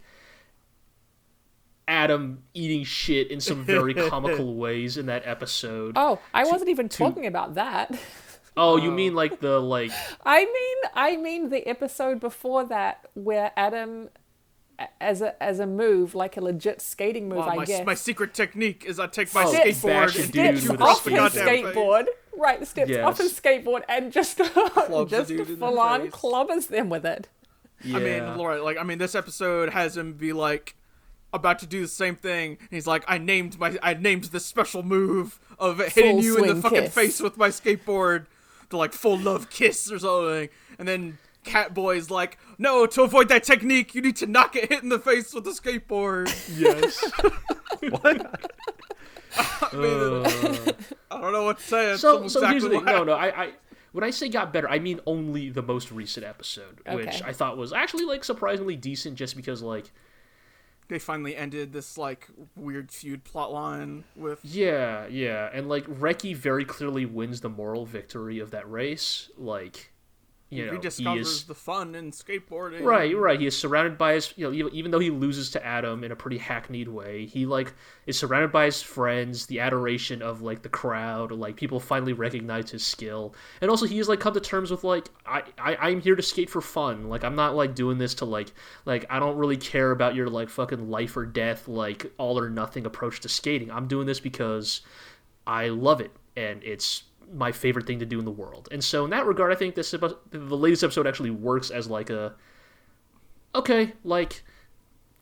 Adam 1.89 2.43
eating 2.53 2.85
shit 2.85 3.31
in 3.31 3.41
some 3.41 3.65
very 3.65 3.95
comical 4.11 4.57
ways 4.57 4.99
in 4.99 5.07
that 5.07 5.23
episode. 5.25 5.95
Oh, 5.97 6.21
I 6.35 6.45
wasn't 6.45 6.69
even 6.69 6.91
talking 6.91 7.27
about 7.27 7.55
that. 7.55 7.99
Oh, 8.59 8.77
you 8.77 8.89
um, 8.91 8.97
mean 8.97 9.15
like 9.15 9.41
the 9.41 9.59
like 9.61 9.93
I 10.25 10.45
mean, 10.45 10.91
I 10.95 11.17
mean 11.17 11.51
the 11.51 11.67
episode 11.67 12.21
before 12.21 12.65
that 12.67 13.09
where 13.15 13.53
Adam, 13.57 14.09
as 15.01 15.23
a 15.23 15.41
as 15.43 15.59
a 15.61 15.67
move, 15.67 16.15
like 16.15 16.37
a 16.37 16.41
legit 16.41 16.81
skating 16.81 17.29
move, 17.29 17.39
Well, 17.39 17.51
I 17.51 17.55
my, 17.57 17.65
guess. 17.65 17.87
my 17.87 17.95
secret 17.95 18.35
technique 18.35 18.85
is 18.87 18.99
I 19.01 19.07
take 19.07 19.33
my 19.35 19.45
Oh, 19.45 19.53
skateboard 19.53 20.19
and 20.23 20.33
dude 20.33 20.59
steps 20.59 20.69
with 20.69 20.81
off 20.83 21.05
his 21.05 21.15
goddamn 21.15 21.45
face. 21.47 21.65
skateboard. 21.65 22.05
Right, 22.37 22.67
steps 22.67 22.97
off 22.99 23.19
his 23.19 23.33
skateboard 23.39 23.83
and 23.89 24.13
just 24.13 24.39
just 25.09 25.29
dude 25.29 25.41
in 25.41 25.47
the 25.47 25.57
full 25.57 25.81
on 25.81 26.03
face. 26.03 26.13
clobbers 26.13 26.69
them 26.69 26.89
with 26.89 27.05
it. 27.05 27.29
yeah. 27.83 27.97
I 27.97 28.01
mean, 28.01 28.37
Laura, 28.37 28.63
like, 28.63 28.77
I 28.79 28.85
mean, 28.85 28.99
this 28.99 29.15
episode 29.17 29.71
has 29.71 29.97
him 29.97 30.13
be 30.13 30.33
like 30.33 30.77
about 31.33 31.59
to 31.59 31.67
do 31.67 31.81
the 31.83 31.89
same 31.89 32.15
thing. 32.15 32.57
And 32.61 32.69
he's 32.71 32.87
like, 32.87 33.03
I 33.09 33.19
named 33.19 33.59
my, 33.59 33.77
I 33.83 33.95
named 33.95 34.25
this 34.25 34.47
special 34.47 34.83
move 34.85 35.41
of 35.59 35.79
hitting 35.81 36.17
Full 36.17 36.25
you 36.25 36.37
in 36.45 36.47
the 36.57 36.63
fucking 36.63 36.83
kiss. 36.85 36.95
face 36.95 37.21
with 37.21 37.37
my 37.37 37.49
skateboard, 37.49 38.27
the 38.71 38.77
like 38.77 38.93
full 38.93 39.19
love 39.19 39.51
kiss 39.51 39.91
or 39.91 39.99
something. 39.99 40.49
And 40.79 40.87
then 40.87 41.19
Catboy's 41.45 42.11
like, 42.11 42.39
no, 42.59 42.87
to 42.87 43.03
avoid 43.03 43.29
that 43.29 43.45
technique, 43.45 43.95
you 43.95 44.03
need 44.03 44.17
to 44.17 44.27
not 44.27 44.53
get 44.53 44.69
hit 44.69 44.83
in 44.83 44.89
the 44.89 44.99
face 44.99 45.33
with 45.33 45.45
the 45.45 45.51
skateboard. 45.51 46.27
yes. 46.59 47.03
what? 48.01 48.51
I, 49.73 49.77
mean, 49.77 50.75
I 51.11 51.21
don't 51.21 51.33
know 51.33 51.45
what 51.45 51.59
to 51.59 51.65
say. 51.65 51.93
It's 51.93 52.01
so 52.01 52.17
almost 52.17 52.35
so 52.35 52.47
here's 52.47 52.63
the 52.63 52.71
exactly 52.71 52.93
thing. 52.93 52.97
No, 52.97 53.05
no, 53.05 53.13
I, 53.13 53.45
I 53.45 53.53
when 53.93 54.05
I 54.05 54.11
say 54.11 54.29
got 54.29 54.53
better, 54.53 54.69
I 54.69 54.79
mean 54.79 55.01
only 55.07 55.51
the 55.51 55.63
most 55.63 55.93
recent 55.93 56.25
episode, 56.27 56.81
which 56.91 57.23
I 57.23 57.33
thought 57.33 57.57
was 57.57 57.73
actually 57.73 58.05
like 58.05 58.25
surprisingly 58.25 58.77
decent, 58.77 59.17
just 59.17 59.37
because 59.37 59.63
like 59.63 59.91
They 60.89 60.99
finally 60.99 61.37
ended 61.37 61.73
this 61.73 61.99
like 61.99 62.29
weird 62.57 62.91
feud 62.91 63.25
plotline 63.25 64.05
with 64.17 64.41
yeah, 64.43 65.07
yeah, 65.07 65.51
and 65.53 65.69
like 65.69 65.87
Reki 65.87 66.35
very 66.35 66.65
clearly 66.65 67.05
wins 67.05 67.43
the 67.43 67.51
moral 67.51 67.85
victory 67.85 68.39
of 68.39 68.51
that 68.53 68.71
race. 68.71 69.31
Like, 69.37 69.93
you 70.51 70.65
know, 70.65 70.73
he 70.73 70.79
rediscovers 70.79 71.21
is 71.21 71.45
the 71.45 71.55
fun 71.55 71.95
in 71.95 72.11
skateboarding. 72.11 72.83
Right, 72.83 73.11
you're 73.11 73.21
right. 73.21 73.39
He 73.39 73.47
is 73.47 73.57
surrounded 73.57 73.99
by 73.99 74.15
his, 74.15 74.33
you 74.37 74.47
know, 74.47 74.53
even, 74.53 74.75
even 74.75 74.91
though 74.91 74.99
he 74.99 75.11
loses 75.11 75.51
to 75.51 75.65
Adam 75.65 76.05
in 76.05 76.11
a 76.11 76.17
pretty 76.17 76.39
hackneyed 76.39 76.89
way, 76.89 77.27
he 77.27 77.45
like 77.45 77.75
is 78.07 78.19
surrounded 78.19 78.51
by 78.51 78.65
his 78.65 78.81
friends, 78.81 79.45
the 79.47 79.61
adoration 79.61 80.23
of 80.23 80.41
like 80.41 80.63
the 80.63 80.69
crowd, 80.71 81.33
like 81.33 81.57
people 81.57 81.79
finally 81.79 82.15
recognize 82.15 82.71
his 82.71 82.87
skill, 82.87 83.35
and 83.61 83.71
also 83.71 83.85
he 83.85 83.99
has 83.99 84.09
like 84.09 84.21
come 84.21 84.33
to 84.33 84.41
terms 84.41 84.71
with 84.71 84.85
like 84.85 85.09
I, 85.27 85.43
I 85.59 85.77
I'm 85.77 86.01
here 86.01 86.17
to 86.17 86.23
skate 86.23 86.49
for 86.49 86.63
fun. 86.63 87.11
Like 87.11 87.25
I'm 87.25 87.37
not 87.37 87.55
like 87.55 87.75
doing 87.75 87.99
this 87.99 88.15
to 88.15 88.25
like 88.25 88.53
like 88.87 89.05
I 89.11 89.19
don't 89.19 89.37
really 89.37 89.59
care 89.59 89.91
about 89.91 90.15
your 90.15 90.31
like 90.31 90.49
fucking 90.49 90.89
life 90.89 91.15
or 91.17 91.27
death 91.27 91.69
like 91.69 92.11
all 92.17 92.39
or 92.39 92.49
nothing 92.49 92.87
approach 92.87 93.21
to 93.21 93.29
skating. 93.29 93.71
I'm 93.71 93.87
doing 93.87 94.07
this 94.07 94.21
because 94.21 94.81
I 95.47 95.69
love 95.69 96.01
it 96.01 96.13
and 96.37 96.63
it's 96.63 97.03
my 97.33 97.53
favorite 97.53 97.87
thing 97.87 97.99
to 97.99 98.07
do 98.07 98.19
in 98.19 98.25
the 98.25 98.31
world. 98.31 98.69
And 98.71 98.83
so 98.83 99.05
in 99.05 99.11
that 99.11 99.27
regard, 99.27 99.53
I 99.53 99.55
think 99.55 99.75
this 99.75 99.91
the 99.91 100.17
latest 100.33 100.85
episode 100.85 101.07
actually 101.07 101.31
works 101.31 101.71
as 101.71 101.89
like 101.89 102.11
a 102.11 102.35
okay, 103.55 103.93
like 104.05 104.43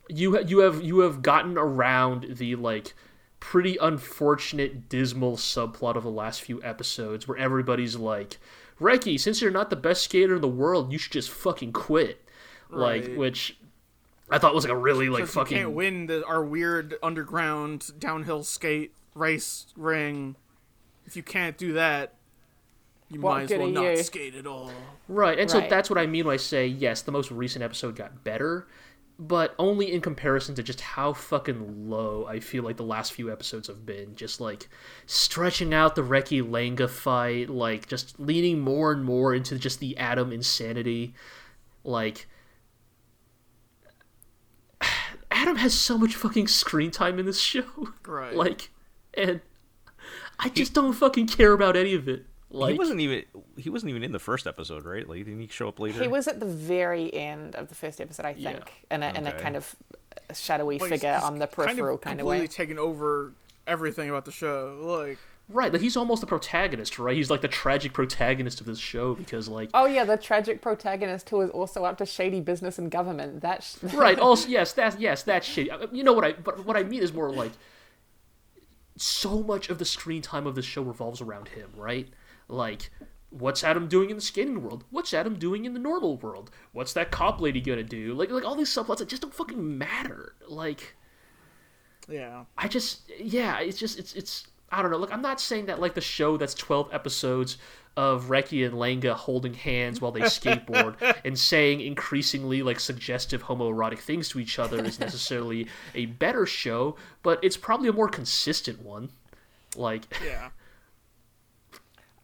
you 0.09 0.39
you 0.43 0.59
have 0.59 0.81
you 0.81 0.99
have 0.99 1.21
gotten 1.21 1.57
around 1.57 2.37
the 2.37 2.55
like 2.55 2.93
pretty 3.39 3.77
unfortunate 3.77 4.89
dismal 4.89 5.37
subplot 5.37 5.95
of 5.95 6.03
the 6.03 6.09
last 6.09 6.41
few 6.41 6.61
episodes 6.63 7.27
where 7.27 7.37
everybody's 7.37 7.95
like 7.95 8.37
Reki, 8.79 9.19
since 9.19 9.41
you're 9.41 9.51
not 9.51 9.69
the 9.69 9.75
best 9.75 10.03
skater 10.03 10.35
in 10.35 10.41
the 10.41 10.47
world, 10.47 10.91
you 10.91 10.97
should 10.97 11.11
just 11.11 11.29
fucking 11.29 11.73
quit. 11.73 12.23
Like 12.69 13.15
which 13.15 13.57
I 14.29 14.37
thought 14.37 14.53
was 14.53 14.65
like 14.65 14.73
a 14.73 14.77
really 14.77 15.09
like 15.09 15.25
fucking 15.25 15.57
can't 15.57 15.71
win 15.71 16.07
the, 16.07 16.25
our 16.25 16.43
weird 16.43 16.95
underground 17.01 17.91
downhill 17.97 18.43
skate 18.43 18.93
race 19.15 19.67
ring. 19.75 20.35
If 21.07 21.15
you 21.15 21.23
can't 21.23 21.57
do 21.57 21.73
that, 21.73 22.13
you 23.09 23.21
What 23.21 23.35
might 23.35 23.51
as 23.51 23.57
well 23.57 23.67
not 23.69 23.83
you? 23.83 24.03
skate 24.03 24.35
at 24.35 24.45
all. 24.45 24.71
Right, 25.07 25.39
and 25.39 25.49
so 25.49 25.61
that's 25.61 25.89
what 25.89 25.97
I 25.97 26.05
mean 26.05 26.25
when 26.25 26.33
I 26.33 26.37
say 26.37 26.67
yes, 26.67 27.01
the 27.01 27.13
most 27.13 27.31
recent 27.31 27.63
episode 27.63 27.95
got 27.95 28.25
better, 28.25 28.67
but 29.17 29.55
only 29.57 29.91
in 29.93 30.01
comparison 30.01 30.53
to 30.55 30.63
just 30.63 30.81
how 30.81 31.13
fucking 31.13 31.89
low 31.89 32.25
I 32.27 32.41
feel 32.41 32.63
like 32.63 32.75
the 32.75 32.83
last 32.83 33.13
few 33.13 33.31
episodes 33.31 33.69
have 33.69 33.85
been. 33.85 34.15
Just 34.15 34.41
like 34.41 34.67
stretching 35.05 35.73
out 35.73 35.95
the 35.95 36.03
Reki 36.03 36.43
Langa 36.43 36.89
fight, 36.89 37.49
like 37.49 37.87
just 37.87 38.19
leaning 38.19 38.59
more 38.59 38.91
and 38.91 39.05
more 39.05 39.33
into 39.33 39.57
just 39.57 39.79
the 39.79 39.97
Adam 39.97 40.33
insanity. 40.33 41.13
Like 41.85 42.27
Adam 45.31 45.55
has 45.55 45.73
so 45.73 45.97
much 45.97 46.13
fucking 46.15 46.47
screen 46.47 46.91
time 46.91 47.17
in 47.17 47.25
this 47.25 47.39
show. 47.39 47.63
Right. 48.05 48.35
Like 48.35 48.69
and 49.13 49.39
I 50.39 50.49
just 50.49 50.73
don't 50.73 50.93
fucking 50.93 51.27
care 51.27 51.53
about 51.53 51.75
any 51.75 51.93
of 51.93 52.07
it. 52.07 52.25
Like 52.49 52.73
he 52.73 52.77
wasn't 52.77 53.01
even 53.01 53.23
he 53.57 53.69
wasn't 53.69 53.89
even 53.89 54.03
in 54.03 54.11
the 54.13 54.19
first 54.19 54.47
episode, 54.47 54.85
right? 54.85 55.07
Like 55.07 55.19
didn't 55.25 55.39
he 55.41 55.47
show 55.47 55.67
up 55.67 55.79
later? 55.79 56.01
He 56.01 56.07
was 56.07 56.27
at 56.27 56.39
the 56.39 56.45
very 56.45 57.13
end 57.13 57.55
of 57.55 57.67
the 57.69 57.75
first 57.75 57.99
episode, 57.99 58.25
I 58.25 58.35
Yeah. 58.37 58.51
think, 58.53 58.71
in, 58.89 59.03
a, 59.03 59.09
in 59.09 59.27
a 59.27 59.31
kind 59.33 59.55
of 59.57 59.75
shadowy 60.33 60.77
But 60.77 60.85
he's- 60.89 60.99
figure 61.01 61.13
he's 61.15 61.23
on 61.23 61.39
the 61.39 61.47
peripheral 61.47 61.97
kind 61.97 62.19
of, 62.19 62.25
completely 62.25 62.43
way. 62.45 62.47
taken 62.47 62.79
over 62.79 63.33
everything 63.65 64.09
about 64.09 64.25
the 64.25 64.31
show. 64.31 64.77
Like, 64.81 65.17
Right, 65.49 65.71
like 65.71 65.81
he's 65.81 65.95
almost 65.95 66.19
the 66.19 66.27
protagonist, 66.27 66.99
right? 66.99 67.15
He's 67.15 67.29
like 67.29 67.39
the 67.39 67.47
tragic 67.47 67.93
protagonist 67.93 68.59
of 68.59 68.67
this 68.67 68.79
show 68.79 69.13
because, 69.15 69.47
like, 69.47 69.69
Oh 69.73 69.85
yeah, 69.85 70.03
the 70.03 70.17
tragic 70.17 70.61
protagonist 70.61 71.29
who 71.29 71.39
is 71.39 71.49
also 71.51 71.85
up 71.85 71.97
to 71.99 72.05
shady 72.05 72.41
business 72.41 72.77
and 72.77 72.91
government. 72.91 73.39
That's 73.41 73.77
right? 73.93 74.19
Also, 74.27 74.49
yes, 74.49 74.73
that 74.73 74.99
yes, 74.99 75.23
that 75.23 75.45
shit. 75.45 75.69
Uh, 75.71 75.87
You 75.93 76.03
know 76.03 76.11
what 76.11 76.25
I? 76.25 76.33
But 76.33 76.65
what 76.65 76.75
I 76.75 76.83
mean 76.83 77.01
is 77.01 77.13
more 77.13 77.31
like 77.31 77.53
so 78.97 79.41
much 79.43 79.69
of 79.69 79.77
the 79.79 79.85
screen 79.85 80.21
time 80.21 80.47
of 80.47 80.55
this 80.55 80.65
show 80.65 80.81
revolves 80.81 81.21
around 81.21 81.49
him, 81.49 81.69
right? 81.75 82.07
Like, 82.47 82.89
what's 83.29 83.63
Adam 83.63 83.87
doing 83.87 84.09
in 84.09 84.15
the 84.15 84.21
skating 84.21 84.61
world? 84.63 84.83
What's 84.89 85.13
Adam 85.13 85.37
doing 85.37 85.65
in 85.65 85.73
the 85.73 85.79
normal 85.79 86.17
world? 86.17 86.49
What's 86.71 86.93
that 86.93 87.11
cop 87.11 87.41
lady 87.41 87.61
gonna 87.61 87.83
do? 87.83 88.13
Like, 88.13 88.31
like 88.31 88.45
all 88.45 88.55
these 88.55 88.69
subplots 88.73 88.97
that 88.99 89.09
just 89.09 89.21
don't 89.21 89.33
fucking 89.33 89.77
matter. 89.77 90.35
Like. 90.47 90.95
yeah. 92.09 92.45
I 92.57 92.67
just 92.67 93.09
yeah, 93.19 93.59
it's 93.59 93.77
just 93.79 93.99
it's 93.99 94.13
it's 94.13 94.47
I 94.71 94.81
don't 94.81 94.91
know. 94.91 94.97
Look, 94.97 95.13
I'm 95.13 95.21
not 95.21 95.39
saying 95.39 95.67
that 95.67 95.79
like 95.79 95.93
the 95.93 96.01
show 96.01 96.37
that's 96.37 96.53
12 96.53 96.93
episodes 96.93 97.57
of 97.95 98.25
Reki 98.25 98.65
and 98.65 98.75
Langa 98.75 99.13
holding 99.13 99.55
hands 99.55 99.99
while 99.99 100.11
they 100.11 100.21
skateboard 100.21 100.95
and 101.25 101.37
saying 101.37 101.81
increasingly 101.81 102.61
like 102.61 102.79
suggestive 102.79 103.43
homoerotic 103.43 103.99
things 103.99 104.29
to 104.29 104.39
each 104.39 104.59
other 104.59 104.83
is 104.85 104.99
necessarily 104.99 105.67
a 105.95 106.05
better 106.05 106.45
show, 106.45 106.95
but 107.23 107.39
it's 107.43 107.57
probably 107.57 107.89
a 107.89 107.93
more 107.93 108.07
consistent 108.07 108.81
one. 108.83 109.09
Like 109.75 110.03
Yeah. 110.25 110.49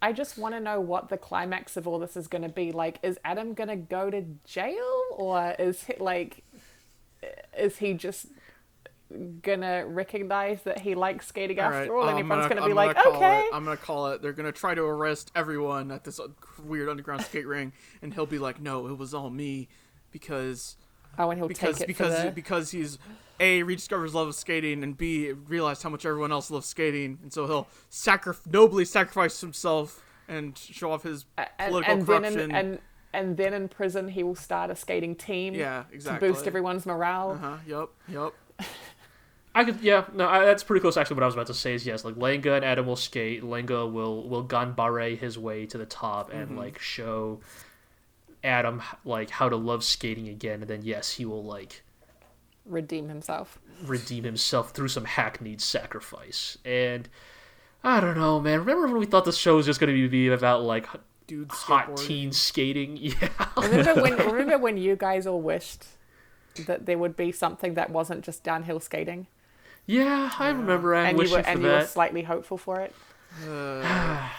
I 0.04 0.12
just 0.12 0.38
want 0.38 0.54
to 0.54 0.60
know 0.60 0.82
what 0.82 1.08
the 1.08 1.18
climax 1.18 1.78
of 1.78 1.88
all 1.88 1.98
this 1.98 2.18
is 2.18 2.28
going 2.28 2.42
to 2.42 2.50
be. 2.50 2.74
Like, 2.74 3.00
is 3.04 3.18
Adam 3.24 3.54
going 3.54 3.70
to 3.70 3.78
go 3.78 4.10
to 4.10 4.26
jail, 4.44 5.02
or 5.12 5.56
is 5.58 5.84
he 5.84 5.94
like, 5.98 6.44
is 7.58 7.78
he 7.78 7.94
just 7.94 8.28
gonna 9.42 9.86
recognize 9.86 10.62
that 10.64 10.80
he 10.80 10.96
likes 10.96 11.28
skating 11.28 11.60
All 11.60 11.66
after 11.66 11.80
right, 11.80 11.90
all, 11.90 12.02
and 12.02 12.12
I'm 12.12 12.18
everyone's 12.20 12.44
gonna, 12.44 12.62
gonna, 12.62 12.74
be 12.74 12.80
I'm 12.80 12.88
like, 12.88 12.96
gonna 12.96 13.18
okay, 13.18 13.40
It, 13.42 13.54
I'm 13.54 13.64
gonna 13.64 13.78
call 13.78 14.08
it. 14.08 14.22
They're 14.22 14.34
gonna 14.34 14.52
try 14.52 14.76
to 14.76 14.84
arrest 14.84 15.32
everyone 15.36 15.92
at 15.92 16.04
this 16.04 16.20
uh, 16.20 16.28
weird 16.64 16.90
underground 16.90 17.22
skate 17.24 17.48
ring, 17.48 17.74
and 18.02 18.14
he'll 18.14 18.26
be 18.26 18.40
like, 18.40 18.62
"No, 18.62 18.88
it 18.88 18.98
was 18.98 19.14
all 19.14 19.30
me," 19.30 19.70
because 20.12 20.78
oh, 21.18 21.30
and 21.30 21.40
he'll 21.40 21.48
because 21.48 21.78
take 21.78 21.84
it 21.84 21.88
because 21.88 22.24
the... 22.24 22.32
because 22.32 22.72
he's 22.72 22.98
a 23.40 23.64
rediscovers 23.64 24.14
love 24.14 24.28
of 24.28 24.36
skating 24.36 24.84
and 24.84 24.96
b 24.96 25.32
realized 25.32 25.82
how 25.84 25.90
much 25.90 26.06
everyone 26.06 26.32
else 26.32 26.50
loves 26.50 26.68
skating, 26.68 27.20
and 27.22 27.34
so 27.34 27.46
he'll 27.48 27.68
sacri- 27.90 28.36
nobly 28.50 28.86
sacrifice 28.86 29.40
himself 29.42 30.04
and 30.28 30.58
show 30.58 30.92
off 30.92 31.04
his 31.04 31.26
political 31.58 31.78
and 31.92 32.02
then 32.02 32.06
corruption. 32.06 32.40
in, 32.40 32.52
and 32.52 32.80
and 33.14 33.38
then 33.38 33.54
in 33.54 33.68
prison 33.68 34.08
he 34.08 34.24
will 34.24 34.36
start 34.36 34.72
a 34.72 34.76
skating 34.76 35.16
team 35.16 35.54
yeah, 35.54 35.84
exactly. 35.92 36.28
to 36.28 36.34
boost 36.34 36.48
everyone's 36.48 36.86
morale. 36.86 37.32
Uh 37.32 37.38
huh. 37.38 37.58
Yup. 37.68 37.94
Yup. 38.08 38.34
I 39.56 39.64
could, 39.66 39.82
yeah, 39.82 40.06
no, 40.14 40.28
I, 40.28 40.46
that's 40.46 40.64
pretty 40.64 40.82
close. 40.82 40.98
Actually, 40.98 41.16
what 41.16 41.24
I 41.24 41.28
was 41.28 41.36
about 41.36 41.48
to 41.48 41.54
say 41.54 41.76
is 41.76 41.86
yes, 41.86 42.04
like 42.04 42.16
Langa 42.16 42.56
and 42.56 42.66
Adam 42.66 42.88
will 42.88 42.96
skate. 42.96 43.44
Langa 43.44 43.92
will 43.92 44.28
will 44.28 44.44
ganbare 44.46 45.18
his 45.18 45.38
way 45.38 45.66
to 45.68 45.78
the 45.78 45.86
top 45.86 46.34
and 46.34 46.50
mm-hmm. 46.50 46.58
like 46.58 46.80
show 46.80 47.40
Adam 48.44 48.82
like 49.06 49.30
how 49.30 49.50
to 49.50 49.56
love 49.56 49.84
skating 49.84 50.28
again, 50.28 50.62
and 50.62 50.70
then 50.70 50.82
yes, 50.82 51.14
he 51.14 51.26
will 51.26 51.44
like 51.44 51.84
Redeem 52.66 53.10
himself. 53.10 53.60
redeem 53.84 54.24
himself 54.24 54.72
through 54.72 54.88
some 54.88 55.06
hackneyed 55.06 55.60
sacrifice. 55.60 56.58
And 56.64 57.10
I 57.84 58.00
don't 58.00 58.18
know, 58.18 58.40
man. 58.40 58.60
Remember 58.60 58.88
when 58.88 58.98
we 58.98 59.06
thought 59.06 59.26
the 59.26 59.34
show 59.34 59.58
was 59.58 59.66
just 59.66 59.82
going 59.82 59.94
to 59.94 60.10
be 60.10 60.28
about 60.30 60.64
like 60.64 60.88
Dude, 61.28 61.52
hot 61.52 61.98
teen 61.98 62.32
skating? 62.32 62.98
Yeah. 63.02 63.30
Remember 63.58 64.02
when? 64.02 64.18
remember 64.18 64.58
when 64.58 64.78
you 64.78 64.96
guys 64.96 65.28
all 65.28 65.42
wished 65.42 65.86
that 66.66 66.86
there 66.86 66.98
would 66.98 67.18
be 67.18 67.32
something 67.32 67.74
that 67.74 67.90
wasn't 67.90 68.24
just 68.24 68.44
downhill 68.44 68.80
skating, 68.80 69.28
Yeah, 69.86 70.32
I 70.40 70.50
remember. 70.50 70.96
I 70.96 71.10
and 71.10 71.18
you 71.20 71.30
were 71.32 71.44
for 71.44 71.50
and 71.50 71.62
you 71.62 71.68
were 71.68 71.86
slightly 71.86 72.24
hopeful 72.24 72.58
for 72.58 72.80
it, 72.82 72.94
Uh, 73.48 74.30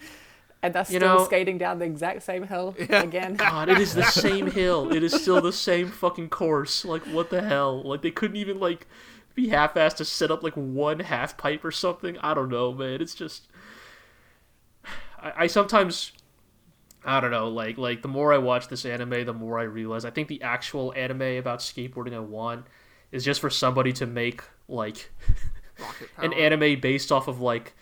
and 0.62 0.74
they're 0.74 0.84
still 0.84 1.00
know- 1.00 1.24
skating 1.24 1.58
down 1.58 1.78
the 1.78 1.84
exact 1.84 2.22
same 2.22 2.44
hill 2.44 2.74
again. 2.88 3.34
God, 3.34 3.68
it 3.68 3.78
is 3.78 3.94
the 3.94 4.02
same 4.10 4.46
hill. 4.50 4.92
It 4.92 5.02
is 5.02 5.12
still 5.12 5.40
the 5.40 5.52
same 5.52 5.88
fucking 5.88 6.30
course. 6.30 6.84
Like, 6.84 7.02
what 7.02 7.30
the 7.30 7.42
hell? 7.42 7.82
Like, 7.82 8.02
they 8.02 8.10
couldn't 8.10 8.36
even 8.36 8.58
like 8.60 8.86
be 9.34 9.48
half-assed 9.48 9.96
to 9.96 10.04
set 10.04 10.30
up 10.30 10.42
like 10.42 10.54
one 10.54 11.00
half 11.00 11.36
pipe 11.36 11.64
or 11.64 11.70
something. 11.70 12.16
I 12.18 12.34
don't 12.34 12.48
know, 12.48 12.72
man. 12.72 13.00
It's 13.02 13.14
just 13.14 13.48
I, 15.20 15.32
I 15.36 15.46
sometimes 15.46 16.12
I 17.04 17.20
don't 17.20 17.30
know, 17.30 17.48
like 17.48 17.78
like 17.78 18.02
the 18.02 18.08
more 18.08 18.32
I 18.32 18.38
watch 18.38 18.68
this 18.68 18.84
anime, 18.84 19.24
the 19.24 19.32
more 19.34 19.58
I 19.58 19.62
realize 19.64 20.04
I 20.04 20.10
think 20.10 20.28
the 20.28 20.42
actual 20.42 20.92
anime 20.96 21.22
about 21.38 21.60
skateboarding 21.60 22.14
I 22.14 22.18
want 22.20 22.66
is 23.12 23.24
just 23.24 23.40
for 23.40 23.50
somebody 23.50 23.92
to 23.94 24.06
make 24.06 24.42
like 24.70 25.10
an 26.18 26.32
anime 26.32 26.80
based 26.80 27.10
off 27.12 27.28
of 27.28 27.40
like 27.40 27.74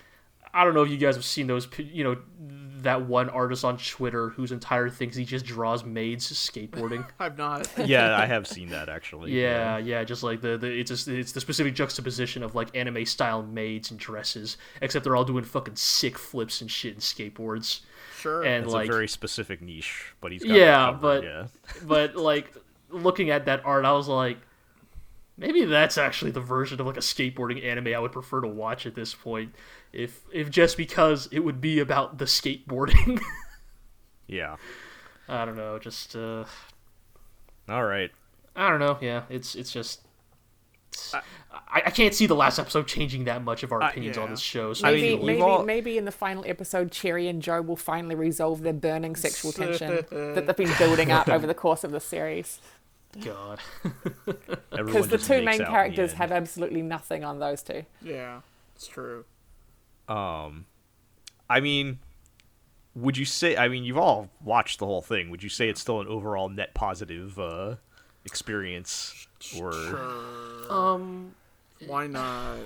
I 0.55 0.65
don't 0.65 0.75
know 0.75 0.83
if 0.83 0.91
you 0.91 0.97
guys 0.97 1.15
have 1.17 1.25
seen 1.25 1.47
those 1.47 1.69
you 1.79 2.05
know 2.05 2.17
that 2.83 3.03
one 3.07 3.29
artist 3.31 3.65
on 3.65 3.77
Twitter 3.77 4.29
whose 4.29 4.53
entire 4.53 4.89
thing 4.89 5.11
is 5.11 5.17
he 5.17 5.25
just 5.25 5.45
draws 5.45 5.85
maids 5.85 6.31
skateboarding. 6.33 7.05
I've 7.19 7.37
not. 7.37 7.69
yeah, 7.77 8.17
I 8.17 8.25
have 8.35 8.47
seen 8.47 8.69
that 8.69 8.89
actually. 8.89 9.33
Yeah, 9.33 9.79
yeah, 9.79 10.05
just 10.05 10.23
like 10.23 10.41
the, 10.43 10.57
the 10.57 10.69
it's 10.79 10.89
just, 10.89 11.09
it's 11.09 11.33
the 11.33 11.41
specific 11.41 11.75
juxtaposition 11.75 12.45
of 12.45 12.55
like 12.55 12.69
anime 12.77 13.05
style 13.05 13.43
maids 13.43 13.91
and 13.91 13.99
dresses, 13.99 14.59
except 14.81 15.03
they're 15.05 15.17
all 15.17 15.25
doing 15.25 15.43
fucking 15.43 15.75
sick 15.75 16.17
flips 16.17 16.61
and 16.61 16.71
shit 16.71 16.93
and 16.93 17.03
skateboards. 17.03 17.81
Sure. 18.17 18.45
And 18.45 18.65
It's 18.65 18.73
like 18.73 18.89
a 18.89 18.93
very 18.93 19.09
specific 19.09 19.61
niche, 19.61 20.13
but 20.21 20.31
he's 20.31 20.45
got 20.45 20.57
Yeah, 20.57 20.93
that 20.93 21.01
but- 21.01 21.25
yeah. 21.25 21.47
but 21.83 22.15
like 22.15 22.55
looking 22.91 23.31
at 23.31 23.47
that 23.47 23.63
art, 23.67 23.87
I 23.87 23.93
was 23.93 24.07
like, 24.07 24.39
maybe 25.39 25.65
that's 25.65 25.97
actually 25.97 26.33
the 26.33 26.41
version 26.41 26.79
of 26.81 26.87
like 26.87 26.97
a 26.99 27.01
skateboarding 27.01 27.65
anime 27.65 27.95
I 27.95 27.99
would 27.99 28.13
prefer 28.13 28.43
to 28.43 28.49
watch 28.49 28.85
at 28.85 28.95
this 28.95 29.15
point. 29.15 29.55
If 29.93 30.21
if 30.33 30.51
just 30.51 30.77
because 30.77 31.29
it 31.33 31.39
would 31.41 31.61
be 31.61 31.79
about 31.81 32.19
the 32.19 32.27
skateboarding. 32.27 33.21
Yeah. 34.31 34.57
I 35.27 35.47
don't 35.47 35.57
know, 35.57 35.79
just 35.79 36.15
uh 36.15 36.45
All 37.67 37.85
right. 37.85 38.11
I 38.55 38.69
don't 38.69 38.79
know. 38.79 38.99
Yeah, 39.01 39.23
it's 39.31 39.55
it's 39.55 39.73
just. 39.73 40.03
I, 41.13 41.23
I 41.87 41.91
can't 41.91 42.13
see 42.13 42.27
the 42.27 42.35
last 42.35 42.59
episode 42.59 42.87
changing 42.87 43.25
that 43.25 43.43
much 43.45 43.63
of 43.63 43.73
our 43.73 43.81
opinions 43.83 44.19
on 44.19 44.25
yeah. 44.25 44.31
this 44.31 44.41
show. 44.41 44.73
So 44.75 44.87
I 44.87 44.91
Maybe, 44.93 45.03
mean, 45.03 45.11
feel- 45.11 45.19
we've 45.19 45.27
maybe, 45.39 45.43
all- 45.43 45.65
maybe 45.65 45.99
in 45.99 46.05
the 46.05 46.13
final 46.13 46.45
episode, 46.47 46.91
Cherry 46.91 47.29
and 47.29 47.41
Joe 47.41 47.63
will 47.63 47.77
finally 47.77 48.15
resolve 48.15 48.63
their 48.63 48.73
burning 48.73 49.17
sexual 49.17 49.53
tension 49.63 50.05
that 50.11 50.47
they've 50.47 50.57
been 50.57 50.77
building 50.79 51.11
up 51.11 51.29
over 51.29 51.47
the 51.47 51.55
course 51.55 51.85
of 51.85 51.91
the 51.91 52.01
series. 52.01 52.61
God. 53.23 53.61
Because 54.71 55.09
the 55.09 55.19
two 55.19 55.43
main 55.43 55.49
out 55.49 55.53
in 55.55 55.59
the 55.59 55.65
characters 55.65 56.13
have 56.13 56.31
absolutely 56.31 56.83
nothing 56.83 57.25
on 57.25 57.41
those 57.41 57.63
two. 57.63 57.85
yeah, 58.01 58.41
it's 58.77 58.87
true. 58.87 59.25
Um, 60.09 60.67
I 61.51 61.59
mean, 61.61 61.99
would 62.95 63.17
you 63.17 63.25
say? 63.25 63.57
I 63.57 63.69
mean, 63.69 63.85
you've 63.85 63.99
all 63.99 64.31
watched 64.43 64.79
the 64.79 64.87
whole 64.87 65.03
thing. 65.03 65.31
Would 65.31 65.43
you 65.43 65.49
say 65.49 65.69
it's 65.69 65.81
still 65.81 66.01
an 66.01 66.07
overall 66.07 66.49
net 66.49 66.75
positive 66.75 67.39
uh, 67.39 67.77
experience, 68.25 69.27
or 69.59 69.73
Sure. 69.73 70.73
Um, 70.73 71.35
Why 71.87 72.07
not? 72.07 72.59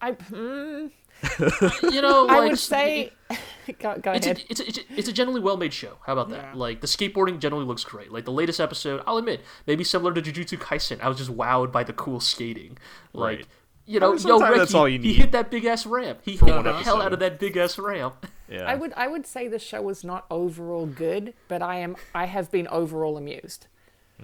I, 0.00 0.12
mm, 0.12 0.90
you 1.82 2.02
know, 2.02 2.22
like, 2.24 2.36
I 2.36 2.40
would 2.46 2.58
say. 2.58 3.12
go, 3.78 3.96
go 3.98 4.12
It's 4.12 4.26
ahead. 4.26 4.38
a, 4.38 4.50
it's, 4.50 4.60
a, 4.60 4.66
it's, 4.68 4.78
a, 4.78 4.82
it's 4.96 5.08
a 5.08 5.12
generally 5.12 5.40
well 5.40 5.56
made 5.56 5.72
show. 5.72 5.98
How 6.06 6.12
about 6.12 6.30
that? 6.30 6.36
Yeah. 6.36 6.52
Like 6.54 6.80
the 6.80 6.86
skateboarding 6.86 7.38
generally 7.40 7.64
looks 7.64 7.84
great. 7.84 8.12
Like 8.12 8.24
the 8.24 8.32
latest 8.32 8.60
episode, 8.60 9.02
I'll 9.06 9.16
admit, 9.18 9.40
maybe 9.66 9.82
similar 9.84 10.12
to 10.14 10.22
Jujutsu 10.22 10.58
Kaisen. 10.58 11.00
I 11.00 11.08
was 11.08 11.18
just 11.18 11.30
wowed 11.30 11.72
by 11.72 11.82
the 11.84 11.92
cool 11.92 12.20
skating. 12.20 12.78
Like 13.12 13.38
Right. 13.38 13.46
you 13.86 13.98
know, 14.00 14.14
yo, 14.14 14.38
Reki, 14.40 14.56
that's 14.56 14.74
all 14.74 14.88
you 14.88 15.00
he 15.00 15.14
hit 15.14 15.32
that 15.32 15.50
big 15.50 15.64
ass 15.64 15.86
ramp. 15.86 16.20
He 16.24 16.32
hit 16.32 16.42
one 16.42 16.64
the 16.64 16.72
hell 16.74 17.02
out 17.02 17.12
of 17.12 17.18
that 17.20 17.38
big 17.40 17.56
ass 17.56 17.78
ramp. 17.78 18.26
yeah? 18.48 18.62
I 18.64 18.74
would 18.76 18.92
I 18.96 19.08
would 19.08 19.26
say 19.26 19.48
the 19.48 19.58
show 19.58 19.82
was 19.82 20.04
not 20.04 20.26
overall 20.30 20.86
good, 20.86 21.34
but 21.48 21.62
I 21.62 21.76
am 21.78 21.96
I 22.14 22.26
have 22.26 22.50
been 22.50 22.68
overall 22.68 23.16
amused. 23.16 23.66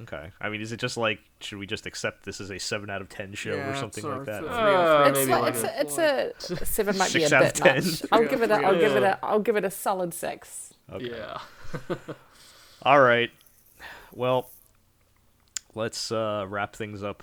Okay. 0.00 0.30
I 0.40 0.48
mean, 0.48 0.62
is 0.62 0.72
it 0.72 0.78
just 0.78 0.96
like 0.96 1.20
should 1.40 1.58
we 1.58 1.66
just 1.66 1.84
accept 1.84 2.24
this 2.24 2.40
is 2.40 2.50
a 2.50 2.58
seven 2.58 2.88
out 2.88 3.02
of 3.02 3.08
ten 3.10 3.34
show 3.34 3.54
Yeah, 3.54 3.70
or 3.72 3.76
something 3.76 4.02
like 4.04 4.24
that? 4.24 4.42
uh, 4.44 4.48
Three 4.48 4.72
out 4.72 5.06
of 5.06 5.16
Uh, 5.16 5.20
It's 5.20 5.28
like, 5.28 5.42
like 5.42 5.54
it's, 5.54 5.98
a- 5.98 6.02
a, 6.02 6.26
it's 6.28 6.50
a 6.50 6.64
seven 6.64 6.96
might 6.98 7.12
be 7.12 7.22
a 7.24 7.28
Six 7.28 7.32
out 7.32 7.42
of 7.44 7.52
bit 7.54 7.62
10. 7.62 7.84
much. 7.84 8.02
I'll 8.10 8.26
give 8.28 8.42
it 8.42 8.50
a 8.50 8.56
three 8.56 8.64
I'll 8.64 8.74
out 8.74 8.80
give 8.80 8.96
it 8.96 9.02
a 9.02 9.18
I'll 9.22 9.40
give 9.40 9.56
it 9.56 9.64
a 9.64 9.70
solid 9.70 10.14
six. 10.14 10.72
Okay. 10.90 11.10
Yeah. 11.10 11.38
All 12.82 13.00
right. 13.00 13.30
Well, 14.14 14.48
let's 15.74 16.10
uh, 16.10 16.46
wrap 16.48 16.74
things 16.74 17.02
up 17.02 17.22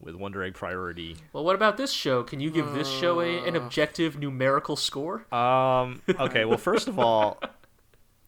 with 0.00 0.14
Wonder 0.14 0.42
Egg 0.42 0.54
Priority. 0.54 1.16
Well, 1.32 1.44
what 1.44 1.54
about 1.54 1.76
this 1.76 1.92
show? 1.92 2.22
Can 2.22 2.40
you 2.40 2.50
give 2.50 2.72
this 2.72 2.88
show 2.88 3.20
a, 3.20 3.38
Uh. 3.40 3.44
an 3.44 3.56
objective 3.56 4.18
numerical 4.18 4.76
score? 4.76 5.26
Um. 5.32 6.02
Okay. 6.08 6.44
Well, 6.44 6.58
first 6.58 6.88
of 6.88 6.98
all, 6.98 7.40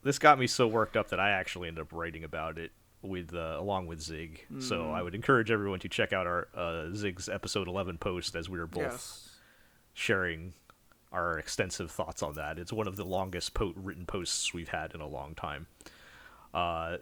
this 0.02 0.18
got 0.18 0.38
me 0.38 0.46
so 0.46 0.66
worked 0.66 0.96
up 0.96 1.08
that 1.08 1.18
I 1.20 1.30
actually 1.30 1.68
ended 1.68 1.82
up 1.82 1.92
writing 1.92 2.24
about 2.24 2.58
it 2.58 2.70
with 3.04 3.34
uh, 3.34 3.56
along 3.60 3.86
with 3.86 4.00
Zig. 4.00 4.44
So 4.58 4.90
I 4.90 5.02
would 5.02 5.14
encourage 5.14 5.50
everyone 5.50 5.78
to 5.80 5.88
check 5.88 6.12
out 6.12 6.26
our 6.26 6.48
uh, 6.54 6.86
Zig's 6.94 7.28
episode 7.28 7.68
eleven 7.68 7.98
post 7.98 8.34
as 8.34 8.48
we 8.48 8.58
were 8.58 8.66
both 8.66 8.82
Yes. 8.82 9.30
sharing 9.92 10.54
our 11.12 11.38
extensive 11.38 11.90
thoughts 11.90 12.22
on 12.22 12.34
that. 12.34 12.58
It's 12.58 12.72
one 12.72 12.88
of 12.88 12.96
the 12.96 13.04
longest 13.04 13.54
po- 13.54 13.72
written 13.76 14.04
posts 14.06 14.52
we've 14.52 14.70
had 14.70 14.94
in 14.94 15.00
a 15.00 15.06
long 15.06 15.34
time. 15.36 15.66
Uh, 16.52 16.96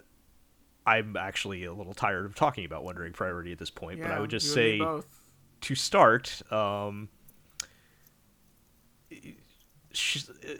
I'm 0.85 1.17
actually 1.17 1.65
a 1.65 1.73
little 1.73 1.95
tired 1.95 2.27
of 2.27 2.35
talking 2.35 2.65
about 2.65 2.85
Wonder 2.85 3.07
Egg 3.07 3.15
Priority 3.15 3.53
at 3.53 3.59
this 3.59 3.71
point, 3.71 4.03
but 4.03 4.11
I 4.11 4.19
would 4.21 4.31
just 4.31 4.55
you 4.57 4.63
and 4.63 4.81
me 4.81 5.01
say 5.01 5.03
to 5.63 5.75
start, 5.77 6.43
um, 6.53 7.09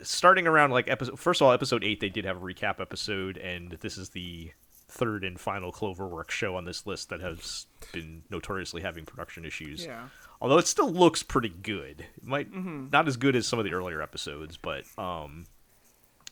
starting 0.03 0.47
around 0.47 0.71
like 0.71 0.89
episode. 0.89 1.19
First 1.19 1.41
of 1.41 1.47
all, 1.47 1.53
episode 1.53 1.85
eight, 1.85 2.01
they 2.01 2.09
did 2.09 2.25
have 2.25 2.37
a 2.37 2.41
recap 2.41 2.81
episode, 2.81 3.37
and 3.39 3.73
this 3.81 3.97
is 3.99 4.11
the 4.11 4.53
third 4.93 5.25
and 5.25 5.41
final 5.41 5.73
Cloverworks 5.73 6.31
show 6.31 6.55
on 6.57 6.65
this 6.65 6.87
list 6.87 7.09
that 7.09 7.21
has 7.21 7.67
been 7.93 8.23
notoriously 8.31 8.83
having 8.83 9.05
production 9.07 9.45
issues. 9.45 9.85
Yeah. 9.85 10.09
Although 10.41 10.59
it 10.59 10.67
still 10.67 10.91
looks 10.93 11.23
pretty 11.23 11.49
good. 11.49 12.01
It 12.17 12.25
might 12.25 12.53
Mm-hmm. 12.53 12.89
not 12.93 13.09
as 13.09 13.17
good 13.17 13.35
as 13.35 13.47
some 13.47 13.59
of 13.59 13.65
the 13.65 13.73
earlier 13.73 14.03
episodes, 14.03 14.57
but 14.57 14.85
um, 14.99 15.47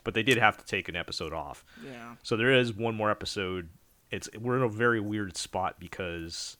but 0.04 0.14
they 0.14 0.22
did 0.22 0.38
have 0.38 0.56
to 0.58 0.64
take 0.66 0.88
an 0.88 0.96
episode 0.96 1.32
off. 1.32 1.64
Yeah. 1.84 2.16
So 2.22 2.36
there 2.36 2.52
is 2.52 2.72
one 2.72 2.94
more 2.94 3.10
episode. 3.10 3.68
It's 4.10 4.28
we're 4.38 4.56
in 4.56 4.62
a 4.62 4.68
very 4.68 5.00
weird 5.00 5.36
spot 5.36 5.76
because 5.80 6.56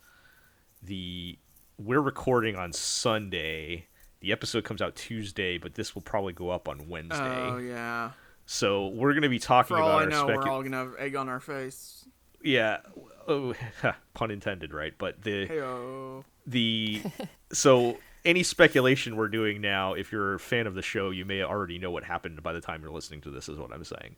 the 0.82 1.38
we're 1.78 2.00
recording 2.00 2.56
on 2.56 2.72
Sunday. 2.72 3.86
The 4.20 4.32
episode 4.32 4.64
comes 4.64 4.82
out 4.82 4.96
Tuesday, 4.96 5.56
but 5.56 5.74
this 5.74 5.94
will 5.94 6.02
probably 6.02 6.34
go 6.34 6.50
up 6.50 6.68
on 6.68 6.88
Wednesday. 6.88 7.16
Oh 7.40 7.56
yeah. 7.58 8.10
So 8.52 8.88
we're 8.88 9.12
going 9.12 9.22
to 9.22 9.28
be 9.28 9.38
talking 9.38 9.76
For 9.76 9.80
all 9.80 9.90
about 9.90 10.00
I 10.00 10.04
our 10.04 10.08
know, 10.10 10.26
specu- 10.26 10.44
we're 10.44 10.50
all 10.50 10.62
gonna 10.64 10.76
have 10.78 10.94
egg 10.98 11.14
on 11.14 11.28
our 11.28 11.38
face. 11.38 12.04
yeah, 12.42 12.78
oh, 13.28 13.54
pun 14.14 14.32
intended, 14.32 14.74
right? 14.74 14.92
But 14.98 15.22
the 15.22 15.46
Heyo. 15.46 16.24
the 16.48 17.00
so 17.52 17.98
any 18.24 18.42
speculation 18.42 19.14
we're 19.14 19.28
doing 19.28 19.60
now, 19.60 19.92
if 19.94 20.10
you're 20.10 20.34
a 20.34 20.40
fan 20.40 20.66
of 20.66 20.74
the 20.74 20.82
show, 20.82 21.10
you 21.10 21.24
may 21.24 21.44
already 21.44 21.78
know 21.78 21.92
what 21.92 22.02
happened 22.02 22.42
by 22.42 22.52
the 22.52 22.60
time 22.60 22.82
you're 22.82 22.90
listening 22.90 23.20
to 23.20 23.30
this. 23.30 23.48
Is 23.48 23.56
what 23.56 23.72
I'm 23.72 23.84
saying. 23.84 24.16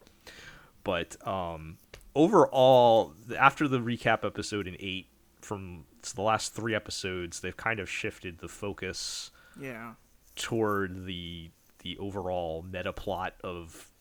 But 0.83 1.15
um, 1.29 1.77
overall, 2.15 3.13
after 3.39 3.69
the 3.69 3.81
recap 3.81 4.25
episode 4.25 4.67
in 4.67 4.77
eight, 4.81 5.09
from 5.43 5.85
the 6.15 6.23
last 6.23 6.55
three 6.55 6.75
episodes, 6.75 7.41
they've 7.41 7.57
kind 7.57 7.81
of 7.81 7.91
shifted 7.91 8.39
the 8.39 8.49
focus 8.49 9.31
Yeah. 9.61 9.93
toward 10.37 11.05
the 11.05 11.51
the 11.81 11.99
overall 11.99 12.63
meta 12.63 12.95
plot 12.95 13.35
of 13.45 13.92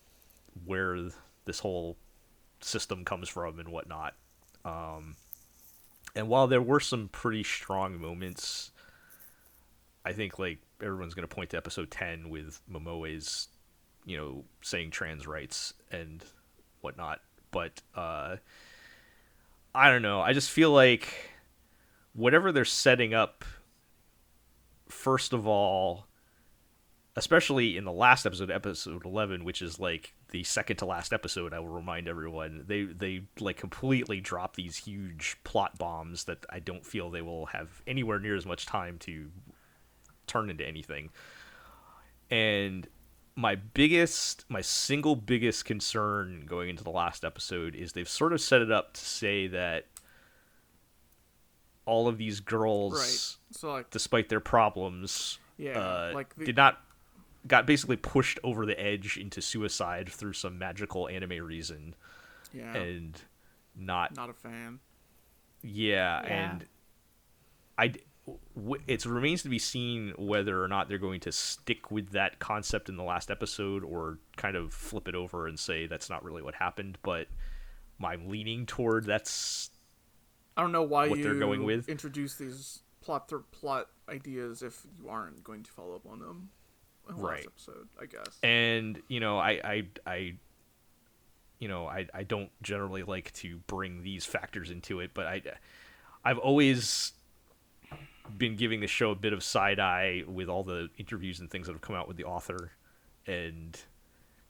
where 0.64 1.08
this 1.44 1.58
whole 1.58 1.96
system 2.60 3.04
comes 3.04 3.28
from 3.28 3.58
and 3.58 3.68
whatnot. 3.68 4.14
Um, 4.64 5.16
and 6.14 6.28
while 6.28 6.46
there 6.46 6.62
were 6.62 6.80
some 6.80 7.08
pretty 7.08 7.42
strong 7.42 8.00
moments, 8.00 8.70
I 10.04 10.12
think 10.12 10.38
like 10.38 10.58
everyone's 10.80 11.14
gonna 11.14 11.28
point 11.28 11.50
to 11.50 11.56
episode 11.56 11.90
ten 11.90 12.28
with 12.28 12.60
Momoe's, 12.70 13.48
you 14.04 14.16
know, 14.16 14.44
saying 14.60 14.90
trans 14.90 15.26
rights 15.26 15.74
and 15.90 16.24
whatnot. 16.80 17.20
But 17.50 17.82
uh, 17.94 18.36
I 19.74 19.90
don't 19.90 20.02
know. 20.02 20.20
I 20.20 20.32
just 20.32 20.50
feel 20.50 20.70
like 20.70 21.08
whatever 22.14 22.52
they're 22.52 22.64
setting 22.64 23.14
up 23.14 23.44
first 24.92 25.32
of 25.32 25.46
all, 25.46 26.06
especially 27.16 27.76
in 27.76 27.84
the 27.84 27.92
last 27.92 28.24
episode, 28.26 28.50
episode 28.50 29.04
eleven, 29.04 29.44
which 29.44 29.60
is 29.62 29.78
like 29.78 30.14
the 30.30 30.42
second 30.44 30.76
to 30.78 30.86
last 30.86 31.12
episode, 31.12 31.52
I 31.52 31.58
will 31.60 31.68
remind 31.68 32.08
everyone 32.08 32.64
they 32.66 32.84
they 32.84 33.22
like 33.40 33.56
completely 33.58 34.20
drop 34.20 34.56
these 34.56 34.76
huge 34.76 35.36
plot 35.44 35.78
bombs 35.78 36.24
that 36.24 36.44
I 36.50 36.58
don't 36.58 36.84
feel 36.86 37.10
they 37.10 37.22
will 37.22 37.46
have 37.46 37.82
anywhere 37.86 38.18
near 38.18 38.36
as 38.36 38.46
much 38.46 38.64
time 38.66 38.98
to 39.00 39.30
turn 40.26 40.48
into 40.50 40.66
anything. 40.66 41.10
And 42.30 42.88
my 43.34 43.56
biggest, 43.56 44.44
my 44.48 44.60
single 44.62 45.16
biggest 45.16 45.64
concern 45.64 46.44
going 46.46 46.68
into 46.70 46.84
the 46.84 46.90
last 46.90 47.24
episode 47.24 47.74
is 47.74 47.92
they've 47.92 48.08
sort 48.08 48.32
of 48.32 48.40
set 48.40 48.62
it 48.62 48.70
up 48.70 48.94
to 48.94 49.00
say 49.00 49.46
that 49.48 49.86
all 51.84 52.08
of 52.08 52.16
these 52.18 52.40
girls 52.40 52.94
Right. 52.94 53.56
So 53.58 53.72
like. 53.72 53.90
despite 53.90 54.28
their 54.28 54.40
problems, 54.40 55.38
Yeah, 55.58 55.78
uh, 55.78 56.10
like 56.14 56.34
the- 56.36 56.44
did 56.46 56.56
not 56.56 56.80
got 57.46 57.66
basically 57.66 57.96
pushed 57.96 58.38
over 58.44 58.64
the 58.66 58.78
edge 58.80 59.16
into 59.16 59.40
suicide 59.42 60.08
through 60.08 60.32
some 60.34 60.58
magical 60.58 61.08
anime 61.08 61.44
reason, 61.44 61.94
Yeah. 62.52 62.74
and 62.74 63.20
not 63.74 64.14
not 64.16 64.30
a 64.30 64.34
fan. 64.34 64.80
yeah, 65.62 66.22
Yeah. 66.22 66.50
and 66.52 66.66
I 67.78 67.94
w- 68.54 68.82
it 68.86 69.04
remains 69.06 69.42
to 69.42 69.48
be 69.48 69.58
seen 69.58 70.12
whether 70.16 70.62
or 70.62 70.68
not 70.68 70.88
they're 70.88 70.98
going 70.98 71.20
to 71.20 71.32
stick 71.32 71.90
with 71.90 72.10
that 72.10 72.38
concept 72.38 72.88
in 72.88 72.96
the 72.96 73.02
last 73.02 73.30
episode 73.30 73.82
or 73.82 74.18
kind 74.36 74.56
of 74.56 74.72
flip 74.72 75.08
it 75.08 75.14
over 75.14 75.46
and 75.48 75.58
say 75.58 75.86
that's 75.86 76.08
not 76.10 76.22
really 76.22 76.42
what 76.42 76.54
happened. 76.54 76.98
But 77.02 77.28
I'm 78.04 78.28
leaning 78.28 78.66
toward 78.66 79.04
that's 79.06 79.70
I 80.56 80.60
don't 80.62 80.72
know 80.72 80.82
why 80.82 81.08
what 81.08 81.18
you 81.18 81.24
they're 81.24 81.34
going 81.38 81.64
with. 81.64 81.88
introduce 81.88 82.36
these 82.36 82.82
plot 83.00 83.28
th- 83.28 83.42
plot 83.52 83.88
ideas 84.08 84.62
if 84.62 84.82
you 85.00 85.08
aren't 85.08 85.42
going 85.42 85.62
to 85.62 85.70
follow 85.72 85.96
up 85.96 86.06
on 86.06 86.18
them. 86.20 86.50
Right. 87.08 87.44
Episode, 87.46 87.88
I 88.00 88.06
guess. 88.06 88.38
and 88.42 89.00
you 89.08 89.20
know 89.20 89.38
I 89.38 89.50
I 89.64 89.82
I 90.06 90.34
you 91.58 91.68
know 91.68 91.86
I 91.86 92.06
I 92.14 92.22
don't 92.22 92.50
generally 92.62 93.02
like 93.02 93.32
to 93.34 93.58
bring 93.66 94.02
these 94.02 94.24
factors 94.24 94.70
into 94.70 95.00
it, 95.00 95.10
but 95.14 95.26
I 95.26 95.42
I've 96.24 96.38
always 96.38 97.12
been 98.38 98.56
giving 98.56 98.80
the 98.80 98.86
show 98.86 99.10
a 99.10 99.14
bit 99.16 99.32
of 99.32 99.42
side 99.42 99.80
eye 99.80 100.22
with 100.26 100.48
all 100.48 100.62
the 100.62 100.88
interviews 100.96 101.40
and 101.40 101.50
things 101.50 101.66
that 101.66 101.72
have 101.72 101.82
come 101.82 101.96
out 101.96 102.08
with 102.08 102.16
the 102.16 102.24
author, 102.24 102.70
and 103.26 103.78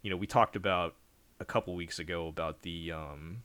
you 0.03 0.11
know 0.11 0.17
we 0.17 0.27
talked 0.27 0.57
about 0.57 0.95
a 1.41 1.45
couple 1.45 1.75
weeks 1.75 1.99
ago 1.99 2.29
about 2.29 2.63
the 2.63 2.93
um 2.93 3.43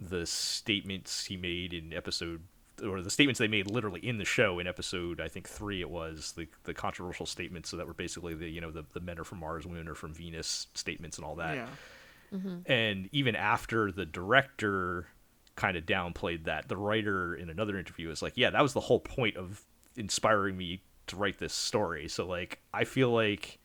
the 0.00 0.26
statements 0.26 1.26
he 1.26 1.36
made 1.36 1.72
in 1.72 1.92
episode 1.92 2.42
or 2.82 3.00
the 3.00 3.10
statements 3.10 3.38
they 3.38 3.48
made 3.48 3.70
literally 3.70 4.00
in 4.00 4.18
the 4.18 4.24
show 4.24 4.58
in 4.58 4.66
episode 4.66 5.20
I 5.20 5.28
think 5.28 5.48
three 5.48 5.80
it 5.80 5.90
was 5.90 6.32
the 6.36 6.48
the 6.64 6.74
controversial 6.74 7.26
statements 7.26 7.70
so 7.70 7.76
that 7.76 7.86
were 7.86 7.94
basically 7.94 8.34
the 8.34 8.48
you 8.48 8.60
know 8.60 8.70
the, 8.70 8.84
the 8.92 9.00
men 9.00 9.18
are 9.18 9.24
from 9.24 9.38
Mars 9.38 9.66
women 9.66 9.88
are 9.88 9.94
from 9.94 10.12
Venus 10.14 10.66
statements 10.74 11.18
and 11.18 11.24
all 11.24 11.36
that. 11.36 11.56
Yeah. 11.56 11.66
Mm-hmm. 12.32 12.72
and 12.72 13.10
even 13.12 13.36
after 13.36 13.92
the 13.92 14.06
director 14.06 15.06
kind 15.54 15.76
of 15.76 15.84
downplayed 15.84 16.44
that 16.44 16.66
the 16.68 16.78
writer 16.78 17.34
in 17.34 17.50
another 17.50 17.78
interview 17.78 18.08
was 18.08 18.22
like 18.22 18.32
yeah 18.36 18.48
that 18.48 18.62
was 18.62 18.72
the 18.72 18.80
whole 18.80 19.00
point 19.00 19.36
of 19.36 19.62
inspiring 19.96 20.56
me 20.56 20.82
to 21.06 21.16
write 21.16 21.38
this 21.38 21.52
story. 21.52 22.08
So 22.08 22.26
like 22.26 22.60
I 22.72 22.84
feel 22.84 23.10
like 23.10 23.58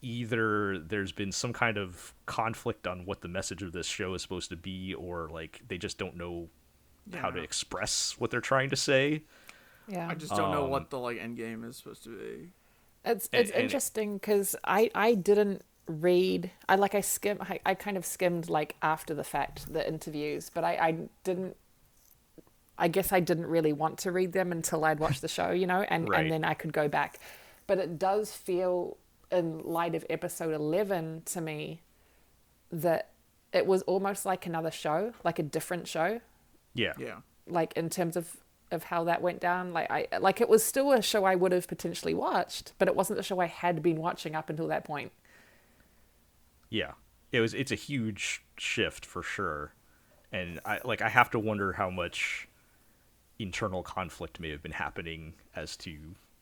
either 0.00 0.78
there's 0.78 1.12
been 1.12 1.32
some 1.32 1.52
kind 1.52 1.76
of 1.76 2.14
conflict 2.26 2.86
on 2.86 3.04
what 3.04 3.20
the 3.20 3.28
message 3.28 3.62
of 3.62 3.72
this 3.72 3.86
show 3.86 4.14
is 4.14 4.22
supposed 4.22 4.50
to 4.50 4.56
be 4.56 4.94
or 4.94 5.28
like 5.28 5.60
they 5.66 5.78
just 5.78 5.98
don't 5.98 6.16
know 6.16 6.48
how 7.14 7.30
to 7.30 7.40
express 7.40 8.14
what 8.18 8.30
they're 8.30 8.40
trying 8.40 8.70
to 8.70 8.76
say 8.76 9.22
Yeah. 9.88 10.08
I 10.08 10.14
just 10.14 10.34
don't 10.36 10.50
know 10.52 10.64
Um, 10.64 10.70
what 10.70 10.90
the 10.90 10.98
like 10.98 11.18
end 11.18 11.36
game 11.36 11.64
is 11.64 11.76
supposed 11.76 12.02
to 12.04 12.10
be. 12.10 12.50
It's 13.04 13.28
it's 13.32 13.50
and- 13.50 13.62
interesting 13.62 14.18
because 14.18 14.54
I 14.64 14.90
I 14.94 15.14
didn't 15.14 15.62
read 15.86 16.50
I 16.68 16.74
like 16.76 16.94
I 16.94 17.00
skim 17.00 17.38
I, 17.40 17.60
I 17.64 17.74
kind 17.74 17.96
of 17.96 18.04
skimmed 18.04 18.50
like 18.50 18.76
after 18.82 19.14
the 19.14 19.24
fact 19.24 19.72
the 19.72 19.86
interviews, 19.88 20.50
but 20.52 20.64
I 20.64 20.76
I 20.76 20.90
didn't. 21.24 21.56
I 22.80 22.86
guess 22.88 23.12
I 23.12 23.18
didn't 23.20 23.46
really 23.46 23.72
want 23.72 23.98
to 24.00 24.12
read 24.12 24.32
them 24.32 24.52
until 24.52 24.84
I'd 24.84 25.00
watched 25.00 25.20
the 25.22 25.28
show, 25.28 25.50
you 25.50 25.66
know, 25.66 25.80
and 25.88 26.08
Right. 26.08 26.20
and 26.20 26.30
then 26.32 26.44
I 26.44 26.54
could 26.54 26.72
go 26.72 26.86
back. 26.88 27.18
But 27.66 27.78
it 27.78 27.98
does 27.98 28.32
feel, 28.32 28.96
in 29.32 29.58
light 29.64 29.94
of 29.96 30.04
episode 30.08 30.54
eleven, 30.54 31.22
to 31.26 31.40
me, 31.40 31.80
that 32.70 33.10
it 33.52 33.66
was 33.66 33.82
almost 33.82 34.24
like 34.24 34.46
another 34.46 34.70
show, 34.70 35.12
like 35.24 35.38
a 35.38 35.42
different 35.42 35.88
show 35.88 36.20
yeah 36.74 36.92
Yeah. 36.98 37.16
like 37.46 37.72
in 37.76 37.88
terms 37.90 38.16
of 38.16 38.36
of 38.70 38.84
how 38.84 39.04
that 39.04 39.22
went 39.22 39.40
down 39.40 39.72
like 39.72 39.90
i 39.90 40.06
like 40.20 40.40
it 40.40 40.48
was 40.48 40.62
still 40.62 40.92
a 40.92 41.00
show 41.00 41.24
i 41.24 41.34
would 41.34 41.52
have 41.52 41.66
potentially 41.66 42.12
watched 42.14 42.72
but 42.78 42.86
it 42.86 42.94
wasn't 42.94 43.18
a 43.18 43.22
show 43.22 43.40
i 43.40 43.46
had 43.46 43.82
been 43.82 43.96
watching 43.96 44.34
up 44.34 44.50
until 44.50 44.68
that 44.68 44.84
point 44.84 45.10
Yeah, 46.70 46.92
it 47.32 47.40
was. 47.40 47.54
It's 47.54 47.72
a 47.72 47.76
huge 47.76 48.42
shift 48.58 49.06
for 49.06 49.22
sure, 49.22 49.72
and 50.32 50.60
I 50.66 50.80
like. 50.84 51.00
I 51.00 51.08
have 51.08 51.30
to 51.30 51.38
wonder 51.38 51.72
how 51.72 51.88
much 51.88 52.46
internal 53.38 53.82
conflict 53.82 54.38
may 54.38 54.50
have 54.50 54.62
been 54.62 54.72
happening 54.72 55.32
as 55.56 55.76
to 55.78 55.96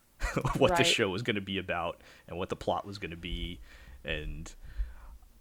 what 0.59 0.77
the 0.77 0.83
show 0.83 1.09
was 1.11 1.23
going 1.23 1.37
to 1.37 1.41
be 1.43 1.59
about 1.59 2.01
and 2.27 2.37
what 2.39 2.49
the 2.49 2.57
plot 2.57 2.85
was 2.85 2.99
going 2.99 3.13
to 3.13 3.17
be, 3.17 3.61
and 4.05 4.53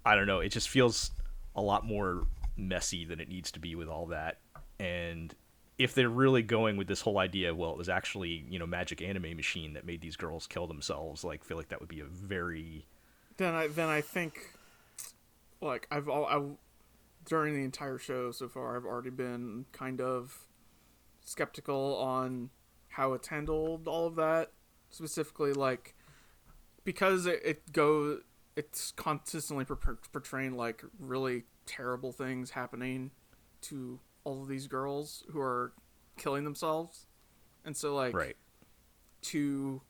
I 0.06 0.16
don't 0.16 0.28
know. 0.28 0.40
It 0.40 0.49
just 0.49 0.70
feels 0.70 1.10
a 1.56 1.62
lot 1.64 1.84
more 1.84 2.28
messy 2.56 3.06
than 3.06 3.20
it 3.20 3.28
needs 3.28 3.52
to 3.53 3.60
be 3.60 3.74
with 3.74 3.88
all 3.88 4.06
that, 4.07 4.38
and. 4.80 5.34
If 5.78 5.94
they're 5.94 6.08
really 6.08 6.42
going 6.42 6.78
with 6.78 6.88
this 6.88 7.02
whole 7.02 7.18
idea, 7.20 7.54
well, 7.54 7.72
it 7.72 7.78
was 7.78 7.90
actually 7.90 8.46
you 8.50 8.58
know 8.60 8.66
Magic 8.66 9.02
Anime 9.02 9.36
Machine 9.36 9.74
that 9.74 9.86
made 9.86 10.00
these 10.00 10.16
girls 10.16 10.48
kill 10.48 10.68
themselves. 10.68 11.26
Like, 11.26 11.44
feel 11.44 11.58
like 11.58 11.68
that 11.68 11.82
would 11.82 11.90
be 11.90 12.00
a 12.00 12.06
very 12.06 12.86
Then 13.36 13.54
I 13.54 13.68
then 13.68 13.90
I 13.90 14.00
think, 14.00 14.52
like 15.60 15.86
I've 15.92 16.08
all 16.08 16.26
I, 16.28 16.42
during 17.26 17.56
the 17.56 17.64
entire 17.66 17.98
show 17.98 18.32
so 18.32 18.48
far, 18.48 18.78
I've 18.78 18.86
already 18.86 19.10
been 19.10 19.66
kind 19.74 20.00
of 20.00 20.48
skeptical 21.26 21.98
on 21.98 22.52
how 22.88 23.12
it's 23.12 23.28
handled 23.28 23.86
all 23.86 24.08
of 24.08 24.16
that. 24.16 24.54
Specifically, 24.92 25.52
like 25.52 25.94
because 26.86 27.26
it, 27.26 27.42
it 27.44 27.74
go 27.74 28.20
it's 28.56 28.94
consistently 28.96 29.66
portraying 29.66 30.56
like 30.56 30.84
really 30.98 31.44
terrible 31.66 32.14
things 32.14 32.52
happening 32.52 33.12
to 33.62 34.00
all 34.26 34.42
of 34.42 34.50
these 34.50 34.68
girls 34.68 35.24
who 35.32 35.40
are 35.40 35.72
killing 36.18 36.44
themselves, 36.44 37.08
and 37.64 37.78
so 37.78 37.96
like 37.96 38.14
right. 38.14 38.36
to 39.22 39.82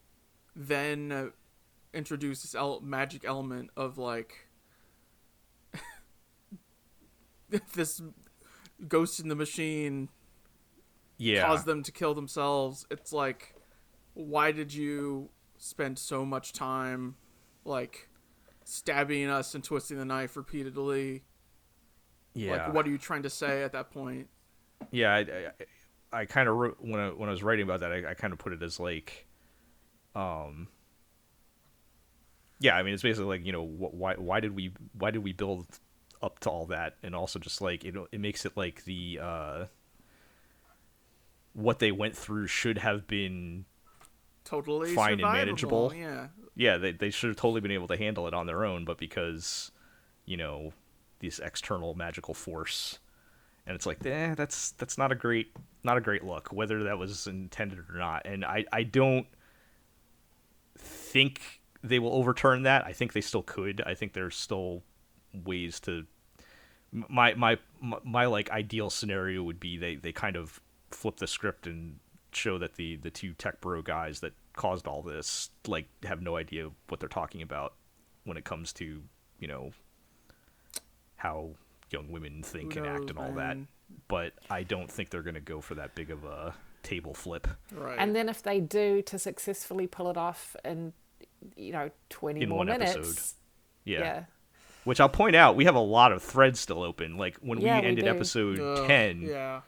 then 0.56 1.12
uh, 1.12 1.26
introduce 1.94 2.44
this 2.44 2.54
el- 2.54 2.82
magic 2.82 3.26
element 3.26 3.72
of 3.76 3.98
like 3.98 4.48
this 7.74 8.02
ghost 8.88 9.20
in 9.20 9.30
the 9.30 9.36
machine 9.36 10.10
Yeah, 11.18 11.48
cause 11.48 11.64
them 11.64 11.82
to 11.82 11.92
kill 11.92 12.14
themselves. 12.14 12.86
It's 12.92 13.12
like 13.12 13.56
why 14.14 14.52
did 14.52 14.74
you 14.74 15.30
spend 15.58 15.98
so 15.98 16.26
much 16.26 16.54
time 16.54 17.16
like 17.64 18.10
stabbing 18.64 19.30
us 19.30 19.54
and 19.56 19.64
twisting 19.64 19.98
the 19.98 20.06
knife 20.06 20.36
repeatedly 20.36 21.24
yeah. 22.36 22.66
like 22.66 22.74
what 22.74 22.86
are 22.86 22.90
you 22.90 22.98
trying 22.98 23.24
to 23.24 23.30
say 23.30 23.64
at 23.64 23.72
that 23.72 23.90
point 23.92 24.28
yeah 24.92 25.14
i, 25.14 25.20
I, 25.20 26.20
I 26.22 26.26
kind 26.26 26.48
of 26.48 26.56
wrote 26.56 26.78
when 26.80 27.00
I, 27.00 27.10
when 27.10 27.28
I 27.28 27.32
was 27.32 27.42
writing 27.42 27.64
about 27.64 27.80
that 27.80 27.92
I, 27.92 28.12
I 28.12 28.14
kind 28.14 28.32
of 28.32 28.40
put 28.40 28.54
it 28.54 28.62
as 28.62 28.80
like 28.80 29.26
um 30.14 30.68
yeah 32.60 32.76
i 32.76 32.84
mean 32.84 32.94
it's 32.94 33.04
basically 33.04 33.38
like 33.38 33.46
you 33.46 33.52
know 33.52 33.66
wh- 33.66 33.94
why 33.94 34.14
why 34.16 34.40
did 34.40 34.56
we 34.56 34.72
why 34.98 35.12
did 35.12 35.24
we 35.24 35.34
build 35.34 35.66
up 36.22 36.40
to 36.40 36.50
all 36.50 36.68
that 36.68 36.96
and 37.04 37.16
also 37.16 37.40
just 37.40 37.62
like 37.62 37.84
it, 37.84 37.96
it 38.12 38.20
makes 38.20 38.46
it 38.46 38.56
like 38.56 38.84
the 38.86 39.20
uh 39.22 39.66
what 41.54 41.80
they 41.80 41.92
went 41.92 42.16
through 42.16 42.48
should 42.48 42.78
have 42.78 43.08
been 43.08 43.66
totally 44.44 44.94
Fine 44.94 45.14
and 45.14 45.22
manageable. 45.22 45.94
yeah 45.96 46.28
yeah 46.56 46.78
they, 46.78 46.92
they 46.92 47.10
should 47.10 47.30
have 47.30 47.38
totally 47.38 47.62
been 47.62 47.72
able 47.72 47.88
to 47.88 47.98
handle 47.98 48.28
it 48.28 48.34
on 48.34 48.46
their 48.46 48.64
own 48.64 48.86
but 48.86 48.98
because 48.98 49.72
you 50.26 50.38
know 50.38 50.74
this 51.26 51.40
external 51.40 51.96
magical 51.96 52.34
force. 52.34 53.00
And 53.68 53.76
it's 53.76 53.86
like 53.86 54.06
eh, 54.06 54.36
that's 54.36 54.72
that's 54.72 54.98
not 54.98 55.12
a 55.12 55.16
great 55.16 55.52
not 55.84 55.98
a 55.98 56.02
great 56.02 56.24
look 56.24 56.52
whether 56.52 56.84
that 56.84 56.98
was 56.98 57.28
intended 57.28 57.80
or 57.90 57.98
not. 57.98 58.26
And 58.26 58.46
i 58.46 58.64
i 58.72 58.84
don't 58.84 59.28
think 60.78 61.62
they 61.84 62.00
will 62.00 62.14
overturn 62.14 62.64
that. 62.64 62.86
I 62.86 62.94
think 62.94 63.14
they 63.14 63.22
still 63.22 63.44
could. 63.44 63.82
I 63.86 63.94
think 63.94 64.14
there's 64.14 64.36
still 64.36 64.84
ways 65.44 65.80
to 65.82 66.06
my 66.92 67.34
my 67.34 67.58
my, 67.82 67.98
my 68.04 68.26
like 68.26 68.50
ideal 68.52 68.90
scenario 68.90 69.44
would 69.44 69.60
be 69.60 69.78
they 69.78 69.96
they 69.96 70.12
kind 70.12 70.36
of 70.36 70.60
flip 70.92 71.18
the 71.18 71.28
script 71.28 71.68
and 71.68 72.00
show 72.32 72.58
that 72.58 72.76
the 72.76 72.98
the 72.98 73.10
two 73.10 73.34
tech 73.34 73.62
bro 73.62 73.82
guys 73.82 74.20
that 74.22 74.34
caused 74.54 74.88
all 74.88 75.02
this 75.02 75.50
like 75.68 75.88
have 76.04 76.22
no 76.22 76.38
idea 76.38 76.70
what 76.88 77.00
they're 77.00 77.10
talking 77.10 77.42
about 77.42 77.74
when 78.24 78.38
it 78.38 78.46
comes 78.46 78.74
to 78.74 79.02
you 79.40 79.48
know 79.48 79.72
how 81.16 81.50
young 81.92 82.12
women 82.12 82.44
think 82.44 82.74
Who 82.74 82.80
and 82.84 82.88
act 82.88 83.10
and 83.10 83.20
all 83.20 83.32
that 83.34 83.58
but 84.08 84.34
i 84.50 84.64
don't 84.64 84.92
think 84.92 85.10
they're 85.10 85.22
going 85.22 85.36
to 85.36 85.40
go 85.42 85.62
for 85.62 85.76
that 85.76 85.96
big 85.96 86.10
of 86.12 86.24
a 86.26 86.54
table 86.84 87.14
flip 87.14 87.48
right 87.74 87.98
and 88.00 88.16
then 88.16 88.30
if 88.30 88.44
they 88.44 88.60
do 88.60 89.02
to 89.04 89.18
successfully 89.20 89.88
pull 89.88 90.10
it 90.10 90.18
off 90.18 90.56
in 90.66 90.94
you 91.56 91.72
know 91.72 91.90
20 92.10 92.42
In 92.42 92.50
more 92.50 92.60
one 92.60 92.68
minutes 92.68 92.96
episode. 92.96 93.20
yeah. 93.86 94.00
yeah 94.00 94.24
which 94.84 95.00
i'll 95.00 95.10
point 95.10 95.36
out 95.36 95.56
we 95.56 95.66
have 95.66 95.76
a 95.76 95.80
lot 95.80 96.12
of 96.12 96.22
threads 96.24 96.60
still 96.60 96.82
open 96.84 97.18
like 97.18 97.38
when 97.38 97.60
Yeah, 97.62 97.76
we 97.78 97.82
we 97.82 97.88
ended 97.88 98.06
do. 98.06 98.12
episode 98.12 98.60
Ugh, 98.60 98.88
10 98.88 99.22
yeah 99.22 99.62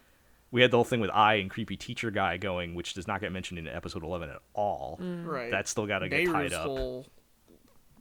we 0.49 0.61
had 0.61 0.71
the 0.71 0.77
whole 0.77 0.85
thing 0.85 1.01
with 1.01 1.09
Ai 1.11 1.35
and 1.35 1.49
creepy 1.49 1.75
teacher 1.75 2.09
guy 2.09 2.37
going, 2.37 2.73
which 2.73 2.93
does 2.93 3.05
not 3.05 3.19
get 3.19 3.33
mentioned 3.33 3.59
in 3.59 3.67
episode 3.67 4.01
eleven 4.01 4.29
at 4.29 4.37
all. 4.53 4.97
Mm. 5.01 5.25
right 5.25 5.51
That's 5.51 5.69
still 5.69 5.85
got 5.85 5.99
to 5.99 6.07
get 6.09 6.25
tied 6.25 6.53
up. 6.53 6.65
whole 6.67 7.05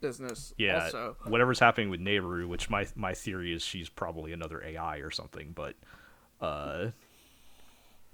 business 0.00 0.52
yeah, 0.58 0.84
also 0.84 1.16
whatever's 1.26 1.58
happening 1.58 1.90
with 1.90 2.00
Neiru, 2.00 2.46
which 2.48 2.70
my 2.70 2.86
my 2.94 3.14
theory 3.14 3.52
is 3.54 3.62
she's 3.62 3.88
probably 3.88 4.32
another 4.32 4.62
AI 4.62 4.98
or 4.98 5.10
something, 5.10 5.52
but 5.54 5.74
uh, 6.40 6.88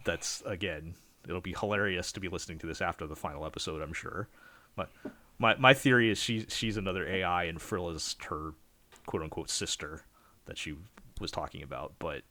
that's 0.04 0.42
again, 0.46 0.94
it'll 1.28 1.40
be 1.40 1.54
hilarious 1.58 2.12
to 2.12 2.20
be 2.20 2.28
listening 2.28 2.58
to 2.58 2.66
this 2.66 2.80
after 2.80 3.06
the 3.06 3.16
final 3.16 3.44
episode. 3.46 3.82
I'm 3.82 3.92
sure, 3.92 4.28
but 4.76 4.90
my 5.38 5.56
my 5.56 5.74
theory 5.74 6.10
is 6.10 6.18
she 6.18 6.46
she's 6.48 6.76
another 6.76 7.06
AI 7.06 7.44
and 7.44 7.60
Frill 7.60 7.90
is 7.90 8.16
her 8.28 8.54
quote 9.06 9.22
unquote 9.22 9.50
sister 9.50 10.02
that 10.46 10.58
she 10.58 10.74
was 11.20 11.30
talking 11.30 11.62
about, 11.62 11.94
but 11.98 12.22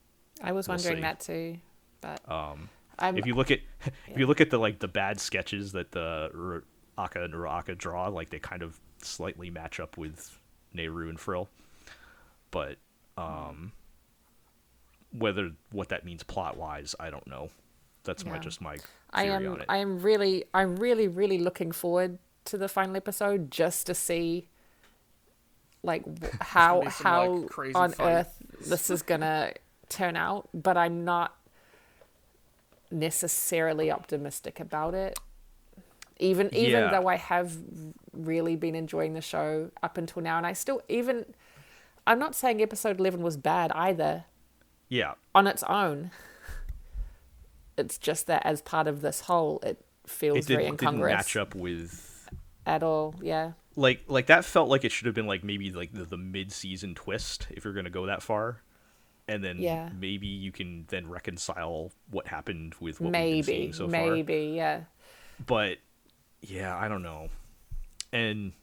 i 0.43 0.51
was 0.51 0.67
We'll 0.67 0.77
wondering 0.77 0.97
see. 0.97 1.01
that 1.01 1.19
too 1.19 1.57
but 2.01 2.31
um, 2.31 2.69
I'm, 2.99 3.17
if 3.17 3.25
you 3.25 3.35
look 3.35 3.51
at 3.51 3.59
if 4.07 4.17
you 4.17 4.27
look 4.27 4.41
at 4.41 4.49
the 4.49 4.57
like 4.57 4.79
the 4.79 4.87
bad 4.87 5.19
sketches 5.19 5.71
that 5.73 5.91
the 5.91 6.29
Ru- 6.33 6.63
Acca 6.97 7.23
and 7.23 7.33
Ruaka 7.33 7.77
draw, 7.77 8.07
like 8.07 8.29
they 8.29 8.39
kind 8.39 8.61
of 8.63 8.79
slightly 9.03 9.49
match 9.49 9.79
up 9.79 9.97
with 9.97 10.37
Neiru 10.75 11.09
and 11.09 11.19
Frill. 11.19 11.49
But 12.51 12.77
um 13.17 13.71
whether 15.13 15.51
what 15.71 15.89
that 15.89 16.05
means 16.05 16.23
plot 16.23 16.57
wise, 16.57 16.95
I 16.99 17.09
don't 17.09 17.27
know. 17.27 17.49
That's 18.03 18.25
my 18.25 18.37
just 18.39 18.61
my 18.61 18.77
theory 18.77 18.83
I 19.13 19.23
am 19.23 19.47
on 19.47 19.61
it. 19.61 19.65
I 19.69 19.77
am 19.77 19.99
really 19.99 20.45
I'm 20.53 20.77
really 20.77 21.07
really 21.07 21.37
looking 21.37 21.71
forward 21.71 22.17
to 22.45 22.57
the 22.57 22.67
final 22.67 22.95
episode 22.95 23.51
just 23.51 23.87
to 23.87 23.93
see 23.93 24.47
like 25.83 26.03
how 26.41 26.81
some, 26.81 26.87
how 26.87 27.27
like, 27.33 27.49
crazy 27.49 27.73
on 27.75 27.91
fight. 27.91 28.07
earth 28.07 28.37
this 28.61 28.89
is 28.89 29.01
gonna 29.01 29.53
turn 29.89 30.15
out, 30.15 30.47
but 30.53 30.77
I'm 30.77 31.03
not 31.03 31.35
necessarily 32.91 33.91
optimistic 33.91 34.59
about 34.59 34.93
it. 34.93 35.19
Even 36.19 36.53
even 36.53 36.71
Yeah. 36.83 36.91
though 36.91 37.07
I 37.07 37.15
have 37.17 37.57
really 38.13 38.55
been 38.55 38.75
enjoying 38.75 39.13
the 39.13 39.21
show 39.21 39.71
up 39.81 39.97
until 39.97 40.21
now, 40.21 40.37
and 40.37 40.45
I 40.45 40.53
still 40.53 40.81
even 40.89 41.25
I'm 42.05 42.19
not 42.19 42.35
saying 42.35 42.61
episode 42.61 42.99
eleven 42.99 43.21
was 43.21 43.37
bad 43.37 43.71
either 43.73 44.25
yeah. 44.89 45.13
on 45.33 45.47
its 45.47 45.63
own. 45.63 46.11
It's 47.77 47.97
just 47.97 48.27
that 48.27 48.45
as 48.45 48.61
part 48.61 48.87
of 48.87 49.01
this 49.01 49.21
whole, 49.21 49.59
it 49.63 49.83
feels 50.05 50.39
It 50.39 50.45
very 50.45 50.63
didn't, 50.63 50.79
didn't 50.79 50.89
incongruous 50.89 51.17
match 51.17 51.35
up 51.37 51.55
with 51.55 52.29
at 52.65 52.83
all. 52.83 53.15
Yeah, 53.21 53.53
like 53.75 54.03
like 54.07 54.27
that 54.27 54.45
felt 54.45 54.69
like 54.69 54.83
it 54.83 54.91
should 54.91 55.05
have 55.05 55.15
been 55.15 55.27
like 55.27 55.43
maybe 55.43 55.71
like 55.71 55.93
the, 55.93 56.03
the 56.05 56.17
mid-season 56.17 56.95
twist 56.95 57.47
if 57.51 57.63
you're 57.63 57.73
going 57.73 57.85
to 57.85 57.91
go 57.91 58.07
that 58.07 58.21
far 58.21 58.61
and 59.27 59.43
then 59.43 59.59
Yeah. 59.59 59.89
maybe 59.97 60.27
you 60.27 60.51
can 60.51 60.85
then 60.89 61.07
reconcile 61.07 61.91
what 62.09 62.27
happened 62.27 62.75
with 62.79 62.99
what 62.99 63.07
we've 63.07 63.13
been 63.13 63.21
maybe, 63.21 63.43
seeing 63.43 63.73
so 63.73 63.87
far 63.87 63.91
maybe, 63.91 64.53
yeah, 64.55 64.81
but 65.45 65.77
yeah 66.41 66.75
i 66.75 66.87
don't 66.87 67.03
know 67.03 67.29
and 68.13 68.53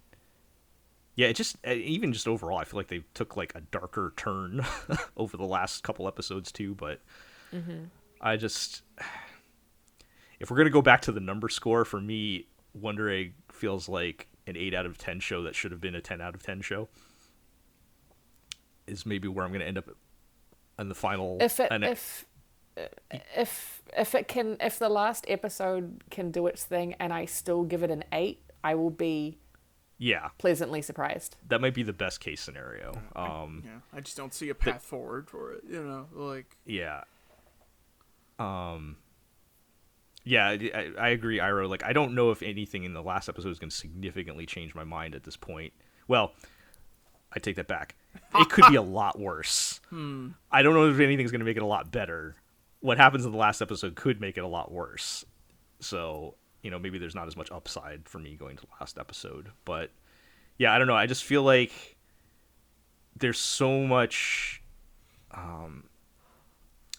yeah 1.14 1.26
it 1.26 1.34
just 1.34 1.56
uh, 1.66 1.72
even 1.72 2.12
just 2.12 2.28
overall 2.28 2.58
i 2.58 2.64
feel 2.64 2.78
like 2.78 2.88
they 2.88 3.02
took 3.14 3.36
like 3.36 3.52
a 3.54 3.60
darker 3.60 4.12
turn 4.16 4.64
over 5.16 5.36
the 5.36 5.44
last 5.44 5.82
couple 5.82 6.06
episodes 6.06 6.52
too 6.52 6.74
but 6.74 7.00
i 8.20 8.36
just 8.36 8.82
if 10.40 10.50
we're 10.50 10.56
going 10.56 10.66
to 10.66 10.72
go 10.72 10.82
back 10.82 11.02
to 11.02 11.12
the 11.12 11.20
number 11.20 11.48
score 11.48 11.84
for 11.84 12.00
me 12.00 12.46
wonder 12.74 13.08
egg 13.08 13.34
feels 13.50 13.88
like 13.88 14.28
an 14.46 14.56
8 14.56 14.74
out 14.74 14.86
of 14.86 14.96
10 14.96 15.20
show 15.20 15.42
that 15.42 15.54
should 15.54 15.72
have 15.72 15.80
been 15.80 15.94
a 15.94 16.00
10 16.00 16.20
out 16.20 16.34
of 16.34 16.42
10 16.42 16.62
show 16.62 16.88
is 18.86 19.04
maybe 19.04 19.28
where 19.28 19.44
i'm 19.44 19.50
going 19.50 19.60
to 19.60 19.66
end 19.66 19.78
up 19.78 19.88
in 20.78 20.88
the 20.88 20.94
final 20.94 21.38
if 21.40 21.58
it 21.58 21.68
if 21.72 22.24
if 23.34 23.82
if 23.96 24.14
it 24.14 24.28
can 24.28 24.56
if 24.60 24.78
the 24.78 24.88
last 24.88 25.24
episode 25.28 26.04
can 26.10 26.30
do 26.30 26.46
its 26.46 26.64
thing 26.64 26.94
and 27.00 27.12
I 27.12 27.24
still 27.24 27.64
give 27.64 27.82
it 27.82 27.90
an 27.90 28.04
eight, 28.12 28.42
I 28.64 28.74
will 28.74 28.90
be 28.90 29.38
yeah 30.00 30.28
pleasantly 30.38 30.80
surprised. 30.82 31.36
that 31.48 31.60
might 31.60 31.74
be 31.74 31.82
the 31.82 31.92
best 31.92 32.20
case 32.20 32.40
scenario 32.40 32.92
um 33.16 33.62
Yeah, 33.64 33.78
I 33.92 34.00
just 34.00 34.16
don't 34.16 34.32
see 34.32 34.48
a 34.48 34.54
path 34.54 34.82
forward 34.82 35.28
for 35.28 35.52
it. 35.52 35.64
You 35.68 35.82
know, 35.82 36.06
like 36.12 36.56
Yeah. 36.64 37.02
Um. 38.38 38.96
Yeah, 40.24 40.46
I, 40.48 40.70
I- 40.74 40.92
I 40.98 41.08
agree, 41.08 41.40
Iro. 41.40 41.68
Like, 41.68 41.84
I 41.84 41.92
don't 41.92 42.14
know 42.14 42.30
if 42.30 42.42
anything 42.42 42.84
in 42.84 42.92
the 42.92 43.02
last 43.02 43.28
episode 43.28 43.48
is 43.50 43.58
going 43.58 43.70
to 43.70 43.76
significantly 43.76 44.46
change 44.46 44.74
my 44.74 44.84
mind 44.84 45.14
at 45.14 45.24
this 45.24 45.36
point. 45.36 45.72
Well, 46.06 46.32
I 47.32 47.38
take 47.38 47.56
that 47.56 47.66
back. 47.66 47.96
It 48.34 48.48
could 48.50 48.64
be 48.68 48.76
a 48.76 48.82
lot 49.00 49.18
worse. 49.18 49.80
I 49.92 50.62
don't 50.62 50.74
know 50.74 50.88
if 50.90 51.00
anything's 51.00 51.30
going 51.30 51.40
to 51.40 51.44
make 51.46 51.56
it 51.56 51.62
a 51.62 51.66
lot 51.66 51.90
better. 51.90 52.36
What 52.80 52.98
happens 52.98 53.24
in 53.24 53.32
the 53.32 53.38
last 53.38 53.60
episode 53.62 53.96
could 53.96 54.20
make 54.20 54.36
it 54.36 54.42
a 54.44 54.46
lot 54.48 54.70
worse. 54.70 55.24
So, 55.80 56.34
you 56.62 56.70
know, 56.70 56.78
maybe 56.78 56.98
there's 56.98 57.14
not 57.14 57.26
as 57.28 57.36
much 57.36 57.50
upside 57.50 58.08
for 58.08 58.18
me 58.18 58.34
going 58.34 58.56
to 58.56 58.62
the 58.62 58.72
last 58.80 58.98
episode. 58.98 59.50
But, 59.64 59.90
yeah, 60.58 60.72
I 60.72 60.78
don't 60.78 60.86
know. 60.88 60.96
I 60.96 61.06
just 61.06 61.24
feel 61.24 61.42
like 61.42 61.96
there's 63.16 63.38
so 63.38 63.80
much 63.86 64.62
um 65.32 65.84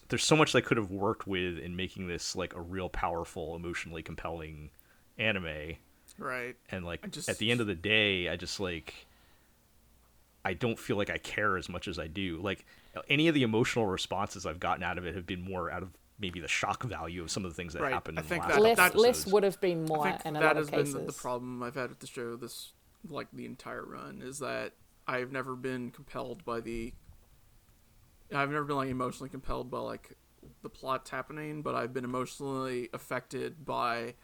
there's 0.08 0.24
so 0.24 0.36
much 0.36 0.52
they 0.52 0.60
could 0.60 0.76
have 0.76 0.90
worked 0.90 1.26
with 1.26 1.58
in 1.58 1.76
making 1.76 2.08
this 2.08 2.36
like 2.36 2.54
a 2.54 2.60
real 2.60 2.88
powerful 2.88 3.56
emotionally 3.56 4.02
compelling 4.02 4.70
anime 5.18 5.76
right. 6.18 6.56
and 6.70 6.84
like 6.84 7.00
I 7.02 7.08
just- 7.08 7.28
at 7.28 7.38
the 7.38 7.50
end 7.50 7.60
of 7.60 7.66
the 7.66 7.74
day 7.74 8.28
i 8.28 8.36
just 8.36 8.60
like 8.60 9.06
i 10.44 10.52
don't 10.52 10.78
feel 10.78 10.96
like 10.96 11.10
i 11.10 11.18
care 11.18 11.56
as 11.56 11.68
much 11.68 11.88
as 11.88 11.98
i 11.98 12.06
do 12.06 12.38
like 12.42 12.64
any 13.08 13.28
of 13.28 13.34
the 13.34 13.42
emotional 13.42 13.86
responses 13.86 14.46
i've 14.46 14.60
gotten 14.60 14.82
out 14.82 14.98
of 14.98 15.06
it 15.06 15.14
have 15.14 15.26
been 15.26 15.42
more 15.42 15.70
out 15.70 15.82
of 15.82 15.90
maybe 16.20 16.38
the 16.40 16.48
shock 16.48 16.82
value 16.84 17.22
of 17.22 17.30
some 17.30 17.44
of 17.44 17.50
the 17.50 17.54
things 17.54 17.72
that 17.72 17.82
Right. 17.82 17.92
happened 17.92 18.18
I 18.18 18.22
in 18.22 18.28
think 18.28 18.42
the 18.42 18.48
that- 18.50 18.60
last 18.60 18.78
less 18.78 18.88
couple 18.88 19.02
less 19.02 19.26
would 19.26 19.42
have 19.44 19.60
been 19.60 19.84
more 19.86 20.06
I 20.06 20.10
think 20.12 20.26
in 20.26 20.36
a 20.36 20.40
that 20.40 20.46
lot 20.46 20.56
has 20.56 20.66
of 20.66 20.70
been 20.72 20.80
cases. 20.80 20.94
the, 20.94 21.00
the 21.06 21.12
problem 21.12 21.62
I've 21.62 21.74
had 21.74 21.88
with 21.90 21.98
the 22.00 22.06
show 22.06 22.36
this 22.36 22.72
like 23.08 23.28
the 23.32 23.46
entire 23.46 23.84
run 23.84 24.20
is 24.22 24.38
that 24.40 24.72
I've 25.08 25.32
never 25.32 25.56
been 25.56 25.90
compelled 25.90 26.44
by 26.44 26.60
the 26.60 26.92
I've 28.32 28.50
never 28.50 28.64
been 28.64 28.76
like 28.76 28.90
emotionally 28.90 29.28
compelled 29.30 29.70
by 29.70 29.78
like 29.78 30.16
the 30.62 30.68
plot's 30.70 31.10
happening, 31.10 31.62
but 31.62 31.74
I've 31.74 31.92
been 31.92 32.04
emotionally 32.04 32.88
affected 32.92 33.64
by 33.64 34.14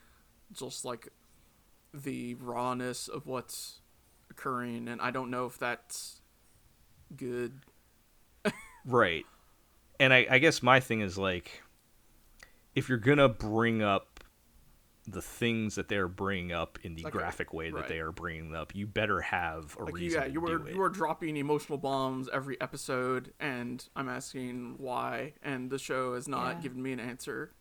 just 0.52 0.85
like 0.85 1.09
the 1.93 2.35
rawness 2.35 3.09
of 3.09 3.27
what's 3.27 3.81
occurring 4.31 4.86
and 4.89 5.01
I 5.01 5.10
don't 5.10 5.31
know 5.31 5.47
if 5.47 5.59
that's 5.59 6.20
good. 7.16 7.60
Right. 8.85 9.24
And 9.98 10.12
I, 10.12 10.27
I 10.31 10.39
guess 10.39 10.62
my 10.62 10.78
thing 10.78 11.01
is 11.01 11.18
like, 11.18 11.62
if 12.77 12.89
you're 12.89 12.98
gonna 12.98 13.28
bring 13.28 13.82
up 13.82 14.20
the 15.09 15.23
things 15.23 15.77
that 15.77 15.89
they're 15.89 16.09
bringing 16.09 16.51
up 16.53 16.78
in 16.82 16.94
the 16.97 17.03
Like 17.05 17.15
a- 17.15 17.19
graphic 17.19 17.53
way 17.53 17.70
that 17.70 17.77
right. 17.77 17.89
they 17.89 17.98
are 18.01 18.11
bringing 18.12 18.51
them 18.51 18.61
up, 18.61 18.74
you 18.74 18.86
better 18.89 19.20
have 19.20 19.77
a 19.78 19.85
Like 19.85 19.94
reason. 19.94 20.20
yeah, 20.20 20.27
to 20.27 20.32
you 20.32 20.40
were 20.40 20.59
do 20.59 20.66
it. 20.66 20.74
you 20.74 20.81
were 20.81 20.89
dropping 20.89 21.36
emotional 21.36 21.78
bombs 21.78 22.28
every 22.32 22.61
episode 22.61 23.32
and 23.39 23.89
I'm 23.94 24.09
asking 24.09 24.74
why 24.78 25.35
and 25.43 25.70
the 25.70 25.78
show 25.78 26.15
has 26.15 26.27
not 26.28 26.57
Yeah. 26.57 26.62
given 26.62 26.82
me 26.82 26.93
an 26.93 27.01
answer. 27.01 27.53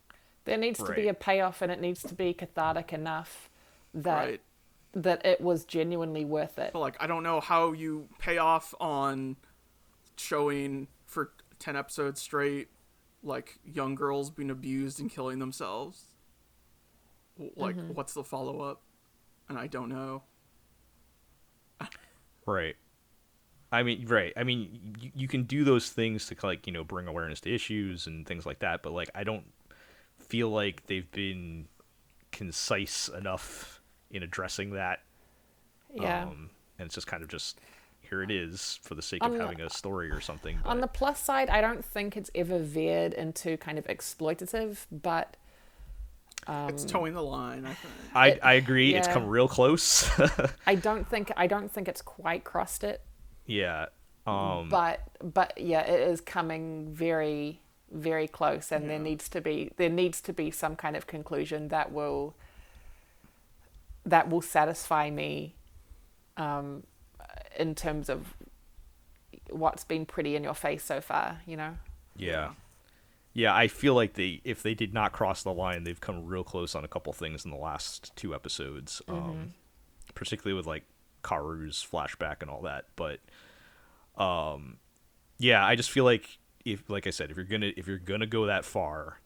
There 0.46 0.58
needs 0.58 0.78
to 0.84 0.94
be 0.94 1.08
a 1.08 1.14
payoff, 1.16 1.64
and 1.64 1.72
it 1.72 1.82
needs 1.82 2.04
to 2.04 2.14
be 2.14 2.32
cathartic 2.34 2.94
enough 2.94 3.50
that 3.96 4.26
Right. 4.26 4.42
that 4.94 5.26
it 5.26 5.42
was 5.42 5.66
genuinely 5.66 6.24
worth 6.26 6.58
it. 6.60 6.72
But 6.74 6.80
like, 6.80 7.02
I 7.02 7.08
don't 7.08 7.24
know 7.24 7.40
how 7.42 7.72
you 7.74 8.10
pay 8.20 8.38
off 8.38 8.74
on 8.80 9.38
showing 10.18 10.88
for 11.06 11.32
ten 11.60 11.76
episodes 11.76 12.22
straight, 12.22 12.70
like 13.26 13.58
young 13.66 13.96
girls 13.96 14.30
being 14.30 14.50
abused 14.50 15.00
and 15.02 15.10
killing 15.12 15.40
themselves. 15.40 16.06
Like, 17.58 17.76
Mm-hmm. 17.76 17.94
what's 17.94 18.14
the 18.14 18.24
follow 18.24 18.62
up? 18.62 18.82
And 19.50 19.58
I 19.58 19.68
don't 19.68 19.90
know. 19.90 20.24
Right. 22.46 22.76
I 23.72 23.84
mean, 23.84 24.06
right. 24.08 24.32
I 24.38 24.44
mean, 24.44 24.96
you, 25.00 25.12
you 25.16 25.28
can 25.28 25.44
do 25.44 25.64
those 25.64 25.90
things 25.90 26.28
to 26.28 26.36
like 26.44 26.68
you 26.68 26.74
know 26.74 26.84
bring 26.84 27.08
awareness 27.08 27.42
to 27.42 27.54
issues 27.54 28.08
and 28.08 28.26
things 28.26 28.46
like 28.46 28.60
that, 28.60 28.84
but 28.84 28.94
like 28.94 29.10
I 29.16 29.24
don't 29.24 29.46
feel 30.20 30.50
like 30.50 30.86
they've 30.86 31.10
been 31.12 31.68
concise 32.32 33.10
enough 33.10 33.82
in 34.12 34.22
addressing 34.24 34.72
that. 34.72 35.00
Yeah. 35.94 36.24
Um, 36.24 36.52
and 36.78 36.86
it's 36.86 36.96
just 36.96 37.08
kind 37.08 37.24
of 37.24 37.30
just 37.30 37.60
here 38.10 38.22
it 38.23 38.32
is 38.32 38.80
for 38.84 38.95
the 38.95 39.02
sake 39.02 39.23
of 39.23 39.32
On 39.32 39.38
the- 39.38 39.44
having 39.44 39.61
a 39.61 39.69
story 39.69 40.10
or 40.11 40.22
something. 40.22 40.57
On 40.65 40.80
the 40.82 40.88
plus 40.88 41.19
side, 41.19 41.49
I 41.49 41.61
don't 41.61 41.84
think 41.84 42.15
it's 42.18 42.30
ever 42.36 42.60
veered 42.60 43.14
into 43.14 43.57
kind 43.57 43.77
of 43.77 43.86
exploitative, 43.88 44.86
but 44.91 45.38
it's 46.48 46.86
towing 46.86 47.14
the 47.14 47.23
line. 47.23 47.65
I 47.65 47.73
think. 47.73 47.94
I 48.14 48.27
it- 48.30 48.40
I 48.44 48.53
agree. 48.53 48.94
It's 48.95 49.07
come 49.07 49.26
real 49.27 49.48
close. 49.48 50.10
I 50.68 50.76
don't 50.76 51.07
think 51.07 51.32
I 51.36 51.48
don't 51.48 51.72
think 51.72 51.88
it's 51.88 52.02
quite 52.02 52.44
crossed 52.44 52.84
it. 52.84 53.02
yeah. 53.45 53.88
Um. 54.27 54.69
but 54.69 55.02
but 55.22 55.53
yeah, 55.60 55.82
it 55.82 55.99
is 56.10 56.19
coming 56.19 56.91
very 56.91 57.61
very 57.91 58.27
close, 58.27 58.72
and 58.72 58.90
there 58.90 58.98
needs 58.99 59.30
to 59.30 59.40
be 59.41 59.72
there 59.77 59.90
needs 59.90 60.19
to 60.22 60.34
be 60.34 60.49
some 60.49 60.76
kind 60.76 60.95
of 60.95 61.06
conclusion 61.06 61.68
that 61.68 61.91
will 61.91 62.36
that 64.06 64.30
will 64.30 64.41
satisfy 64.41 65.10
me, 65.11 65.56
um, 66.38 66.84
in 67.57 67.76
terms 67.76 68.10
of 68.10 68.36
what's 69.49 69.84
been 69.84 70.06
pretty 70.06 70.36
in 70.36 70.44
your 70.44 70.53
face 70.53 70.84
so 70.84 71.02
far. 71.02 71.41
You 71.45 71.57
know. 71.57 71.77
Yeah. 72.18 72.52
Yeah, 73.34 73.53
I 73.53 73.68
feel 73.68 73.94
like 73.94 74.14
they 74.14 74.40
if 74.45 74.64
they 74.64 74.73
did 74.73 74.94
not 74.94 75.11
cross 75.11 75.44
the 75.44 75.52
line, 75.52 75.84
they've 75.84 75.99
come 75.99 76.26
real 76.26 76.45
close 76.45 76.73
on 76.73 76.86
a 76.86 76.88
couple 76.88 77.11
things 77.11 77.44
in 77.44 77.52
the 77.52 77.57
last 77.57 78.15
two 78.15 78.34
episodes. 78.34 79.02
Um 79.10 79.53
particularly 80.14 80.56
with 80.56 80.65
like 80.65 80.84
Karu's 81.22 81.86
flashback 81.90 82.38
and 82.41 82.49
all 82.49 82.61
that. 82.61 82.86
But 82.95 83.19
um 84.18 84.77
yeah, 85.38 85.65
I 85.65 85.76
just 85.76 85.91
feel 85.91 86.06
like 86.06 86.38
if 86.64 86.90
like 86.90 87.07
I 87.07 87.10
said, 87.10 87.30
if 87.30 87.36
you're 87.36 87.45
gonna 87.45 87.72
if 87.76 87.88
you're 87.88 87.98
gonna 87.98 88.26
go 88.26 88.45
that 88.45 88.64
far, 88.64 89.19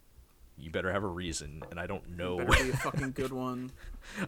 you 0.57 0.71
better 0.71 0.91
have 0.91 1.03
a 1.03 1.07
reason. 1.07 1.61
And 1.69 1.79
I 1.79 1.85
don't 1.85 2.17
know 2.17 2.37
Better 2.37 2.63
be 2.63 2.69
a 2.71 2.77
fucking 2.77 3.11
good 3.11 3.31
one. 3.31 3.71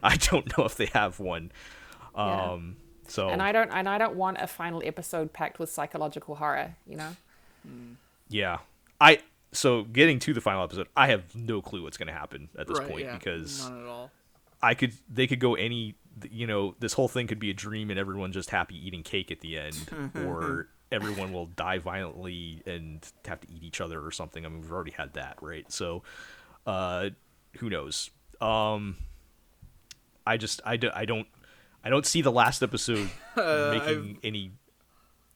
I 0.04 0.16
don't 0.18 0.56
know 0.56 0.66
if 0.66 0.76
they 0.76 0.88
have 0.94 1.20
one. 1.20 1.52
Yeah. 2.16 2.52
Um 2.52 2.78
so 3.12 3.28
And 3.30 3.42
I 3.42 3.52
don't 3.52 3.70
and 3.72 3.90
I 3.90 3.98
don't 3.98 4.16
want 4.16 4.38
a 4.40 4.48
final 4.48 4.82
episode 4.86 5.34
packed 5.34 5.60
with 5.60 5.70
psychological 5.70 6.36
horror. 6.36 6.76
You 6.88 6.96
know. 6.96 7.10
Yeah. 8.30 8.60
I 9.00 9.20
so 9.52 9.84
getting 9.84 10.20
to 10.20 10.34
the 10.34 10.40
final 10.40 10.64
episode, 10.64 10.88
I 10.96 11.08
have 11.08 11.36
no 11.36 11.62
clue 11.62 11.84
what's 11.84 11.98
going 11.98 12.08
to 12.08 12.14
happen 12.14 12.48
at 12.58 12.68
this 12.68 12.80
right, 12.80 12.90
point 12.90 13.04
yeah, 13.04 13.18
because 13.18 13.70
none 13.70 13.82
at 13.82 13.88
all. 13.88 14.12
I 14.62 14.76
could 14.76 14.94
they 15.14 15.28
could 15.28 15.40
go 15.40 15.56
any 15.56 15.96
you 16.30 16.48
know 16.48 16.76
this 16.80 16.94
whole 16.94 17.10
thing 17.10 17.28
could 17.28 17.40
be 17.40 17.50
a 17.50 17.54
dream 17.54 17.90
and 17.90 18.00
everyone 18.00 18.32
just 18.32 18.50
happy 18.50 18.76
eating 18.76 19.04
cake 19.04 19.30
at 19.30 19.42
the 19.42 19.58
end 19.58 19.90
or 20.26 20.68
everyone 20.92 21.34
will 21.34 21.48
die 21.48 21.80
violently 21.80 22.62
and 22.66 23.06
have 23.26 23.42
to 23.42 23.48
eat 23.52 23.64
each 23.64 23.82
other 23.82 24.04
or 24.06 24.12
something. 24.12 24.46
I 24.46 24.50
mean 24.50 24.62
we've 24.62 24.72
already 24.72 24.92
had 24.92 25.14
that, 25.14 25.38
right? 25.42 25.70
So 25.70 26.04
uh 26.66 27.10
who 27.58 27.70
knows. 27.70 28.10
Um 28.40 28.96
I 30.26 30.38
just 30.38 30.62
I, 30.66 30.78
do, 30.78 30.90
I 30.94 31.06
don't 31.06 31.28
I 31.84 31.90
don't 31.90 32.06
see 32.06 32.22
the 32.22 32.32
last 32.32 32.62
episode 32.62 33.10
uh, 33.36 33.76
making 33.78 34.20
any 34.24 34.52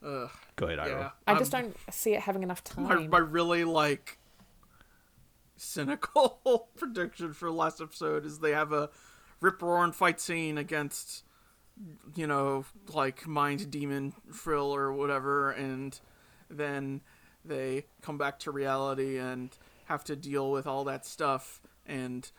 Ugh, 0.06 0.30
Go 0.56 0.68
ahead, 0.68 0.80
Iro. 0.80 1.00
yeah, 1.00 1.10
I 1.26 1.38
just 1.40 1.54
I'm- 1.56 1.74
don't 1.86 1.94
see 1.94 2.14
it 2.14 2.22
having 2.22 2.44
enough 2.44 2.62
my, 2.78 2.96
time. 2.96 3.10
my 3.10 3.18
really 3.18 3.64
like 3.64 4.20
cynical 5.58 6.70
prediction 6.78 7.34
for 7.34 7.50
last 7.50 7.82
episode 7.82 8.26
is 8.26 8.40
they 8.40 8.52
have 8.52 8.72
a 8.74 8.90
rip 9.42 9.62
roaring 9.62 9.92
fight 9.92 10.20
scene 10.20 10.58
against 10.58 11.24
you 12.16 12.28
know 12.28 12.66
like 12.94 13.26
mind 13.28 13.70
demon 13.72 14.14
frill 14.32 14.74
or 14.74 14.94
whatever 14.94 15.52
and 15.52 16.00
then 16.50 17.02
they 17.44 17.86
come 18.02 18.18
back 18.18 18.40
to 18.40 18.52
reality 18.52 19.18
and 19.18 19.58
have 19.86 20.04
to 20.04 20.16
deal 20.16 20.52
with 20.52 20.66
all 20.68 20.84
that 20.86 21.06
stuff 21.06 21.62
and 21.86 22.32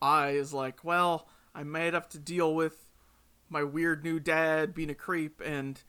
i 0.00 0.30
is 0.30 0.52
like 0.54 0.84
well 0.84 1.28
i 1.54 1.62
might 1.64 1.92
have 1.94 2.08
to 2.08 2.18
deal 2.18 2.54
with 2.54 2.87
my 3.50 3.62
weird 3.62 4.04
new 4.04 4.18
dad 4.20 4.74
being 4.74 4.90
a 4.90 4.94
creep 4.94 5.40
and 5.44 5.80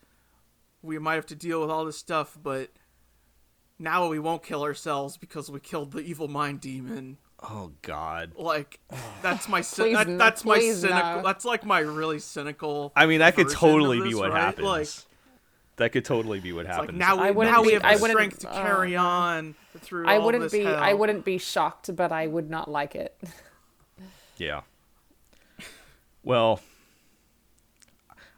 we 0.82 0.98
might 0.98 1.14
have 1.14 1.26
to 1.26 1.34
deal 1.34 1.60
with 1.60 1.70
all 1.70 1.84
this 1.84 1.96
stuff 1.98 2.38
but 2.42 2.70
now 3.78 4.08
we 4.08 4.18
won't 4.18 4.42
kill 4.42 4.62
ourselves 4.62 5.16
because 5.16 5.50
we 5.50 5.58
killed 5.60 5.92
the 5.92 6.00
evil 6.00 6.28
mind 6.28 6.60
demon. 6.60 7.16
Oh 7.42 7.72
God. 7.80 8.32
Like 8.36 8.78
that's 9.22 9.48
my 9.48 9.60
cy- 9.62 9.94
that, 10.04 10.18
that's 10.18 10.44
my 10.44 10.58
cynical. 10.60 10.98
no. 11.16 11.22
That's 11.22 11.46
like 11.46 11.64
my 11.64 11.78
really 11.78 12.18
cynical. 12.18 12.92
I 12.94 13.06
mean, 13.06 13.20
that 13.20 13.36
could 13.36 13.48
totally 13.48 13.98
of 13.98 14.04
be 14.04 14.14
what 14.14 14.32
right? 14.32 14.38
happens. 14.40 14.66
Like, 14.66 14.88
that 15.76 15.92
could 15.92 16.04
totally 16.04 16.40
be 16.40 16.52
what 16.52 16.66
it's 16.66 16.74
happens. 16.74 16.90
like 16.90 16.98
now 16.98 17.16
I 17.16 17.30
we 17.30 17.36
wouldn't 17.38 17.56
now 17.56 17.62
we 17.62 17.68
be- 17.68 17.72
have 17.74 17.84
I 17.84 17.94
the 17.96 18.02
wouldn't- 18.02 18.18
strength 18.18 18.38
to 18.40 18.50
oh, 18.50 18.62
carry 18.62 18.90
no. 18.92 18.98
on 18.98 19.54
through. 19.78 20.06
I 20.06 20.18
wouldn't 20.18 20.42
this 20.44 20.52
be 20.52 20.64
hell. 20.64 20.76
I 20.76 20.92
wouldn't 20.92 21.24
be 21.24 21.38
shocked, 21.38 21.96
but 21.96 22.12
I 22.12 22.26
would 22.26 22.50
not 22.50 22.70
like 22.70 22.94
it. 22.94 23.16
Yeah. 24.36 24.62
Well, 26.22 26.60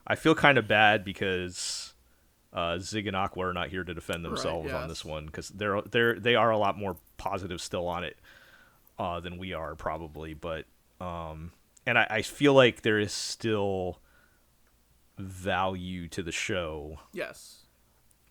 I 0.06 0.14
feel 0.14 0.34
kind 0.34 0.58
of 0.58 0.66
bad 0.66 1.04
because 1.04 1.94
uh, 2.52 2.78
Zig 2.78 3.06
and 3.06 3.16
Aqua 3.16 3.46
are 3.46 3.52
not 3.52 3.68
here 3.68 3.84
to 3.84 3.94
defend 3.94 4.24
themselves 4.24 4.72
on 4.72 4.82
yes. 4.82 4.88
this 4.88 5.04
one 5.04 5.26
because 5.26 5.48
they're 5.48 5.80
they're 5.82 6.18
they 6.18 6.34
are 6.34 6.50
a 6.50 6.58
lot 6.58 6.78
more 6.78 6.96
positive 7.16 7.60
still 7.60 7.86
on 7.86 8.04
it 8.04 8.18
uh, 8.98 9.20
than 9.20 9.38
we 9.38 9.52
are 9.52 9.74
probably. 9.74 10.34
But 10.34 10.66
um, 11.00 11.52
and 11.86 11.98
I, 11.98 12.06
I 12.10 12.22
feel 12.22 12.54
like 12.54 12.82
there 12.82 12.98
is 12.98 13.12
still 13.12 14.00
value 15.18 16.08
to 16.08 16.22
the 16.22 16.32
show. 16.32 16.98
Yes. 17.12 17.58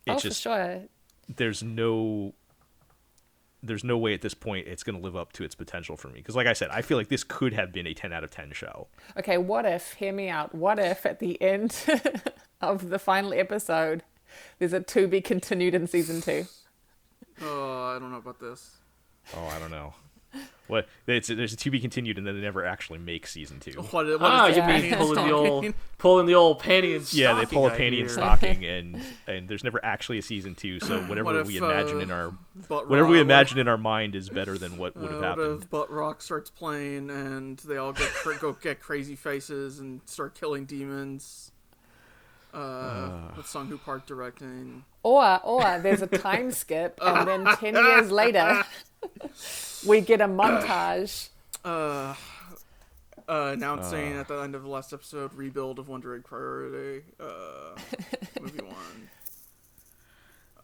It's 0.06 0.26
oh, 0.26 0.30
just 0.30 0.44
for 0.44 0.50
sure. 0.50 0.82
there's 1.36 1.62
no 1.62 2.34
there's 3.64 3.84
no 3.84 3.98
way 3.98 4.14
at 4.14 4.22
this 4.22 4.34
point 4.34 4.68
it's 4.68 4.84
going 4.84 4.96
to 4.98 5.02
live 5.04 5.16
up 5.16 5.32
to 5.34 5.44
its 5.44 5.54
potential 5.56 5.96
for 5.96 6.08
me 6.08 6.16
because 6.16 6.36
like 6.36 6.48
i 6.48 6.54
said 6.54 6.70
i 6.72 6.82
feel 6.82 6.98
like 6.98 7.10
this 7.10 7.24
could 7.24 7.54
have 7.54 7.72
been 7.72 7.86
a 7.88 7.94
10 7.94 8.12
out 8.12 8.24
of 8.24 8.32
10 8.32 8.52
show 8.54 8.88
Okay, 9.18 9.38
what 9.38 9.66
if, 9.66 9.94
hear 9.94 10.12
me 10.14 10.30
out, 10.30 10.56
what 10.56 10.80
if 10.80 11.06
at 11.06 11.20
the 11.20 11.40
end 11.42 11.76
of 12.62 12.90
the 12.90 12.98
final 13.00 13.34
episode 13.34 14.04
there's 14.60 14.74
a 14.74 14.80
to 14.80 15.08
be 15.08 15.20
continued 15.22 15.76
in 15.76 15.86
season 15.88 16.22
two? 16.22 16.46
Oh, 17.42 17.94
I 17.96 18.00
don't 18.00 18.12
know 18.12 18.18
about 18.18 18.40
this. 18.40 18.78
oh 19.36 19.46
i 19.48 19.60
don't 19.60 19.72
know 19.72 19.94
what 20.72 20.88
it's 21.06 21.28
there's 21.28 21.52
a 21.54 21.58
to 21.58 21.70
be 21.70 21.80
continued 21.80 22.18
and 22.18 22.26
then 22.26 22.34
they 22.36 22.42
never 22.42 22.66
actually 22.66 22.98
make 22.98 23.28
season 23.28 23.60
two 23.60 23.74
What? 23.74 24.06
what 24.08 24.22
Ah, 24.22 24.48
is 24.48 24.56
you 24.56 24.64
mean 24.64 24.96
pulling 24.96 25.28
the 25.28 25.34
old 25.34 25.74
pulling 25.98 26.26
the 26.28 26.36
old 26.36 26.60
panty 26.62 26.96
and 26.96 27.06
stocking? 27.06 27.20
yeah 27.22 27.34
they 27.34 27.46
pull 27.46 27.68
a 27.68 27.72
panty 27.72 28.00
and 28.00 28.10
stocking 28.10 28.64
and 28.76 29.02
and 29.28 29.50
there's 29.50 29.64
never 29.64 29.84
actually 29.84 30.18
a 30.18 30.22
season 30.22 30.56
two 30.56 30.80
so 30.80 31.02
whatever 31.02 31.26
What 31.26 31.36
if, 31.36 31.48
we 31.48 31.58
imagine 31.58 31.98
uh, 31.98 32.02
in 32.02 32.12
our 32.12 32.34
Butt 32.70 32.90
whatever 32.90 33.08
we 33.10 33.18
rock- 33.18 33.26
imagine 33.26 33.60
in 33.60 33.68
our 33.68 33.78
mind 33.78 34.16
is 34.16 34.30
better 34.30 34.58
than 34.58 34.78
what 34.78 34.96
would 34.96 35.12
have 35.12 35.20
Uh, 35.20 35.20
what 35.20 35.28
happened 35.40 35.62
if 35.64 35.70
Butt 35.70 35.92
Rock 35.92 36.22
starts 36.22 36.50
playing 36.50 37.10
and 37.10 37.58
they 37.60 37.78
all 37.78 37.92
get 37.94 38.08
cra- 38.14 38.38
go 38.40 38.54
get 38.54 38.82
crazy 38.82 39.16
faces 39.18 39.80
and 39.80 40.00
start 40.06 40.34
killing 40.36 40.66
demons? 40.66 41.52
Uh, 42.54 43.30
with 43.38 43.46
Sunghoo 43.46 43.82
Park 43.82 44.06
directing. 44.06 44.84
Or, 45.04 45.40
or 45.44 45.80
there's 45.80 46.02
a 46.02 46.08
time 46.08 46.52
skip, 46.52 47.00
and 47.02 47.26
then 47.26 47.46
10 47.58 47.76
years 47.76 48.12
later, 48.12 48.64
we 49.88 50.02
get 50.02 50.22
a 50.22 50.28
montage. 50.28 51.30
Uh, 51.64 52.16
uh, 53.30 53.52
announcing 53.54 54.14
at 54.14 54.28
the 54.28 54.34
end 54.40 54.56
of 54.56 54.64
the 54.64 54.68
last 54.68 54.94
episode, 54.94 55.32
rebuild 55.36 55.78
of 55.78 55.88
Wonder 55.88 56.16
Egg 56.16 56.24
Priority. 56.24 57.04
Uh, 57.20 57.78
movie 58.42 58.64
one. 58.64 58.76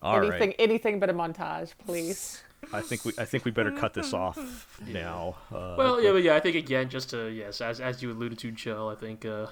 all 0.01 0.19
right 0.19 0.29
anything, 0.41 0.53
anything 0.57 0.99
but 0.99 1.09
a 1.11 1.13
montage, 1.13 1.73
please. 1.85 2.41
i 2.73 2.81
think 2.81 3.05
we 3.05 3.13
i 3.19 3.25
think 3.25 3.45
we 3.45 3.51
better 3.51 3.71
cut 3.71 3.93
this 3.93 4.11
off 4.11 4.37
now 4.87 5.35
uh, 5.53 5.75
Well, 5.77 6.01
yeah, 6.01 6.11
but 6.11 6.23
yeah, 6.23 6.35
I 6.35 6.39
think 6.39 6.55
again, 6.55 6.89
just 6.89 7.11
to 7.11 7.27
yes, 7.27 7.61
as 7.61 7.79
as 7.79 8.01
you 8.01 8.11
alluded 8.11 8.39
to, 8.39 8.51
Joe, 8.51 8.89
I 8.89 8.95
think 8.95 9.23
uh, 9.23 9.45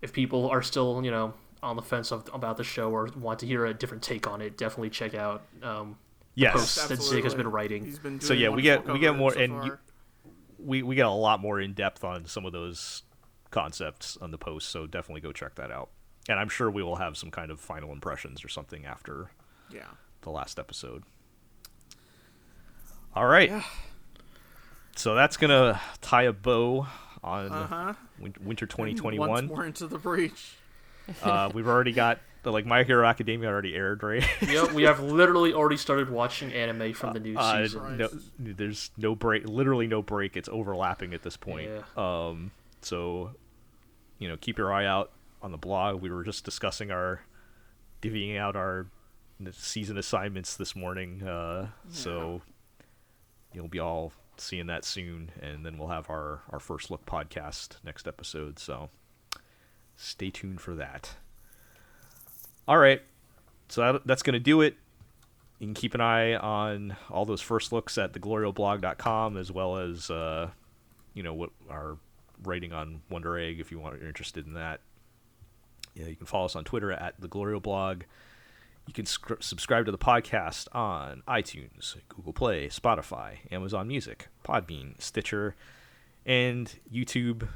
if 0.00 0.12
people 0.12 0.48
are 0.48 0.62
still 0.62 1.04
you 1.04 1.10
know 1.10 1.34
on 1.62 1.74
the 1.74 1.82
fence 1.82 2.12
of, 2.12 2.28
about 2.32 2.56
the 2.56 2.64
show 2.64 2.90
or 2.90 3.08
want 3.16 3.40
to 3.40 3.46
hear 3.46 3.66
a 3.66 3.74
different 3.74 4.02
take 4.04 4.28
on 4.28 4.40
it, 4.40 4.56
definitely 4.56 4.90
check 4.90 5.14
out 5.14 5.42
um, 5.62 5.96
yes 6.34 6.52
posts 6.54 6.86
that 6.88 7.02
Zig 7.02 7.24
has 7.24 7.34
been 7.34 7.48
writing. 7.48 7.84
He's 7.84 7.98
been 7.98 8.18
doing 8.18 8.20
So, 8.26 8.34
yeah, 8.34 8.48
we 8.48 8.62
get- 8.62 8.86
we 8.86 8.98
get 8.98 9.16
more- 9.16 9.32
so 9.32 9.40
and 9.40 9.64
you- 9.64 9.78
we 10.58 10.82
we 10.82 10.94
get 10.94 11.06
a 11.06 11.10
lot 11.10 11.40
more 11.40 11.60
in 11.60 11.72
depth 11.74 12.04
on 12.04 12.24
some 12.26 12.46
of 12.46 12.52
those 12.52 13.02
concepts 13.50 14.16
on 14.18 14.30
the 14.30 14.38
post, 14.38 14.68
so 14.68 14.86
definitely 14.86 15.20
go 15.20 15.32
check 15.32 15.54
that 15.56 15.70
out. 15.70 15.90
And 16.28 16.38
I'm 16.38 16.48
sure 16.48 16.70
we 16.70 16.82
will 16.82 16.96
have 16.96 17.16
some 17.16 17.30
kind 17.30 17.50
of 17.50 17.58
final 17.60 17.92
impressions 17.92 18.44
or 18.44 18.48
something 18.48 18.86
after 18.86 19.30
yeah. 19.70 19.88
the 20.22 20.30
last 20.30 20.58
episode. 20.58 21.02
All 23.14 23.26
right. 23.26 23.62
So 24.96 25.14
that's 25.14 25.36
gonna 25.36 25.80
tie 26.00 26.22
a 26.22 26.32
bow 26.32 26.86
on 27.22 27.46
Uh 27.52 27.66
huh. 27.66 27.94
win- 28.18 28.34
winter 28.40 28.64
Once 28.66 28.72
2021. 29.00 29.46
more 29.46 29.64
into 29.66 29.86
the 29.86 29.98
breach. 29.98 30.54
Uh, 31.22 31.50
we've 31.52 31.66
already 31.66 31.92
got 31.92 32.20
like 32.50 32.66
My 32.66 32.82
Hero 32.82 33.06
Academia 33.06 33.48
already 33.48 33.74
aired, 33.76 34.02
right? 34.02 34.24
yep, 34.48 34.72
we 34.72 34.82
have 34.82 35.00
literally 35.00 35.52
already 35.52 35.76
started 35.76 36.10
watching 36.10 36.52
anime 36.52 36.92
from 36.92 37.12
the 37.12 37.20
new 37.20 37.36
Uh, 37.38 37.62
season. 37.64 37.96
no, 37.98 38.08
there's 38.38 38.90
no 38.96 39.14
break. 39.14 39.46
Literally 39.46 39.86
no 39.86 40.02
break. 40.02 40.36
It's 40.36 40.48
overlapping 40.48 41.14
at 41.14 41.22
this 41.22 41.36
point. 41.36 41.70
Yeah. 41.70 41.82
Um, 42.28 42.50
so, 42.80 43.30
you 44.18 44.28
know, 44.28 44.36
keep 44.36 44.58
your 44.58 44.72
eye 44.72 44.86
out 44.86 45.12
on 45.40 45.52
the 45.52 45.58
blog. 45.58 46.00
We 46.02 46.10
were 46.10 46.24
just 46.24 46.44
discussing 46.44 46.90
our 46.90 47.20
divvying 48.00 48.36
out 48.38 48.56
our 48.56 48.86
season 49.52 49.96
assignments 49.96 50.56
this 50.56 50.74
morning. 50.74 51.22
Uh, 51.22 51.68
so 51.90 52.42
you'll 53.52 53.68
be 53.68 53.78
all 53.78 54.12
seeing 54.36 54.66
that 54.66 54.84
soon, 54.84 55.30
and 55.40 55.64
then 55.64 55.78
we'll 55.78 55.88
have 55.88 56.10
our 56.10 56.42
our 56.50 56.58
first 56.58 56.90
look 56.90 57.06
podcast 57.06 57.76
next 57.84 58.08
episode. 58.08 58.58
So 58.58 58.90
stay 59.96 60.30
tuned 60.30 60.60
for 60.60 60.74
that. 60.74 61.16
All 62.68 62.78
right. 62.78 63.02
So 63.68 63.92
that, 63.92 64.06
that's 64.06 64.22
going 64.22 64.34
to 64.34 64.40
do 64.40 64.60
it. 64.60 64.76
You 65.58 65.66
can 65.66 65.74
keep 65.74 65.94
an 65.94 66.00
eye 66.00 66.34
on 66.34 66.96
all 67.08 67.24
those 67.24 67.40
first 67.40 67.72
looks 67.72 67.96
at 67.96 68.12
theglorioblog.com 68.12 69.36
as 69.36 69.52
well 69.52 69.76
as, 69.76 70.10
uh, 70.10 70.50
you 71.14 71.22
know, 71.22 71.34
what 71.34 71.50
our 71.70 71.98
writing 72.42 72.72
on 72.72 73.02
Wonder 73.10 73.38
Egg 73.38 73.60
if 73.60 73.70
you 73.70 73.78
want 73.78 73.98
you're 73.98 74.08
interested 74.08 74.46
in 74.46 74.54
that. 74.54 74.80
Yeah, 75.94 76.06
you 76.06 76.16
can 76.16 76.26
follow 76.26 76.46
us 76.46 76.56
on 76.56 76.64
Twitter 76.64 76.90
at 76.90 77.20
the 77.20 77.28
Glorio 77.28 77.62
Blog. 77.62 78.02
You 78.86 78.92
can 78.92 79.06
scr- 79.06 79.34
subscribe 79.40 79.86
to 79.86 79.92
the 79.92 79.98
podcast 79.98 80.66
on 80.74 81.22
iTunes, 81.28 81.96
Google 82.08 82.32
Play, 82.32 82.68
Spotify, 82.68 83.36
Amazon 83.52 83.86
Music, 83.86 84.28
Podbean, 84.44 85.00
Stitcher, 85.00 85.54
and 86.26 86.72
YouTube. 86.92 87.46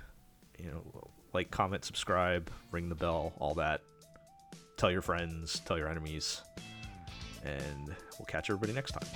You 0.59 0.71
know, 0.71 1.11
like, 1.33 1.51
comment, 1.51 1.85
subscribe, 1.85 2.51
ring 2.71 2.89
the 2.89 2.95
bell, 2.95 3.33
all 3.39 3.55
that. 3.55 3.81
Tell 4.77 4.91
your 4.91 5.03
friends, 5.03 5.61
tell 5.61 5.79
your 5.79 5.89
enemies, 5.89 6.43
and 7.45 7.87
we'll 8.19 8.27
catch 8.27 8.51
everybody 8.51 8.73
next 8.75 8.93
time. 8.93 9.09